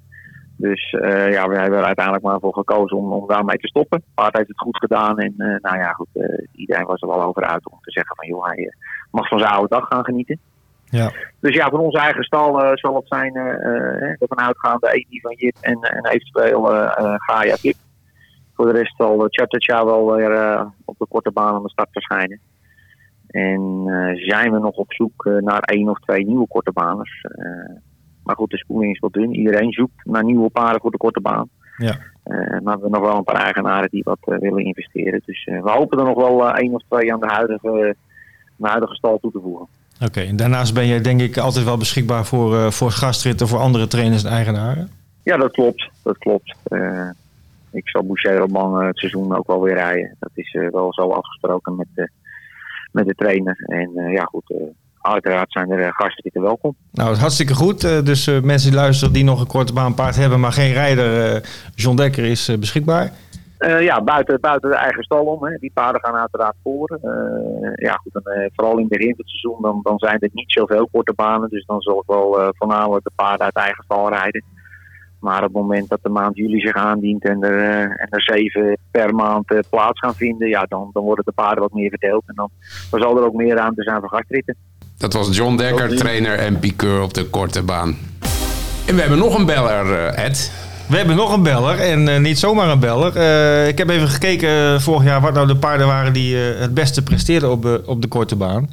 Dus 0.57 0.91
eh, 0.91 1.33
ja, 1.33 1.49
we 1.49 1.57
hebben 1.57 1.79
er 1.79 1.85
uiteindelijk 1.85 2.25
maar 2.25 2.41
voor 2.41 2.55
gekozen 2.55 2.97
om, 2.97 3.13
om 3.13 3.29
daarmee 3.29 3.57
te 3.57 3.67
stoppen. 3.67 4.03
Paard 4.15 4.37
heeft 4.37 4.49
het 4.49 4.59
goed 4.59 4.77
gedaan. 4.77 5.19
En 5.19 5.35
eh, 5.37 5.61
nou 5.61 5.79
ja, 5.79 5.93
goed, 5.93 6.09
eh, 6.13 6.47
iedereen 6.53 6.87
was 6.87 7.01
er 7.01 7.09
wel 7.09 7.23
over 7.23 7.43
uit 7.43 7.71
om 7.71 7.79
te 7.81 7.91
zeggen 7.91 8.17
van 8.17 8.27
joh, 8.27 8.45
hij 8.47 8.57
eh, 8.57 8.77
mag 9.11 9.29
van 9.29 9.39
zijn 9.39 9.51
oude 9.51 9.69
dag 9.69 9.87
gaan 9.89 10.05
genieten. 10.05 10.41
Ja. 10.91 11.13
Dus 11.41 11.55
ja, 11.55 11.69
voor 11.69 11.79
onze 11.79 11.99
eigen 11.99 12.25
stal 12.25 12.63
eh, 12.63 12.71
zal 12.75 12.95
het 12.95 13.07
zijn 13.07 13.35
ervan 14.19 14.39
uitgaande 14.39 14.93
Edi 14.93 15.21
van 15.21 15.35
Jip 15.35 15.57
en, 15.61 15.79
en 15.81 16.07
eventueel 16.07 16.73
eh 16.73 16.99
eh, 16.99 17.15
Gaia 17.17 17.57
Kip. 17.61 17.77
Voor 18.55 18.67
de 18.67 18.79
rest 18.79 18.97
zal 18.97 19.27
Chachacha 19.29 19.85
wel 19.85 20.13
weer 20.13 20.33
eh, 20.33 20.67
op 20.85 20.99
de 20.99 21.07
korte 21.09 21.31
baan 21.31 21.55
aan 21.55 21.63
de 21.63 21.71
start 21.71 21.89
verschijnen. 21.93 22.41
En 23.29 23.83
eh, 23.87 24.29
zijn 24.29 24.53
we 24.53 24.59
nog 24.59 24.77
op 24.77 24.93
zoek 24.93 25.27
eh, 25.27 25.37
naar 25.37 25.61
één 25.61 25.89
of 25.89 25.99
twee 25.99 26.27
nieuwe 26.27 26.47
korte 26.49 26.73
baners. 26.73 27.21
Eh, 27.23 27.77
maar 28.25 28.37
goed, 28.37 28.51
de 28.51 28.59
spoeling 28.59 28.93
is 28.93 28.99
wat 28.99 29.13
dun. 29.13 29.35
Iedereen 29.35 29.73
zoekt 29.73 30.05
naar 30.05 30.25
nieuwe 30.25 30.51
paarden 30.51 30.81
voor 30.81 30.91
de 30.91 30.97
korte 30.97 31.21
baan. 31.21 31.49
Ja. 31.77 31.97
Eh, 32.23 32.37
maar 32.39 32.61
we 32.61 32.71
hebben 32.71 32.91
nog 32.91 33.01
wel 33.01 33.17
een 33.17 33.25
paar 33.25 33.43
eigenaren 33.43 33.91
die 33.91 34.05
wat 34.05 34.19
eh, 34.21 34.39
willen 34.39 34.65
investeren. 34.65 35.23
Dus 35.25 35.45
eh, 35.45 35.63
we 35.63 35.71
hopen 35.71 35.99
er 35.99 36.05
nog 36.05 36.17
wel 36.17 36.49
eh, 36.49 36.61
één 36.61 36.75
of 36.75 36.83
twee 36.89 37.13
aan 37.13 37.21
de 37.21 37.27
huidige, 37.27 37.69
aan 37.69 38.57
de 38.57 38.69
huidige 38.69 38.95
stal 38.95 39.19
toe 39.19 39.33
te 39.33 39.41
voegen. 39.41 39.67
Oké, 40.01 40.21
en 40.21 40.37
daarnaast 40.37 40.75
ben 40.75 40.87
je 40.87 41.01
denk 41.01 41.21
ik 41.21 41.37
altijd 41.37 41.65
wel 41.65 41.77
beschikbaar 41.77 42.27
voor, 42.27 42.59
eh, 42.59 42.71
voor 42.71 42.91
gastritten 42.91 43.49
voor 43.49 43.59
andere 43.59 43.87
trainers 43.87 44.25
en 44.25 44.31
eigenaren. 44.33 44.91
Ja, 45.23 45.37
dat 45.37 45.53
klopt. 45.53 45.89
Dat 46.03 46.19
klopt. 46.19 46.55
Eh, 46.65 47.09
ik 47.71 47.89
zal 47.89 48.03
Boucher 48.07 48.37
Roman 48.37 48.85
het 48.85 48.99
seizoen 48.99 49.37
ook 49.37 49.47
wel 49.47 49.63
weer 49.63 49.75
rijden. 49.75 50.17
Dat 50.19 50.31
is 50.35 50.55
eh, 50.55 50.71
wel 50.71 50.95
zo 50.95 51.11
afgesproken 51.11 51.77
met 51.77 51.87
de, 51.95 52.11
met 52.93 53.07
de 53.07 53.15
trainer. 53.15 53.65
En 53.67 53.91
eh, 53.95 54.13
ja, 54.13 54.25
goed. 54.25 54.51
eh, 54.51 54.57
uiteraard 55.01 55.53
zijn 55.53 55.71
er 55.71 55.79
eh, 55.81 56.33
er 56.33 56.43
welkom. 56.43 56.75
Nou, 56.93 57.17
hartstikke 57.17 57.55
goed. 57.55 57.85
Eh, 57.85 58.05
dus 58.05 58.27
eh, 58.27 58.41
mensen 58.41 58.71
die 58.71 58.79
luisteren 58.79 59.13
die 59.13 59.25
nog 59.25 59.41
een 59.41 59.47
korte 59.47 59.73
baanpaard 59.73 60.17
hebben, 60.17 60.41
maar 60.41 60.53
geen 60.53 60.73
rijder, 60.73 61.35
eh, 61.35 61.43
John 61.75 61.97
Dekker 61.97 62.25
is 62.25 62.49
eh, 62.49 62.59
beschikbaar. 62.59 63.13
Eh, 63.59 63.83
ja, 63.83 64.03
buiten, 64.03 64.41
buiten 64.41 64.71
de 64.71 64.77
eigen 64.77 65.03
stal 65.03 65.25
om. 65.25 65.45
Hè. 65.45 65.57
Die 65.57 65.71
paarden 65.75 66.05
gaan 66.05 66.15
uiteraard 66.15 66.57
voor. 66.63 66.99
Eh, 67.03 67.73
ja, 67.75 67.93
goed. 67.93 68.15
En, 68.15 68.33
eh, 68.33 68.51
vooral 68.55 68.77
in 68.77 68.81
het 68.81 68.89
begin 68.89 69.15
van 69.15 69.25
het 69.25 69.29
seizoen 69.29 69.63
dan, 69.63 69.81
dan 69.83 69.99
zijn 69.99 70.19
er 70.21 70.31
niet 70.33 70.53
zoveel 70.53 70.89
korte 70.93 71.13
banen. 71.17 71.49
Dus 71.51 71.67
dan 71.67 71.81
zal 71.81 71.99
ik 71.99 72.07
wel 72.07 72.41
eh, 72.41 72.49
voornamelijk 72.53 73.05
de 73.05 73.11
paarden 73.15 73.45
uit 73.45 73.57
eigen 73.57 73.85
stal 73.85 74.09
rijden. 74.09 74.45
Maar 75.21 75.39
op 75.39 75.43
het 75.43 75.53
moment 75.53 75.89
dat 75.89 75.99
de 76.03 76.09
maand 76.09 76.37
juli 76.37 76.61
zich 76.61 76.75
aandient 76.75 77.25
en 77.25 77.43
er, 77.43 77.59
eh, 77.59 77.83
en 77.83 78.07
er 78.11 78.23
zeven 78.23 78.79
per 78.91 79.15
maand 79.15 79.47
plaats 79.71 79.99
gaan 79.99 80.15
vinden, 80.15 80.49
ja, 80.49 80.65
dan, 80.65 80.91
dan 80.93 81.03
worden 81.03 81.25
de 81.25 81.33
paarden 81.33 81.63
wat 81.63 81.73
meer 81.73 81.89
verdeeld. 81.89 82.23
En 82.27 82.35
dan, 82.35 82.51
dan 82.91 83.01
zal 83.01 83.17
er 83.17 83.25
ook 83.25 83.35
meer 83.35 83.55
ruimte 83.55 83.83
zijn 83.83 84.01
voor 84.01 84.09
gastritten. 84.09 84.57
Dat 84.99 85.13
was 85.13 85.37
John 85.37 85.57
Dekker, 85.57 85.97
trainer 85.97 86.39
en 86.39 86.59
piqueur 86.59 87.03
op 87.03 87.15
de 87.15 87.25
korte 87.25 87.63
baan. 87.63 87.97
En 88.87 88.95
we 88.95 89.01
hebben 89.01 89.19
nog 89.19 89.39
een 89.39 89.47
beller, 89.47 89.93
eh, 89.93 90.25
Ed. 90.25 90.68
We 90.89 90.97
hebben 90.97 91.17
nog 91.17 91.33
een 91.33 91.43
beller 91.43 91.79
en 91.79 92.09
eh, 92.09 92.21
niet 92.21 92.39
zomaar 92.39 92.69
een 92.69 92.79
beller. 92.79 93.17
Eh, 93.17 93.69
ik 93.69 93.79
heb 93.79 93.89
even 93.91 94.09
gekeken 94.09 94.49
eh, 94.75 94.81
vorig 94.81 95.05
jaar 95.05 95.21
wat 95.21 95.35
nou 95.35 95.47
de 95.47 95.57
paarden 95.57 95.87
waren 95.87 96.13
die 96.13 96.37
eh, 96.37 96.61
het 96.61 96.75
beste 96.75 97.03
presteerden 97.03 97.51
op, 97.51 97.63
de 97.63 97.83
op 97.87 98.03
de 98.03 98.09
korte 98.09 98.37
baan. 98.37 98.71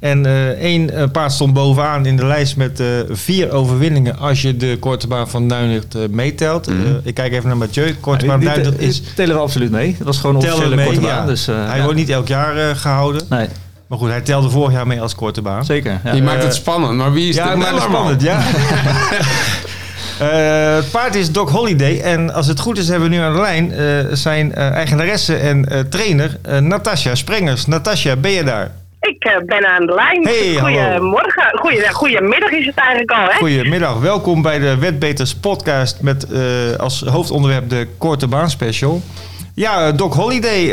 En 0.00 0.26
eh, 0.26 0.48
één 0.48 1.10
paard 1.12 1.32
stond 1.32 1.52
bovenaan 1.52 2.06
in 2.06 2.16
de 2.16 2.26
lijst 2.26 2.56
met 2.56 2.80
eh, 2.80 2.86
vier 3.10 3.50
overwinningen 3.52 4.18
als 4.18 4.42
je 4.42 4.56
de 4.56 4.76
korte 4.80 5.06
baan 5.06 5.28
van 5.28 5.52
eh, 5.52 5.58
meetelt. 6.10 6.66
Eh, 6.68 6.74
ik 7.02 7.14
kijk 7.14 7.32
even 7.32 7.46
naar 7.48 7.56
Mathieu. 7.56 7.94
Korte 8.00 8.26
baan 8.26 8.40
die, 8.40 8.48
die, 8.52 8.62
Duinlicht 8.62 8.82
is... 8.82 9.02
die 9.02 9.14
tellen 9.14 9.34
we 9.34 9.40
absoluut 9.40 9.70
mee. 9.70 9.94
Dat 9.98 10.06
was 10.06 10.18
gewoon 10.18 10.36
een 10.36 10.42
officiële 10.42 10.76
mee, 10.76 10.86
korte 10.86 11.00
ja. 11.00 11.06
baan. 11.16 11.26
Dus, 11.26 11.48
eh, 11.48 11.66
Hij 11.66 11.76
ja. 11.76 11.82
wordt 11.82 11.98
niet 11.98 12.08
elk 12.10 12.28
jaar 12.28 12.56
eh, 12.56 12.76
gehouden. 12.76 13.22
Nee, 13.30 13.46
Maar 13.86 13.98
goed, 13.98 14.08
hij 14.08 14.20
telde 14.20 14.50
vorig 14.50 14.72
jaar 14.72 14.86
mee 14.86 15.00
als 15.00 15.14
korte 15.14 15.42
baan. 15.42 15.64
zeker. 15.64 16.00
Ja. 16.04 16.12
Je 16.12 16.22
maakt 16.22 16.42
het 16.42 16.54
spannend, 16.54 16.96
maar 16.96 17.12
wie 17.12 17.28
is 17.28 17.36
Ja, 17.36 17.50
de 17.50 17.56
maar 17.56 17.70
dat 17.72 17.78
is 17.78 17.86
bellerman? 17.86 18.18
spannend, 18.18 18.22
ja. 18.22 18.40
Eh, 20.18 20.74
het 20.74 20.90
paard 20.90 21.14
is 21.14 21.32
Doc 21.32 21.50
Holiday. 21.50 22.00
En 22.00 22.34
als 22.34 22.46
het 22.46 22.60
goed 22.60 22.78
is, 22.78 22.88
hebben 22.88 23.08
we 23.08 23.14
nu 23.14 23.22
aan 23.22 23.34
de 23.34 23.40
lijn 23.40 23.72
eh, 23.72 24.04
zijn 24.12 24.54
eh, 24.54 24.70
eigenaresse 24.70 25.36
en 25.36 25.86
trainer 25.90 26.38
Natasja 26.60 27.14
Sprengers. 27.14 27.66
Natasja, 27.66 28.16
ben 28.16 28.30
je 28.30 28.44
daar? 28.44 28.70
Ik 29.00 29.42
ben 29.46 29.66
aan 29.66 29.86
de 29.86 29.94
lijn. 29.94 30.22
Hey, 30.22 30.54
hallo. 30.54 30.82
Goedemorgen. 30.82 31.92
Goedemiddag 31.92 32.50
is 32.50 32.66
het 32.66 32.74
eigenlijk 32.74 33.10
al, 33.10 33.24
hè? 33.24 33.38
Goedemiddag, 33.38 34.00
welkom 34.00 34.42
bij 34.42 34.58
de 34.58 34.78
Wetbeters 34.78 35.34
podcast 35.34 36.00
met 36.00 36.26
als 36.78 37.00
hoofdonderwerp 37.00 37.70
de 37.70 37.88
Korte 37.98 38.26
Baan 38.26 38.50
Special. 38.50 39.02
Ja, 39.54 39.92
Doc 39.92 40.14
Holiday. 40.14 40.66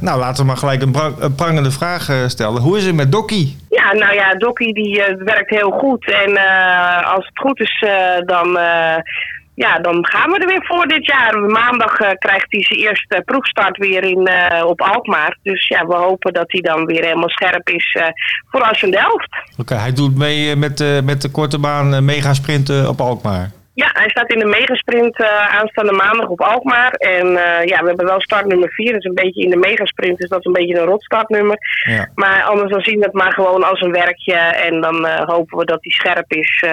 nou, 0.00 0.18
laten 0.18 0.40
we 0.40 0.46
maar 0.46 0.56
gelijk 0.56 0.82
een, 0.82 0.94
een 1.18 1.34
prangende 1.34 1.70
vraag 1.70 2.10
stellen. 2.26 2.62
Hoe 2.62 2.76
is 2.76 2.86
het 2.86 2.94
met 2.94 3.12
Dokkie? 3.12 3.56
Ja, 3.74 3.92
nou 3.92 4.14
ja, 4.14 4.34
Dokkie 4.34 4.74
die 4.74 5.02
eh, 5.02 5.24
werkt 5.24 5.50
heel 5.50 5.70
goed. 5.70 6.12
En 6.12 6.36
eh, 6.36 7.14
als 7.14 7.26
het 7.26 7.38
goed 7.38 7.60
is, 7.60 7.84
eh, 7.86 8.26
dan, 8.26 8.58
ja, 9.54 9.78
dan 9.78 10.06
gaan 10.06 10.30
we 10.30 10.38
er 10.38 10.46
weer 10.46 10.64
voor 10.64 10.86
dit 10.86 11.06
jaar. 11.06 11.38
Maandag 11.38 11.96
krijgt 12.18 12.46
hij 12.48 12.62
zijn 12.62 12.80
eerste 12.80 13.22
proefstart 13.24 13.76
weer 13.76 14.04
in, 14.04 14.28
op 14.66 14.80
Alkmaar. 14.80 15.38
Dus 15.42 15.68
ja, 15.68 15.86
we 15.86 15.94
hopen 15.94 16.32
dat 16.32 16.52
hij 16.52 16.60
dan 16.60 16.84
weer 16.84 17.04
helemaal 17.04 17.28
scherp 17.28 17.68
is 17.68 17.98
voor 18.50 18.62
Assen 18.62 18.90
Delft. 18.90 19.28
Oké, 19.58 19.74
hij 19.74 19.92
doet 19.92 20.16
mee 20.16 20.56
met, 20.56 21.02
met 21.04 21.22
de 21.22 21.30
korte 21.30 21.58
baan 21.58 22.04
megasprinten 22.04 22.88
op 22.88 23.00
Alkmaar. 23.00 23.50
Ja, 23.74 23.90
hij 23.92 24.08
staat 24.08 24.32
in 24.32 24.38
de 24.38 24.44
megasprint 24.44 25.18
eh, 25.18 25.58
aanstaande 25.58 25.92
maandag 25.92 26.28
op 26.28 26.40
Alkmaar. 26.40 26.92
En 26.92 27.26
eh, 27.26 27.66
ja, 27.66 27.80
we 27.80 27.86
hebben 27.86 28.06
wel 28.06 28.20
startnummer 28.20 28.68
4. 28.68 28.92
Dat 28.92 29.00
is 29.00 29.04
een 29.04 29.14
beetje 29.14 29.42
in 29.42 29.50
de 29.50 29.56
megasprint, 29.56 30.18
dus 30.18 30.28
dat 30.28 30.38
is 30.38 30.44
een 30.44 30.52
beetje 30.52 30.78
een 30.78 30.86
rotstartnummer. 30.86 31.58
Ja. 31.88 32.08
Maar 32.14 32.42
anders 32.42 32.70
dan 32.70 32.80
zien 32.80 32.98
we 32.98 33.04
het 33.04 33.14
maar 33.14 33.32
gewoon 33.32 33.62
als 33.62 33.80
een 33.80 33.92
werkje. 33.92 34.34
En 34.34 34.80
dan 34.80 35.06
eh, 35.06 35.28
hopen 35.28 35.58
we 35.58 35.64
dat 35.64 35.78
hij 35.80 35.92
scherp 35.92 36.32
is 36.32 36.64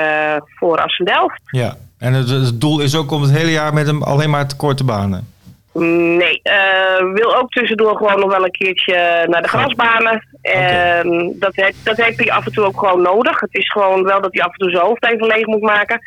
voor 0.45 0.77
Assendelft. 0.77 1.41
Ja, 1.45 1.75
en 1.99 2.13
het, 2.13 2.29
het 2.29 2.61
doel 2.61 2.81
is 2.81 2.95
ook 2.95 3.11
om 3.11 3.21
het 3.21 3.31
hele 3.31 3.51
jaar 3.51 3.73
met 3.73 3.87
hem 3.87 4.03
alleen 4.03 4.29
maar 4.29 4.47
te 4.47 4.55
korte 4.55 4.83
banen. 4.83 5.31
Nee, 5.73 6.39
eh, 6.43 7.13
wil 7.13 7.35
ook 7.35 7.51
tussendoor 7.51 7.97
gewoon 7.97 8.19
nog 8.19 8.31
wel 8.31 8.43
een 8.43 8.51
keertje 8.51 9.25
naar 9.29 9.41
de 9.41 9.47
grasbanen. 9.47 10.27
En 10.41 11.35
dat, 11.39 11.55
heeft, 11.55 11.85
dat 11.85 11.97
heeft 11.97 12.17
hij 12.17 12.31
af 12.31 12.45
en 12.45 12.51
toe 12.51 12.65
ook 12.65 12.79
gewoon 12.79 13.01
nodig. 13.01 13.39
Het 13.39 13.53
is 13.55 13.71
gewoon 13.71 14.03
wel 14.03 14.21
dat 14.21 14.33
hij 14.33 14.43
af 14.43 14.51
en 14.51 14.57
toe 14.57 14.69
zijn 14.69 14.85
hoofd 14.85 15.05
even 15.05 15.27
leeg 15.27 15.45
moet 15.45 15.61
maken. 15.61 15.99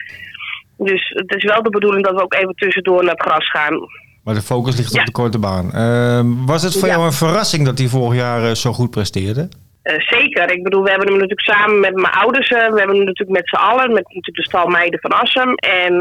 Dus 0.78 1.08
het 1.14 1.34
is 1.34 1.44
wel 1.44 1.62
de 1.62 1.70
bedoeling 1.70 2.04
dat 2.04 2.14
we 2.14 2.22
ook 2.22 2.34
even 2.34 2.54
tussendoor 2.54 3.02
naar 3.04 3.14
het 3.14 3.22
gras 3.22 3.50
gaan. 3.50 3.78
Maar 4.24 4.34
de 4.34 4.40
focus 4.42 4.76
ligt 4.76 4.92
Ja. 4.94 5.00
op 5.00 5.06
de 5.06 5.12
korte 5.12 5.38
baan. 5.38 5.72
Ehm, 5.72 6.46
was 6.46 6.62
het 6.62 6.78
voor 6.78 6.88
Ja. 6.88 6.94
jou 6.94 7.06
een 7.06 7.12
verrassing 7.12 7.64
dat 7.64 7.78
hij 7.78 7.86
vorig 7.88 8.18
jaar 8.20 8.42
eh, 8.44 8.50
zo 8.54 8.72
goed 8.72 8.90
presteerde? 8.90 9.48
Eh, 9.82 9.94
zeker. 10.00 10.50
Ik 10.50 10.62
bedoel, 10.62 10.82
we 10.82 10.88
hebben 10.90 11.08
hem 11.08 11.16
natuurlijk 11.18 11.48
samen 11.50 11.80
met 11.80 11.94
mijn 11.94 12.12
ouders. 12.14 12.48
eh, 12.48 12.58
we 12.58 12.78
hebben 12.78 12.96
hem 12.96 13.04
natuurlijk 13.04 13.38
met 13.38 13.48
z'n 13.48 13.54
allen. 13.56 13.86
Met 13.92 14.02
natuurlijk 14.04 14.36
de 14.36 14.42
stalmeiden 14.44 15.00
van 15.00 15.10
Assem. 15.12 15.54
En 15.54 15.94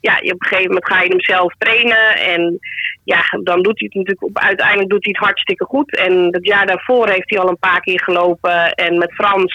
ja, 0.00 0.14
op 0.16 0.22
een 0.42 0.46
gegeven 0.46 0.66
moment 0.66 0.86
ga 0.86 1.00
je 1.02 1.08
hem 1.08 1.20
zelf 1.20 1.54
trainen. 1.58 2.16
En 2.16 2.58
ja, 3.04 3.20
dan 3.42 3.62
doet 3.62 3.78
hij 3.78 3.88
het 3.90 3.94
natuurlijk... 3.94 4.22
Op, 4.24 4.38
uiteindelijk 4.38 4.90
doet 4.90 5.04
hij 5.04 5.14
het 5.16 5.24
hartstikke 5.26 5.64
goed. 5.64 5.96
En 5.96 6.12
het 6.30 6.46
jaar 6.46 6.66
daarvoor 6.66 7.08
heeft 7.08 7.30
hij 7.30 7.38
al 7.38 7.48
een 7.48 7.58
paar 7.58 7.80
keer 7.80 8.00
gelopen. 8.02 8.72
En 8.72 8.98
met 8.98 9.12
Frans... 9.14 9.54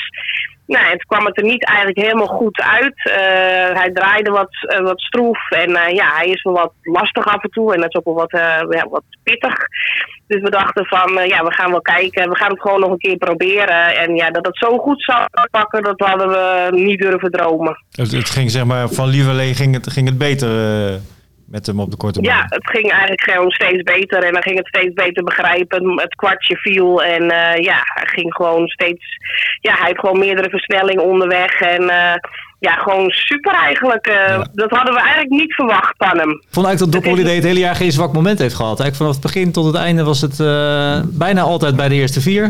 Nou, 0.67 0.85
het 0.85 1.05
kwam 1.05 1.25
het 1.25 1.37
er 1.37 1.43
niet 1.43 1.65
eigenlijk 1.65 1.97
helemaal 1.97 2.27
goed 2.27 2.61
uit. 2.61 3.09
Eh, 3.09 3.77
hij 3.79 3.91
draaide 3.93 4.31
wat, 4.31 4.49
eh, 4.61 4.79
wat 4.79 4.99
stroef. 5.01 5.49
En 5.49 5.75
eh, 5.75 5.95
ja, 5.95 6.15
hij 6.15 6.27
is 6.27 6.41
wel 6.41 6.53
wat 6.53 6.73
lastig 6.81 7.25
af 7.25 7.43
en 7.43 7.49
toe. 7.49 7.73
En 7.73 7.81
dat 7.81 7.89
is 7.89 7.95
ook 7.95 8.05
wel 8.05 8.13
wat, 8.13 8.31
ja, 8.69 8.87
wat 8.89 9.03
pittig. 9.23 9.53
Dus 10.27 10.41
we 10.41 10.49
dachten 10.49 10.85
van, 10.85 11.27
ja, 11.27 11.43
we 11.43 11.53
gaan 11.53 11.71
wel 11.71 11.81
kijken. 11.81 12.29
We 12.29 12.37
gaan 12.37 12.51
het 12.51 12.61
gewoon 12.61 12.79
nog 12.79 12.91
een 12.91 12.97
keer 12.97 13.17
proberen. 13.17 13.95
En 13.95 14.15
ja, 14.15 14.31
dat 14.31 14.45
het 14.45 14.57
zo 14.57 14.77
goed 14.77 15.03
zou 15.03 15.27
pakken, 15.51 15.83
dat 15.83 15.99
hadden 15.99 16.29
we 16.29 16.67
niet 16.71 16.99
durven 16.99 17.31
dromen. 17.31 17.83
Het, 17.91 18.29
ging 18.29 18.51
zeg 18.51 18.65
maar 18.65 18.89
van 18.89 19.07
lieverlee 19.07 19.53
ging 19.53 19.73
het, 19.73 19.91
ging 19.91 20.07
het 20.07 20.17
beter 20.17 20.49
met 21.47 21.65
hem 21.65 21.79
op 21.79 21.91
de 21.91 21.97
korte 21.97 22.21
baan. 22.21 22.35
Ja, 22.35 22.45
het 22.47 22.69
ging 22.69 22.91
eigenlijk 22.91 23.21
gewoon 23.21 23.51
steeds 23.51 23.83
beter. 23.83 24.23
En 24.23 24.33
dan 24.33 24.41
ging 24.41 24.57
het 24.57 24.67
steeds 24.67 24.93
beter 24.93 25.23
begrijpen. 25.23 25.99
Het 25.99 26.15
kwartje 26.15 26.57
viel. 26.57 27.03
En 27.03 27.29
eh, 27.29 27.63
ja, 27.63 27.81
hij 27.83 28.05
ging 28.05 28.33
gewoon 28.33 28.67
steeds... 28.67 29.05
Ja, 29.59 29.73
hij 29.73 29.85
heeft 29.85 29.99
gewoon 29.99 30.19
meerdere 30.19 30.49
versnellingen 30.49 31.03
onderweg. 31.03 31.61
En 31.61 31.89
eh, 31.89 32.15
ja, 32.59 32.71
gewoon 32.73 33.09
super 33.09 33.53
eigenlijk. 33.53 34.07
Eh, 34.07 34.41
Dat 34.53 34.69
hadden 34.69 34.93
we 34.93 34.99
eigenlijk 34.99 35.29
niet 35.29 35.53
verwacht 35.53 35.93
van 35.97 36.17
hem. 36.17 36.29
Ik 36.29 36.47
vond 36.49 36.65
eigenlijk 36.65 36.79
dat 36.79 37.03
Doc 37.03 37.11
Holiday 37.11 37.35
het 37.35 37.43
hele 37.43 37.59
jaar 37.59 37.75
geen 37.75 37.91
zwak 37.91 38.13
moment 38.13 38.39
heeft 38.39 38.55
gehad. 38.55 38.79
Eigenlijk 38.79 38.95
vanaf 38.95 39.13
het 39.13 39.33
begin 39.33 39.51
tot 39.51 39.65
het 39.65 39.75
einde 39.75 40.03
was 40.03 40.21
het 40.21 40.39
eh, 40.39 40.99
bijna 41.05 41.41
altijd 41.41 41.75
bij 41.75 41.89
de 41.89 41.95
eerste 41.95 42.21
vier. 42.21 42.43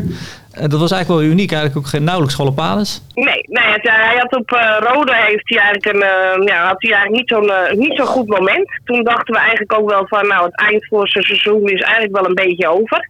En 0.51 0.69
dat 0.69 0.79
was 0.79 0.91
eigenlijk 0.91 1.21
wel 1.21 1.31
uniek. 1.31 1.51
Eigenlijk 1.51 1.85
ook 1.85 1.91
geen 1.91 2.03
nauwelijks 2.03 2.35
galopades. 2.35 3.01
Nee, 3.13 3.41
nee 3.45 3.71
het, 3.71 3.81
hij 3.83 4.17
had 4.17 4.35
op 4.35 4.49
Rode 4.79 5.15
heeft 5.15 5.49
hij 5.49 5.59
eigenlijk, 5.59 5.85
een, 5.85 6.43
ja, 6.45 6.67
had 6.67 6.81
hij 6.81 6.91
eigenlijk 6.91 7.11
niet 7.11 7.29
zo'n 7.29 7.79
niet 7.79 7.97
zo'n 7.97 8.05
goed 8.05 8.27
moment. 8.27 8.69
Toen 8.85 9.03
dachten 9.03 9.33
we 9.33 9.39
eigenlijk 9.39 9.73
ook 9.73 9.89
wel 9.89 10.07
van, 10.07 10.27
nou, 10.27 10.45
het 10.45 10.59
eind 10.59 10.85
voor 10.85 11.07
zijn 11.07 11.23
seizoen 11.23 11.63
is 11.69 11.81
eigenlijk 11.81 12.15
wel 12.15 12.25
een 12.25 12.35
beetje 12.45 12.69
over. 12.69 13.09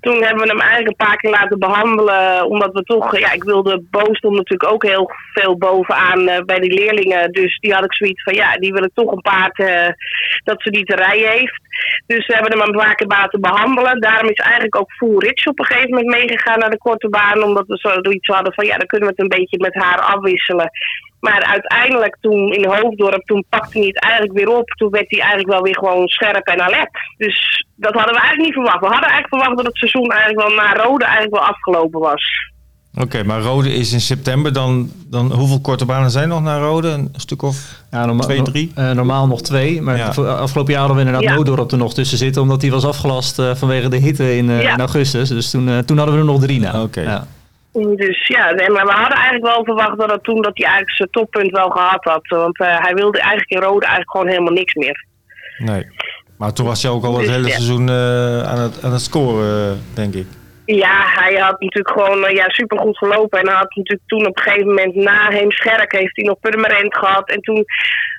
Toen 0.00 0.22
hebben 0.22 0.42
we 0.42 0.48
hem 0.48 0.60
eigenlijk 0.60 0.88
een 0.88 1.06
paar 1.06 1.16
keer 1.16 1.30
laten 1.30 1.58
behandelen. 1.58 2.44
Omdat 2.44 2.72
we 2.72 2.82
toch, 2.82 3.18
ja, 3.18 3.32
ik 3.32 3.44
wilde 3.44 3.82
Bo 3.90 4.14
stond 4.14 4.36
natuurlijk 4.36 4.72
ook 4.72 4.82
heel 4.82 5.10
veel 5.32 5.56
bovenaan 5.58 6.28
eh, 6.28 6.44
bij 6.44 6.58
die 6.58 6.72
leerlingen. 6.72 7.32
Dus 7.32 7.58
die 7.58 7.74
had 7.74 7.84
ik 7.84 7.94
zoiets 7.94 8.22
van, 8.22 8.34
ja, 8.34 8.56
die 8.56 8.72
wil 8.72 8.84
ik 8.84 8.90
toch 8.94 9.12
een 9.12 9.20
paard 9.20 9.58
eh, 9.58 9.88
dat 10.44 10.62
ze 10.62 10.70
die 10.70 10.84
te 10.84 10.94
rijden 10.94 11.30
heeft. 11.30 11.60
Dus 12.06 12.26
we 12.26 12.34
hebben 12.34 12.58
hem 12.58 12.68
een 12.68 12.76
paar 12.76 12.94
keer 12.94 13.06
laten 13.06 13.40
behandelen. 13.40 14.00
Daarom 14.00 14.28
is 14.28 14.38
eigenlijk 14.38 14.76
ook 14.76 14.92
Full 14.92 15.18
Rich 15.18 15.46
op 15.46 15.58
een 15.58 15.64
gegeven 15.64 15.90
moment 15.90 16.08
meegegaan 16.08 16.58
naar 16.58 16.70
de 16.70 16.78
korte 16.78 17.08
baan. 17.08 17.42
Omdat 17.42 17.66
we 17.66 17.76
zoiets 17.76 18.28
hadden 18.28 18.54
van, 18.54 18.66
ja, 18.66 18.76
dan 18.76 18.86
kunnen 18.86 19.08
we 19.08 19.14
het 19.16 19.22
een 19.22 19.38
beetje 19.38 19.58
met 19.58 19.74
haar 19.74 20.00
afwisselen. 20.00 20.70
Maar 21.20 21.42
uiteindelijk 21.44 22.16
toen 22.20 22.52
in 22.52 22.64
Hoofddorp, 22.64 23.22
toen 23.26 23.44
pakte 23.48 23.78
hij 23.78 23.86
het 23.86 24.00
eigenlijk 24.00 24.34
weer 24.38 24.56
op. 24.56 24.68
Toen 24.68 24.90
werd 24.90 25.04
hij 25.10 25.18
eigenlijk 25.20 25.50
wel 25.50 25.62
weer 25.62 25.74
gewoon 25.78 26.06
scherp 26.08 26.46
en 26.46 26.60
alert. 26.62 26.90
Dus 27.16 27.64
dat 27.76 27.94
hadden 27.94 28.14
we 28.14 28.20
eigenlijk 28.20 28.44
niet 28.48 28.54
verwacht. 28.64 28.80
We 28.80 28.92
hadden 28.94 29.10
eigenlijk 29.10 29.34
verwacht 29.34 29.56
dat 29.56 29.66
het 29.66 29.76
seizoen 29.76 30.10
eigenlijk 30.10 30.48
wel 30.48 30.56
naar 30.56 30.76
Rode 30.76 31.04
eigenlijk 31.04 31.34
wel 31.34 31.44
afgelopen 31.48 32.00
was. 32.00 32.24
Oké, 33.00 33.22
maar 33.24 33.40
Rode 33.40 33.72
is 33.74 33.92
in 33.92 34.00
september. 34.00 34.52
Dan, 34.52 34.90
dan 35.10 35.32
hoeveel 35.32 35.60
korte 35.60 35.84
banen 35.84 36.10
zijn 36.10 36.28
nog 36.28 36.42
naar 36.42 36.60
Rode? 36.60 36.88
Een 36.88 37.08
stuk 37.16 37.42
of 37.42 37.82
Ja, 37.90 38.06
norma- 38.06 38.22
twee, 38.22 38.42
drie? 38.42 38.72
eh, 38.74 38.90
normaal 38.90 39.26
nog 39.26 39.42
twee. 39.42 39.82
Maar 39.82 39.96
Ja. 39.96 40.06
afgelopen 40.22 40.72
jaar 40.72 40.80
hadden 40.86 40.96
we 40.98 41.04
inderdaad 41.04 41.30
Ja. 41.30 41.34
Noodorp 41.36 41.70
er 41.70 41.78
nog 41.78 41.94
tussen 41.94 42.18
zitten. 42.18 42.42
Omdat 42.42 42.60
die 42.60 42.70
was 42.70 42.84
afgelast 42.86 43.38
eh, 43.38 43.54
vanwege 43.54 43.88
de 43.88 43.96
hitte 43.96 44.36
in, 44.36 44.50
eh, 44.50 44.62
Ja. 44.62 44.72
in 44.72 44.78
augustus. 44.78 45.28
Dus 45.28 45.50
toen, 45.50 45.68
eh, 45.68 45.78
toen 45.78 45.96
hadden 45.96 46.14
we 46.14 46.20
er 46.20 46.26
nog 46.26 46.40
drie 46.40 46.60
na. 46.60 46.82
Oké. 46.82 47.00
Ja. 47.00 47.26
Dus 47.84 48.26
ja, 48.26 48.50
nee, 48.50 48.70
maar 48.70 48.86
we 48.86 48.92
hadden 48.92 49.16
eigenlijk 49.16 49.54
wel 49.54 49.64
verwacht 49.64 49.98
dat 49.98 50.24
toen 50.24 50.42
dat 50.42 50.56
hij 50.56 50.66
eigenlijk 50.66 50.96
zijn 50.96 51.10
toppunt 51.10 51.50
wel 51.50 51.70
gehad 51.70 52.04
had. 52.04 52.26
Want 52.28 52.58
eh, 52.58 52.80
hij 52.80 52.94
wilde 52.94 53.18
eigenlijk 53.18 53.50
in 53.50 53.60
Rode 53.60 53.86
eigenlijk 53.86 54.10
gewoon 54.10 54.28
helemaal 54.28 54.52
niks 54.52 54.74
meer. 54.74 55.06
Nee. 55.58 55.86
Maar 56.38 56.52
toen 56.52 56.66
was 56.66 56.82
hij 56.82 56.92
ook 56.92 57.04
al 57.04 57.12
het 57.12 57.20
Dus, 57.20 57.34
hele 57.34 57.46
ja. 57.46 57.52
seizoen 57.52 57.88
eh, 57.88 58.42
aan, 58.42 58.58
het, 58.58 58.84
aan 58.84 58.92
het 58.92 59.00
scoren, 59.00 59.82
denk 59.94 60.14
ik. 60.14 60.26
Ja, 60.64 61.04
hij 61.06 61.34
had 61.34 61.60
natuurlijk 61.60 62.00
gewoon 62.00 62.24
eh, 62.24 62.34
ja, 62.34 62.48
supergoed 62.48 62.98
gelopen. 62.98 63.38
En 63.38 63.46
hij 63.46 63.56
had 63.56 63.74
natuurlijk 63.74 64.08
toen 64.08 64.26
op 64.26 64.36
een 64.36 64.42
gegeven 64.42 64.68
moment 64.68 64.94
na 64.94 65.30
Heemscherk 65.30 65.92
heeft 65.92 66.16
hij 66.16 66.24
nog 66.24 66.40
permanent 66.40 66.96
gehad. 66.96 67.28
En 67.28 67.40
toen 67.40 67.64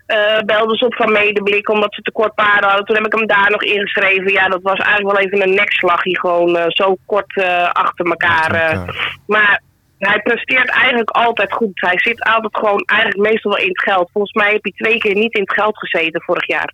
eh 0.08 0.40
belden 0.46 0.78
ze 0.78 0.86
op 0.86 0.96
van 0.96 1.12
Medeblik 1.12 1.70
omdat 1.70 1.94
ze 1.94 2.02
tekort 2.02 2.36
paarden 2.36 2.68
hadden. 2.70 2.86
Toen 2.86 2.96
heb 2.96 3.06
ik 3.06 3.14
hem 3.14 3.28
daar 3.28 3.52
nog 3.52 3.64
ingeschreven. 3.64 4.32
Ja, 4.32 4.48
dat 4.48 4.62
was 4.62 4.80
eigenlijk 4.80 5.18
wel 5.18 5.26
even 5.26 5.42
een 5.48 5.56
nekslagje 5.56 6.20
gewoon 6.20 6.58
eh, 6.58 6.66
zo 6.68 6.96
kort 7.06 7.36
eh, 7.38 7.70
achter 7.72 8.06
elkaar. 8.06 8.80
Maar 9.28 9.62
hij 9.98 10.20
presteert 10.22 10.70
eigenlijk 10.70 11.10
altijd 11.10 11.54
goed. 11.54 11.72
Hij 11.74 12.00
zit 12.00 12.24
altijd 12.24 12.58
gewoon 12.58 12.84
eigenlijk 12.86 13.30
meestal 13.30 13.52
wel 13.52 13.62
in 13.62 13.68
het 13.68 13.82
geld. 13.82 14.10
Volgens 14.14 14.34
mij 14.34 14.52
heb 14.52 14.64
hij 14.64 14.72
twee 14.76 14.98
keer 14.98 15.16
niet 15.16 15.34
in 15.34 15.42
het 15.42 15.54
geld 15.54 15.78
gezeten 15.78 16.22
vorig 16.22 16.48
jaar. 16.48 16.74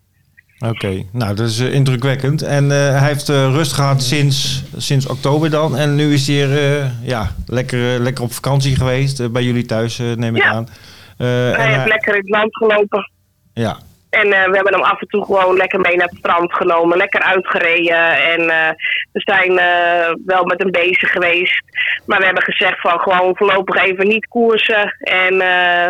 Oké, 0.68 1.02
nou 1.12 1.34
dat 1.34 1.48
is 1.48 1.58
indrukwekkend. 1.60 2.42
En 2.42 2.70
hij 2.70 3.08
heeft 3.08 3.28
rust 3.28 3.72
gehad 3.72 4.02
sinds, 4.02 4.62
sinds 4.76 5.06
oktober 5.06 5.50
dan. 5.50 5.76
En 5.76 5.94
nu 5.94 6.12
is 6.12 6.26
hij 6.26 6.42
er, 6.50 6.90
ja, 7.02 7.30
lekker, 7.46 7.78
lekker 8.00 8.24
op 8.24 8.32
vakantie 8.32 8.76
geweest. 8.76 9.32
bij 9.32 9.42
jullie 9.42 9.64
thuis, 9.66 9.98
neem 9.98 10.36
ik 10.36 10.42
Ja. 10.42 10.50
aan. 10.50 10.68
Hij 11.16 11.72
heeft 11.72 11.88
lekker 11.88 12.14
in 12.14 12.20
het 12.20 12.28
land 12.30 12.56
gelopen. 12.56 13.10
Ja, 13.54 13.76
En 14.10 14.32
eh, 14.32 14.44
we 14.50 14.54
hebben 14.54 14.72
hem 14.72 14.82
af 14.82 15.00
en 15.00 15.06
toe 15.08 15.24
gewoon 15.24 15.56
lekker 15.56 15.80
mee 15.80 15.96
naar 15.96 16.08
het 16.08 16.18
strand 16.18 16.52
genomen, 16.54 16.96
lekker 16.96 17.20
uitgereden. 17.22 18.22
En 18.32 18.40
eh, 18.40 18.70
we 19.12 19.20
zijn 19.20 19.58
eh, 19.58 20.14
wel 20.26 20.44
met 20.44 20.58
hem 20.58 20.70
bezig 20.70 21.10
geweest. 21.10 21.62
Maar 22.06 22.18
we 22.18 22.24
hebben 22.24 22.42
gezegd 22.42 22.80
van 22.80 22.98
gewoon 22.98 23.36
voorlopig 23.36 23.84
even 23.84 24.06
niet 24.08 24.26
koersen. 24.28 24.94
En 25.00 25.34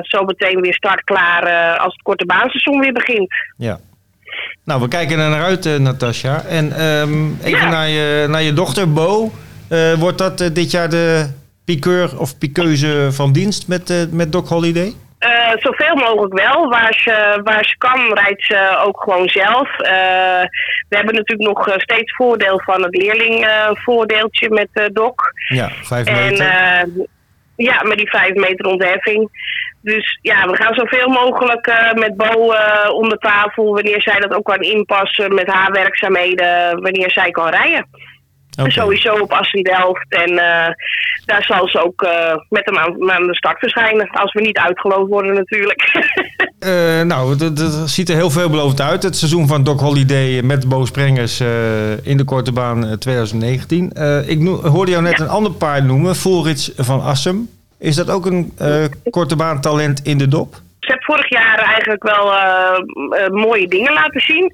zo 0.02 0.24
meteen 0.24 0.60
weer 0.60 0.74
startklaar 0.74 1.42
eh, 1.42 1.80
als 1.84 1.92
het 1.92 2.02
korte 2.02 2.26
baanseizoen 2.26 2.80
weer 2.80 2.92
begint. 2.92 3.34
ja. 3.56 3.78
Nou, 4.64 4.80
we 4.80 4.88
kijken 4.88 5.18
er 5.18 5.30
naar 5.30 5.42
uit, 5.42 5.78
Natasja. 5.78 6.42
En 6.44 6.72
ehm, 6.72 7.32
even 7.42 7.50
Ja. 7.60 7.68
naar, 7.70 7.88
je, 7.88 8.26
naar 8.28 8.42
je 8.42 8.52
dochter, 8.52 8.92
Bo. 8.92 9.32
Wordt 9.98 10.18
dat 10.18 10.38
dit 10.52 10.70
jaar 10.70 10.88
de 10.88 11.30
piqueur 11.64 12.18
of 12.18 12.38
piqueuze 12.38 13.08
van 13.12 13.32
dienst 13.32 13.68
met, 13.68 14.08
met 14.10 14.32
Doc 14.32 14.48
Holiday? 14.48 14.92
Eh, 15.24 15.52
zoveel 15.56 15.94
mogelijk 15.94 16.34
wel. 16.34 16.68
Waar 16.68 16.94
ze, 16.94 17.40
waar 17.44 17.64
ze 17.64 17.78
kan, 17.78 18.12
rijdt 18.14 18.44
ze 18.44 18.78
ook 18.84 19.02
gewoon 19.02 19.28
zelf. 19.28 19.78
Eh, 19.80 20.42
we 20.88 20.96
hebben 20.96 21.14
natuurlijk 21.14 21.48
nog 21.48 21.68
eh, 21.68 21.78
steeds 21.78 22.14
voordeel 22.14 22.60
van 22.64 22.82
het 22.82 22.96
leerlingvoordeeltje 22.96 24.50
met 24.50 24.90
Doc. 24.92 25.14
Ja, 25.48 25.68
vijf 25.82 26.06
En 26.06 26.14
meter. 26.14 26.46
eh, 26.46 27.04
ja, 27.56 27.82
met 27.82 27.96
die 27.96 28.08
vijf 28.10 28.34
meter 28.34 28.66
ontheffing. 28.66 29.28
Dus 29.82 30.18
ja, 30.22 30.46
we 30.46 30.56
gaan 30.56 30.74
zoveel 30.74 31.08
mogelijk 31.08 31.72
met 31.94 32.16
Bo 32.16 32.54
om 32.92 33.08
de 33.08 33.18
tafel. 33.18 33.74
Wanneer 33.74 34.02
zij 34.02 34.20
dat 34.20 34.34
ook 34.34 34.44
kan 34.44 34.60
inpassen 34.60 35.34
met 35.34 35.46
haar 35.46 35.72
werkzaamheden. 35.72 36.80
Wanneer 36.82 37.10
zij 37.10 37.30
kan 37.30 37.48
rijden. 37.48 37.86
Sowieso 38.56 39.12
op 39.14 39.32
Assendelft. 39.32 40.06
En 40.08 40.30
eh, 40.38 40.72
daar 41.24 41.44
zal 41.44 41.68
ze 41.68 41.84
ook 41.84 42.02
eh, 42.02 42.34
met 42.48 42.64
hem 42.64 42.78
aan, 42.78 43.10
aan 43.12 43.26
de 43.26 43.34
start 43.34 43.58
verschijnen. 43.58 44.10
Als 44.10 44.32
we 44.32 44.40
niet 44.40 44.58
uitgeloofd 44.58 45.08
worden 45.10 45.34
natuurlijk. 45.34 45.82
Eh, 46.64 47.00
nou, 47.02 47.44
het 47.44 47.90
ziet 47.90 48.08
er 48.08 48.14
heel 48.14 48.30
veelbelovend 48.30 48.80
uit. 48.80 49.02
Het 49.02 49.16
seizoen 49.16 49.46
van 49.46 49.64
Doc 49.64 49.80
Holiday 49.80 50.42
met 50.42 50.68
Bo 50.68 50.84
Sprengers 50.84 51.40
in 52.02 52.16
de 52.16 52.24
korte 52.24 52.52
baan 52.52 52.86
eh, 52.86 52.92
2019. 52.92 53.92
Eh, 53.92 54.28
ik 54.28 54.46
hoorde 54.62 54.90
jou 54.90 55.02
net 55.02 55.18
Ja. 55.18 55.24
een 55.24 55.30
ander 55.30 55.52
paard 55.52 55.84
noemen, 55.84 56.14
Fulrich 56.16 56.70
van 56.76 57.02
Assem. 57.02 57.48
Is 57.78 57.96
dat 57.96 58.10
ook 58.10 58.26
een 58.26 58.52
korte 59.10 59.36
baan 59.36 59.60
talent 59.60 60.00
in 60.04 60.18
de 60.18 60.28
dop? 60.28 60.54
Ze 60.80 60.92
heeft 60.92 61.04
vorig 61.04 61.28
jaar 61.28 61.58
eigenlijk 61.58 62.02
wel 62.02 62.32
mooie 63.30 63.68
dingen 63.68 63.92
laten 63.92 64.20
zien. 64.20 64.50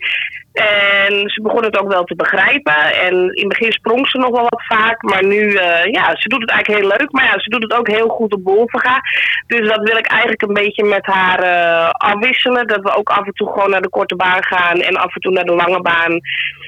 En 0.60 1.30
ze 1.30 1.42
begon 1.42 1.64
het 1.64 1.78
ook 1.78 1.92
wel 1.92 2.04
te 2.04 2.14
begrijpen. 2.16 2.94
En 2.94 3.14
in 3.14 3.48
het 3.48 3.48
begin 3.48 3.72
sprong 3.72 4.08
ze 4.08 4.18
nog 4.18 4.30
wel 4.30 4.46
wat 4.48 4.62
vaak. 4.66 5.02
Maar 5.02 5.24
nu, 5.24 5.54
eh, 5.54 5.84
ja, 5.92 6.16
ze 6.16 6.28
doet 6.28 6.40
het 6.40 6.50
eigenlijk 6.50 6.80
heel 6.82 6.96
leuk. 6.98 7.12
Maar 7.12 7.24
ja, 7.24 7.38
ze 7.38 7.50
doet 7.50 7.62
het 7.62 7.72
ook 7.72 7.88
heel 7.88 8.08
goed 8.08 8.32
op 8.32 8.44
Bolvega. 8.44 9.00
Dus 9.46 9.68
dat 9.68 9.88
wil 9.88 9.96
ik 9.96 10.06
eigenlijk 10.06 10.42
een 10.42 10.54
beetje 10.54 10.84
met 10.84 11.06
haar 11.06 11.38
eh, 11.38 11.90
afwisselen. 11.90 12.66
Dat 12.66 12.82
we 12.82 12.96
ook 12.96 13.08
af 13.08 13.26
en 13.26 13.32
toe 13.32 13.48
gewoon 13.52 13.70
naar 13.70 13.82
de 13.82 13.88
korte 13.88 14.16
baan 14.16 14.44
gaan. 14.44 14.80
En 14.80 14.96
af 14.96 15.14
en 15.14 15.20
toe 15.20 15.32
naar 15.32 15.44
de 15.44 15.54
lange 15.54 15.80
baan. 15.80 16.20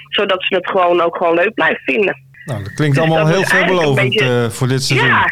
Zodat 0.08 0.42
ze 0.42 0.54
het 0.54 0.70
gewoon 0.70 1.00
ook 1.00 1.16
gewoon 1.16 1.34
leuk 1.34 1.54
blijft 1.54 1.80
vinden. 1.82 2.16
Nou, 2.44 2.62
dat 2.62 2.74
klinkt 2.74 2.96
Dus 2.96 3.04
allemaal 3.04 3.24
dat 3.26 3.34
heel 3.34 3.44
veelbelovend 3.44 4.08
beetje- 4.08 4.42
eh, 4.44 4.50
voor 4.50 4.68
dit 4.68 4.82
seizoen. 4.82 5.08
Ja. 5.08 5.26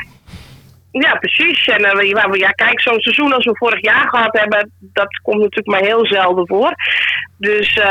Ja, 0.92 1.14
precies. 1.14 1.68
En 1.68 2.06
ja, 2.06 2.26
maar 2.26 2.38
ja, 2.38 2.50
kijk, 2.50 2.80
zo'n 2.80 3.00
seizoen 3.00 3.32
als 3.32 3.44
we 3.44 3.56
vorig 3.56 3.82
jaar 3.82 4.08
gehad 4.08 4.38
hebben, 4.38 4.70
dat 4.80 5.20
komt 5.22 5.38
natuurlijk 5.38 5.66
maar 5.66 5.84
heel 5.84 6.06
zelden 6.06 6.46
voor. 6.46 6.74
Dus 7.40 7.68
eh, 7.76 7.84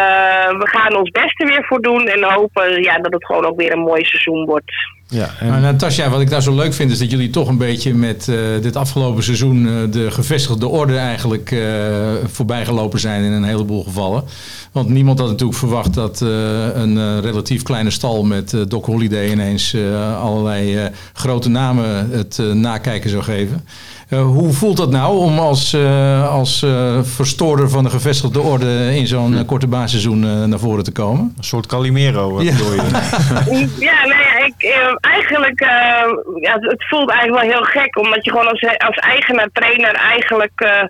we 0.60 0.68
gaan 0.68 0.96
ons 0.98 1.10
beste 1.10 1.46
weer 1.46 1.66
voor 1.68 1.82
doen 1.82 2.08
en 2.08 2.24
hopen 2.34 2.82
ja, 2.82 2.98
dat 3.00 3.14
het 3.14 3.26
gewoon 3.26 3.46
ook 3.46 3.58
weer 3.58 3.72
een 3.72 3.80
mooi 3.80 4.04
seizoen 4.06 4.46
wordt. 4.46 4.72
Ja, 5.08 5.30
en- 5.40 5.50
Maar 5.50 5.60
Natasja, 5.60 6.10
wat 6.10 6.22
ik 6.22 6.30
daar 6.30 6.42
zo 6.42 6.56
leuk 6.56 6.74
vind, 6.74 6.92
is 6.92 7.00
dat 7.00 7.12
jullie 7.12 7.30
toch 7.30 7.48
een 7.48 7.58
beetje 7.58 7.94
met 7.94 8.28
eh, 8.28 8.36
dit 8.62 8.76
afgelopen 8.76 9.24
seizoen 9.24 9.68
eh, 9.68 9.74
de 9.92 10.12
gevestigde 10.12 10.68
orde 10.68 10.98
eigenlijk 10.98 11.52
eh 11.52 12.14
voorbijgelopen 12.26 13.00
zijn 13.00 13.24
in 13.24 13.32
een 13.32 13.44
heleboel 13.44 13.84
gevallen. 13.84 14.24
Want 14.72 14.90
niemand 14.90 15.20
had 15.20 15.28
natuurlijk 15.30 15.58
verwacht 15.60 15.94
dat 15.94 16.22
eh, 16.22 16.28
een 16.74 16.98
eh, 16.98 17.18
relatief 17.22 17.64
kleine 17.64 17.90
stal 17.90 18.24
met 18.24 18.54
eh, 18.54 18.62
Doc 18.68 18.86
Holiday 18.86 19.30
ineens 19.32 19.74
eh, 19.74 20.22
allerlei 20.24 20.78
eh, 20.78 20.86
grote 21.14 21.50
namen 21.50 22.10
het 22.12 22.40
eh, 22.40 22.46
nakijken 22.46 23.10
zou 23.10 23.24
geven. 23.24 23.66
Eh, 24.10 24.22
hoe 24.26 24.54
voelt 24.54 24.78
dat 24.78 24.92
nou 24.92 25.18
om 25.18 25.40
als, 25.40 25.74
eh, 25.74 26.30
als 26.32 26.64
eh, 26.64 27.00
verstoorder 27.04 27.70
van 27.70 27.84
de 27.84 27.90
gevestigde 27.90 28.40
orde 28.40 28.96
in 28.96 29.08
zo'n 29.08 29.46
korte 29.46 29.68
baanseizoen 29.68 30.24
eh, 30.24 30.44
naar 30.44 30.60
voren 30.60 30.84
te 30.84 30.92
komen? 30.92 31.34
een 31.38 31.44
soort 31.44 31.66
Calimero, 31.66 32.32
wat 32.34 32.44
Ja. 32.44 32.52
bedoel 32.52 32.74
je? 32.74 32.80
Ja, 33.90 34.06
nee, 34.06 34.18
ja, 34.18 34.29
ik, 34.58 34.64
eh, 34.64 34.96
eigenlijk, 35.02 35.60
eh, 35.62 36.10
ja, 36.42 36.54
het- 36.60 36.86
voelt 36.88 37.12
eigenlijk 37.12 37.42
wel 37.42 37.52
heel 37.52 37.64
gek, 37.82 37.98
omdat 37.98 38.26
je 38.26 38.32
gewoon 38.32 38.48
als, 38.48 38.62
als 38.78 38.96
eigenaar, 38.98 39.50
trainer 39.54 39.94
eigenlijk 39.94 40.52
eh, 40.56 40.84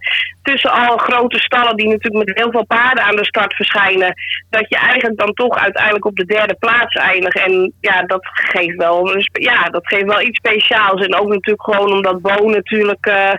tussen 0.43 0.71
al 0.71 0.97
grote 0.97 1.39
stallen 1.39 1.75
die 1.75 1.87
natuurlijk 1.87 2.25
met 2.25 2.37
heel 2.37 2.51
veel 2.51 2.65
paarden 2.65 3.03
aan 3.03 3.15
de 3.15 3.25
start 3.25 3.53
verschijnen, 3.53 4.13
dat 4.49 4.65
je 4.69 4.75
eigenlijk 4.77 5.19
dan 5.19 5.33
toch 5.33 5.57
uiteindelijk 5.57 6.05
op 6.05 6.15
de 6.15 6.25
derde 6.25 6.55
plaats 6.59 6.95
eindigt. 6.95 7.37
En 7.39 7.73
ja, 7.81 8.01
dat 8.01 8.21
geeft 8.31 8.75
wel, 8.75 9.17
ja, 9.31 9.63
dat 9.63 9.87
geeft 9.87 10.05
wel 10.05 10.21
iets 10.21 10.37
speciaals. 10.37 11.05
En 11.05 11.15
ook 11.15 11.27
natuurlijk 11.27 11.63
gewoon 11.63 11.91
omdat 11.93 12.21
Bo 12.21 12.49
natuurlijk 12.49 13.05
eh, 13.05 13.31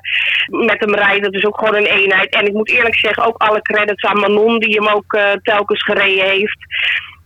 met 0.46 0.80
hem 0.80 0.94
rijdt, 0.94 1.24
dat 1.24 1.34
is 1.34 1.44
ook 1.44 1.58
gewoon 1.58 1.74
een 1.74 1.86
eenheid. 2.00 2.34
En 2.34 2.46
ik 2.46 2.52
moet 2.52 2.70
eerlijk 2.70 2.98
zeggen, 2.98 3.24
ook 3.24 3.36
alle 3.36 3.62
credits 3.62 4.04
aan 4.04 4.20
Manon 4.20 4.58
die 4.58 4.74
hem 4.80 4.88
ook 4.88 5.12
eh, 5.14 5.32
telkens 5.42 5.82
gereden 5.82 6.24
heeft. 6.24 6.58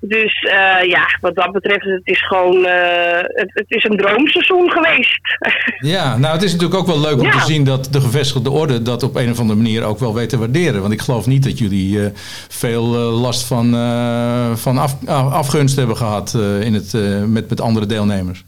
Dus 0.09 0.35
eh, 0.43 0.89
ja, 0.89 1.07
wat 1.21 1.35
dat 1.35 1.53
betreft, 1.53 1.85
het 1.85 2.01
is 2.05 2.27
gewoon 2.27 2.65
eh, 2.65 3.17
het, 3.23 3.51
het 3.55 3.65
is 3.71 3.85
een 3.85 3.97
droomseizoen 3.97 4.71
geweest. 4.71 5.21
Ja, 5.95 6.17
nou 6.19 6.33
het 6.35 6.43
is 6.43 6.53
natuurlijk 6.53 6.81
ook 6.81 6.87
wel 6.87 7.01
leuk 7.01 7.19
om 7.21 7.27
Ja. 7.27 7.31
te 7.33 7.45
zien 7.45 7.65
dat 7.65 7.89
de 7.93 8.01
gevestigde 8.01 8.51
orde 8.51 8.83
dat 8.83 9.03
op 9.03 9.17
een 9.17 9.31
of 9.31 9.39
andere 9.39 9.59
manier 9.61 9.85
ook 9.85 9.99
wel 9.99 10.15
weet 10.15 10.29
te 10.29 10.39
waarderen. 10.39 10.81
Want 10.81 10.93
ik 10.93 11.01
geloof 11.01 11.27
niet 11.27 11.45
dat 11.45 11.59
jullie 11.59 12.01
eh, 12.05 12.11
veel 12.49 12.83
last 13.11 13.47
van, 13.47 13.71
van 14.57 14.79
af, 14.79 14.97
af- 15.07 15.33
afgunst 15.33 15.77
hebben 15.77 15.97
gehad 15.97 16.35
eh, 16.35 16.61
in 16.61 16.75
het, 16.75 16.93
met, 17.29 17.49
met 17.49 17.61
andere 17.61 17.87
deelnemers. 17.87 18.45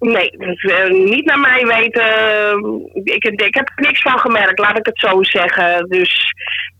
Nee, 0.00 0.30
dus, 0.38 0.62
eh, 0.62 0.90
niet 0.90 1.24
naar 1.24 1.38
mij 1.38 1.66
weten. 1.66 2.04
Ik, 3.04 3.24
ik 3.24 3.54
heb 3.54 3.68
er 3.74 3.82
niks 3.84 4.02
van 4.02 4.18
gemerkt, 4.18 4.58
laat 4.58 4.78
ik 4.78 4.86
het 4.86 4.98
zo 4.98 5.22
zeggen. 5.22 5.88
Dus 5.88 6.32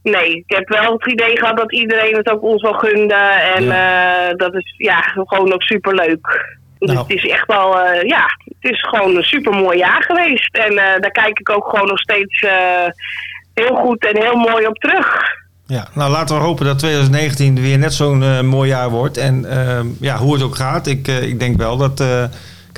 nee, 0.02 0.36
ik 0.36 0.56
heb 0.56 0.68
wel 0.68 0.92
het 0.92 1.06
idee 1.06 1.38
gehad 1.38 1.56
dat 1.56 1.72
iedereen 1.72 2.16
het 2.16 2.30
ook 2.30 2.42
ons 2.42 2.62
wel 2.62 2.72
gunde. 2.72 3.14
En 3.54 3.70
eh, 3.70 4.36
dat 4.36 4.54
is 4.54 4.74
ja, 4.76 5.00
gewoon 5.00 5.52
ook 5.52 5.62
superleuk. 5.62 6.56
Dus 6.78 6.88
Nou. 6.90 6.98
het 6.98 7.16
is 7.16 7.26
echt 7.30 7.46
wel, 7.46 7.80
eh, 7.80 8.02
ja, 8.02 8.24
het 8.44 8.72
is 8.72 8.80
gewoon 8.80 9.16
een 9.16 9.22
super 9.22 9.52
mooi 9.52 9.78
jaar 9.78 10.02
geweest. 10.02 10.56
En 10.56 10.74
daar 10.74 11.10
kijk 11.10 11.38
ik 11.38 11.50
ook 11.50 11.68
gewoon 11.68 11.88
nog 11.88 11.98
steeds 11.98 12.40
heel 13.54 13.74
goed 13.74 14.06
en 14.06 14.22
heel 14.22 14.36
mooi 14.36 14.66
op 14.66 14.76
terug. 14.76 15.36
Ja, 15.66 15.88
nou 15.94 16.10
laten 16.10 16.36
we 16.36 16.42
hopen 16.42 16.66
dat 16.66 16.78
2019 16.78 17.60
weer 17.60 17.78
net 17.78 17.94
zo'n 17.94 18.46
mooi 18.46 18.68
jaar 18.68 18.90
wordt. 18.90 19.16
En 19.16 19.44
ehm, 19.44 19.86
ja, 20.00 20.16
hoe 20.16 20.32
het 20.32 20.42
ook 20.42 20.56
gaat, 20.56 20.86
ik, 20.86 21.08
ik 21.08 21.40
denk 21.40 21.56
wel 21.56 21.76
dat... 21.76 22.00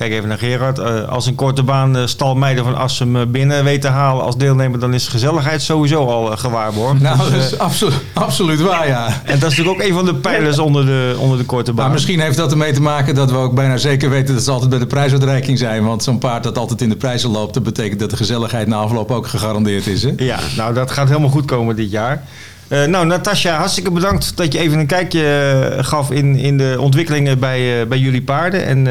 kijk 0.01 0.13
even 0.13 0.29
naar 0.29 0.39
Gerard. 0.39 0.79
eh, 0.79 1.09
als 1.09 1.27
een 1.27 1.35
korte 1.35 1.63
baan 1.63 1.97
uh, 1.97 2.07
stalmeiden 2.07 2.65
van 2.65 2.77
Assem 2.77 3.17
eh, 3.17 3.23
binnen 3.27 3.65
weet 3.65 3.81
te 3.81 3.89
halen 3.89 4.25
als 4.25 4.37
deelnemer... 4.37 4.81
dan 4.81 4.95
is 4.95 5.09
gezelligheid 5.09 5.63
sowieso 5.63 6.07
al 6.07 6.37
gewaarborgd. 6.37 7.01
Nou, 7.01 7.19
Dus, 7.19 7.31
dat 7.31 7.41
is 7.53 7.59
absolu- 7.59 7.95
absoluut 8.13 8.61
waar, 8.61 8.87
ja. 8.89 9.07
en 9.07 9.39
dat 9.39 9.51
is 9.51 9.57
natuurlijk 9.57 9.83
ook 9.83 9.89
een 9.89 9.95
van 9.95 10.05
de 10.05 10.15
pijlers 10.15 10.59
onder 10.59 10.87
de, 10.87 11.17
onder 11.19 11.39
de 11.39 11.45
korte 11.45 11.73
baan. 11.73 11.85
Maar 11.85 11.95
misschien 11.95 12.21
heeft 12.21 12.37
dat 12.37 12.51
ermee 12.51 12.73
te 12.73 12.81
maken 12.83 13.15
dat 13.15 13.31
we 13.31 13.37
ook 13.37 13.55
bijna 13.55 13.77
zeker 13.77 14.11
weten 14.11 14.35
dat 14.35 14.45
ze 14.45 14.51
altijd 14.51 14.71
bij 14.71 14.79
de 14.79 14.87
prijsuitreiking 14.87 15.59
zijn. 15.59 15.85
Want 15.85 16.03
zo'n 16.03 16.19
paard 16.19 16.43
dat 16.43 16.59
altijd 16.59 16.81
in 16.81 16.89
de 16.89 16.97
prijzen 16.97 17.31
loopt, 17.31 17.55
dat 17.55 17.63
betekent 17.63 18.01
dat 18.01 18.11
de 18.11 18.17
gezelligheid 18.17 18.67
na 18.67 18.77
afloop 18.77 19.11
ook 19.11 19.27
gegarandeerd 19.27 19.87
is. 19.87 20.03
Hè? 20.03 20.13
Ja, 20.17 20.39
nou 20.57 20.75
dat 20.75 20.91
gaat 20.91 21.09
helemaal 21.09 21.31
goed 21.31 21.45
komen 21.45 21.77
dit 21.77 21.91
jaar. 21.91 22.23
Nou, 22.89 23.07
Natasja, 23.07 23.57
hartstikke 23.57 23.91
bedankt 23.91 24.37
dat 24.37 24.53
je 24.53 24.59
even 24.59 24.79
een 24.79 24.87
kijkje 24.87 25.77
gaf 25.81 26.11
in, 26.11 26.37
in 26.37 26.59
de 26.59 26.77
ontwikkelingen 26.79 27.39
bij, 27.39 27.89
bij 27.89 27.99
jullie 27.99 28.23
paarden. 28.23 28.65
En 28.67 28.87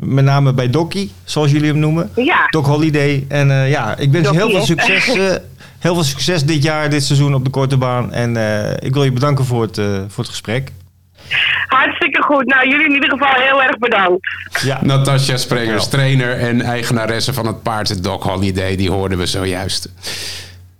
met 0.00 0.24
name 0.24 0.52
bij 0.52 0.70
Dokkie, 0.70 1.12
zoals 1.24 1.50
jullie 1.50 1.68
hem 1.68 1.78
noemen. 1.78 2.10
Ja. 2.16 2.46
Doc 2.50 2.66
Holiday. 2.66 3.24
En 3.28 3.50
eh, 3.50 3.70
ja, 3.70 3.96
ik 3.96 4.12
wens 4.12 4.28
je 4.28 4.36
heel 4.36 4.50
veel 4.50 4.64
succes. 4.64 5.08
eh, 5.14 5.34
heel 5.80 5.94
veel 5.94 6.04
succes 6.04 6.44
dit 6.44 6.62
jaar, 6.62 6.90
dit 6.90 7.04
seizoen 7.04 7.34
op 7.34 7.44
de 7.44 7.50
korte 7.50 7.76
baan. 7.76 8.12
En 8.12 8.36
eh, 8.36 8.86
ik 8.86 8.94
wil 8.94 9.04
je 9.04 9.12
bedanken 9.12 9.44
voor 9.44 9.62
het, 9.62 9.78
eh, 9.78 9.84
voor 10.08 10.24
het 10.24 10.28
gesprek. 10.28 10.72
Hartstikke 11.66 12.22
goed. 12.22 12.46
Nou, 12.46 12.68
jullie 12.68 12.86
in 12.86 12.94
ieder 12.94 13.10
geval 13.10 13.34
heel 13.34 13.62
erg 13.62 13.78
bedankt. 13.78 14.28
Ja. 14.62 14.78
Natasja 14.82 15.36
Sprengers, 15.36 15.88
trainer 15.88 16.38
en 16.38 16.62
eigenaresse 16.62 17.32
van 17.32 17.46
het 17.46 17.62
paard 17.62 18.02
Dog 18.02 18.22
Holiday, 18.22 18.76
die 18.76 18.90
hoorden 18.90 19.18
we 19.18 19.26
zojuist. 19.26 19.88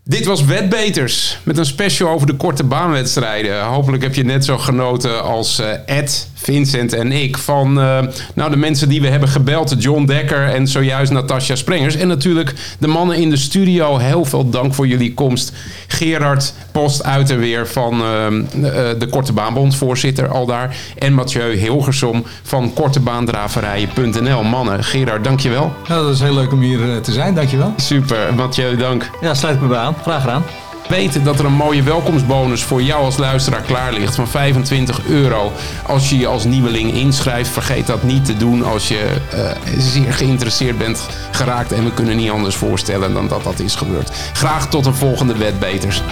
Dit 0.04 0.24
was 0.24 0.44
Wetbeters 0.44 1.38
met 1.42 1.58
een 1.58 1.66
special 1.66 2.10
over 2.10 2.26
de 2.26 2.34
korte 2.34 2.64
baanwedstrijden. 2.64 3.62
Hopelijk 3.62 4.02
heb 4.02 4.14
je 4.14 4.24
net 4.24 4.44
zo 4.44 4.58
genoten 4.58 5.22
als 5.22 5.58
eh, 5.58 5.98
Ed, 5.98 6.29
Vincent 6.42 6.92
en 6.92 7.12
ik 7.12 7.38
van 7.38 7.80
eh, 7.80 7.98
nou, 8.34 8.50
de 8.50 8.56
mensen 8.56 8.88
die 8.88 9.00
we 9.00 9.08
hebben 9.08 9.28
gebeld. 9.28 9.74
John 9.78 10.04
Dekker 10.04 10.48
en 10.48 10.66
zojuist 10.66 11.12
Natasja 11.12 11.54
Sprengers. 11.54 11.96
En 11.96 12.08
natuurlijk 12.08 12.54
de 12.78 12.86
mannen 12.86 13.16
in 13.16 13.30
de 13.30 13.36
studio. 13.36 13.98
Heel 13.98 14.24
veel 14.24 14.50
dank 14.50 14.74
voor 14.74 14.86
jullie 14.86 15.14
komst. 15.14 15.52
Gerard 15.86 16.52
Post 16.72 17.04
uit 17.04 17.30
en 17.30 17.38
weer 17.38 17.66
van 17.66 18.02
eh, 18.02 18.26
eh, 18.26 18.98
de 18.98 19.06
Korte 19.10 19.32
Baanbond, 19.32 19.76
voorzitter 19.76 20.28
al 20.28 20.46
daar. 20.46 20.76
En 20.98 21.14
Mathieu 21.14 21.56
Hilgersom 21.56 22.24
van 22.42 22.72
kortebaandraverijen.nl. 22.72 24.42
Mannen, 24.42 24.84
Gerard, 24.84 25.24
dankjewel. 25.24 25.72
Nou, 25.88 26.04
dat 26.04 26.14
is 26.14 26.20
heel 26.20 26.34
leuk 26.34 26.52
om 26.52 26.60
hier 26.60 26.94
eh, 26.94 26.96
te 26.96 27.12
zijn, 27.12 27.34
dankjewel. 27.34 27.72
Super, 27.76 28.34
Mathieu, 28.34 28.76
dank. 28.76 29.10
Ja, 29.20 29.34
sluit 29.34 29.60
me 29.60 29.66
bij 29.66 29.78
aan. 29.78 29.94
Graag 30.02 30.20
gedaan. 30.20 30.42
Weten 30.88 31.24
dat 31.24 31.38
er 31.38 31.44
een 31.44 31.52
mooie 31.52 31.82
welkomstbonus 31.82 32.62
voor 32.62 32.82
jou 32.82 33.04
als 33.04 33.16
luisteraar 33.16 33.60
klaar 33.60 33.92
ligt 33.92 34.14
van 34.14 34.28
25 34.28 35.06
euro. 35.06 35.52
Als 35.86 36.10
je 36.10 36.18
je 36.18 36.26
als 36.26 36.44
nieuweling 36.44 36.92
inschrijft, 36.92 37.50
vergeet 37.50 37.86
dat 37.86 38.02
niet 38.02 38.24
te 38.24 38.36
doen 38.36 38.64
als 38.64 38.88
je 38.88 39.16
eh, 39.30 39.50
zeer 39.78 40.12
geïnteresseerd 40.12 40.78
bent 40.78 41.08
geraakt. 41.30 41.72
En 41.72 41.84
we 41.84 41.92
kunnen 41.92 42.16
niet 42.16 42.30
anders 42.30 42.56
voorstellen 42.56 43.14
dan 43.14 43.28
dat 43.28 43.44
dat 43.44 43.58
is 43.58 43.74
gebeurd. 43.74 44.10
Graag 44.32 44.68
tot 44.68 44.86
een 44.86 44.94
volgende 44.94 45.36
Wetbeters. 45.36 46.02